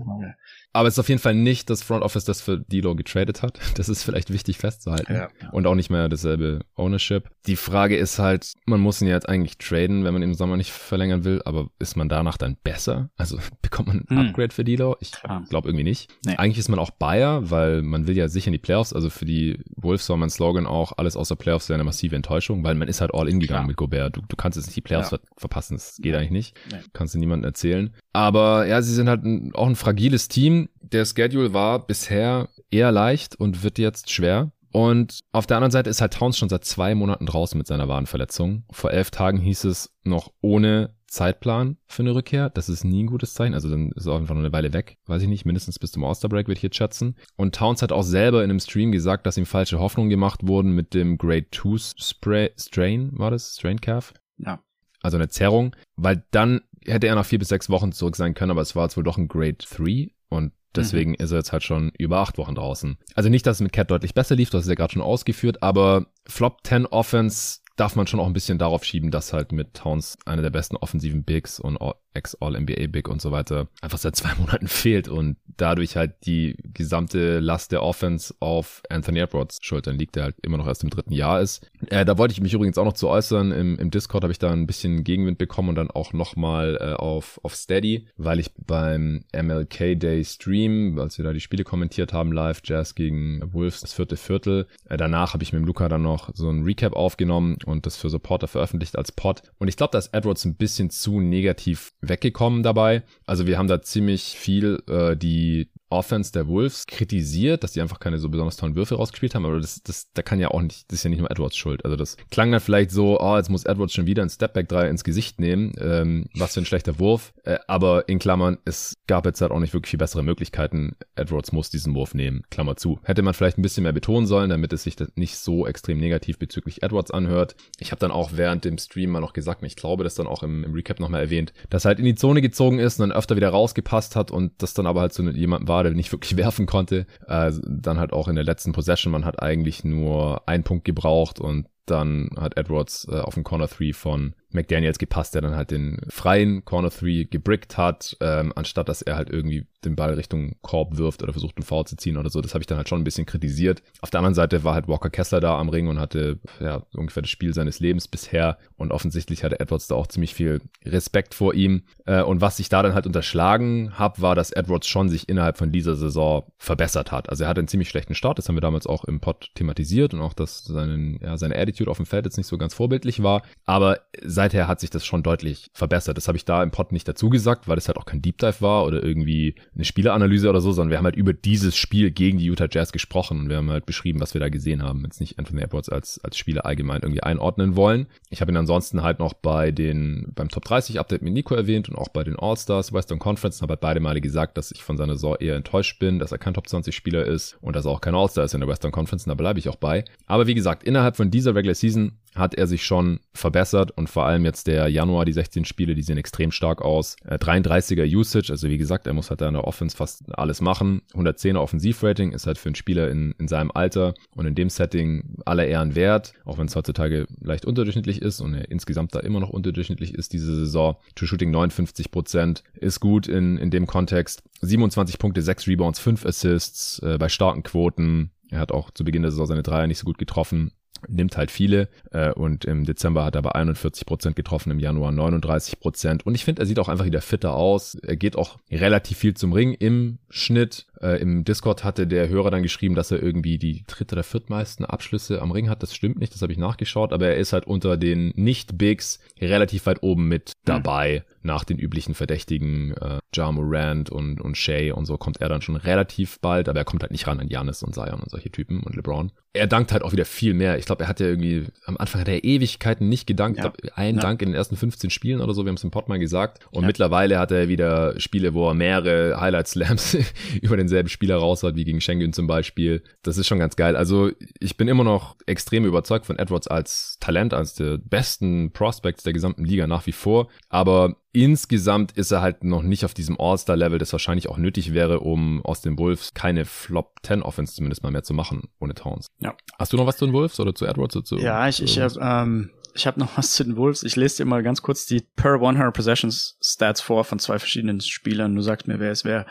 Aber 0.73 0.89
es 0.89 0.95
ist 0.95 0.99
auf 0.99 1.09
jeden 1.09 1.21
Fall 1.21 1.35
nicht 1.35 1.69
das 1.69 1.83
Front 1.83 2.03
Office, 2.03 2.25
das 2.25 2.41
für 2.41 2.59
Dilo 2.59 2.95
getradet 2.95 3.43
hat. 3.43 3.59
Das 3.81 3.89
ist 3.89 4.03
vielleicht 4.03 4.31
wichtig 4.31 4.59
festzuhalten. 4.59 5.15
Ja. 5.15 5.29
Und 5.53 5.67
auch 5.67 5.75
nicht 5.75 5.89
mehr 5.89 6.11
dasselbe 6.11 6.61
Ownership. 6.77 7.31
Die 7.47 7.57
Frage 7.57 7.97
ist 7.97 8.19
halt, 8.19 8.53
man 8.67 8.81
muss 8.81 9.01
ihn 9.01 9.09
ja 9.09 9.15
jetzt 9.15 9.29
eigentlich 9.29 9.57
traden, 9.57 10.05
wenn 10.05 10.13
man 10.13 10.23
ihn 10.23 10.31
im 10.31 10.35
Sommer 10.35 10.59
nicht 10.59 10.71
verlängern 10.71 11.25
will, 11.25 11.41
aber 11.47 11.69
ist 11.79 11.97
man 11.97 12.11
danach 12.11 12.37
dann 12.37 12.57
besser? 12.63 13.09
Also 13.17 13.39
bekommt 13.63 13.89
man 13.89 14.05
ein 14.11 14.19
hm. 14.19 14.19
Upgrade 14.29 14.53
für 14.53 14.65
Dilo? 14.65 14.97
Ich 15.01 15.13
glaube 15.49 15.69
irgendwie 15.69 15.85
nicht. 15.85 16.13
Nee. 16.27 16.37
Eigentlich 16.37 16.59
ist 16.59 16.69
man 16.69 16.79
auch 16.79 16.91
Bayer, 16.91 17.51
weil 17.51 17.81
man 17.81 18.07
will 18.07 18.17
ja 18.17 18.29
sicher 18.29 18.49
in 18.49 18.53
die 18.53 18.59
Playoffs. 18.59 18.93
Also 18.93 19.09
für 19.09 19.25
die 19.25 19.59
Wolves 19.77 20.09
war 20.11 20.17
mein 20.19 20.31
Slogan 20.31 20.67
auch, 20.67 20.93
alles 20.99 21.17
außer 21.17 21.37
Playoffs 21.37 21.71
wäre 21.71 21.77
eine 21.77 21.85
massive 21.85 22.17
Enttäuschung, 22.17 22.63
weil 22.65 22.75
man 22.75 22.89
ist 22.89 23.01
halt 23.01 23.15
all 23.15 23.29
in 23.29 23.41
gegangen 23.41 23.61
Klar. 23.61 23.67
mit 23.69 23.77
Gobert. 23.77 24.17
Du, 24.17 24.23
du 24.29 24.37
kannst 24.37 24.57
jetzt 24.57 24.67
nicht 24.67 24.77
die 24.77 24.83
Playoffs 24.83 25.11
ja. 25.11 25.19
ver 25.19 25.27
verpassen, 25.39 25.77
das 25.77 25.97
geht 26.01 26.15
eigentlich 26.15 26.31
nicht. 26.31 26.57
Nee. 26.71 26.79
Kannst 26.93 27.15
du 27.15 27.19
niemandem 27.19 27.49
erzählen. 27.49 27.95
Aber 28.13 28.67
ja, 28.67 28.83
sie 28.83 28.93
sind 28.93 29.09
halt 29.09 29.25
ein, 29.25 29.55
auch 29.55 29.67
ein 29.67 29.77
fragiles 29.77 30.29
Team. 30.29 30.69
Der 30.93 31.05
Schedule 31.05 31.53
war 31.53 31.87
bisher 31.87 32.49
eher 32.71 32.93
leicht 32.93 33.37
und 33.37 33.63
wird 33.63 33.79
jetzt 33.79 34.11
schwer. 34.11 34.53
Und 34.73 35.21
auf 35.33 35.47
der 35.47 35.57
anderen 35.57 35.73
Seite 35.73 35.91
ist 35.91 36.01
halt 36.01 36.15
Towns 36.15 36.39
schon 36.39 36.49
seit 36.49 36.65
zwei 36.65 36.95
Monaten 36.95 37.27
draußen 37.27 37.59
mit 37.59 37.67
seiner 37.67 37.89
Wadenverletzung. 37.89 38.65
Vor 38.71 38.93
elf 38.93 39.11
Tagen 39.11 39.39
hieß 39.39 39.65
es 39.65 39.93
noch 40.05 40.33
ohne 40.41 40.95
Zeitplan 41.09 41.77
für 41.87 42.03
eine 42.03 42.15
Rückkehr. 42.15 42.51
Das 42.51 42.69
ist 42.69 42.85
nie 42.85 43.03
ein 43.03 43.09
gutes 43.09 43.35
Zeichen. 43.35 43.55
Also 43.55 43.69
dann 43.69 43.91
ist 43.93 44.07
er 44.07 44.15
einfach 44.15 44.35
noch 44.35 44.43
eine 44.43 44.53
Weile 44.53 44.73
weg. 44.73 44.97
Weiß 45.07 45.23
ich 45.23 45.29
nicht. 45.29 45.45
Mindestens 45.45 45.81
bis 45.81 45.91
zum 45.91 46.05
All-Star-Break 46.05 46.47
würde 46.47 46.59
ich 46.59 46.63
jetzt 46.63 46.77
schätzen. 46.77 47.17
Und 47.37 47.57
Towns 47.57 47.83
hat 47.83 47.91
auch 47.91 48.05
selber 48.05 48.45
in 48.45 48.51
einem 48.51 48.61
Stream 48.61 48.93
gesagt, 48.93 49.27
dass 49.27 49.37
ihm 49.37 49.47
falsche 49.47 49.81
Hoffnungen 49.81 50.09
gemacht 50.09 50.47
wurden 50.47 50.71
mit 50.71 50.95
dem 50.95 51.19
Grade 51.19 51.47
2 51.51 51.95
Spray, 51.99 52.51
Strain, 52.57 53.11
war 53.13 53.33
das? 53.33 53.57
Strain 53.57 53.81
Calf? 53.81 54.15
Ja. 54.39 54.63
Also 55.03 55.17
eine 55.17 55.29
Zerrung. 55.29 55.75
Weil 55.97 56.25
dann 56.31 56.61
hätte 56.85 57.09
er 57.09 57.17
nach 57.17 57.27
vier 57.27 57.41
bis 57.41 57.49
sechs 57.49 57.71
Wochen 57.71 57.91
zurück 57.91 58.15
sein 58.15 58.35
können, 58.35 58.53
aber 58.53 58.63
es 58.63 58.77
war 58.77 58.85
jetzt 58.85 58.97
wohl 58.97 59.05
doch 59.05 59.19
ein 59.19 59.27
Grade 59.29 59.57
3 59.57 60.13
Und 60.29 60.53
Deswegen 60.75 61.11
mhm. 61.11 61.17
ist 61.17 61.33
er 61.33 61.39
jetzt 61.39 61.53
halt 61.53 61.65
schon 61.65 61.91
über 61.99 62.19
acht 62.19 62.39
Wochen 62.39 62.55
draußen. 62.55 62.97
Also 63.15 63.29
nicht, 63.29 63.47
dass 63.47 63.57
es 63.57 63.61
mit 63.63 63.73
Cat 63.73 63.91
deutlich 63.91 64.15
besser 64.15 64.37
lief, 64.37 64.51
das 64.51 64.63
ist 64.63 64.69
ja 64.69 64.75
gerade 64.75 64.93
schon 64.93 65.03
ausgeführt, 65.03 65.63
aber 65.63 66.07
Flop 66.27 66.59
10 66.65 66.87
Offense 66.87 67.61
darf 67.77 67.97
man 67.97 68.07
schon 68.07 68.21
auch 68.21 68.27
ein 68.27 68.35
bisschen 68.35 68.59
darauf 68.59 68.85
schieben, 68.85 69.11
dass 69.11 69.33
halt 69.33 69.53
mit 69.53 69.75
Towns 69.75 70.19
einer 70.27 70.43
der 70.43 70.51
besten 70.51 70.77
offensiven 70.77 71.25
Bigs 71.25 71.59
und 71.59 71.79
Ex-All-NBA-Big 72.15 73.09
und 73.09 73.21
so 73.21 73.33
weiter 73.33 73.69
einfach 73.81 73.99
seit 73.99 74.17
zwei 74.17 74.35
Monaten 74.39 74.69
fehlt 74.69 75.09
und 75.09 75.37
dadurch 75.57 75.97
halt 75.97 76.15
die 76.27 76.57
gesamte 76.75 77.41
Last 77.41 77.73
der 77.73 77.83
Offense 77.83 78.35
auf 78.41 78.83
Anthony 78.89 79.21
Edwards 79.21 79.59
Schultern 79.63 79.99
liegt, 79.99 80.17
der 80.17 80.25
halt 80.25 80.37
immer 80.43 80.57
noch 80.57 80.67
erst 80.67 80.83
im 80.83 80.91
dritten 80.91 81.13
Jahr 81.13 81.41
ist. 81.41 81.71
Äh, 81.89 82.05
da 82.05 82.19
wollte 82.19 82.33
ich 82.33 82.41
mich 82.41 82.55
übrigens 82.55 82.79
auch 82.79 82.85
noch 82.85 82.95
zu 82.95 83.09
äußern. 83.09 83.53
Im, 83.53 83.79
im 83.79 83.91
Discord 83.91 84.25
habe 84.25 84.33
ich 84.33 84.39
da 84.39 84.51
ein 84.51 84.67
bisschen 84.67 85.05
Gegenwind 85.05 85.39
bekommen 85.39 85.71
und 85.71 85.75
dann 85.75 85.91
auch 85.91 86.13
nochmal 86.13 86.79
äh, 86.81 86.93
auf, 86.95 87.41
auf 87.43 87.55
Steady, 87.55 88.07
weil 88.17 88.41
ich 88.41 88.51
beim 88.55 89.25
MLK 89.35 89.99
Day 89.99 90.25
Stream, 90.25 90.99
als 90.99 91.19
wir 91.19 91.25
da 91.25 91.33
die 91.33 91.41
Spiele 91.41 91.65
kommentiert 91.65 92.13
haben, 92.13 92.33
live 92.33 92.61
Jazz 92.65 92.95
gegen 92.95 93.41
Wolves, 93.53 93.81
das 93.81 93.93
vierte 93.93 94.17
Viertel, 94.17 94.67
äh, 94.89 94.97
danach 94.97 95.35
habe 95.35 95.43
ich 95.43 95.53
mit 95.53 95.65
Luca 95.65 95.89
dann 95.89 96.03
noch 96.03 96.31
so 96.35 96.49
ein 96.49 96.63
Recap 96.63 96.95
aufgenommen 96.95 97.59
und 97.67 97.87
das 97.87 97.97
für 97.97 98.11
Supporter 98.11 98.49
veröffentlicht 98.49 98.97
als 98.97 99.13
Pod. 99.13 99.43
Und 99.59 99.69
ich 99.69 99.77
glaube, 99.77 99.93
dass 99.93 100.09
Edwards 100.09 100.45
ein 100.45 100.55
bisschen 100.55 100.91
zu 100.91 101.21
negativ 101.21 101.93
weggekommen 102.01 102.63
dabei. 102.63 103.03
Also 103.27 103.47
wir 103.47 103.59
haben 103.59 103.69
da 103.69 103.83
ziemlich 103.83 104.37
viel 104.37 104.83
äh, 104.89 105.17
die 105.17 105.69
Offense 105.91 106.33
der 106.33 106.47
Wolves 106.47 106.87
kritisiert, 106.87 107.65
dass 107.65 107.73
die 107.73 107.81
einfach 107.81 108.01
keine 108.01 108.19
so 108.19 108.29
besonders 108.29 108.57
tollen 108.57 108.77
Würfe 108.77 108.95
rausgespielt 108.95 109.35
haben, 109.35 109.45
aber 109.45 109.61
das, 109.61 109.83
das, 109.83 110.11
da 110.15 110.23
kann 110.23 110.41
ja 110.41 110.49
auch 110.49 110.63
nicht, 110.63 110.91
das 110.91 111.01
ist 111.01 111.05
ja 111.05 111.11
nicht 111.11 111.19
nur 111.19 111.31
Edwards 111.31 111.57
Schuld. 111.57 111.85
Also 111.85 111.97
das 111.97 112.17
klang 112.31 112.53
dann 112.53 112.61
vielleicht 112.61 112.91
so, 112.91 113.21
oh, 113.21 113.37
jetzt 113.37 113.51
muss 113.51 113.65
Edwards 113.65 113.93
schon 113.93 114.07
wieder 114.07 114.23
ein 114.23 114.31
Stepback 114.31 114.69
3 114.69 114.89
ins 114.89 115.05
Gesicht 115.05 115.41
nehmen, 115.41 115.73
ähm, 115.81 116.27
was 116.35 116.55
für 116.55 116.61
ein 116.61 116.65
schlechter 116.65 116.99
Wurf, 116.99 117.33
äh, 117.45 117.59
aber 117.67 118.09
in 118.09 118.19
Klammern, 118.19 118.59
es 118.65 118.97
gab 119.07 119.27
jetzt 119.27 119.41
halt 119.41 119.53
auch 119.53 119.61
nicht 119.61 119.75
wirklich 119.75 119.91
viel 119.91 119.99
bessere 119.99 120.23
Möglichkeiten. 120.23 120.97
Edwards 121.17 121.53
muss 121.53 121.71
diesen 121.71 121.95
Wurf 121.95 122.15
nehmen, 122.15 122.43
Klammer 122.51 122.77
zu. 122.77 123.01
Hätte 123.03 123.23
man 123.23 123.35
vielleicht 123.35 123.59
ein 123.59 123.63
bisschen 123.63 123.83
mehr 123.83 123.93
betonen 123.93 124.27
sollen, 124.27 124.51
damit 124.51 124.73
es 124.73 124.85
sich 124.85 124.97
nicht 125.17 125.37
so 125.37 125.67
extrem 125.67 125.99
negativ 125.99 126.39
bezüglich 126.39 126.83
Edwards 126.83 127.11
anhört. 127.11 127.57
Ich 127.79 127.91
habe 127.91 127.99
dann 127.99 128.11
auch 128.11 128.31
während 128.35 128.65
dem 128.65 128.79
Stream 128.79 129.11
mal 129.11 129.21
noch 129.21 129.33
gesagt, 129.33 129.63
ich 129.63 129.77
glaube, 129.77 130.05
das 130.05 130.15
dann 130.15 130.27
auch 130.27 130.43
im, 130.43 130.65
im 130.65 130.73
Recap 130.73 131.01
nochmal 131.01 131.23
erwähnt, 131.23 131.53
dass 131.69 131.85
er 131.85 131.91
halt 131.91 131.99
in 131.99 132.05
die 132.05 132.15
Zone 132.15 132.41
gezogen 132.41 132.79
ist 132.79 133.01
und 133.01 133.09
dann 133.09 133.17
öfter 133.17 133.37
wieder 133.37 133.51
rausgepasst 133.51 134.17
hat 134.17 134.31
und 134.31 134.53
das 134.59 134.75
dann 134.75 134.87
aber 134.87 135.01
halt 135.01 135.13
so 135.13 135.23
jemand 135.23 135.69
war, 135.69 135.80
der 135.83 135.93
nicht 135.93 136.13
wirklich 136.13 136.37
werfen 136.37 136.67
konnte. 136.67 137.07
Äh, 137.27 137.53
dann 137.65 137.99
halt 137.99 138.13
auch 138.13 138.29
in 138.29 138.35
der 138.35 138.45
letzten 138.45 138.73
Possession, 138.73 139.13
man 139.13 139.25
hat 139.25 139.43
eigentlich 139.43 139.85
nur 139.85 140.49
einen 140.49 140.65
Punkt 140.65 140.85
gebraucht 140.85 141.41
und 141.41 141.67
dann 141.87 142.31
hat 142.39 142.57
Edwards 142.57 143.07
äh, 143.11 143.19
auf 143.19 143.35
den 143.35 143.45
Corner 143.45 143.67
3 143.67 143.93
von 143.93 144.35
McDaniels 144.53 144.99
gepasst, 144.99 145.35
der 145.35 145.43
dann 145.43 145.57
halt 145.57 145.71
den 145.71 145.99
freien 146.09 146.65
Corner 146.65 146.91
3 146.91 147.29
gebrickt 147.31 147.77
hat, 147.77 148.17
ähm, 148.21 148.53
anstatt 148.57 148.89
dass 148.89 149.03
er 149.03 149.17
halt 149.17 149.31
irgendwie 149.31 149.67
den 149.85 149.97
Ball 149.97 150.15
Richtung 150.15 150.57
Korb 150.61 150.99
wirft 150.99 151.23
oder 151.23 151.33
versucht 151.33 151.57
einen 151.57 151.65
Foul 151.65 151.87
zu 151.87 151.97
ziehen 151.97 152.17
oder 152.17 152.29
so. 152.29 152.41
Das 152.41 152.55
habe 152.55 152.63
ich 152.63 152.67
dann 152.67 152.77
halt 152.77 152.89
schon 152.89 153.01
ein 153.01 153.05
bisschen 153.05 153.27
kritisiert. 153.27 153.83
Auf 154.01 154.11
der 154.11 154.19
anderen 154.19 154.35
Seite 154.35 154.63
war 154.63 154.75
halt 154.75 154.89
Walker 154.89 155.11
Kessler 155.11 155.41
da 155.41 155.59
am 155.59 155.69
Ring 155.69 155.89
und 155.89 155.99
hatte 155.99 156.39
ja 156.61 156.83
ungefähr 156.95 157.23
das 157.23 157.31
Spiel 157.31 157.55
seines 157.55 157.81
Lebens 157.81 158.09
bisher 158.09 158.59
und 158.77 158.93
offensichtlich 158.93 159.43
hatte 159.43 159.61
Edwards 159.61 159.89
da 159.89 159.95
auch 159.95 160.07
ziemlich 160.07 160.35
viel 160.35 160.61
Respekt 160.85 161.35
vor 161.35 161.55
ihm. 161.55 161.85
Äh, 162.05 162.23
und 162.23 162.41
was 162.41 162.59
ich 162.59 162.69
da 162.69 162.83
dann 162.83 162.95
halt 162.95 163.07
unterschlagen 163.07 163.99
habe, 163.99 164.21
war, 164.21 164.35
dass 164.35 164.53
Edwards 164.53 164.87
schon 164.87 165.09
sich 165.09 165.29
innerhalb 165.29 165.57
von 165.57 165.73
dieser 165.73 165.97
Saison 165.97 166.45
verbessert 166.59 167.11
hat. 167.13 167.31
Also 167.31 167.45
er 167.45 167.49
hatte 167.49 167.61
einen 167.61 167.69
ziemlich 167.69 167.89
schlechten 167.89 168.15
Start, 168.15 168.39
das 168.39 168.49
haben 168.49 168.57
wir 168.57 168.61
damals 168.61 168.87
auch 168.87 169.05
im 169.05 169.21
Pod 169.21 169.51
thematisiert 169.55 170.13
und 170.13 170.21
auch, 170.21 170.35
dass 170.35 170.65
seinen, 170.65 171.19
ja, 171.23 171.39
seine 171.39 171.57
Attitude 171.57 171.91
auf 171.91 171.97
dem 171.97 172.07
Feld 172.07 172.27
jetzt 172.27 172.37
nicht 172.37 172.47
so 172.47 172.59
ganz 172.59 172.75
vorbildlich 172.75 173.23
war. 173.23 173.43
Aber 173.65 174.01
seither 174.41 174.69
hat 174.69 174.81
sich 174.81 174.89
das 174.89 175.05
schon 175.05 175.23
deutlich 175.23 175.71
verbessert. 175.75 176.17
Das 176.17 176.27
habe 176.27 176.39
ich 176.39 176.47
da 176.47 176.63
im 176.63 176.71
Pod 176.71 176.93
nicht 176.93 177.07
dazu 177.07 177.29
gesagt, 177.29 177.69
weil 177.69 177.77
es 177.77 177.89
halt 177.89 177.99
auch 177.99 178.07
kein 178.07 178.23
Deep 178.23 178.39
Dive 178.39 178.63
war 178.63 178.87
oder 178.87 179.03
irgendwie 179.03 179.55
eine 179.75 179.85
Spieleranalyse 179.85 180.49
oder 180.49 180.63
so, 180.63 180.73
sondern 180.73 180.91
wir 180.91 180.97
haben 180.97 181.05
halt 181.05 181.17
über 181.17 181.35
dieses 181.35 181.77
Spiel 181.77 182.11
gegen 182.11 182.39
die 182.39 182.47
Utah 182.47 182.67
Jazz 182.71 182.91
gesprochen 182.91 183.41
und 183.41 183.49
wir 183.51 183.59
haben 183.59 183.69
halt 183.69 183.85
beschrieben, 183.85 184.19
was 184.19 184.33
wir 184.33 184.41
da 184.41 184.49
gesehen 184.49 184.83
haben. 184.83 185.03
Jetzt 185.05 185.21
nicht 185.21 185.39
Anthony 185.39 185.61
Edwards 185.61 185.91
als, 185.91 186.25
als 186.25 186.39
Spieler 186.39 186.65
allgemein 186.65 187.03
irgendwie 187.03 187.23
einordnen 187.23 187.77
wollen. 187.77 188.07
Ich 188.31 188.41
habe 188.41 188.51
ihn 188.51 188.57
ansonsten 188.57 189.03
halt 189.03 189.19
noch 189.19 189.35
bei 189.35 189.73
den, 189.73 190.33
beim 190.35 190.49
Top 190.49 190.65
30 190.65 190.99
Update 190.99 191.21
mit 191.21 191.35
Nico 191.35 191.55
erwähnt 191.55 191.91
und 191.91 191.97
auch 191.97 192.09
bei 192.09 192.25
den 192.25 192.39
All-Stars 192.39 192.95
Western 192.95 193.19
Conference 193.19 193.61
habe 193.61 193.73
halt 193.73 193.81
beide 193.81 194.01
Male 194.01 194.23
gesagt, 194.23 194.57
dass 194.57 194.73
ich 194.73 194.83
von 194.83 194.97
seiner 194.97 195.17
Saison 195.17 195.37
eher 195.39 195.57
enttäuscht 195.57 195.99
bin, 195.99 196.19
dass 196.19 196.33
er 196.33 196.39
kein 196.39 196.55
Top 196.55 196.67
20 196.67 196.95
Spieler 196.95 197.27
ist 197.27 197.59
und 197.61 197.77
dass 197.77 197.85
er 197.85 197.91
auch 197.91 198.01
kein 198.01 198.15
All-Star 198.15 198.45
ist 198.45 198.55
in 198.55 198.61
der 198.61 198.71
Western 198.71 198.91
Conference 198.91 199.27
und 199.27 199.29
da 199.29 199.35
bleibe 199.35 199.59
ich 199.59 199.69
auch 199.69 199.77
bei. 199.77 200.03
Aber 200.25 200.47
wie 200.47 200.55
gesagt, 200.55 200.83
innerhalb 200.83 201.19
von 201.19 201.31
dieser 201.31 201.55
Regular 201.55 201.75
Season 201.75 202.13
hat 202.35 202.55
er 202.55 202.67
sich 202.67 202.85
schon 202.85 203.21
verbessert 203.35 203.91
und 203.91 204.09
vor 204.09 204.25
allem 204.25 204.45
jetzt 204.45 204.67
der 204.67 204.89
Januar, 204.89 205.25
die 205.25 205.33
16 205.33 205.65
Spiele, 205.65 205.95
die 205.95 206.03
sehen 206.03 206.17
extrem 206.17 206.53
stark 206.53 206.81
aus. 206.83 207.17
33er 207.27 208.05
äh, 208.05 208.17
Usage, 208.17 208.51
also 208.51 208.69
wie 208.69 208.79
gesagt, 208.79 209.07
er 209.07 209.13
muss 209.13 209.31
halt 209.31 209.41
da 209.41 209.49
in 209.49 209.55
der 209.55 209.65
Offense 209.65 209.97
fast 209.97 210.23
alles 210.39 210.61
machen. 210.61 211.03
110er 211.15 211.59
Offensivrating 211.59 212.33
ist 212.33 212.47
halt 212.47 212.59
für 212.59 212.69
einen 212.69 212.77
Spieler 212.77 213.11
in, 213.11 213.35
in 213.39 213.49
seinem 213.49 213.71
Alter 213.73 214.15
und 214.35 214.47
in 214.47 214.55
dem 214.55 214.71
Setting 214.71 215.39
aller 215.45 215.67
Ehren 215.67 215.95
wert, 215.95 216.33
auch 216.45 216.59
wenn 216.59 216.67
es 216.67 216.77
heutzutage 216.77 217.27
leicht 217.41 217.65
unterdurchschnittlich 217.65 218.23
ist 218.23 218.41
und 218.41 218.55
er 218.55 218.71
insgesamt 218.71 219.15
da 219.15 219.21
immer 219.21 219.41
noch 219.41 219.51
unterdurchschnittlich 219.51 220.15
ist 220.15 220.33
diese 220.33 220.55
Saison. 220.55 220.97
True 221.17 221.29
Shooting 221.29 221.51
59 221.51 222.11
Prozent 222.11 222.63
ist 222.75 223.01
gut 223.01 223.27
in, 223.27 223.59
in 223.59 223.71
dem 223.71 223.87
Kontext. 223.87 224.43
27 224.61 225.19
Punkte, 225.19 225.43
6 225.43 225.67
Rebounds, 225.67 225.99
5 225.99 226.27
Assists 226.27 227.01
äh, 227.01 227.19
bei 227.19 227.29
starken 227.29 227.63
Quoten. 227.63 228.31
Er 228.51 228.59
hat 228.59 228.73
auch 228.73 228.91
zu 228.91 229.05
Beginn 229.05 229.23
der 229.23 229.31
Saison 229.31 229.47
seine 229.47 229.63
Dreier 229.63 229.87
nicht 229.87 229.99
so 229.99 230.05
gut 230.05 230.19
getroffen 230.19 230.73
nimmt 231.09 231.37
halt 231.37 231.51
viele 231.51 231.89
äh, 232.11 232.31
und 232.33 232.65
im 232.65 232.85
Dezember 232.85 233.25
hat 233.25 233.35
er 233.35 233.41
aber 233.41 233.55
41 233.55 234.07
Prozent 234.07 234.37
getroffen, 234.37 234.71
im 234.71 234.79
Januar 234.79 235.13
39 235.13 235.81
Prozent 235.81 236.27
und 236.27 236.35
ich 236.35 236.45
finde, 236.45 236.63
er 236.63 236.67
sieht 236.67 236.79
auch 236.79 236.89
einfach 236.89 237.05
wieder 237.07 237.23
fitter 237.23 237.55
aus. 237.55 237.95
Er 237.95 238.17
geht 238.17 238.37
auch 238.37 238.59
relativ 238.71 239.19
viel 239.19 239.35
zum 239.35 239.53
Ring 239.53 239.73
im 239.73 240.19
Schnitt. 240.29 240.87
Äh, 241.03 241.21
Im 241.21 241.45
Discord 241.45 241.83
hatte 241.83 242.07
der 242.07 242.29
Hörer 242.29 242.51
dann 242.51 242.63
geschrieben, 242.63 242.95
dass 242.95 243.11
er 243.11 243.23
irgendwie 243.23 243.59
die 243.59 243.85
dritte 243.87 244.15
oder 244.15 244.23
viertmeisten 244.23 244.85
Abschlüsse 244.85 245.41
am 245.41 245.51
Ring 245.51 245.71
hat. 245.71 245.83
Das 245.83 245.95
stimmt 245.95 246.19
nicht, 246.19 246.35
das 246.35 246.43
habe 246.43 246.53
ich 246.53 246.59
nachgeschaut, 246.59 247.13
aber 247.13 247.29
er 247.29 247.37
ist 247.37 247.53
halt 247.53 247.67
unter 247.67 247.97
den 247.97 248.33
Nicht-Bigs 248.37 249.19
relativ 249.41 249.87
weit 249.87 250.03
oben 250.03 250.29
mit 250.29 250.51
hm. 250.51 250.55
dabei. 250.65 251.25
Mhm. 251.27 251.31
Nach 251.43 251.65
den 251.65 251.79
üblichen 251.79 252.15
Verdächtigen, 252.15 252.95
äh, 252.99 253.19
Ja 253.35 253.51
Morant 253.51 254.11
und, 254.11 254.43
und 254.43 254.59
Shay 254.59 254.93
und 254.93 255.07
so 255.07 255.17
kommt 255.17 255.41
er 255.41 255.49
dann 255.49 255.63
schon 255.63 255.77
relativ 255.77 256.39
bald, 256.41 256.69
aber 256.69 256.81
er 256.81 256.85
kommt 256.85 257.03
halt 257.03 257.13
nicht 257.13 257.27
ran 257.27 257.41
an 257.41 257.49
Janis 257.49 257.83
und 257.83 257.95
Zion 257.95 258.21
und 258.21 258.31
solche 258.31 258.51
Typen 258.51 258.83
und 258.83 258.95
LeBron. 258.95 259.33
Er 259.55 259.67
dankt 259.67 259.91
halt 259.93 260.03
auch 260.03 260.13
wieder 260.13 260.27
viel 260.27 260.53
mehr. 260.53 260.79
Ich 260.79 260.85
glaube, 260.85 261.05
er 261.05 261.09
hat 261.09 261.19
ja 261.19 261.27
irgendwie, 261.27 261.67
am 261.87 261.97
Anfang 261.97 262.21
hat 262.21 262.29
er 262.29 262.45
Ewigkeiten 262.45 263.09
nicht 263.09 263.27
gedankt. 263.27 263.59
Ja. 263.59 263.71
Glaub, 263.71 263.79
ein 263.97 264.17
ja. 264.17 264.21
Dank 264.21 264.43
in 264.43 264.51
den 264.51 264.55
ersten 264.55 264.77
15 264.77 265.09
Spielen 265.09 265.41
oder 265.41 265.55
so, 265.55 265.65
wir 265.65 265.71
haben 265.71 265.77
es 265.77 265.85
im 265.85 265.91
Pod 265.91 266.09
mal 266.11 266.19
gesagt. 266.19 266.63
Und 266.71 266.83
ja. 266.83 266.87
mittlerweile 266.89 267.39
hat 267.39 267.51
er 267.53 267.69
wieder 267.69 268.21
Spiele, 268.21 268.53
wo 268.53 268.69
er 268.69 268.75
mehrere 268.75 269.41
Highlight-Slams 269.41 270.19
über 270.61 270.77
denselben 270.91 271.09
Spieler 271.09 271.37
raus 271.37 271.63
hat, 271.63 271.77
wie 271.77 271.85
gegen 271.85 272.01
Schengen 272.01 272.33
zum 272.33 272.47
Beispiel. 272.47 273.03
Das 273.23 273.39
ist 273.39 273.47
schon 273.47 273.59
ganz 273.59 273.77
geil. 273.77 273.97
Also 273.97 274.31
ich 274.59 274.77
bin 274.77 274.89
immer 274.89 275.05
noch 275.05 275.37
extrem 275.47 275.85
überzeugt 275.85 276.27
von 276.27 276.39
Edwards 276.39 276.67
als 276.67 277.17
Talent, 277.21 277.55
als 277.55 277.75
der 277.75 277.99
besten 277.99 278.73
Prospects 278.73 279.23
der 279.23 279.33
gesamten 279.33 279.65
Liga 279.65 279.87
nach 279.87 280.07
wie 280.07 280.13
vor. 280.13 280.49
Aber 280.69 281.17
insgesamt 281.33 282.13
ist 282.13 282.33
er 282.33 282.43
halt 282.43 282.65
noch 282.65 282.83
nicht 282.83 283.05
auf 283.05 283.15
diesem 283.15 283.41
All-Star-Level, 283.41 283.99
das 283.99 284.13
wahrscheinlich 284.13 284.49
auch 284.49 284.59
nötig 284.59 284.93
wäre, 284.93 285.21
um 285.21 285.65
aus 285.65 285.81
den 285.81 285.97
Wolves 285.99 286.35
keine 286.35 286.65
Flop-10-Offense 286.65 287.75
zumindest 287.75 288.03
mal 288.03 288.11
mehr 288.11 288.25
zu 288.25 288.35
machen, 288.35 288.69
ohne 288.81 288.95
Towns. 288.95 289.29
Ja. 289.39 289.55
Hast 289.79 289.93
du 289.93 289.97
noch 289.97 290.07
was 290.07 290.17
zu 290.17 290.27
den 290.27 290.35
Wolves 290.35 290.59
oder 290.59 290.75
zu 290.75 290.87
Edwards? 290.87 291.17
Oder 291.17 291.25
zu, 291.25 291.39
ja, 291.39 291.69
ich, 291.69 291.83
ich 291.83 291.99
habe 292.01 292.19
ähm, 292.21 292.71
ich 292.95 293.07
hab 293.07 293.17
noch 293.17 293.37
was 293.37 293.53
zu 293.53 293.65
den 293.65 293.77
Wolves. 293.77 294.03
Ich 294.03 294.17
lese 294.17 294.39
dir 294.39 294.45
mal 294.47 294.63
ganz 294.63 294.83
kurz 294.83 295.07
die 295.07 295.21
per 295.37 295.55
100 295.55 295.95
Possessions 295.95 296.59
Stats 296.61 297.01
vor 297.01 297.25
von 297.25 297.39
zwei 297.39 297.59
verschiedenen 297.59 298.01
Spielern. 298.01 298.55
Du 298.55 298.63
sagst 298.63 298.89
mir, 298.89 298.99
wer 298.99 299.13
es 299.13 299.25
wäre. 299.25 299.47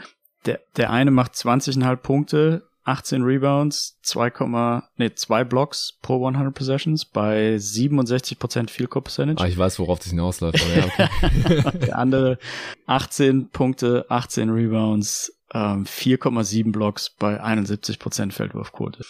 Der, 0.45 0.61
der 0.77 0.89
eine 0.89 1.11
macht 1.11 1.33
20,5 1.33 1.95
Punkte, 1.97 2.69
18 2.83 3.23
Rebounds, 3.23 3.99
2, 4.01 4.81
nee, 4.97 5.13
2 5.13 5.43
Blocks 5.43 5.99
pro 6.01 6.25
100 6.25 6.53
Possessions 6.53 7.05
bei 7.05 7.55
67% 7.55 8.69
Field 8.69 8.89
Goal 8.89 9.03
Percentage. 9.03 9.41
Ah, 9.41 9.47
ich 9.47 9.57
weiß, 9.57 9.79
worauf 9.79 9.99
das 9.99 10.09
hinausläuft. 10.09 10.59
Aber 10.61 10.75
ja, 10.75 10.85
okay. 10.85 11.77
der 11.85 11.97
andere 11.97 12.39
18 12.87 13.49
Punkte, 13.49 14.05
18 14.09 14.49
Rebounds, 14.49 15.38
ähm, 15.53 15.85
4,7 15.85 16.71
Blocks 16.71 17.09
bei 17.09 17.41
71% 17.43 18.31
Feldwurfquote. 18.31 19.03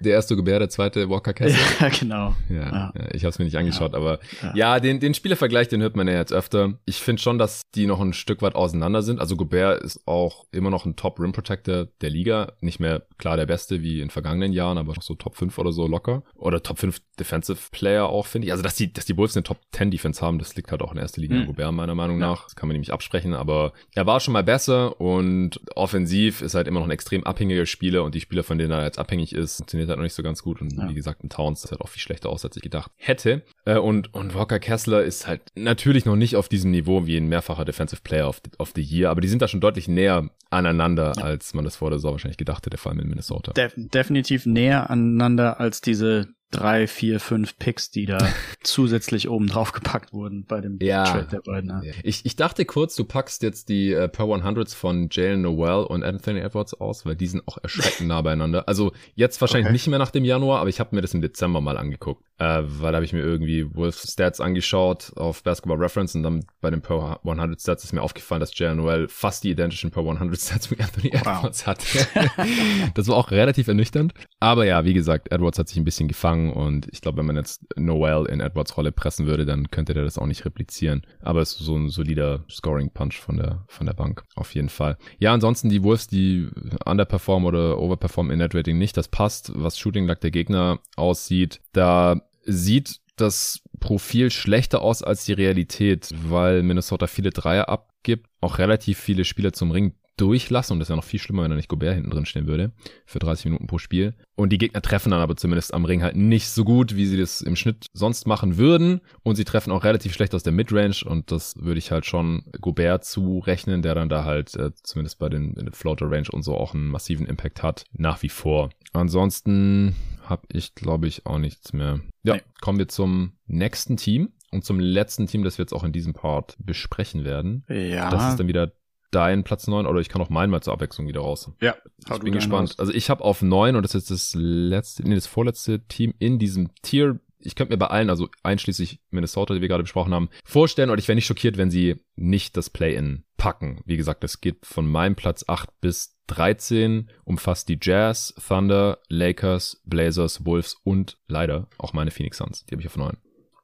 Der 0.00 0.12
erste 0.12 0.36
Gobert, 0.36 0.60
der 0.60 0.68
zweite 0.68 1.08
Walker 1.08 1.32
Kessler. 1.32 1.58
ja, 1.80 1.88
genau. 1.88 2.34
Ja, 2.48 2.92
ja. 2.94 3.04
ich 3.12 3.24
habe 3.24 3.30
es 3.30 3.38
mir 3.38 3.46
nicht 3.46 3.56
angeschaut, 3.56 3.92
ja. 3.92 3.98
aber 3.98 4.18
ja, 4.42 4.54
ja 4.54 4.80
den, 4.80 5.00
den 5.00 5.14
Spielervergleich, 5.14 5.68
den 5.68 5.80
hört 5.80 5.96
man 5.96 6.06
ja 6.08 6.14
jetzt 6.14 6.32
öfter. 6.32 6.74
Ich 6.84 7.00
finde 7.00 7.22
schon, 7.22 7.38
dass 7.38 7.70
die 7.74 7.86
noch 7.86 8.00
ein 8.00 8.12
Stück 8.12 8.42
weit 8.42 8.54
auseinander 8.54 9.02
sind. 9.02 9.20
Also 9.20 9.36
Gobert 9.36 9.82
ist 9.82 10.06
auch 10.06 10.46
immer 10.52 10.70
noch 10.70 10.84
ein 10.84 10.96
Top 10.96 11.18
Rim 11.20 11.32
Protector 11.32 11.86
der 12.00 12.10
Liga. 12.10 12.52
Nicht 12.60 12.80
mehr 12.80 13.02
klar 13.16 13.36
der 13.36 13.46
Beste 13.46 13.82
wie 13.82 14.00
in 14.00 14.10
vergangenen 14.10 14.52
Jahren, 14.52 14.78
aber 14.78 14.94
noch 14.94 15.02
so 15.02 15.14
Top 15.14 15.36
5 15.36 15.56
oder 15.58 15.72
so 15.72 15.86
locker. 15.86 16.22
Oder 16.34 16.62
Top 16.62 16.78
5 16.78 16.98
Defensive 17.18 17.58
Player 17.72 18.06
auch, 18.06 18.26
finde 18.26 18.46
ich. 18.46 18.52
Also, 18.52 18.62
dass 18.62 18.76
die, 18.76 18.92
dass 18.92 19.06
die 19.06 19.16
Wolves 19.16 19.36
eine 19.36 19.42
Top 19.42 19.58
10 19.72 19.90
Defense 19.90 20.20
haben, 20.20 20.38
das 20.38 20.54
liegt 20.56 20.70
halt 20.70 20.82
auch 20.82 20.92
in 20.92 20.98
erster 20.98 21.20
Linie 21.20 21.36
mhm. 21.36 21.42
an 21.42 21.46
Gobert, 21.48 21.72
meiner 21.72 21.94
Meinung 21.94 22.18
nach. 22.18 22.44
Das 22.44 22.56
kann 22.56 22.68
man 22.68 22.74
nämlich 22.74 22.92
absprechen, 22.92 23.34
aber 23.34 23.72
er 23.94 24.06
war 24.06 24.20
schon 24.20 24.32
mal 24.32 24.44
besser 24.44 25.00
und 25.00 25.60
offensiv 25.78 26.42
ist 26.42 26.54
halt 26.54 26.68
immer 26.68 26.80
noch 26.80 26.86
ein 26.86 26.92
extrem 26.92 27.24
abhängiger 27.24 27.66
Spieler 27.66 28.04
und 28.04 28.14
die 28.14 28.20
Spieler, 28.20 28.42
von 28.42 28.58
denen 28.58 28.72
er 28.72 28.84
jetzt 28.84 28.98
abhängig 28.98 29.34
ist, 29.34 29.56
funktioniert 29.56 29.88
halt 29.88 29.98
noch 29.98 30.04
nicht 30.04 30.14
so 30.14 30.22
ganz 30.22 30.42
gut. 30.42 30.60
Und 30.60 30.72
ja. 30.76 30.88
wie 30.88 30.94
gesagt, 30.94 31.24
ein 31.24 31.28
Towns 31.28 31.62
das 31.62 31.70
halt 31.70 31.80
auch 31.80 31.88
viel 31.88 32.02
schlechter 32.02 32.30
aus, 32.30 32.44
als 32.44 32.56
ich 32.56 32.62
gedacht 32.62 32.90
hätte. 32.96 33.42
Äh, 33.64 33.78
und, 33.78 34.12
und 34.14 34.34
Walker 34.34 34.58
Kessler 34.58 35.02
ist 35.02 35.26
halt 35.26 35.42
natürlich 35.54 36.04
noch 36.04 36.16
nicht 36.16 36.36
auf 36.36 36.48
diesem 36.48 36.70
Niveau 36.70 37.06
wie 37.06 37.16
ein 37.16 37.28
mehrfacher 37.28 37.64
Defensive 37.64 38.02
Player 38.02 38.28
of 38.28 38.40
the, 38.44 38.50
of 38.58 38.72
the 38.74 38.82
Year, 38.82 39.10
aber 39.10 39.20
die 39.20 39.28
sind 39.28 39.42
da 39.42 39.48
schon 39.48 39.60
deutlich 39.60 39.88
näher 39.88 40.30
aneinander, 40.50 41.12
ja. 41.16 41.22
als 41.22 41.54
man 41.54 41.64
das 41.64 41.76
vor 41.76 41.90
der 41.90 41.98
Saison 41.98 42.12
wahrscheinlich 42.12 42.38
gedacht 42.38 42.66
hätte, 42.66 42.76
vor 42.76 42.92
allem 42.92 43.00
in 43.00 43.08
Minnesota. 43.08 43.52
De 43.52 43.70
definitiv 43.76 44.46
näher 44.46 44.90
aneinander 44.90 45.60
als 45.60 45.80
diese 45.80 46.28
drei, 46.50 46.86
vier, 46.86 47.20
fünf 47.20 47.58
Picks, 47.58 47.90
die 47.90 48.06
da 48.06 48.18
zusätzlich 48.62 49.28
oben 49.28 49.46
drauf 49.46 49.72
gepackt 49.72 50.12
wurden 50.12 50.44
bei 50.46 50.60
dem 50.60 50.78
ja. 50.80 51.04
Trade 51.04 51.28
der 51.30 51.40
beiden. 51.40 51.82
Ja. 51.82 51.92
Ich, 52.02 52.24
ich 52.24 52.36
dachte 52.36 52.64
kurz, 52.64 52.96
du 52.96 53.04
packst 53.04 53.42
jetzt 53.42 53.68
die 53.68 53.92
äh, 53.92 54.08
Per 54.08 54.26
100s 54.26 54.74
von 54.74 55.08
Jalen 55.10 55.42
Noel 55.42 55.84
und 55.84 56.02
Anthony 56.02 56.40
Edwards 56.40 56.74
aus, 56.74 57.04
weil 57.04 57.16
die 57.16 57.26
sind 57.26 57.46
auch 57.46 57.58
erschreckend 57.62 58.08
nah 58.08 58.22
beieinander. 58.22 58.68
Also 58.68 58.92
jetzt 59.14 59.40
wahrscheinlich 59.40 59.66
okay. 59.66 59.72
nicht 59.72 59.86
mehr 59.88 59.98
nach 59.98 60.10
dem 60.10 60.24
Januar, 60.24 60.60
aber 60.60 60.70
ich 60.70 60.80
habe 60.80 60.94
mir 60.94 61.02
das 61.02 61.14
im 61.14 61.20
Dezember 61.20 61.60
mal 61.60 61.76
angeguckt, 61.76 62.24
äh, 62.38 62.62
weil 62.62 62.92
da 62.92 62.96
habe 62.96 63.04
ich 63.04 63.12
mir 63.12 63.20
irgendwie 63.20 63.74
Wolves 63.74 64.12
Stats 64.12 64.40
angeschaut 64.40 65.12
auf 65.16 65.42
Basketball 65.42 65.78
Reference 65.78 66.14
und 66.14 66.22
dann 66.22 66.44
bei 66.60 66.70
den 66.70 66.80
Per 66.80 67.20
100 67.24 67.60
Stats 67.60 67.84
ist 67.84 67.92
mir 67.92 68.02
aufgefallen, 68.02 68.40
dass 68.40 68.56
Jalen 68.56 68.78
Noel 68.78 69.08
fast 69.08 69.42
die 69.42 69.50
identischen 69.50 69.90
Per 69.90 70.04
100 70.04 70.38
Stats 70.38 70.70
wie 70.70 70.80
Anthony 70.80 71.08
Edwards 71.08 71.60
wow. 71.60 71.66
hat. 71.66 71.84
das 72.94 73.08
war 73.08 73.16
auch 73.16 73.32
relativ 73.32 73.66
ernüchternd. 73.66 74.14
Aber 74.38 74.64
ja, 74.64 74.84
wie 74.84 74.94
gesagt, 74.94 75.32
Edwards 75.32 75.58
hat 75.58 75.68
sich 75.68 75.78
ein 75.78 75.84
bisschen 75.84 76.06
gefangen 76.06 76.52
und 76.52 76.86
ich 76.92 77.00
glaube, 77.00 77.18
wenn 77.18 77.26
man 77.26 77.36
jetzt 77.36 77.66
Noel 77.76 78.26
in 78.26 78.40
Edwards 78.40 78.76
Rolle 78.76 78.92
pressen 78.92 79.26
würde, 79.26 79.44
dann 79.44 79.70
könnte 79.70 79.92
der 79.94 80.04
das 80.04 80.18
auch 80.18 80.26
nicht 80.26 80.44
replizieren. 80.44 81.02
Aber 81.20 81.40
es 81.40 81.52
ist 81.52 81.58
so 81.58 81.76
ein 81.76 81.88
solider 81.88 82.44
Scoring-Punch 82.48 83.18
von 83.18 83.36
der, 83.36 83.64
von 83.66 83.86
der 83.86 83.94
Bank, 83.94 84.22
auf 84.36 84.54
jeden 84.54 84.68
Fall. 84.68 84.96
Ja, 85.18 85.34
ansonsten 85.34 85.70
die 85.70 85.82
Wolves, 85.82 86.06
die 86.06 86.48
underperform 86.84 87.46
oder 87.46 87.80
overperform 87.80 88.30
in 88.30 88.38
Net-Rating 88.38 88.78
nicht, 88.78 88.96
das 88.96 89.08
passt, 89.08 89.50
was 89.56 89.78
Shooting-Luck 89.78 90.20
der 90.20 90.30
Gegner 90.30 90.78
aussieht. 90.94 91.60
Da 91.72 92.20
sieht 92.48 93.00
das 93.16 93.60
Profil 93.80 94.30
schlechter 94.30 94.80
aus 94.82 95.02
als 95.02 95.24
die 95.24 95.32
Realität, 95.32 96.10
weil 96.28 96.62
Minnesota 96.62 97.06
viele 97.06 97.30
Dreier 97.30 97.68
abgibt, 97.68 98.26
auch 98.40 98.58
relativ 98.58 98.98
viele 98.98 99.24
Spieler 99.24 99.52
zum 99.52 99.70
Ring 99.70 99.94
durchlassen 100.18 100.74
und 100.74 100.80
das 100.80 100.88
ja 100.88 100.96
noch 100.96 101.04
viel 101.04 101.20
schlimmer, 101.20 101.44
wenn 101.44 101.50
da 101.50 101.56
nicht 101.56 101.68
Gobert 101.68 101.94
hinten 101.94 102.10
drin 102.10 102.26
stehen 102.26 102.46
würde 102.46 102.72
für 103.06 103.18
30 103.18 103.46
Minuten 103.46 103.66
pro 103.66 103.78
Spiel. 103.78 104.14
Und 104.34 104.50
die 104.50 104.58
Gegner 104.58 104.82
treffen 104.82 105.10
dann 105.10 105.20
aber 105.20 105.36
zumindest 105.36 105.72
am 105.72 105.84
Ring 105.84 106.02
halt 106.02 106.16
nicht 106.16 106.48
so 106.48 106.64
gut, 106.64 106.96
wie 106.96 107.06
sie 107.06 107.16
das 107.16 107.40
im 107.40 107.56
Schnitt 107.56 107.86
sonst 107.92 108.26
machen 108.26 108.56
würden. 108.56 109.00
Und 109.22 109.36
sie 109.36 109.44
treffen 109.44 109.70
auch 109.70 109.84
relativ 109.84 110.14
schlecht 110.14 110.34
aus 110.34 110.42
der 110.42 110.52
Midrange 110.52 111.04
und 111.04 111.30
das 111.30 111.56
würde 111.56 111.78
ich 111.78 111.90
halt 111.90 112.04
schon 112.04 112.42
Gobert 112.60 113.04
zurechnen, 113.04 113.82
der 113.82 113.94
dann 113.94 114.08
da 114.08 114.24
halt 114.24 114.54
äh, 114.56 114.72
zumindest 114.82 115.18
bei 115.18 115.28
den, 115.28 115.54
in 115.54 115.66
der 115.66 115.74
Floater 115.74 116.10
Range 116.10 116.28
und 116.32 116.42
so 116.42 116.56
auch 116.56 116.74
einen 116.74 116.88
massiven 116.88 117.26
Impact 117.26 117.62
hat, 117.62 117.84
nach 117.92 118.22
wie 118.22 118.28
vor. 118.28 118.70
Ansonsten 118.92 119.94
habe 120.28 120.46
ich, 120.52 120.74
glaube 120.74 121.06
ich, 121.06 121.26
auch 121.26 121.38
nichts 121.38 121.72
mehr. 121.72 122.00
Ja, 122.22 122.34
nee. 122.36 122.42
kommen 122.60 122.78
wir 122.78 122.88
zum 122.88 123.32
nächsten 123.46 123.96
Team. 123.96 124.32
Und 124.50 124.64
zum 124.64 124.80
letzten 124.80 125.26
Team, 125.26 125.44
das 125.44 125.58
wir 125.58 125.64
jetzt 125.64 125.74
auch 125.74 125.84
in 125.84 125.92
diesem 125.92 126.14
Part 126.14 126.56
besprechen 126.58 127.24
werden. 127.24 127.64
Ja. 127.68 128.08
Das 128.08 128.30
ist 128.30 128.40
dann 128.40 128.48
wieder 128.48 128.72
dein 129.10 129.44
Platz 129.44 129.66
9 129.66 129.86
oder 129.86 130.00
ich 130.00 130.08
kann 130.08 130.22
auch 130.22 130.30
meinen 130.30 130.50
mal 130.50 130.62
zur 130.62 130.72
Abwechslung 130.72 131.06
wieder 131.06 131.20
raus. 131.20 131.50
Ja. 131.60 131.76
Ich 132.10 132.20
bin 132.20 132.32
gespannt. 132.32 132.70
Raus. 132.70 132.78
Also 132.78 132.92
ich 132.92 133.10
habe 133.10 133.24
auf 133.24 133.42
9 133.42 133.76
und 133.76 133.82
das 133.82 133.94
ist 133.94 134.10
das 134.10 134.34
letzte, 134.34 135.06
nee, 135.06 135.14
das 135.14 135.26
vorletzte 135.26 135.80
Team 135.86 136.14
in 136.18 136.38
diesem 136.38 136.74
Tier. 136.82 137.20
Ich 137.40 137.54
könnte 137.54 137.72
mir 137.72 137.78
bei 137.78 137.86
allen, 137.86 138.10
also 138.10 138.28
einschließlich 138.42 139.00
Minnesota, 139.10 139.54
die 139.54 139.60
wir 139.60 139.68
gerade 139.68 139.84
besprochen 139.84 140.12
haben, 140.12 140.28
vorstellen 140.44 140.90
und 140.90 140.98
ich 140.98 141.06
wäre 141.08 141.14
nicht 141.14 141.26
schockiert, 141.26 141.56
wenn 141.56 141.70
sie 141.70 141.96
nicht 142.16 142.56
das 142.56 142.70
Play-In 142.70 143.24
packen. 143.36 143.80
Wie 143.84 143.96
gesagt, 143.96 144.24
das 144.24 144.40
geht 144.40 144.66
von 144.66 144.90
meinem 144.90 145.14
Platz 145.14 145.44
8 145.46 145.68
bis 145.80 146.16
13, 146.26 147.10
umfasst 147.24 147.68
die 147.68 147.78
Jazz, 147.80 148.34
Thunder, 148.46 148.98
Lakers, 149.08 149.80
Blazers, 149.84 150.44
Wolves 150.44 150.76
und 150.84 151.18
leider 151.26 151.68
auch 151.78 151.92
meine 151.92 152.10
Phoenix 152.10 152.38
Suns. 152.38 152.64
Die 152.66 152.72
habe 152.72 152.82
ich 152.82 152.88
auf 152.88 152.96
9. 152.96 153.16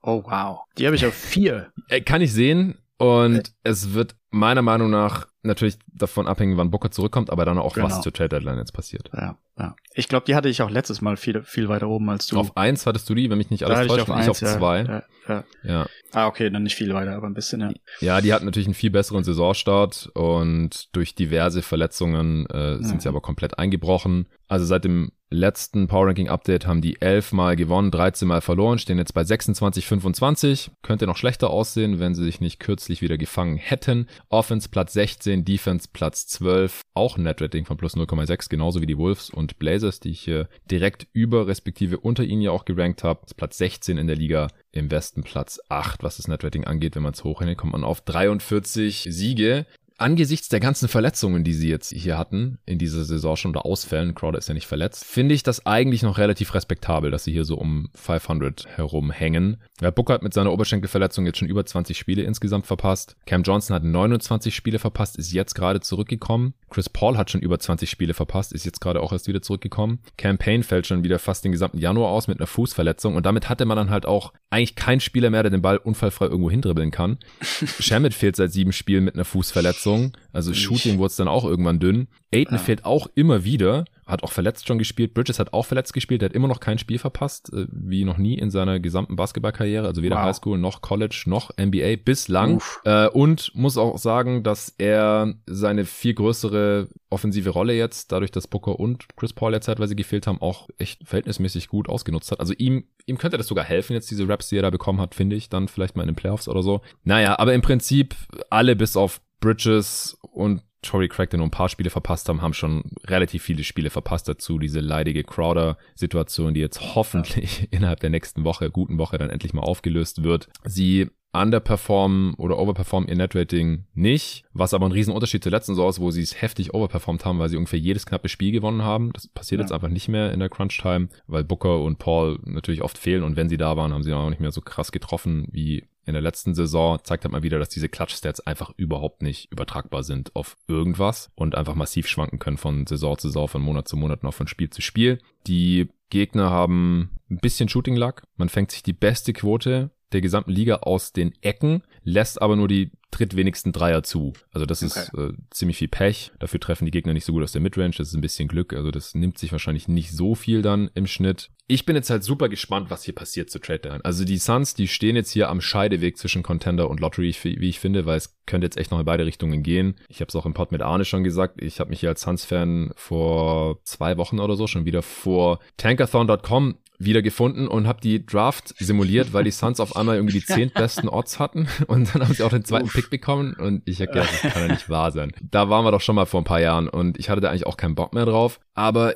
Oh 0.02 0.22
wow. 0.24 0.60
Die 0.78 0.86
habe 0.86 0.96
ich 0.96 1.06
auf 1.06 1.14
4. 1.14 1.72
Äh, 1.88 2.00
kann 2.00 2.22
ich 2.22 2.32
sehen. 2.32 2.78
Und 2.96 3.38
okay. 3.38 3.50
es 3.64 3.92
wird 3.92 4.14
meiner 4.34 4.62
Meinung 4.62 4.90
nach 4.90 5.26
natürlich 5.42 5.76
davon 5.92 6.26
abhängen, 6.26 6.56
wann 6.56 6.70
Booker 6.70 6.90
zurückkommt, 6.90 7.30
aber 7.30 7.44
dann 7.44 7.58
auch, 7.58 7.74
genau. 7.74 7.86
was 7.86 8.00
zur 8.00 8.12
Trade 8.12 8.30
Deadline 8.30 8.58
jetzt 8.58 8.72
passiert. 8.72 9.10
Ja, 9.14 9.36
ja. 9.58 9.76
Ich 9.94 10.08
glaube, 10.08 10.26
die 10.26 10.34
hatte 10.34 10.48
ich 10.48 10.62
auch 10.62 10.70
letztes 10.70 11.00
Mal 11.00 11.16
viel, 11.16 11.42
viel 11.42 11.68
weiter 11.68 11.88
oben 11.88 12.08
als 12.10 12.26
du. 12.26 12.38
Auf 12.38 12.56
eins 12.56 12.86
hattest 12.86 13.08
du 13.08 13.14
die, 13.14 13.30
wenn 13.30 13.38
mich 13.38 13.50
nicht 13.50 13.64
alles 13.64 13.86
täuscht, 13.86 13.96
ich 13.96 14.02
auf, 14.02 14.10
eins, 14.10 14.24
ich 14.24 14.30
auf 14.30 14.38
zwei. 14.38 14.82
Ja, 14.82 15.02
ja, 15.28 15.44
ja. 15.62 15.86
Ah, 16.12 16.26
okay, 16.26 16.50
dann 16.50 16.62
nicht 16.62 16.76
viel 16.76 16.92
weiter, 16.94 17.14
aber 17.14 17.26
ein 17.26 17.34
bisschen, 17.34 17.60
ja. 17.60 17.72
Ja, 18.00 18.20
die 18.20 18.32
hatten 18.32 18.44
natürlich 18.44 18.66
einen 18.66 18.74
viel 18.74 18.90
besseren 18.90 19.24
Saisonstart 19.24 20.10
und 20.14 20.94
durch 20.96 21.14
diverse 21.14 21.62
Verletzungen 21.62 22.46
äh, 22.46 22.76
sind 22.76 22.94
ja. 22.94 23.00
sie 23.00 23.08
aber 23.08 23.20
komplett 23.20 23.58
eingebrochen. 23.58 24.26
Also 24.48 24.64
seit 24.66 24.84
dem 24.84 25.10
letzten 25.30 25.88
Power 25.88 26.06
Ranking 26.06 26.28
Update 26.28 26.66
haben 26.66 26.80
die 26.80 27.00
11 27.00 27.32
mal 27.32 27.56
gewonnen, 27.56 27.90
13 27.90 28.28
mal 28.28 28.40
verloren, 28.40 28.78
stehen 28.78 28.98
jetzt 28.98 29.14
bei 29.14 29.24
26, 29.24 29.86
25. 29.86 30.70
Könnte 30.82 31.06
noch 31.06 31.16
schlechter 31.16 31.50
aussehen, 31.50 31.98
wenn 31.98 32.14
sie 32.14 32.24
sich 32.24 32.40
nicht 32.40 32.60
kürzlich 32.60 33.02
wieder 33.02 33.18
gefangen 33.18 33.56
hätten. 33.56 34.08
Offense 34.28 34.68
Platz 34.68 34.92
16, 34.94 35.44
Defense 35.44 35.88
Platz 35.92 36.26
12, 36.26 36.82
auch 36.94 37.16
ein 37.16 37.22
Netrating 37.22 37.64
von 37.64 37.76
plus 37.76 37.96
0,6, 37.96 38.48
genauso 38.48 38.80
wie 38.80 38.86
die 38.86 38.98
Wolves 38.98 39.30
und 39.30 39.58
Blazers, 39.58 40.00
die 40.00 40.10
ich 40.10 40.20
hier 40.20 40.48
direkt 40.70 41.06
über 41.12 41.46
respektive 41.46 41.98
unter 41.98 42.24
ihnen 42.24 42.42
ja 42.42 42.50
auch 42.50 42.64
gerankt 42.64 43.04
habe. 43.04 43.20
Platz 43.36 43.58
16 43.58 43.98
in 43.98 44.06
der 44.06 44.16
Liga, 44.16 44.48
im 44.72 44.90
Westen 44.90 45.22
Platz 45.22 45.60
8, 45.68 46.02
was 46.02 46.16
das 46.16 46.28
Netrating 46.28 46.64
angeht. 46.64 46.96
Wenn 46.96 47.02
man 47.02 47.14
es 47.14 47.24
hochrechnet, 47.24 47.58
kommt 47.58 47.72
man 47.72 47.84
auf 47.84 48.00
43 48.00 49.08
Siege 49.10 49.66
angesichts 50.04 50.50
der 50.50 50.60
ganzen 50.60 50.86
Verletzungen, 50.86 51.44
die 51.44 51.54
sie 51.54 51.70
jetzt 51.70 51.90
hier 51.90 52.18
hatten, 52.18 52.58
in 52.66 52.76
dieser 52.78 53.06
Saison 53.06 53.36
schon 53.36 53.52
oder 53.52 53.64
Ausfällen, 53.64 54.14
Crowder 54.14 54.36
ist 54.36 54.48
ja 54.48 54.54
nicht 54.54 54.66
verletzt, 54.66 55.02
finde 55.02 55.34
ich 55.34 55.42
das 55.42 55.64
eigentlich 55.64 56.02
noch 56.02 56.18
relativ 56.18 56.52
respektabel, 56.52 57.10
dass 57.10 57.24
sie 57.24 57.32
hier 57.32 57.46
so 57.46 57.56
um 57.56 57.88
500 57.94 58.66
herumhängen. 58.76 59.62
Ja, 59.80 59.90
Booker 59.90 60.12
hat 60.12 60.22
mit 60.22 60.34
seiner 60.34 60.52
Oberschenkelverletzung 60.52 61.24
jetzt 61.24 61.38
schon 61.38 61.48
über 61.48 61.64
20 61.64 61.96
Spiele 61.96 62.22
insgesamt 62.22 62.66
verpasst. 62.66 63.16
Cam 63.24 63.44
Johnson 63.44 63.74
hat 63.74 63.82
29 63.82 64.54
Spiele 64.54 64.78
verpasst, 64.78 65.16
ist 65.16 65.32
jetzt 65.32 65.54
gerade 65.54 65.80
zurückgekommen. 65.80 66.52
Chris 66.68 66.90
Paul 66.90 67.16
hat 67.16 67.30
schon 67.30 67.40
über 67.40 67.58
20 67.58 67.88
Spiele 67.88 68.12
verpasst, 68.12 68.52
ist 68.52 68.66
jetzt 68.66 68.80
gerade 68.82 69.00
auch 69.00 69.12
erst 69.12 69.26
wieder 69.26 69.40
zurückgekommen. 69.40 70.00
Campaign 70.18 70.64
fällt 70.64 70.86
schon 70.86 71.02
wieder 71.02 71.18
fast 71.18 71.44
den 71.44 71.52
gesamten 71.52 71.78
Januar 71.78 72.10
aus 72.10 72.28
mit 72.28 72.38
einer 72.38 72.46
Fußverletzung 72.46 73.14
und 73.14 73.24
damit 73.24 73.48
hatte 73.48 73.64
man 73.64 73.78
dann 73.78 73.90
halt 73.90 74.04
auch 74.04 74.34
eigentlich 74.50 74.76
keinen 74.76 75.00
Spieler 75.00 75.30
mehr, 75.30 75.42
der 75.42 75.50
den 75.50 75.62
Ball 75.62 75.78
unfallfrei 75.78 76.26
irgendwo 76.26 76.50
hindribbeln 76.50 76.90
kann. 76.90 77.18
Shamit 77.80 78.12
fehlt 78.12 78.36
seit 78.36 78.52
sieben 78.52 78.72
Spielen 78.72 79.04
mit 79.04 79.14
einer 79.14 79.24
Fußverletzung, 79.24 79.93
also 80.32 80.52
Shooting 80.52 80.98
wurde 80.98 81.08
es 81.08 81.16
dann 81.16 81.28
auch 81.28 81.44
irgendwann 81.44 81.80
dünn. 81.80 82.08
Aiden 82.32 82.56
ja. 82.56 82.62
fehlt 82.62 82.84
auch 82.84 83.08
immer 83.14 83.44
wieder 83.44 83.84
hat 84.06 84.22
auch 84.22 84.32
verletzt 84.32 84.66
schon 84.66 84.78
gespielt. 84.78 85.14
Bridges 85.14 85.38
hat 85.38 85.52
auch 85.52 85.64
verletzt 85.64 85.92
gespielt, 85.92 86.20
der 86.20 86.28
hat 86.28 86.36
immer 86.36 86.48
noch 86.48 86.60
kein 86.60 86.78
Spiel 86.78 86.98
verpasst, 86.98 87.52
äh, 87.52 87.66
wie 87.70 88.04
noch 88.04 88.18
nie 88.18 88.38
in 88.38 88.50
seiner 88.50 88.80
gesamten 88.80 89.16
Basketballkarriere, 89.16 89.86
also 89.86 90.02
weder 90.02 90.16
wow. 90.16 90.24
Highschool 90.24 90.58
noch 90.58 90.82
College 90.82 91.24
noch 91.26 91.50
NBA 91.58 91.96
bislang. 92.04 92.60
Äh, 92.84 93.08
und 93.08 93.52
muss 93.54 93.78
auch 93.78 93.98
sagen, 93.98 94.42
dass 94.42 94.74
er 94.78 95.34
seine 95.46 95.84
viel 95.84 96.14
größere 96.14 96.88
offensive 97.10 97.50
Rolle 97.50 97.74
jetzt, 97.74 98.12
dadurch, 98.12 98.30
dass 98.30 98.48
Booker 98.48 98.78
und 98.78 99.06
Chris 99.16 99.32
Paul 99.32 99.52
jetzt 99.52 99.66
zeitweise 99.66 99.94
gefehlt 99.94 100.26
haben, 100.26 100.40
auch 100.40 100.68
echt 100.78 101.06
verhältnismäßig 101.06 101.68
gut 101.68 101.88
ausgenutzt 101.88 102.32
hat. 102.32 102.40
Also 102.40 102.54
ihm, 102.54 102.84
ihm 103.06 103.18
könnte 103.18 103.38
das 103.38 103.46
sogar 103.46 103.64
helfen, 103.64 103.92
jetzt 103.92 104.10
diese 104.10 104.28
Raps, 104.28 104.48
die 104.48 104.58
er 104.58 104.62
da 104.62 104.70
bekommen 104.70 105.00
hat, 105.00 105.14
finde 105.14 105.36
ich, 105.36 105.48
dann 105.48 105.68
vielleicht 105.68 105.96
mal 105.96 106.02
in 106.02 106.08
den 106.08 106.16
Playoffs 106.16 106.48
oder 106.48 106.62
so. 106.62 106.80
Naja, 107.04 107.38
aber 107.38 107.54
im 107.54 107.62
Prinzip 107.62 108.16
alle 108.50 108.74
bis 108.74 108.96
auf 108.96 109.20
Bridges 109.40 110.18
und 110.20 110.62
Tory 110.84 111.08
Craig, 111.08 111.30
der 111.30 111.38
nur 111.38 111.46
ein 111.46 111.50
paar 111.50 111.68
Spiele 111.68 111.90
verpasst 111.90 112.28
haben, 112.28 112.42
haben 112.42 112.54
schon 112.54 112.84
relativ 113.06 113.42
viele 113.42 113.64
Spiele 113.64 113.90
verpasst 113.90 114.28
dazu. 114.28 114.58
Diese 114.58 114.80
leidige 114.80 115.24
Crowder-Situation, 115.24 116.54
die 116.54 116.60
jetzt 116.60 116.94
hoffentlich 116.94 117.68
innerhalb 117.70 118.00
der 118.00 118.10
nächsten 118.10 118.44
Woche, 118.44 118.70
guten 118.70 118.98
Woche, 118.98 119.18
dann 119.18 119.30
endlich 119.30 119.54
mal 119.54 119.62
aufgelöst 119.62 120.22
wird. 120.22 120.48
Sie 120.64 121.08
underperformen 121.32 122.34
oder 122.34 122.58
overperformen 122.58 123.08
ihr 123.08 123.16
Netrating 123.16 123.86
nicht, 123.92 124.44
was 124.52 124.72
aber 124.72 124.86
ein 124.86 124.92
Riesenunterschied 124.92 125.42
zur 125.42 125.50
letzten 125.50 125.72
Saison 125.72 125.90
ist, 125.90 126.00
wo 126.00 126.12
sie 126.12 126.22
es 126.22 126.40
heftig 126.40 126.72
overperformt 126.72 127.24
haben, 127.24 127.40
weil 127.40 127.48
sie 127.48 127.56
ungefähr 127.56 127.80
jedes 127.80 128.06
knappe 128.06 128.28
Spiel 128.28 128.52
gewonnen 128.52 128.82
haben. 128.82 129.12
Das 129.12 129.26
passiert 129.26 129.58
ja. 129.58 129.64
jetzt 129.64 129.72
einfach 129.72 129.88
nicht 129.88 130.08
mehr 130.08 130.32
in 130.32 130.38
der 130.38 130.48
Crunch-Time, 130.48 131.08
weil 131.26 131.42
Booker 131.42 131.80
und 131.80 131.98
Paul 131.98 132.38
natürlich 132.44 132.82
oft 132.82 132.98
fehlen 132.98 133.24
und 133.24 133.34
wenn 133.34 133.48
sie 133.48 133.56
da 133.56 133.76
waren, 133.76 133.92
haben 133.92 134.04
sie 134.04 134.12
auch 134.12 134.30
nicht 134.30 134.40
mehr 134.40 134.52
so 134.52 134.60
krass 134.60 134.92
getroffen 134.92 135.48
wie 135.50 135.84
in 136.06 136.12
der 136.12 136.22
letzten 136.22 136.54
Saison 136.54 136.98
zeigt 137.02 137.24
halt 137.24 137.32
mal 137.32 137.42
wieder, 137.42 137.58
dass 137.58 137.68
diese 137.68 137.88
Clutch-Stats 137.88 138.40
einfach 138.40 138.72
überhaupt 138.76 139.22
nicht 139.22 139.50
übertragbar 139.50 140.02
sind 140.02 140.34
auf 140.36 140.56
irgendwas 140.68 141.30
und 141.34 141.54
einfach 141.54 141.74
massiv 141.74 142.08
schwanken 142.08 142.38
können 142.38 142.58
von 142.58 142.86
Saison 142.86 143.16
zu 143.18 143.28
Saison, 143.28 143.48
von 143.48 143.62
Monat 143.62 143.88
zu 143.88 143.96
Monat, 143.96 144.22
noch 144.22 144.34
von 144.34 144.46
Spiel 144.46 144.70
zu 144.70 144.82
Spiel. 144.82 145.18
Die 145.46 145.88
Gegner 146.10 146.50
haben 146.50 147.10
ein 147.30 147.38
bisschen 147.38 147.68
Shooting 147.68 147.96
Luck. 147.96 148.22
Man 148.36 148.48
fängt 148.48 148.70
sich 148.70 148.82
die 148.82 148.92
beste 148.92 149.32
Quote 149.32 149.90
der 150.12 150.20
gesamten 150.20 150.50
Liga 150.50 150.76
aus 150.76 151.12
den 151.12 151.32
Ecken, 151.40 151.82
lässt 152.02 152.40
aber 152.40 152.56
nur 152.56 152.68
die 152.68 152.92
drittwenigsten 153.10 153.72
Dreier 153.72 154.02
zu. 154.02 154.32
Also 154.52 154.66
das 154.66 154.82
okay. 154.82 155.00
ist 155.00 155.14
äh, 155.14 155.32
ziemlich 155.50 155.78
viel 155.78 155.88
Pech. 155.88 156.32
Dafür 156.38 156.60
treffen 156.60 156.84
die 156.84 156.90
Gegner 156.90 157.12
nicht 157.12 157.24
so 157.24 157.32
gut 157.32 157.42
aus 157.42 157.52
der 157.52 157.60
Midrange. 157.60 157.94
Das 157.96 158.08
ist 158.08 158.14
ein 158.14 158.20
bisschen 158.20 158.48
Glück. 158.48 158.72
Also 158.72 158.90
das 158.90 159.14
nimmt 159.14 159.38
sich 159.38 159.52
wahrscheinlich 159.52 159.88
nicht 159.88 160.12
so 160.12 160.34
viel 160.34 160.62
dann 160.62 160.90
im 160.94 161.06
Schnitt. 161.06 161.50
Ich 161.66 161.86
bin 161.86 161.96
jetzt 161.96 162.10
halt 162.10 162.24
super 162.24 162.48
gespannt, 162.48 162.90
was 162.90 163.04
hier 163.04 163.14
passiert 163.14 163.50
zu 163.50 163.58
Trade 163.58 163.78
Deadline. 163.78 164.04
Also 164.04 164.24
die 164.24 164.36
Suns, 164.36 164.74
die 164.74 164.88
stehen 164.88 165.16
jetzt 165.16 165.30
hier 165.30 165.48
am 165.48 165.60
Scheideweg 165.60 166.18
zwischen 166.18 166.42
Contender 166.42 166.90
und 166.90 167.00
Lottery, 167.00 167.34
wie 167.42 167.68
ich 167.68 167.80
finde, 167.80 168.04
weil 168.04 168.18
es 168.18 168.36
könnte 168.46 168.66
jetzt 168.66 168.76
echt 168.76 168.90
noch 168.90 168.98
in 168.98 169.06
beide 169.06 169.24
Richtungen 169.24 169.62
gehen. 169.62 169.94
Ich 170.08 170.20
habe 170.20 170.28
es 170.28 170.36
auch 170.36 170.44
im 170.44 170.52
Pod 170.52 170.72
mit 170.72 170.82
Arne 170.82 171.04
schon 171.04 171.24
gesagt. 171.24 171.62
Ich 171.62 171.80
habe 171.80 171.90
mich 171.90 172.00
hier 172.00 172.10
als 172.10 172.22
Suns-Fan 172.22 172.92
vor 172.96 173.80
zwei 173.84 174.18
Wochen 174.18 174.40
oder 174.40 174.56
so 174.56 174.66
schon 174.66 174.84
wieder 174.84 175.02
vor 175.02 175.60
tankathon.com 175.76 176.76
wieder 177.04 177.22
gefunden 177.22 177.68
und 177.68 177.86
habe 177.86 178.00
die 178.00 178.24
Draft 178.24 178.74
simuliert, 178.78 179.32
weil 179.32 179.44
die 179.44 179.50
Suns 179.50 179.80
auf 179.80 179.96
einmal 179.96 180.16
irgendwie 180.16 180.38
die 180.40 180.44
zehn 180.46 180.70
besten 180.70 181.08
Odds 181.08 181.38
hatten 181.38 181.68
und 181.86 182.14
dann 182.14 182.22
haben 182.22 182.34
sie 182.34 182.42
auch 182.42 182.50
den 182.50 182.64
zweiten 182.64 182.86
Uff. 182.86 182.94
Pick 182.94 183.10
bekommen 183.10 183.54
und 183.54 183.82
ich 183.86 184.00
habe 184.00 184.12
gedacht, 184.12 184.30
das 184.42 184.52
kann 184.52 184.62
ja 184.62 184.72
nicht 184.72 184.88
wahr 184.88 185.10
sein. 185.12 185.32
Da 185.50 185.68
waren 185.68 185.84
wir 185.84 185.92
doch 185.92 186.00
schon 186.00 186.16
mal 186.16 186.26
vor 186.26 186.40
ein 186.40 186.44
paar 186.44 186.60
Jahren 186.60 186.88
und 186.88 187.18
ich 187.18 187.30
hatte 187.30 187.40
da 187.40 187.50
eigentlich 187.50 187.66
auch 187.66 187.76
keinen 187.76 187.94
Bock 187.94 188.12
mehr 188.12 188.24
drauf. 188.24 188.60
Aber 188.74 189.14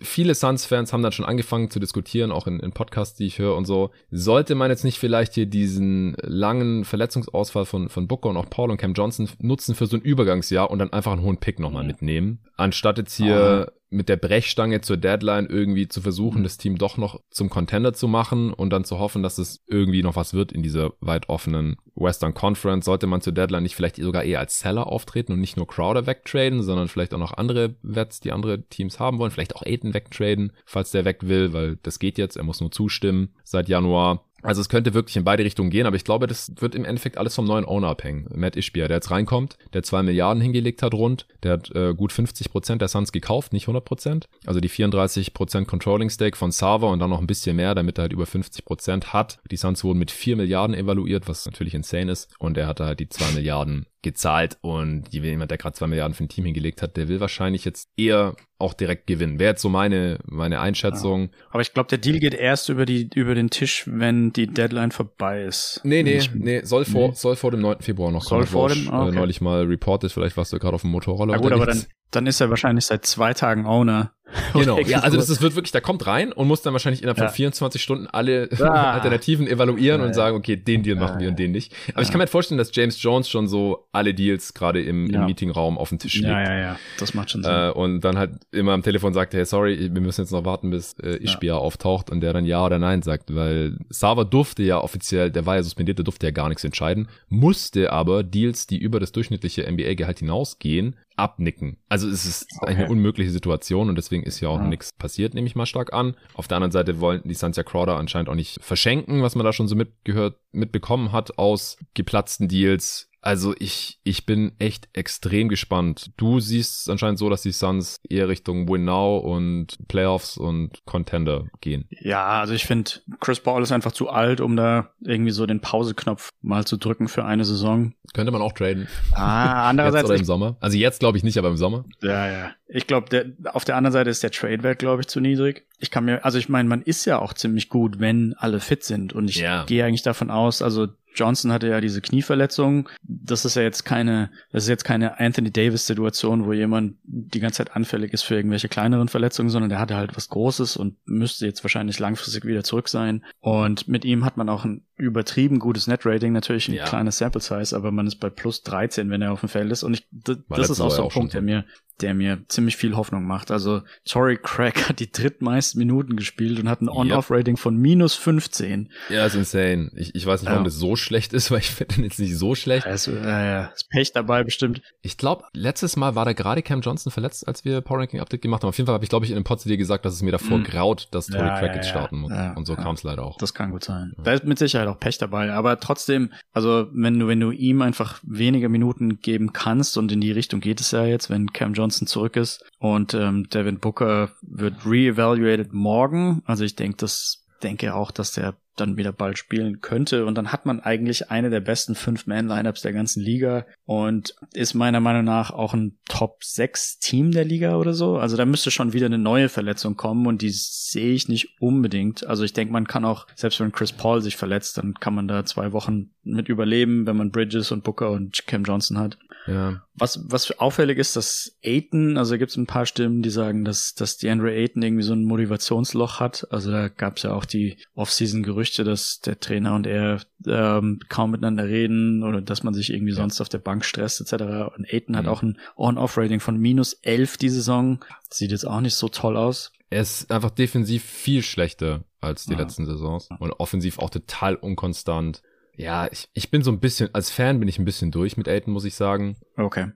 viele 0.00 0.34
Suns-Fans 0.34 0.92
haben 0.92 1.02
dann 1.02 1.10
schon 1.10 1.24
angefangen 1.24 1.70
zu 1.70 1.80
diskutieren, 1.80 2.30
auch 2.30 2.46
in, 2.46 2.60
in 2.60 2.72
Podcasts, 2.72 3.16
die 3.16 3.26
ich 3.26 3.38
höre 3.38 3.56
und 3.56 3.64
so. 3.64 3.90
Sollte 4.10 4.54
man 4.54 4.70
jetzt 4.70 4.84
nicht 4.84 4.98
vielleicht 4.98 5.34
hier 5.34 5.46
diesen 5.46 6.14
langen 6.20 6.84
Verletzungsausfall 6.84 7.64
von, 7.64 7.88
von 7.88 8.06
Booker 8.06 8.28
und 8.28 8.36
auch 8.36 8.48
Paul 8.48 8.70
und 8.70 8.76
Cam 8.76 8.92
Johnson 8.92 9.28
nutzen 9.40 9.74
für 9.74 9.86
so 9.86 9.96
ein 9.96 10.02
Übergangsjahr 10.02 10.70
und 10.70 10.78
dann 10.78 10.92
einfach 10.92 11.12
einen 11.12 11.22
hohen 11.22 11.38
Pick 11.38 11.58
nochmal 11.58 11.84
mitnehmen, 11.84 12.40
anstatt 12.56 12.98
jetzt 12.98 13.14
hier 13.14 13.72
mit 13.92 14.08
der 14.08 14.16
Brechstange 14.16 14.80
zur 14.80 14.96
Deadline 14.96 15.46
irgendwie 15.46 15.86
zu 15.86 16.00
versuchen, 16.00 16.40
mhm. 16.40 16.44
das 16.44 16.56
Team 16.56 16.78
doch 16.78 16.96
noch 16.96 17.20
zum 17.30 17.50
Contender 17.50 17.92
zu 17.92 18.08
machen 18.08 18.52
und 18.52 18.70
dann 18.70 18.84
zu 18.84 18.98
hoffen, 18.98 19.22
dass 19.22 19.38
es 19.38 19.62
irgendwie 19.66 20.02
noch 20.02 20.16
was 20.16 20.34
wird 20.34 20.50
in 20.50 20.62
dieser 20.62 20.92
weit 21.00 21.28
offenen 21.28 21.76
Western 21.94 22.34
Conference. 22.34 22.86
Sollte 22.86 23.06
man 23.06 23.20
zur 23.20 23.34
Deadline 23.34 23.62
nicht 23.62 23.76
vielleicht 23.76 23.96
sogar 23.96 24.24
eher 24.24 24.40
als 24.40 24.58
Seller 24.58 24.86
auftreten 24.86 25.32
und 25.32 25.40
nicht 25.40 25.56
nur 25.56 25.66
Crowder 25.66 26.06
wegtraden, 26.06 26.62
sondern 26.62 26.88
vielleicht 26.88 27.12
auch 27.14 27.18
noch 27.18 27.34
andere 27.34 27.74
Wets, 27.82 28.20
die 28.20 28.32
andere 28.32 28.62
Teams 28.62 28.98
haben 28.98 29.18
wollen. 29.18 29.30
Vielleicht 29.30 29.54
auch 29.54 29.62
Aiden 29.62 29.94
wegtraden, 29.94 30.52
falls 30.64 30.90
der 30.90 31.04
weg 31.04 31.18
will, 31.22 31.52
weil 31.52 31.78
das 31.82 31.98
geht 31.98 32.18
jetzt. 32.18 32.36
Er 32.36 32.44
muss 32.44 32.60
nur 32.60 32.70
zustimmen 32.70 33.30
seit 33.44 33.68
Januar. 33.68 34.24
Also 34.42 34.60
es 34.60 34.68
könnte 34.68 34.94
wirklich 34.94 35.16
in 35.16 35.24
beide 35.24 35.44
Richtungen 35.44 35.70
gehen, 35.70 35.86
aber 35.86 35.96
ich 35.96 36.04
glaube, 36.04 36.26
das 36.26 36.52
wird 36.60 36.74
im 36.74 36.84
Endeffekt 36.84 37.16
alles 37.16 37.34
vom 37.34 37.44
neuen 37.44 37.64
Owner 37.64 37.88
abhängen. 37.88 38.28
Matt 38.34 38.56
Ishbia, 38.56 38.88
der 38.88 38.98
jetzt 38.98 39.10
reinkommt, 39.10 39.56
der 39.72 39.82
zwei 39.82 40.02
Milliarden 40.02 40.42
hingelegt 40.42 40.82
hat 40.82 40.94
rund, 40.94 41.26
der 41.42 41.52
hat 41.52 41.70
äh, 41.74 41.94
gut 41.94 42.12
50 42.12 42.50
Prozent 42.50 42.80
der 42.80 42.88
Suns 42.88 43.12
gekauft, 43.12 43.52
nicht 43.52 43.64
100 43.64 43.84
Prozent. 43.84 44.28
Also 44.44 44.60
die 44.60 44.68
34 44.68 45.32
Prozent 45.32 45.68
Controlling 45.68 46.10
Stake 46.10 46.36
von 46.36 46.50
Sava 46.50 46.88
und 46.88 46.98
dann 46.98 47.10
noch 47.10 47.20
ein 47.20 47.26
bisschen 47.26 47.56
mehr, 47.56 47.74
damit 47.74 47.98
er 47.98 48.02
halt 48.02 48.12
über 48.12 48.26
50 48.26 48.64
Prozent 48.64 49.12
hat. 49.12 49.38
Die 49.50 49.56
Suns 49.56 49.84
wurden 49.84 49.98
mit 49.98 50.10
4 50.10 50.36
Milliarden 50.36 50.74
evaluiert, 50.74 51.28
was 51.28 51.46
natürlich 51.46 51.74
insane 51.74 52.10
ist. 52.10 52.28
Und 52.38 52.56
er 52.56 52.66
hatte 52.66 52.84
halt 52.84 53.00
die 53.00 53.08
zwei 53.08 53.30
Milliarden 53.32 53.86
gezahlt 54.02 54.58
und 54.60 55.12
jemand, 55.12 55.50
der 55.50 55.58
gerade 55.58 55.74
zwei 55.74 55.86
Milliarden 55.86 56.14
für 56.14 56.24
ein 56.24 56.28
Team 56.28 56.44
hingelegt 56.44 56.82
hat, 56.82 56.96
der 56.96 57.08
will 57.08 57.20
wahrscheinlich 57.20 57.64
jetzt 57.64 57.88
eher 57.96 58.34
auch 58.58 58.74
direkt 58.74 59.06
gewinnen. 59.06 59.38
Wäre 59.38 59.50
jetzt 59.50 59.62
so 59.62 59.68
meine, 59.68 60.18
meine 60.24 60.60
Einschätzung. 60.60 61.22
Ja. 61.22 61.28
Aber 61.50 61.62
ich 61.62 61.72
glaube, 61.72 61.88
der 61.88 61.98
Deal 61.98 62.18
geht 62.18 62.34
erst 62.34 62.68
über 62.68 62.84
die, 62.84 63.08
über 63.14 63.34
den 63.34 63.50
Tisch, 63.50 63.84
wenn 63.86 64.32
die 64.32 64.46
Deadline 64.46 64.90
vorbei 64.90 65.42
ist. 65.42 65.80
Nee, 65.84 66.02
nee, 66.02 66.20
nee, 66.34 66.62
soll 66.64 66.84
vor, 66.84 67.08
nee. 67.08 67.14
soll 67.14 67.36
vor 67.36 67.50
dem 67.50 67.60
9. 67.60 67.80
Februar 67.80 68.10
noch 68.10 68.24
soll 68.24 68.40
kommen. 68.40 68.50
Soll 68.50 68.60
vor 68.60 68.68
dem, 68.68 68.88
okay. 68.88 69.08
äh, 69.08 69.12
neulich 69.12 69.40
mal 69.40 69.64
reported, 69.64 70.12
vielleicht 70.12 70.36
warst 70.36 70.52
du 70.52 70.58
gerade 70.58 70.74
auf 70.74 70.82
dem 70.82 70.90
Motorroller. 70.90 71.34
Ja 71.34 71.38
gut, 71.38 71.52
aber 71.52 71.66
dann, 71.66 71.84
dann 72.10 72.26
ist 72.26 72.40
er 72.40 72.50
wahrscheinlich 72.50 72.86
seit 72.86 73.06
zwei 73.06 73.34
Tagen 73.34 73.66
Owner. 73.66 74.12
Genau, 74.52 74.78
ja, 74.78 75.00
also 75.00 75.16
das 75.16 75.28
ist, 75.28 75.40
wird 75.42 75.54
wirklich, 75.54 75.72
der 75.72 75.80
kommt 75.80 76.06
rein 76.06 76.32
und 76.32 76.46
muss 76.46 76.62
dann 76.62 76.72
wahrscheinlich 76.72 77.02
innerhalb 77.02 77.18
ja. 77.18 77.26
von 77.26 77.34
24 77.34 77.82
Stunden 77.82 78.06
alle 78.06 78.48
ah. 78.60 78.92
Alternativen 78.92 79.46
evaluieren 79.46 80.00
ja, 80.00 80.06
und 80.06 80.14
sagen, 80.14 80.36
okay, 80.36 80.56
den 80.56 80.82
Deal 80.82 80.96
machen 80.96 81.20
wir 81.20 81.28
und 81.28 81.38
den 81.38 81.52
nicht. 81.52 81.72
Aber 81.92 82.02
ich 82.02 82.08
kann 82.08 82.18
mir 82.18 82.22
halt 82.22 82.30
vorstellen, 82.30 82.58
dass 82.58 82.74
James 82.74 83.02
Jones 83.02 83.28
schon 83.28 83.48
so 83.48 83.86
alle 83.92 84.14
Deals 84.14 84.54
gerade 84.54 84.82
im, 84.82 85.10
im 85.10 85.26
Meetingraum 85.26 85.78
auf 85.78 85.88
dem 85.88 85.98
Tisch 85.98 86.14
legt. 86.14 86.26
Ja, 86.26 86.42
ja, 86.42 86.58
ja, 86.58 86.76
das 86.98 87.14
macht 87.14 87.30
schon 87.30 87.42
Sinn. 87.42 87.52
Äh, 87.52 87.70
und 87.70 88.00
dann 88.00 88.18
halt 88.18 88.32
immer 88.50 88.72
am 88.72 88.82
Telefon 88.82 89.14
sagt, 89.14 89.34
hey, 89.34 89.44
sorry, 89.44 89.90
wir 89.92 90.00
müssen 90.00 90.22
jetzt 90.22 90.32
noch 90.32 90.44
warten, 90.44 90.70
bis 90.70 90.94
äh, 91.02 91.16
Ishbia 91.16 91.54
auftaucht 91.54 92.10
und 92.10 92.20
der 92.20 92.32
dann 92.32 92.44
ja 92.44 92.64
oder 92.64 92.78
nein 92.78 93.02
sagt, 93.02 93.34
weil 93.34 93.76
Sava 93.88 94.24
durfte 94.24 94.62
ja 94.62 94.78
offiziell, 94.78 95.30
der 95.30 95.46
war 95.46 95.56
ja 95.56 95.62
suspendiert, 95.62 95.98
der 95.98 96.04
durfte 96.04 96.26
ja 96.26 96.32
gar 96.32 96.48
nichts 96.48 96.64
entscheiden, 96.64 97.08
musste 97.28 97.92
aber 97.92 98.22
Deals, 98.22 98.66
die 98.66 98.78
über 98.78 99.00
das 99.00 99.12
durchschnittliche 99.12 99.70
NBA-Gehalt 99.70 100.20
hinausgehen, 100.20 100.96
abnicken. 101.16 101.78
Also 101.88 102.08
es 102.08 102.24
ist 102.24 102.46
okay. 102.60 102.74
eine 102.74 102.88
unmögliche 102.88 103.30
Situation 103.30 103.88
und 103.88 103.96
deswegen 103.96 104.22
ist 104.22 104.40
ja 104.40 104.48
auch 104.48 104.58
ja. 104.58 104.66
nichts 104.66 104.92
passiert, 104.92 105.34
nehme 105.34 105.46
ich 105.46 105.56
mal 105.56 105.66
stark 105.66 105.92
an. 105.92 106.16
Auf 106.34 106.48
der 106.48 106.56
anderen 106.56 106.72
Seite 106.72 107.00
wollen 107.00 107.22
die 107.24 107.34
Santia 107.34 107.62
Crowder 107.62 107.96
anscheinend 107.96 108.28
auch 108.28 108.34
nicht 108.34 108.62
verschenken, 108.62 109.22
was 109.22 109.34
man 109.34 109.44
da 109.44 109.52
schon 109.52 109.68
so 109.68 109.76
mitgehört, 109.76 110.38
mitbekommen 110.52 111.12
hat 111.12 111.38
aus 111.38 111.76
geplatzten 111.94 112.48
Deals. 112.48 113.08
Also 113.22 113.54
ich, 113.58 114.00
ich 114.02 114.26
bin 114.26 114.52
echt 114.58 114.88
extrem 114.92 115.48
gespannt. 115.48 116.10
Du 116.16 116.40
siehst 116.40 116.90
anscheinend 116.90 117.20
so, 117.20 117.30
dass 117.30 117.42
die 117.42 117.52
Suns 117.52 118.00
eher 118.08 118.28
Richtung 118.28 118.68
Win 118.68 118.84
Now 118.84 119.18
und 119.18 119.78
Playoffs 119.86 120.36
und 120.36 120.84
Contender 120.86 121.46
gehen. 121.60 121.86
Ja, 121.90 122.40
also 122.40 122.52
ich 122.52 122.64
finde, 122.64 122.90
Chris 123.20 123.38
Paul 123.38 123.62
ist 123.62 123.70
einfach 123.70 123.92
zu 123.92 124.08
alt, 124.08 124.40
um 124.40 124.56
da 124.56 124.90
irgendwie 125.00 125.30
so 125.30 125.46
den 125.46 125.60
Pauseknopf 125.60 126.30
mal 126.42 126.64
zu 126.64 126.76
drücken 126.76 127.06
für 127.06 127.24
eine 127.24 127.44
Saison. 127.44 127.94
Könnte 128.12 128.32
man 128.32 128.42
auch 128.42 128.52
traden. 128.52 128.88
Ah, 129.12 129.68
andererseits. 129.68 130.02
jetzt 130.02 130.10
oder 130.10 130.18
im 130.18 130.24
Sommer. 130.24 130.56
Also 130.58 130.76
jetzt 130.76 130.98
glaube 130.98 131.16
ich 131.16 131.22
nicht, 131.22 131.38
aber 131.38 131.48
im 131.48 131.56
Sommer. 131.56 131.84
Ja, 132.02 132.28
ja. 132.28 132.50
Ich 132.66 132.86
glaube, 132.88 133.34
auf 133.52 133.64
der 133.64 133.76
anderen 133.76 133.92
Seite 133.92 134.10
ist 134.10 134.22
der 134.22 134.30
Trade-Wert, 134.32 134.78
glaube 134.80 135.02
ich, 135.02 135.06
zu 135.06 135.20
niedrig. 135.20 135.66
Ich 135.78 135.90
kann 135.90 136.06
mir, 136.06 136.24
also 136.24 136.38
ich 136.38 136.48
meine, 136.48 136.68
man 136.68 136.82
ist 136.82 137.04
ja 137.04 137.20
auch 137.20 137.34
ziemlich 137.34 137.68
gut, 137.68 138.00
wenn 138.00 138.34
alle 138.34 138.60
fit 138.60 138.82
sind. 138.82 139.12
Und 139.12 139.28
ich 139.28 139.36
ja. 139.36 139.64
gehe 139.64 139.84
eigentlich 139.84 140.02
davon 140.02 140.30
aus, 140.30 140.62
also 140.62 140.88
Johnson 141.14 141.52
hatte 141.52 141.68
ja 141.68 141.80
diese 141.80 142.00
Knieverletzung. 142.00 142.88
Das 143.02 143.44
ist 143.44 143.56
ja 143.56 143.62
jetzt 143.62 143.84
keine, 143.84 144.30
das 144.52 144.64
ist 144.64 144.68
jetzt 144.68 144.84
keine 144.84 145.18
Anthony 145.18 145.50
Davis 145.50 145.86
Situation, 145.86 146.46
wo 146.46 146.52
jemand 146.52 146.96
die 147.04 147.40
ganze 147.40 147.58
Zeit 147.58 147.76
anfällig 147.76 148.12
ist 148.12 148.22
für 148.22 148.36
irgendwelche 148.36 148.68
kleineren 148.68 149.08
Verletzungen, 149.08 149.50
sondern 149.50 149.70
der 149.70 149.78
hatte 149.78 149.96
halt 149.96 150.16
was 150.16 150.28
Großes 150.28 150.76
und 150.76 150.96
müsste 151.06 151.46
jetzt 151.46 151.64
wahrscheinlich 151.64 151.98
langfristig 151.98 152.44
wieder 152.44 152.64
zurück 152.64 152.88
sein. 152.88 153.24
Und 153.40 153.88
mit 153.88 154.04
ihm 154.04 154.24
hat 154.24 154.36
man 154.36 154.48
auch 154.48 154.64
ein 154.64 154.82
übertrieben 154.96 155.58
gutes 155.58 155.88
Net-Rating, 155.88 156.32
natürlich 156.32 156.68
ein 156.68 156.74
ja. 156.74 156.84
kleines 156.84 157.18
Sample 157.18 157.40
Size, 157.40 157.74
aber 157.74 157.90
man 157.90 158.06
ist 158.06 158.16
bei 158.16 158.30
plus 158.30 158.62
13, 158.62 159.10
wenn 159.10 159.20
er 159.20 159.32
auf 159.32 159.40
dem 159.40 159.48
Feld 159.48 159.70
ist. 159.72 159.82
Und 159.82 159.94
ich, 159.94 160.06
das, 160.10 160.38
das 160.48 160.70
ist 160.70 160.80
auch 160.80 160.90
so 160.90 161.04
ein 161.04 161.08
Punkt, 161.08 161.34
der 161.34 161.42
mir, 161.42 161.64
der 162.00 162.14
mir 162.14 162.38
ziemlich 162.48 162.76
viel 162.76 162.96
Hoffnung 162.96 163.24
macht. 163.24 163.50
Also 163.50 163.82
Torrey 164.04 164.38
Craig 164.40 164.88
hat 164.88 165.00
die 165.00 165.10
drittmeisten 165.10 165.78
Minuten 165.78 166.16
gespielt 166.16 166.60
und 166.60 166.68
hat 166.68 166.82
ein 166.82 166.88
On-Off-Rating 166.88 167.56
von 167.56 167.76
minus 167.76 168.14
15. 168.14 168.90
Ja, 169.08 169.26
ist 169.26 169.34
insane. 169.34 169.90
Ich, 169.96 170.14
ich 170.14 170.24
weiß 170.24 170.42
nicht, 170.42 170.50
warum 170.50 170.62
ja. 170.62 170.66
das 170.66 170.76
so 170.76 170.94
schlecht 171.02 171.32
ist, 171.32 171.50
weil 171.50 171.58
ich 171.58 171.70
finde 171.70 171.96
den 171.96 172.04
jetzt 172.04 172.18
nicht 172.18 172.36
so 172.36 172.54
schlecht. 172.54 172.86
Also, 172.86 173.12
äh, 173.12 173.24
ja, 173.24 173.64
ist 173.66 173.88
Pech 173.90 174.12
dabei 174.12 174.44
bestimmt. 174.44 174.82
Ich 175.02 175.16
glaube, 175.16 175.44
letztes 175.52 175.96
Mal 175.96 176.14
war 176.14 176.24
da 176.24 176.32
gerade 176.32 176.62
Cam 176.62 176.80
Johnson 176.80 177.12
verletzt, 177.12 177.46
als 177.46 177.64
wir 177.64 177.80
Power 177.80 177.98
Ranking 177.98 178.20
Update 178.20 178.42
gemacht 178.42 178.62
haben. 178.62 178.68
Auf 178.68 178.78
jeden 178.78 178.86
Fall 178.86 178.94
habe 178.94 179.04
ich, 179.04 179.10
glaube 179.10 179.24
ich, 179.24 179.30
in 179.30 179.36
einem 179.36 179.44
Pod 179.44 179.62
dir 179.64 179.76
gesagt, 179.76 180.04
dass 180.04 180.14
es 180.14 180.22
mir 180.22 180.32
davor 180.32 180.58
mm. 180.58 180.64
graut, 180.64 181.08
dass 181.10 181.26
Torrey 181.26 181.46
ja, 181.46 181.58
Craig 181.58 181.74
jetzt 181.76 181.88
starten 181.88 182.18
muss. 182.18 182.32
und 182.56 182.66
so 182.66 182.74
kam 182.74 182.94
es 182.94 183.02
leider 183.02 183.24
auch. 183.24 183.38
Das 183.38 183.54
kann 183.54 183.70
gut 183.70 183.84
sein. 183.84 184.12
Da 184.22 184.32
ist 184.32 184.44
mit 184.44 184.58
Sicherheit 184.58 184.88
auch 184.88 184.98
Pech 184.98 185.18
dabei, 185.18 185.52
aber 185.52 185.78
trotzdem, 185.78 186.32
also 186.52 186.88
wenn 186.92 187.18
du, 187.18 187.28
wenn 187.28 187.38
du 187.38 187.50
ihm 187.50 187.82
einfach 187.82 188.18
weniger 188.22 188.68
Minuten 188.68 189.20
geben 189.20 189.52
kannst 189.52 189.96
und 189.96 190.10
in 190.10 190.20
die 190.20 190.32
Richtung 190.32 190.60
geht 190.60 190.80
es 190.80 190.90
ja 190.90 191.04
jetzt, 191.04 191.30
wenn 191.30 191.52
Cam 191.52 191.74
Johnson 191.74 192.06
zurück 192.06 192.36
ist, 192.36 192.64
und 192.82 193.14
ähm, 193.14 193.48
Devin 193.48 193.78
Booker 193.78 194.30
wird 194.42 194.84
re-evaluated 194.84 195.72
morgen. 195.72 196.42
Also 196.46 196.64
ich 196.64 196.74
denke, 196.74 196.96
das 196.96 197.44
denke 197.62 197.94
auch, 197.94 198.10
dass 198.10 198.32
der 198.32 198.54
dann 198.76 198.96
wieder 198.96 199.12
bald 199.12 199.38
spielen 199.38 199.80
könnte. 199.80 200.24
Und 200.26 200.36
dann 200.36 200.52
hat 200.52 200.66
man 200.66 200.80
eigentlich 200.80 201.30
eine 201.30 201.50
der 201.50 201.60
besten 201.60 201.94
Fünf-Man-Lineups 201.94 202.82
der 202.82 202.92
ganzen 202.92 203.22
Liga 203.22 203.66
und 203.84 204.34
ist 204.52 204.74
meiner 204.74 205.00
Meinung 205.00 205.24
nach 205.24 205.50
auch 205.50 205.74
ein 205.74 205.98
Top-6-Team 206.08 207.32
der 207.32 207.44
Liga 207.44 207.76
oder 207.76 207.94
so. 207.94 208.16
Also 208.16 208.36
da 208.36 208.44
müsste 208.44 208.70
schon 208.70 208.92
wieder 208.92 209.06
eine 209.06 209.18
neue 209.18 209.48
Verletzung 209.48 209.96
kommen 209.96 210.26
und 210.26 210.42
die 210.42 210.50
sehe 210.50 211.12
ich 211.12 211.28
nicht 211.28 211.60
unbedingt. 211.60 212.26
Also 212.26 212.44
ich 212.44 212.52
denke, 212.52 212.72
man 212.72 212.86
kann 212.86 213.04
auch, 213.04 213.26
selbst 213.34 213.60
wenn 213.60 213.72
Chris 213.72 213.92
Paul 213.92 214.22
sich 214.22 214.36
verletzt, 214.36 214.78
dann 214.78 214.94
kann 214.94 215.14
man 215.14 215.28
da 215.28 215.44
zwei 215.44 215.72
Wochen 215.72 216.10
mit 216.22 216.48
überleben, 216.48 217.06
wenn 217.06 217.16
man 217.16 217.30
Bridges 217.30 217.72
und 217.72 217.84
Booker 217.84 218.10
und 218.10 218.46
Cam 218.46 218.64
Johnson 218.64 218.98
hat. 218.98 219.18
Ja. 219.46 219.82
Was, 219.94 220.24
was 220.28 220.58
auffällig 220.58 220.98
ist, 220.98 221.16
dass 221.16 221.58
Aiton, 221.64 222.16
also 222.16 222.38
gibt 222.38 222.50
es 222.50 222.56
ein 222.56 222.66
paar 222.66 222.86
Stimmen, 222.86 223.22
die 223.22 223.30
sagen, 223.30 223.64
dass, 223.64 223.94
dass 223.94 224.16
DeAndre 224.16 224.52
Aiton 224.52 224.82
irgendwie 224.82 225.02
so 225.02 225.12
ein 225.12 225.24
Motivationsloch 225.24 226.20
hat. 226.20 226.46
Also 226.50 226.70
da 226.70 226.88
gab 226.88 227.16
es 227.16 227.24
ja 227.24 227.32
auch 227.32 227.44
die 227.44 227.76
Off-Season-Gerüchte, 227.94 228.61
dass 228.84 229.20
der 229.20 229.40
Trainer 229.40 229.74
und 229.74 229.86
er 229.86 230.20
ähm, 230.46 231.00
kaum 231.08 231.32
miteinander 231.32 231.66
reden 231.66 232.22
oder 232.22 232.40
dass 232.40 232.62
man 232.62 232.74
sich 232.74 232.92
irgendwie 232.92 233.12
ja. 233.12 233.16
sonst 233.16 233.40
auf 233.40 233.48
der 233.48 233.58
Bank 233.58 233.84
stresst 233.84 234.20
etc. 234.20 234.74
Und 234.76 234.86
Aiton 234.92 235.14
mhm. 235.14 235.16
hat 235.16 235.26
auch 235.26 235.42
ein 235.42 235.58
On-Off-Rating 235.76 236.40
von 236.40 236.56
minus 236.56 236.94
11 236.94 237.36
die 237.36 237.48
Saison. 237.48 238.04
Sieht 238.30 238.50
jetzt 238.50 238.66
auch 238.66 238.80
nicht 238.80 238.94
so 238.94 239.08
toll 239.08 239.36
aus. 239.36 239.72
Er 239.90 240.02
ist 240.02 240.30
einfach 240.30 240.50
defensiv 240.50 241.04
viel 241.04 241.42
schlechter 241.42 242.04
als 242.20 242.46
die 242.46 242.52
ja. 242.52 242.58
letzten 242.58 242.86
Saisons 242.86 243.28
und 243.38 243.52
offensiv 243.52 243.98
auch 243.98 244.10
total 244.10 244.54
unkonstant 244.54 245.42
ja, 245.74 246.06
ich, 246.10 246.28
ich 246.34 246.50
bin 246.50 246.62
so 246.62 246.70
ein 246.70 246.80
bisschen, 246.80 247.14
als 247.14 247.30
Fan 247.30 247.58
bin 247.58 247.68
ich 247.68 247.78
ein 247.78 247.84
bisschen 247.84 248.10
durch 248.10 248.36
mit 248.36 248.48
Aiden, 248.48 248.72
muss 248.72 248.84
ich 248.84 248.94
sagen. 248.94 249.36
Okay. 249.56 249.90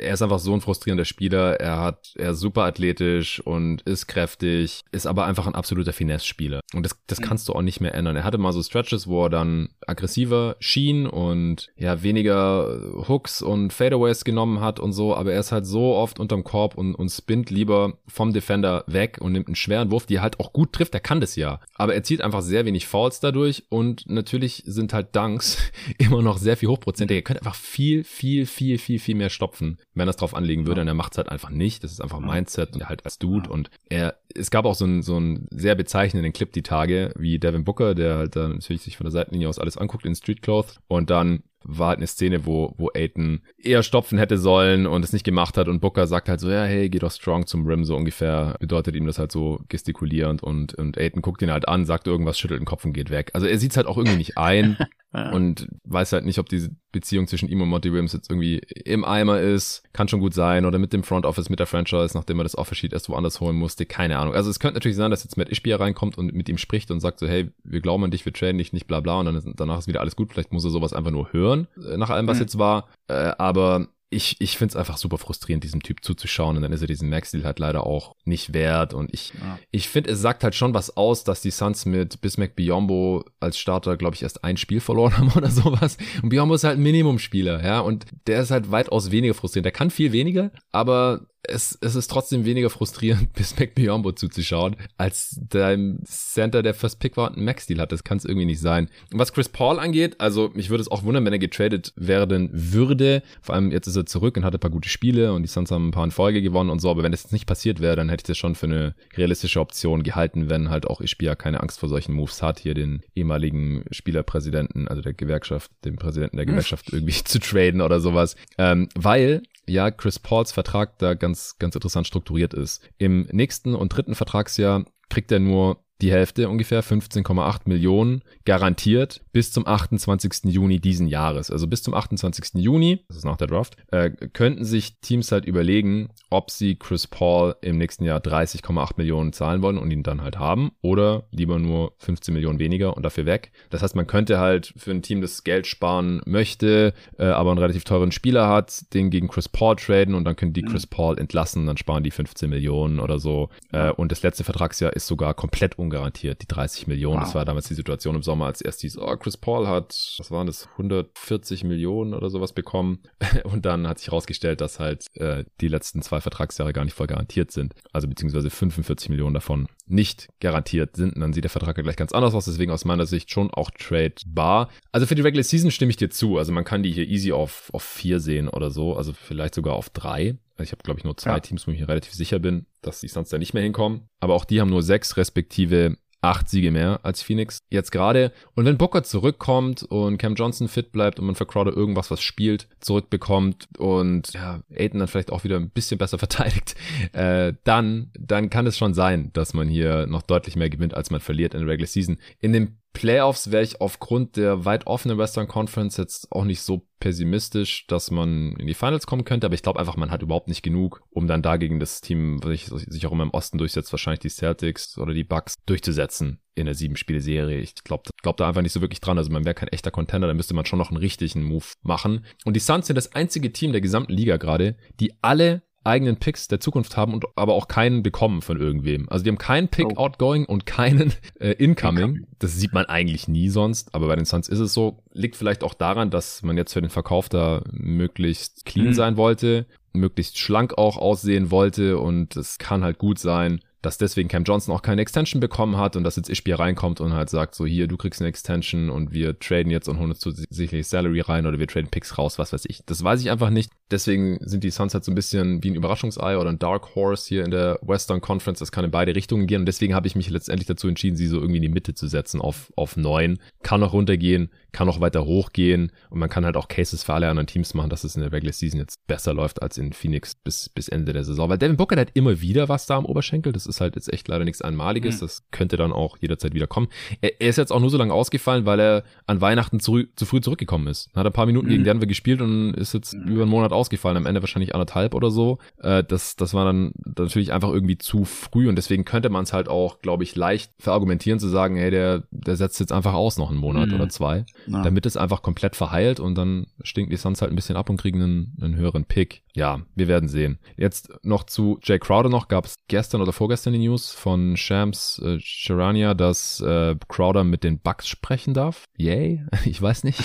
Er 0.00 0.14
ist 0.14 0.22
einfach 0.22 0.38
so 0.38 0.52
ein 0.54 0.60
frustrierender 0.60 1.04
Spieler. 1.04 1.60
Er 1.60 1.80
hat, 1.80 2.12
er 2.16 2.32
ist 2.32 2.40
super 2.40 2.62
athletisch 2.62 3.40
und 3.40 3.82
ist 3.82 4.06
kräftig, 4.06 4.82
ist 4.92 5.06
aber 5.06 5.26
einfach 5.26 5.46
ein 5.46 5.54
absoluter 5.54 5.92
Finesse-Spieler. 5.92 6.60
Und 6.74 6.84
das, 6.84 6.98
das 7.06 7.20
mhm. 7.20 7.24
kannst 7.24 7.48
du 7.48 7.52
auch 7.52 7.62
nicht 7.62 7.80
mehr 7.80 7.94
ändern. 7.94 8.16
Er 8.16 8.24
hatte 8.24 8.38
mal 8.38 8.52
so 8.52 8.62
Stretches, 8.62 9.06
wo 9.06 9.24
er 9.24 9.30
dann 9.30 9.70
aggressiver 9.86 10.56
schien 10.58 11.06
und 11.06 11.68
ja, 11.76 12.02
weniger 12.02 13.06
Hooks 13.08 13.42
und 13.42 13.72
Fadeaways 13.72 14.24
genommen 14.24 14.60
hat 14.60 14.80
und 14.80 14.92
so, 14.92 15.14
aber 15.14 15.32
er 15.32 15.40
ist 15.40 15.52
halt 15.52 15.66
so 15.66 15.94
oft 15.94 16.18
unterm 16.18 16.44
Korb 16.44 16.76
und, 16.76 16.94
und 16.94 17.10
spinnt 17.10 17.50
lieber 17.50 17.98
vom 18.06 18.32
Defender 18.32 18.84
weg 18.86 19.18
und 19.20 19.32
nimmt 19.32 19.48
einen 19.48 19.56
schweren 19.56 19.90
Wurf, 19.90 20.06
die 20.06 20.16
er 20.16 20.22
halt 20.22 20.40
auch 20.40 20.52
gut 20.52 20.72
trifft. 20.72 20.94
Er 20.94 21.00
kann 21.00 21.20
das 21.20 21.36
ja. 21.36 21.60
Aber 21.74 21.94
er 21.94 22.02
zieht 22.02 22.22
einfach 22.22 22.42
sehr 22.42 22.64
wenig 22.66 22.86
Fouls 22.86 23.20
dadurch 23.20 23.64
und 23.68 24.08
natürlich 24.08 24.62
sind 24.66 24.92
halt 24.92 25.14
Dunks 25.14 25.58
immer 25.98 26.22
noch 26.22 26.38
sehr 26.38 26.56
viel 26.56 26.68
hochprozentiger. 26.68 27.18
Er 27.18 27.22
könnte 27.22 27.42
einfach 27.42 27.54
viel, 27.54 28.04
viel, 28.04 28.46
viel, 28.46 28.78
viel, 28.78 28.98
viel 28.98 29.14
mehr 29.14 29.30
stopfen, 29.30 29.78
wenn 29.94 30.08
er 30.08 30.10
es 30.10 30.16
drauf 30.16 30.34
anlegen 30.34 30.66
würde. 30.66 30.80
Und 30.80 30.88
er 30.88 30.94
macht 30.94 31.12
es 31.12 31.18
halt 31.18 31.28
einfach 31.28 31.50
nicht. 31.50 31.84
Das 31.84 31.92
ist 31.92 32.00
einfach 32.00 32.20
Mindset 32.20 32.74
und 32.74 32.82
er 32.82 32.88
halt 32.88 33.04
als 33.04 33.18
Dude. 33.18 33.50
Und 33.50 33.70
er, 33.88 34.16
es 34.34 34.50
gab 34.50 34.64
auch 34.64 34.74
so 34.74 34.84
einen, 34.84 35.02
so 35.02 35.16
einen 35.16 35.48
sehr 35.50 35.74
bezeichnenden 35.74 36.32
Clip 36.32 36.52
die 36.52 36.62
Tage, 36.62 37.12
wie 37.16 37.38
Devin 37.38 37.64
Booker, 37.64 37.94
der 37.94 38.16
halt 38.16 38.36
dann 38.36 38.52
natürlich 38.52 38.82
sich 38.82 38.96
von 38.96 39.04
der 39.04 39.12
Seitenlinie 39.12 39.48
aus 39.48 39.58
alles 39.58 39.76
anguckt 39.76 40.06
in 40.06 40.14
Street 40.14 40.42
Clothes 40.42 40.80
und 40.88 41.10
dann 41.10 41.42
war 41.62 41.88
halt 41.88 41.98
eine 41.98 42.06
Szene, 42.06 42.46
wo, 42.46 42.74
wo 42.78 42.90
Aiton 42.94 43.42
eher 43.58 43.82
stopfen 43.82 44.18
hätte 44.18 44.38
sollen 44.38 44.86
und 44.86 45.04
es 45.04 45.12
nicht 45.12 45.24
gemacht 45.24 45.56
hat 45.56 45.68
und 45.68 45.80
Booker 45.80 46.06
sagt 46.06 46.28
halt 46.28 46.40
so, 46.40 46.50
ja, 46.50 46.64
hey, 46.64 46.88
geh 46.88 46.98
doch 46.98 47.10
strong 47.10 47.46
zum 47.46 47.66
Rim, 47.66 47.84
so 47.84 47.96
ungefähr 47.96 48.56
bedeutet 48.60 48.96
ihm 48.96 49.06
das 49.06 49.18
halt 49.18 49.32
so 49.32 49.60
gestikulierend 49.68 50.42
und, 50.42 50.74
und 50.74 50.98
Aiton 50.98 51.22
guckt 51.22 51.42
ihn 51.42 51.50
halt 51.50 51.68
an, 51.68 51.84
sagt 51.84 52.06
irgendwas, 52.06 52.38
schüttelt 52.38 52.60
den 52.60 52.66
Kopf 52.66 52.84
und 52.84 52.92
geht 52.92 53.10
weg. 53.10 53.30
Also 53.34 53.46
er 53.46 53.58
sieht's 53.58 53.76
halt 53.76 53.86
auch 53.86 53.98
irgendwie 53.98 54.16
nicht 54.16 54.38
ein 54.38 54.78
und 55.32 55.68
weiß 55.84 56.12
halt 56.12 56.24
nicht, 56.24 56.38
ob 56.38 56.48
diese 56.48 56.70
Beziehung 56.92 57.26
zwischen 57.26 57.48
ihm 57.48 57.60
und 57.60 57.68
Monty 57.68 57.92
Williams 57.92 58.12
jetzt 58.12 58.30
irgendwie 58.30 58.58
im 58.58 59.04
Eimer 59.04 59.40
ist. 59.40 59.82
Kann 59.92 60.06
schon 60.06 60.20
gut 60.20 60.34
sein 60.34 60.64
oder 60.64 60.78
mit 60.78 60.92
dem 60.92 61.02
Front 61.02 61.26
Office, 61.26 61.50
mit 61.50 61.58
der 61.58 61.66
Franchise, 61.66 62.16
nachdem 62.16 62.38
er 62.38 62.44
das 62.44 62.56
Offersheet 62.56 62.92
erst 62.92 63.08
woanders 63.08 63.40
holen 63.40 63.56
musste. 63.56 63.86
Keine 63.86 64.18
Ahnung. 64.18 64.34
Also 64.34 64.50
es 64.50 64.60
könnte 64.60 64.74
natürlich 64.74 64.96
sein, 64.96 65.10
dass 65.10 65.24
jetzt 65.24 65.36
Matt 65.36 65.50
Ishbia 65.50 65.76
reinkommt 65.76 66.16
und 66.16 66.32
mit 66.32 66.48
ihm 66.48 66.58
spricht 66.58 66.92
und 66.92 67.00
sagt 67.00 67.18
so, 67.18 67.26
hey, 67.26 67.50
wir 67.64 67.80
glauben 67.80 68.04
an 68.04 68.12
dich, 68.12 68.24
wir 68.24 68.32
traden 68.32 68.58
dich 68.58 68.72
nicht, 68.72 68.86
bla 68.86 69.00
bla 69.00 69.18
und 69.18 69.26
dann 69.26 69.34
ist, 69.34 69.48
danach 69.56 69.78
ist 69.78 69.88
wieder 69.88 70.00
alles 70.00 70.14
gut. 70.14 70.32
Vielleicht 70.32 70.52
muss 70.52 70.64
er 70.64 70.70
sowas 70.70 70.92
einfach 70.92 71.10
nur 71.10 71.32
hören, 71.32 71.49
äh, 71.58 71.96
nach 71.96 72.10
allem, 72.10 72.26
was 72.26 72.38
mhm. 72.38 72.42
jetzt 72.42 72.58
war. 72.58 72.88
Äh, 73.08 73.32
aber 73.38 73.88
ich, 74.12 74.40
ich 74.40 74.58
finde 74.58 74.72
es 74.72 74.76
einfach 74.76 74.96
super 74.96 75.18
frustrierend, 75.18 75.62
diesem 75.62 75.82
Typ 75.82 76.04
zuzuschauen. 76.04 76.56
Und 76.56 76.62
dann 76.62 76.72
ist 76.72 76.80
er 76.80 76.88
diesen 76.88 77.08
Max-Deal 77.08 77.44
halt 77.44 77.60
leider 77.60 77.86
auch 77.86 78.16
nicht 78.24 78.52
wert. 78.52 78.92
Und 78.92 79.14
ich, 79.14 79.32
ja. 79.40 79.58
ich 79.70 79.88
finde, 79.88 80.10
es 80.10 80.20
sagt 80.20 80.42
halt 80.42 80.56
schon 80.56 80.74
was 80.74 80.96
aus, 80.96 81.22
dass 81.22 81.40
die 81.40 81.52
Suns 81.52 81.86
mit 81.86 82.20
Bismack 82.20 82.56
Biombo 82.56 83.24
als 83.38 83.56
Starter, 83.56 83.96
glaube 83.96 84.16
ich, 84.16 84.22
erst 84.22 84.42
ein 84.42 84.56
Spiel 84.56 84.80
verloren 84.80 85.16
haben 85.16 85.32
oder 85.36 85.50
sowas. 85.50 85.96
Und 86.22 86.30
Biombo 86.30 86.56
ist 86.56 86.64
halt 86.64 86.78
ein 86.78 86.82
Minimumspieler, 86.82 87.64
ja. 87.64 87.80
Und 87.80 88.04
der 88.26 88.42
ist 88.42 88.50
halt 88.50 88.72
weitaus 88.72 89.12
weniger 89.12 89.34
frustrierend. 89.34 89.66
Der 89.66 89.72
kann 89.72 89.90
viel 89.90 90.10
weniger, 90.10 90.50
aber 90.72 91.28
es, 91.42 91.78
es 91.80 91.94
ist 91.94 92.10
trotzdem 92.10 92.44
weniger 92.44 92.70
frustrierend, 92.70 93.32
bis 93.34 93.58
McBiombo 93.58 94.12
zuzuschauen, 94.12 94.76
als 94.96 95.40
dein 95.48 96.00
Center, 96.04 96.62
der 96.62 96.74
First 96.74 97.00
Pick 97.00 97.16
war 97.16 97.28
und 97.28 97.36
einen 97.36 97.44
Max-Deal 97.46 97.80
hat. 97.80 97.92
Das 97.92 98.04
kann 98.04 98.18
es 98.18 98.24
irgendwie 98.24 98.46
nicht 98.46 98.60
sein. 98.60 98.88
Und 99.12 99.18
was 99.18 99.32
Chris 99.32 99.48
Paul 99.48 99.78
angeht, 99.78 100.20
also 100.20 100.50
mich 100.54 100.70
würde 100.70 100.82
es 100.82 100.90
auch 100.90 101.02
wundern, 101.02 101.24
wenn 101.24 101.32
er 101.32 101.38
getradet 101.38 101.92
werden 101.96 102.50
würde. 102.52 103.22
Vor 103.40 103.54
allem 103.54 103.70
jetzt 103.70 103.86
ist 103.86 103.96
er 103.96 104.06
zurück 104.06 104.36
und 104.36 104.44
hatte 104.44 104.58
ein 104.58 104.60
paar 104.60 104.70
gute 104.70 104.88
Spiele 104.88 105.32
und 105.32 105.42
die 105.42 105.48
Suns 105.48 105.70
haben 105.70 105.88
ein 105.88 105.92
paar 105.92 106.04
in 106.04 106.10
Folge 106.10 106.42
gewonnen 106.42 106.70
und 106.70 106.80
so. 106.80 106.90
Aber 106.90 107.02
wenn 107.02 107.12
das 107.12 107.22
jetzt 107.22 107.32
nicht 107.32 107.46
passiert 107.46 107.80
wäre, 107.80 107.96
dann 107.96 108.08
hätte 108.08 108.22
ich 108.22 108.26
das 108.26 108.38
schon 108.38 108.54
für 108.54 108.66
eine 108.66 108.94
realistische 109.16 109.60
Option 109.60 110.02
gehalten, 110.02 110.50
wenn 110.50 110.70
halt 110.70 110.86
auch 110.86 111.00
Ishbia 111.00 111.34
keine 111.34 111.60
Angst 111.60 111.80
vor 111.80 111.88
solchen 111.88 112.12
Moves 112.12 112.42
hat, 112.42 112.60
hier 112.60 112.74
den 112.74 113.02
ehemaligen 113.14 113.84
Spielerpräsidenten, 113.90 114.88
also 114.88 115.02
der 115.02 115.14
Gewerkschaft, 115.14 115.70
den 115.84 115.96
Präsidenten 115.96 116.36
der 116.36 116.46
hm. 116.46 116.52
Gewerkschaft 116.52 116.92
irgendwie 116.92 117.12
zu 117.24 117.38
traden 117.38 117.80
oder 117.80 118.00
sowas. 118.00 118.36
Ähm, 118.58 118.88
weil 118.94 119.42
ja 119.70 119.90
Chris 119.90 120.18
Pauls 120.18 120.52
Vertrag 120.52 120.98
da 120.98 121.14
ganz, 121.14 121.56
ganz 121.58 121.74
interessant 121.74 122.06
strukturiert 122.06 122.54
ist. 122.54 122.82
Im 122.98 123.22
nächsten 123.30 123.74
und 123.74 123.90
dritten 123.90 124.14
Vertragsjahr 124.14 124.84
kriegt 125.08 125.32
er 125.32 125.40
nur 125.40 125.84
die 126.00 126.12
Hälfte 126.12 126.48
ungefähr, 126.48 126.82
15,8 126.82 127.60
Millionen, 127.66 128.22
garantiert 128.44 129.22
bis 129.32 129.52
zum 129.52 129.66
28. 129.66 130.44
Juni 130.44 130.80
diesen 130.80 131.06
Jahres. 131.06 131.50
Also 131.50 131.66
bis 131.66 131.82
zum 131.82 131.94
28. 131.94 132.54
Juni, 132.54 133.04
das 133.08 133.18
ist 133.18 133.24
nach 133.24 133.36
der 133.36 133.48
Draft, 133.48 133.76
äh, 133.90 134.10
könnten 134.10 134.64
sich 134.64 135.00
Teams 135.00 135.30
halt 135.32 135.44
überlegen, 135.44 136.08
ob 136.30 136.50
sie 136.50 136.76
Chris 136.76 137.06
Paul 137.06 137.56
im 137.60 137.78
nächsten 137.78 138.04
Jahr 138.04 138.20
30,8 138.20 138.94
Millionen 138.96 139.32
zahlen 139.32 139.62
wollen 139.62 139.78
und 139.78 139.90
ihn 139.90 140.02
dann 140.02 140.22
halt 140.22 140.38
haben 140.38 140.72
oder 140.82 141.24
lieber 141.30 141.58
nur 141.58 141.92
15 141.98 142.32
Millionen 142.32 142.58
weniger 142.58 142.96
und 142.96 143.02
dafür 143.02 143.26
weg. 143.26 143.52
Das 143.70 143.82
heißt, 143.82 143.96
man 143.96 144.06
könnte 144.06 144.38
halt 144.38 144.72
für 144.76 144.90
ein 144.90 145.02
Team, 145.02 145.20
das 145.20 145.44
Geld 145.44 145.66
sparen 145.66 146.22
möchte, 146.24 146.94
äh, 147.18 147.24
aber 147.24 147.50
einen 147.50 147.58
relativ 147.58 147.84
teuren 147.84 148.12
Spieler 148.12 148.48
hat, 148.48 148.92
den 148.94 149.10
gegen 149.10 149.28
Chris 149.28 149.48
Paul 149.48 149.76
traden 149.76 150.14
und 150.14 150.24
dann 150.24 150.36
können 150.36 150.52
die 150.52 150.62
mhm. 150.62 150.68
Chris 150.68 150.86
Paul 150.86 151.18
entlassen, 151.18 151.66
dann 151.66 151.76
sparen 151.76 152.02
die 152.02 152.10
15 152.10 152.48
Millionen 152.48 153.00
oder 153.00 153.18
so. 153.18 153.50
Äh, 153.72 153.90
und 153.90 154.12
das 154.12 154.22
letzte 154.22 154.44
Vertragsjahr 154.44 154.92
ist 154.94 155.06
sogar 155.06 155.34
komplett 155.34 155.78
ungarantiert, 155.90 156.40
die 156.42 156.46
30 156.46 156.86
Millionen. 156.86 157.18
Wow. 157.18 157.24
Das 157.24 157.34
war 157.34 157.44
damals 157.44 157.68
die 157.68 157.74
Situation 157.74 158.14
im 158.14 158.22
Sommer, 158.22 158.46
als 158.46 158.60
erst 158.60 158.80
hieß, 158.80 158.98
oh, 158.98 159.16
Chris 159.16 159.36
Paul 159.36 159.66
hat, 159.66 160.16
was 160.18 160.30
waren 160.30 160.46
das, 160.46 160.68
140 160.72 161.64
Millionen 161.64 162.14
oder 162.14 162.30
sowas 162.30 162.52
bekommen. 162.52 163.00
Und 163.44 163.66
dann 163.66 163.86
hat 163.86 163.98
sich 163.98 164.08
herausgestellt, 164.08 164.60
dass 164.60 164.78
halt 164.78 165.06
äh, 165.14 165.44
die 165.60 165.68
letzten 165.68 166.02
zwei 166.02 166.20
Vertragsjahre 166.20 166.72
gar 166.72 166.84
nicht 166.84 166.94
voll 166.94 167.08
garantiert 167.08 167.50
sind. 167.50 167.74
Also 167.92 168.08
beziehungsweise 168.08 168.50
45 168.50 169.08
Millionen 169.10 169.34
davon 169.34 169.68
nicht 169.90 170.28
garantiert 170.40 170.96
sind. 170.96 171.14
Und 171.14 171.20
dann 171.20 171.32
sieht 171.32 171.44
der 171.44 171.50
Vertrag 171.50 171.76
ja 171.76 171.82
gleich 171.82 171.96
ganz 171.96 172.12
anders 172.12 172.34
aus. 172.34 172.44
Deswegen 172.46 172.70
aus 172.72 172.84
meiner 172.84 173.06
Sicht 173.06 173.30
schon 173.30 173.50
auch 173.50 173.70
tradebar. 173.70 174.68
Also 174.92 175.06
für 175.06 175.14
die 175.14 175.22
Regular 175.22 175.44
Season 175.44 175.70
stimme 175.70 175.90
ich 175.90 175.96
dir 175.96 176.10
zu. 176.10 176.38
Also 176.38 176.52
man 176.52 176.64
kann 176.64 176.82
die 176.82 176.92
hier 176.92 177.08
easy 177.08 177.32
auf, 177.32 177.70
auf 177.72 177.82
vier 177.82 178.20
sehen 178.20 178.48
oder 178.48 178.70
so. 178.70 178.96
Also 178.96 179.12
vielleicht 179.12 179.54
sogar 179.54 179.74
auf 179.74 179.90
drei. 179.90 180.36
Also 180.56 180.64
ich 180.64 180.72
habe, 180.72 180.82
glaube 180.82 181.00
ich, 181.00 181.04
nur 181.04 181.16
zwei 181.16 181.32
ja. 181.32 181.40
Teams, 181.40 181.66
wo 181.66 181.70
ich 181.72 181.80
mir 181.80 181.88
relativ 181.88 182.12
sicher 182.12 182.38
bin, 182.38 182.66
dass 182.82 183.00
die 183.00 183.08
sonst 183.08 183.32
da 183.32 183.38
nicht 183.38 183.54
mehr 183.54 183.62
hinkommen. 183.62 184.08
Aber 184.20 184.34
auch 184.34 184.44
die 184.44 184.60
haben 184.60 184.70
nur 184.70 184.82
sechs 184.82 185.16
respektive 185.16 185.96
acht 186.22 186.48
Siege 186.48 186.70
mehr 186.70 187.00
als 187.02 187.22
Phoenix 187.22 187.60
jetzt 187.70 187.92
gerade. 187.92 188.32
Und 188.54 188.64
wenn 188.64 188.76
Booker 188.76 189.02
zurückkommt 189.02 189.82
und 189.82 190.18
Cam 190.18 190.34
Johnson 190.34 190.68
fit 190.68 190.92
bleibt 190.92 191.18
und 191.18 191.26
man 191.26 191.34
für 191.34 191.46
Crowder 191.46 191.74
irgendwas, 191.74 192.10
was 192.10 192.20
spielt, 192.20 192.68
zurückbekommt 192.80 193.68
und 193.78 194.32
ja, 194.32 194.62
Aiden 194.70 194.98
dann 194.98 195.08
vielleicht 195.08 195.32
auch 195.32 195.44
wieder 195.44 195.56
ein 195.56 195.70
bisschen 195.70 195.98
besser 195.98 196.18
verteidigt, 196.20 196.74
äh, 197.12 197.54
dann, 197.64 198.10
dann 198.18 198.50
kann 198.50 198.66
es 198.66 198.76
schon 198.76 198.94
sein, 198.94 199.30
dass 199.32 199.54
man 199.54 199.68
hier 199.68 200.06
noch 200.06 200.22
deutlich 200.22 200.56
mehr 200.56 200.70
gewinnt, 200.70 200.94
als 200.94 201.10
man 201.10 201.20
verliert 201.20 201.54
in 201.54 201.60
der 201.60 201.68
Regular 201.68 201.88
Season. 201.88 202.18
In 202.40 202.52
dem 202.52 202.76
Playoffs 202.92 203.50
wäre 203.50 203.62
ich 203.62 203.80
aufgrund 203.80 204.36
der 204.36 204.64
weit 204.64 204.86
offenen 204.86 205.16
Western 205.16 205.48
Conference 205.48 205.96
jetzt 205.96 206.30
auch 206.32 206.44
nicht 206.44 206.60
so 206.60 206.86
pessimistisch, 206.98 207.86
dass 207.86 208.10
man 208.10 208.54
in 208.56 208.66
die 208.66 208.74
Finals 208.74 209.06
kommen 209.06 209.24
könnte, 209.24 209.46
aber 209.46 209.54
ich 209.54 209.62
glaube 209.62 209.78
einfach, 209.78 209.96
man 209.96 210.10
hat 210.10 210.22
überhaupt 210.22 210.48
nicht 210.48 210.62
genug, 210.62 211.02
um 211.10 211.26
dann 211.26 211.42
dagegen 211.42 211.80
das 211.80 212.00
Team, 212.00 212.40
was 212.42 212.66
sich 212.66 213.06
auch 213.06 213.12
immer 213.12 213.22
im 213.22 213.30
Osten 213.30 213.58
durchsetzt, 213.58 213.92
wahrscheinlich 213.92 214.20
die 214.20 214.28
Celtics 214.28 214.98
oder 214.98 215.14
die 215.14 215.24
Bucks 215.24 215.54
durchzusetzen 215.66 216.40
in 216.54 216.66
der 216.66 216.74
sieben-Spiele-Serie. 216.74 217.60
Ich 217.60 217.74
glaube 217.76 218.10
glaub 218.22 218.36
da 218.36 218.48
einfach 218.48 218.62
nicht 218.62 218.72
so 218.72 218.80
wirklich 218.80 219.00
dran. 219.00 219.18
Also 219.18 219.30
man 219.30 219.44
wäre 219.44 219.54
kein 219.54 219.68
echter 219.68 219.90
Contender, 219.90 220.28
da 220.28 220.34
müsste 220.34 220.54
man 220.54 220.66
schon 220.66 220.78
noch 220.78 220.90
einen 220.90 220.98
richtigen 220.98 221.44
Move 221.44 221.64
machen. 221.82 222.26
Und 222.44 222.54
die 222.54 222.60
Suns 222.60 222.86
sind 222.86 222.96
das 222.96 223.14
einzige 223.14 223.52
Team 223.52 223.72
der 223.72 223.80
gesamten 223.80 224.12
Liga 224.12 224.36
gerade, 224.36 224.76
die 224.98 225.14
alle 225.22 225.62
eigenen 225.84 226.16
Picks 226.16 226.48
der 226.48 226.60
Zukunft 226.60 226.96
haben 226.96 227.14
und 227.14 227.24
aber 227.36 227.54
auch 227.54 227.68
keinen 227.68 228.02
bekommen 228.02 228.42
von 228.42 228.60
irgendwem. 228.60 229.08
Also 229.08 229.24
die 229.24 229.30
haben 229.30 229.38
keinen 229.38 229.68
Pick 229.68 229.86
oh. 229.86 229.96
outgoing 229.96 230.44
und 230.44 230.66
keinen 230.66 231.12
äh, 231.40 231.52
incoming. 231.52 232.04
incoming. 232.04 232.26
Das 232.38 232.56
sieht 232.56 232.72
man 232.72 232.86
eigentlich 232.86 233.28
nie 233.28 233.48
sonst, 233.48 233.94
aber 233.94 234.08
bei 234.08 234.16
den 234.16 234.24
Suns 234.24 234.48
ist 234.48 234.58
es 234.58 234.72
so. 234.72 235.02
Liegt 235.12 235.36
vielleicht 235.36 235.64
auch 235.64 235.74
daran, 235.74 236.10
dass 236.10 236.42
man 236.42 236.56
jetzt 236.56 236.72
für 236.72 236.82
den 236.82 236.90
Verkauf 236.90 237.28
da 237.28 237.62
möglichst 237.72 238.64
clean 238.66 238.88
mhm. 238.88 238.94
sein 238.94 239.16
wollte, 239.16 239.66
möglichst 239.92 240.38
schlank 240.38 240.76
auch 240.76 240.96
aussehen 240.98 241.50
wollte 241.50 241.98
und 241.98 242.36
es 242.36 242.58
kann 242.58 242.84
halt 242.84 242.98
gut 242.98 243.18
sein, 243.18 243.60
dass 243.82 243.98
deswegen 243.98 244.28
Cam 244.28 244.44
Johnson 244.44 244.74
auch 244.74 244.82
keine 244.82 245.00
Extension 245.00 245.40
bekommen 245.40 245.78
hat 245.78 245.96
und 245.96 246.04
dass 246.04 246.16
jetzt 246.16 246.28
Ishbia 246.28 246.56
reinkommt 246.56 247.00
und 247.00 247.14
halt 247.14 247.30
sagt, 247.30 247.54
so 247.54 247.64
hier, 247.64 247.86
du 247.86 247.96
kriegst 247.96 248.20
eine 248.20 248.28
Extension 248.28 248.90
und 248.90 249.12
wir 249.12 249.38
traden 249.38 249.70
jetzt 249.70 249.88
und 249.88 249.98
holen 249.98 250.10
uns 250.10 250.20
zusätzlich 250.20 250.86
Salary 250.86 251.20
rein 251.20 251.46
oder 251.46 251.58
wir 251.58 251.66
traden 251.66 251.90
Picks 251.90 252.18
raus, 252.18 252.38
was 252.38 252.52
weiß 252.52 252.64
ich. 252.66 252.82
Das 252.86 253.02
weiß 253.02 253.20
ich 253.22 253.30
einfach 253.30 253.50
nicht. 253.50 253.72
Deswegen 253.90 254.38
sind 254.40 254.62
die 254.62 254.70
Suns 254.70 254.94
halt 254.94 255.04
so 255.04 255.10
ein 255.10 255.14
bisschen 255.14 255.64
wie 255.64 255.70
ein 255.70 255.74
Überraschungsei 255.74 256.36
oder 256.36 256.50
ein 256.50 256.58
Dark 256.58 256.94
Horse 256.94 257.26
hier 257.28 257.44
in 257.44 257.50
der 257.50 257.78
Western 257.82 258.20
Conference. 258.20 258.58
Das 258.58 258.70
kann 258.70 258.84
in 258.84 258.90
beide 258.90 259.14
Richtungen 259.14 259.46
gehen 259.46 259.60
und 259.60 259.66
deswegen 259.66 259.94
habe 259.94 260.06
ich 260.06 260.14
mich 260.14 260.30
letztendlich 260.30 260.66
dazu 260.66 260.86
entschieden, 260.86 261.16
sie 261.16 261.26
so 261.26 261.38
irgendwie 261.38 261.56
in 261.56 261.62
die 261.62 261.68
Mitte 261.68 261.94
zu 261.94 262.06
setzen 262.06 262.40
auf, 262.40 262.72
auf 262.76 262.96
neun. 262.96 263.38
Kann 263.62 263.80
noch 263.80 263.92
runtergehen, 263.92 264.50
kann 264.72 264.86
noch 264.86 265.00
weiter 265.00 265.24
hochgehen 265.24 265.90
und 266.10 266.18
man 266.18 266.28
kann 266.28 266.44
halt 266.44 266.56
auch 266.56 266.68
Cases 266.68 267.02
für 267.02 267.14
alle 267.14 267.28
anderen 267.28 267.46
Teams 267.46 267.74
machen, 267.74 267.90
dass 267.90 268.04
es 268.04 268.14
in 268.14 268.22
der 268.22 268.32
Regular 268.32 268.52
Season 268.52 268.78
jetzt 268.78 269.06
besser 269.06 269.34
läuft 269.34 269.62
als 269.62 269.78
in 269.78 269.92
Phoenix 269.92 270.34
bis, 270.34 270.68
bis 270.68 270.88
Ende 270.88 271.12
der 271.12 271.24
Saison. 271.24 271.48
Weil 271.48 271.58
Devin 271.58 271.76
Booker 271.76 271.98
hat 271.98 272.10
immer 272.14 272.40
wieder 272.40 272.68
was 272.68 272.86
da 272.86 272.96
am 272.96 273.06
Oberschenkel. 273.06 273.52
Das 273.52 273.66
ist 273.70 273.80
halt 273.80 273.94
jetzt 273.94 274.12
echt 274.12 274.28
leider 274.28 274.44
nichts 274.44 274.60
Einmaliges. 274.60 275.16
Mhm. 275.16 275.20
Das 275.20 275.42
könnte 275.50 275.76
dann 275.76 275.92
auch 275.92 276.18
jederzeit 276.18 276.54
wieder 276.54 276.66
kommen. 276.66 276.88
Er, 277.20 277.40
er, 277.40 277.48
ist 277.48 277.56
jetzt 277.56 277.72
auch 277.72 277.80
nur 277.80 277.90
so 277.90 277.96
lange 277.96 278.12
ausgefallen, 278.12 278.66
weil 278.66 278.80
er 278.80 279.04
an 279.26 279.40
Weihnachten 279.40 279.80
zu, 279.80 280.02
zu 280.16 280.26
früh 280.26 280.40
zurückgekommen 280.40 280.86
ist. 280.88 281.10
Hat 281.14 281.26
ein 281.26 281.32
paar 281.32 281.46
Minuten 281.46 281.66
mhm. 281.66 281.70
gegen 281.70 281.84
Denver 281.84 282.06
gespielt 282.06 282.40
und 282.40 282.74
ist 282.74 282.92
jetzt 282.92 283.14
mhm. 283.14 283.28
über 283.28 283.42
einen 283.42 283.50
Monat 283.50 283.72
ausgefallen. 283.72 284.16
Am 284.16 284.26
Ende 284.26 284.42
wahrscheinlich 284.42 284.74
anderthalb 284.74 285.14
oder 285.14 285.30
so. 285.30 285.58
Äh, 285.78 286.04
das, 286.04 286.36
das 286.36 286.54
war 286.54 286.64
dann 286.64 286.92
natürlich 287.16 287.52
einfach 287.52 287.70
irgendwie 287.70 287.98
zu 287.98 288.24
früh 288.24 288.68
und 288.68 288.76
deswegen 288.76 289.04
könnte 289.04 289.30
man 289.30 289.44
es 289.44 289.52
halt 289.52 289.68
auch, 289.68 290.00
glaube 290.00 290.24
ich, 290.24 290.36
leicht 290.36 290.72
verargumentieren 290.78 291.38
zu 291.38 291.48
sagen, 291.48 291.76
hey, 291.76 291.90
der, 291.90 292.24
der 292.30 292.56
setzt 292.56 292.80
jetzt 292.80 292.92
einfach 292.92 293.14
aus 293.14 293.38
noch 293.38 293.50
einen 293.50 293.60
Monat 293.60 293.88
mhm. 293.88 293.94
oder 293.94 294.08
zwei, 294.08 294.44
ja. 294.66 294.82
damit 294.82 295.06
es 295.06 295.16
einfach 295.16 295.42
komplett 295.42 295.76
verheilt 295.76 296.20
und 296.20 296.34
dann 296.36 296.66
stinken 296.82 297.10
die 297.10 297.16
Suns 297.16 297.40
halt 297.40 297.52
ein 297.52 297.56
bisschen 297.56 297.76
ab 297.76 297.90
und 297.90 297.96
kriegen 297.96 298.22
einen, 298.22 298.56
einen 298.60 298.76
höheren 298.76 299.04
Pick. 299.04 299.42
Ja, 299.54 299.80
wir 299.94 300.08
werden 300.08 300.28
sehen. 300.28 300.58
Jetzt 300.76 301.10
noch 301.22 301.44
zu 301.44 301.78
Jay 301.82 301.98
Crowder 301.98 302.28
noch, 302.28 302.48
gab 302.48 302.66
es 302.66 302.74
gestern 302.88 303.20
oder 303.20 303.32
vorgestern 303.32 303.72
die 303.72 303.80
News 303.80 304.10
von 304.10 304.56
Shams 304.56 305.20
äh, 305.24 305.38
Charania, 305.40 306.14
dass 306.14 306.60
äh, 306.60 306.96
Crowder 307.08 307.44
mit 307.44 307.64
den 307.64 307.80
Bucks 307.80 308.08
sprechen 308.08 308.54
darf. 308.54 308.84
Yay? 308.96 309.44
Ich 309.64 309.80
weiß 309.80 310.04
nicht. 310.04 310.18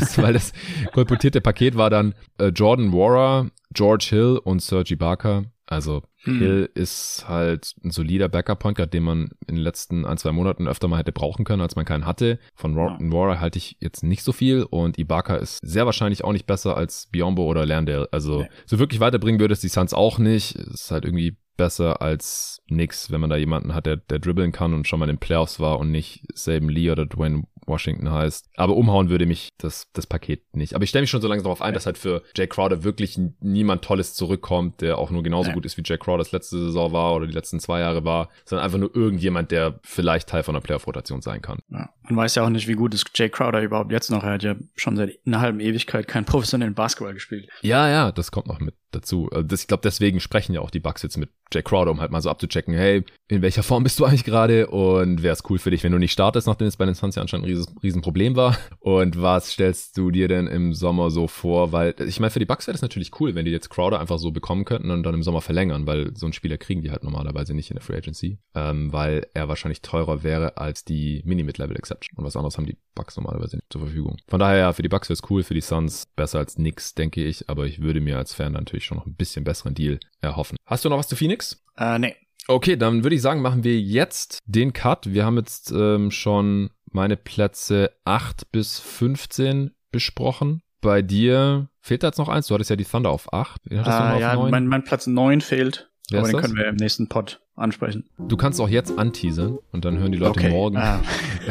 das, 0.00 0.18
weil 0.22 0.32
das 0.32 0.52
kolportierte 0.92 1.40
Paket 1.40 1.76
war 1.76 1.90
dann 1.90 2.14
äh, 2.38 2.48
Jordan 2.48 2.92
Warrer, 2.92 3.50
George 3.72 4.06
Hill 4.10 4.40
und 4.42 4.62
Sergi 4.62 4.96
Barker. 4.96 5.44
Also 5.70 6.02
hm. 6.24 6.38
Hill 6.38 6.70
ist 6.74 7.26
halt 7.28 7.74
ein 7.84 7.92
solider 7.92 8.28
Backup-Point 8.28 8.76
Guard, 8.76 8.92
den 8.92 9.04
man 9.04 9.30
in 9.46 9.54
den 9.54 9.62
letzten 9.62 10.04
ein, 10.04 10.18
zwei 10.18 10.32
Monaten 10.32 10.66
öfter 10.66 10.88
mal 10.88 10.98
hätte 10.98 11.12
brauchen 11.12 11.44
können, 11.44 11.62
als 11.62 11.76
man 11.76 11.84
keinen 11.84 12.06
hatte. 12.06 12.40
Von 12.56 12.76
Ron 12.76 13.12
ja. 13.12 13.40
halte 13.40 13.58
ich 13.58 13.76
jetzt 13.78 14.02
nicht 14.02 14.24
so 14.24 14.32
viel 14.32 14.64
und 14.64 14.98
Ibaka 14.98 15.36
ist 15.36 15.60
sehr 15.62 15.86
wahrscheinlich 15.86 16.24
auch 16.24 16.32
nicht 16.32 16.46
besser 16.46 16.76
als 16.76 17.06
Biombo 17.12 17.44
oder 17.44 17.64
Lerndale. 17.64 18.08
Also 18.10 18.42
nee. 18.42 18.48
so 18.66 18.80
wirklich 18.80 18.98
weiterbringen 18.98 19.40
würde 19.40 19.54
es 19.54 19.60
die 19.60 19.68
Suns 19.68 19.94
auch 19.94 20.18
nicht. 20.18 20.56
Es 20.56 20.66
ist 20.66 20.90
halt 20.90 21.04
irgendwie 21.04 21.36
besser 21.60 22.00
als 22.00 22.62
nix, 22.68 23.10
wenn 23.10 23.20
man 23.20 23.28
da 23.28 23.36
jemanden 23.36 23.74
hat, 23.74 23.84
der, 23.84 23.98
der 23.98 24.18
dribbeln 24.18 24.50
kann 24.50 24.72
und 24.72 24.88
schon 24.88 24.98
mal 24.98 25.04
in 25.10 25.16
den 25.16 25.20
Playoffs 25.20 25.60
war 25.60 25.78
und 25.78 25.90
nicht 25.90 26.24
Saben 26.32 26.70
Lee 26.70 26.90
oder 26.90 27.04
Dwayne 27.04 27.42
Washington 27.66 28.10
heißt. 28.10 28.48
Aber 28.56 28.76
umhauen 28.76 29.10
würde 29.10 29.26
mich 29.26 29.50
das, 29.58 29.88
das 29.92 30.06
Paket 30.06 30.42
nicht. 30.56 30.74
Aber 30.74 30.84
ich 30.84 30.90
stelle 30.90 31.02
mich 31.02 31.10
schon 31.10 31.20
so 31.20 31.28
langsam 31.28 31.44
darauf 31.44 31.60
ein, 31.60 31.74
dass 31.74 31.84
halt 31.84 31.98
für 31.98 32.22
Jay 32.34 32.46
Crowder 32.46 32.82
wirklich 32.82 33.20
niemand 33.40 33.82
Tolles 33.82 34.14
zurückkommt, 34.14 34.80
der 34.80 34.96
auch 34.96 35.10
nur 35.10 35.22
genauso 35.22 35.52
gut 35.52 35.66
ist, 35.66 35.76
wie 35.76 35.82
Jay 35.84 35.98
Crowder 35.98 36.18
das 36.18 36.32
letzte 36.32 36.58
Saison 36.58 36.92
war 36.92 37.14
oder 37.14 37.26
die 37.26 37.34
letzten 37.34 37.60
zwei 37.60 37.80
Jahre 37.80 38.04
war, 38.04 38.30
sondern 38.46 38.64
einfach 38.64 38.78
nur 38.78 38.94
irgendjemand, 38.96 39.50
der 39.50 39.80
vielleicht 39.82 40.30
Teil 40.30 40.42
von 40.42 40.56
einer 40.56 40.62
Playoff-Rotation 40.62 41.20
sein 41.20 41.42
kann. 41.42 41.58
Ja. 41.68 41.90
Man 42.04 42.16
weiß 42.16 42.34
ja 42.34 42.44
auch 42.44 42.50
nicht, 42.50 42.66
wie 42.66 42.74
gut 42.74 42.94
ist 42.94 43.06
Jay 43.14 43.28
Crowder 43.28 43.62
überhaupt 43.62 43.92
jetzt 43.92 44.10
noch. 44.10 44.24
Er 44.24 44.32
hat 44.32 44.42
ja 44.42 44.56
schon 44.74 44.96
seit 44.96 45.18
einer 45.26 45.40
halben 45.40 45.60
Ewigkeit 45.60 46.08
keinen 46.08 46.24
professionellen 46.26 46.74
Basketball 46.74 47.14
gespielt. 47.14 47.48
Ja, 47.62 47.88
ja, 47.88 48.12
das 48.12 48.30
kommt 48.32 48.48
noch 48.48 48.60
mit 48.60 48.74
dazu. 48.90 49.28
Also 49.30 49.46
das, 49.46 49.62
ich 49.62 49.66
glaube, 49.68 49.82
deswegen 49.84 50.20
sprechen 50.20 50.52
ja 50.52 50.60
auch 50.60 50.70
die 50.70 50.80
Bucks 50.80 51.02
jetzt 51.02 51.16
mit 51.16 51.30
Jay 51.52 51.62
Crowder, 51.62 51.90
um 51.90 52.00
halt 52.00 52.10
mal 52.10 52.20
so 52.20 52.30
abzuchecken, 52.30 52.74
hey, 52.74 53.04
in 53.28 53.42
welcher 53.42 53.62
Form 53.62 53.84
bist 53.84 53.98
du 53.98 54.04
eigentlich 54.04 54.24
gerade 54.24 54.66
und 54.68 55.22
wäre 55.22 55.32
es 55.32 55.42
cool 55.48 55.58
für 55.58 55.70
dich, 55.70 55.84
wenn 55.84 55.92
du 55.92 55.98
nicht 55.98 56.12
startest, 56.12 56.46
nachdem 56.46 56.66
es 56.66 56.76
bei 56.76 56.84
den 56.84 56.94
Suns 56.94 57.14
ja 57.14 57.22
anscheinend 57.22 57.46
ein 57.46 57.50
riesen, 57.50 57.78
riesen 57.82 58.02
Problem 58.02 58.36
war. 58.36 58.56
Und 58.80 59.20
was 59.20 59.52
stellst 59.52 59.96
du 59.96 60.10
dir 60.10 60.28
denn 60.28 60.46
im 60.46 60.74
Sommer 60.74 61.10
so 61.10 61.28
vor? 61.28 61.72
Weil 61.72 61.94
ich 62.00 62.18
meine, 62.20 62.30
für 62.30 62.38
die 62.38 62.44
Bucks 62.44 62.66
wäre 62.66 62.74
das 62.74 62.82
natürlich 62.82 63.20
cool, 63.20 63.34
wenn 63.34 63.44
die 63.44 63.50
jetzt 63.50 63.70
Crowder 63.70 64.00
einfach 64.00 64.18
so 64.18 64.30
bekommen 64.30 64.64
könnten 64.64 64.90
und 64.90 65.02
dann 65.02 65.14
im 65.14 65.22
Sommer 65.22 65.40
verlängern, 65.40 65.86
weil 65.86 66.16
so 66.16 66.26
einen 66.26 66.32
Spieler 66.32 66.58
kriegen 66.58 66.82
die 66.82 66.90
halt 66.90 67.04
normalerweise 67.04 67.54
nicht 67.54 67.70
in 67.70 67.76
der 67.76 67.82
Free 67.82 67.96
Agency, 67.96 68.38
ähm, 68.54 68.92
weil 68.92 69.26
er 69.34 69.48
wahrscheinlich 69.48 69.82
teurer 69.82 70.22
wäre 70.22 70.56
als 70.56 70.84
die 70.84 71.22
Mini-Mid-Level-Exception. 71.24 72.18
Und 72.18 72.24
was 72.24 72.36
anderes 72.36 72.56
haben 72.56 72.66
die 72.66 72.78
Bucks 72.94 73.16
normalerweise 73.16 73.56
nicht 73.56 73.72
zur 73.72 73.82
Verfügung. 73.82 74.16
Von 74.28 74.40
daher, 74.40 74.58
ja, 74.58 74.72
für 74.72 74.82
die 74.82 74.88
Bucks 74.88 75.08
wäre 75.08 75.14
es 75.14 75.30
cool, 75.30 75.42
für 75.42 75.54
die 75.54 75.60
Suns 75.60 76.06
besser 76.16 76.38
als 76.38 76.58
nix, 76.58 76.94
denke 76.94 77.24
ich, 77.24 77.48
aber 77.48 77.66
ich 77.66 77.80
würde 77.80 78.00
mir 78.00 78.18
als 78.18 78.34
Fan 78.34 78.52
natürlich 78.52 78.84
schon 78.84 78.98
noch 78.98 79.06
ein 79.06 79.14
bisschen 79.14 79.44
besseren 79.44 79.74
Deal 79.74 80.00
erhoffen. 80.20 80.56
Hast 80.70 80.84
du 80.84 80.88
noch 80.88 80.98
was 80.98 81.08
zu 81.08 81.16
Phoenix? 81.16 81.64
Äh, 81.76 81.98
nee. 81.98 82.14
Okay, 82.46 82.76
dann 82.76 83.02
würde 83.02 83.16
ich 83.16 83.22
sagen, 83.22 83.42
machen 83.42 83.64
wir 83.64 83.80
jetzt 83.80 84.38
den 84.46 84.72
Cut. 84.72 85.12
Wir 85.12 85.24
haben 85.24 85.36
jetzt 85.36 85.72
ähm, 85.72 86.12
schon 86.12 86.70
meine 86.92 87.16
Plätze 87.16 87.90
8 88.04 88.52
bis 88.52 88.78
15 88.78 89.72
besprochen. 89.90 90.62
Bei 90.80 91.02
dir 91.02 91.68
fehlt 91.80 92.04
da 92.04 92.06
jetzt 92.06 92.18
noch 92.18 92.28
eins. 92.28 92.46
Du 92.46 92.54
hattest 92.54 92.70
ja 92.70 92.76
die 92.76 92.84
Thunder 92.84 93.10
auf 93.10 93.32
8. 93.32 93.62
Wen 93.64 93.80
hattest 93.80 93.98
äh, 93.98 94.00
du 94.00 94.08
noch 94.10 94.20
ja, 94.20 94.34
auf 94.34 94.50
Mein, 94.50 94.68
mein 94.68 94.84
Platz 94.84 95.08
9 95.08 95.40
fehlt. 95.40 95.90
Wer 96.08 96.20
aber 96.20 96.28
den 96.28 96.32
das? 96.34 96.42
können 96.42 96.56
wir 96.56 96.68
im 96.68 96.76
nächsten 96.76 97.08
Pod 97.08 97.40
ansprechen. 97.60 98.04
Du 98.18 98.36
kannst 98.36 98.60
auch 98.60 98.68
jetzt 98.68 98.98
anteasern 98.98 99.58
und 99.72 99.84
dann 99.84 99.98
hören 99.98 100.12
die 100.12 100.18
Leute 100.18 100.40
okay. 100.40 100.50
morgen, 100.50 100.76
ah. 100.76 101.00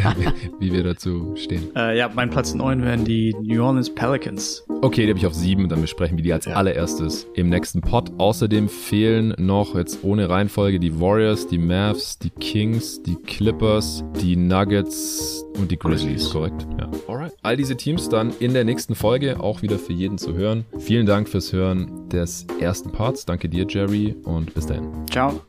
wie 0.60 0.72
wir 0.72 0.84
dazu 0.84 1.36
stehen. 1.36 1.76
Äh, 1.76 1.98
ja, 1.98 2.10
mein 2.14 2.30
Platz 2.30 2.53
9 2.53 2.84
wären 2.84 3.06
die 3.06 3.36
New 3.41 3.64
Orleans 3.64 3.94
Pelicans. 3.94 4.65
Okay, 4.81 5.03
die 5.03 5.10
habe 5.10 5.19
ich 5.19 5.26
auf 5.26 5.34
7 5.34 5.64
und 5.64 5.72
dann 5.72 5.81
besprechen 5.81 6.18
wir 6.18 6.23
die 6.23 6.34
als 6.34 6.45
ja. 6.45 6.53
allererstes 6.53 7.27
im 7.34 7.49
nächsten 7.49 7.81
Pod. 7.81 8.11
Außerdem 8.18 8.69
fehlen 8.69 9.34
noch 9.38 9.76
jetzt 9.76 10.03
ohne 10.03 10.30
Reihenfolge 10.30 10.80
die 10.80 10.99
Warriors, 10.99 11.48
die 11.48 11.57
Mavs, 11.57 12.18
die 12.19 12.30
Kings, 12.30 13.02
die 13.03 13.15
Clippers, 13.15 14.03
die 14.22 14.36
Nuggets 14.36 15.45
und 15.57 15.72
die 15.72 15.77
Grizzlies, 15.77 16.30
korrekt? 16.30 16.68
Ja. 16.80 16.90
Alright. 17.07 17.34
All 17.41 17.57
diese 17.57 17.76
Teams 17.76 18.10
dann 18.10 18.31
in 18.40 18.53
der 18.53 18.64
nächsten 18.64 18.95
Folge 18.95 19.40
auch 19.40 19.61
wieder 19.61 19.77
für 19.77 19.94
jeden 19.94 20.18
zu 20.18 20.34
hören. 20.34 20.65
Vielen 20.77 21.06
Dank 21.06 21.27
fürs 21.30 21.53
Hören 21.53 22.10
des 22.10 22.45
ersten 22.60 22.91
Parts. 22.91 23.26
Danke 23.26 23.49
dir, 23.49 23.65
Jerry, 23.68 24.15
und 24.23 24.53
bis 24.53 24.65
dahin. 24.65 24.90
Ciao. 25.10 25.41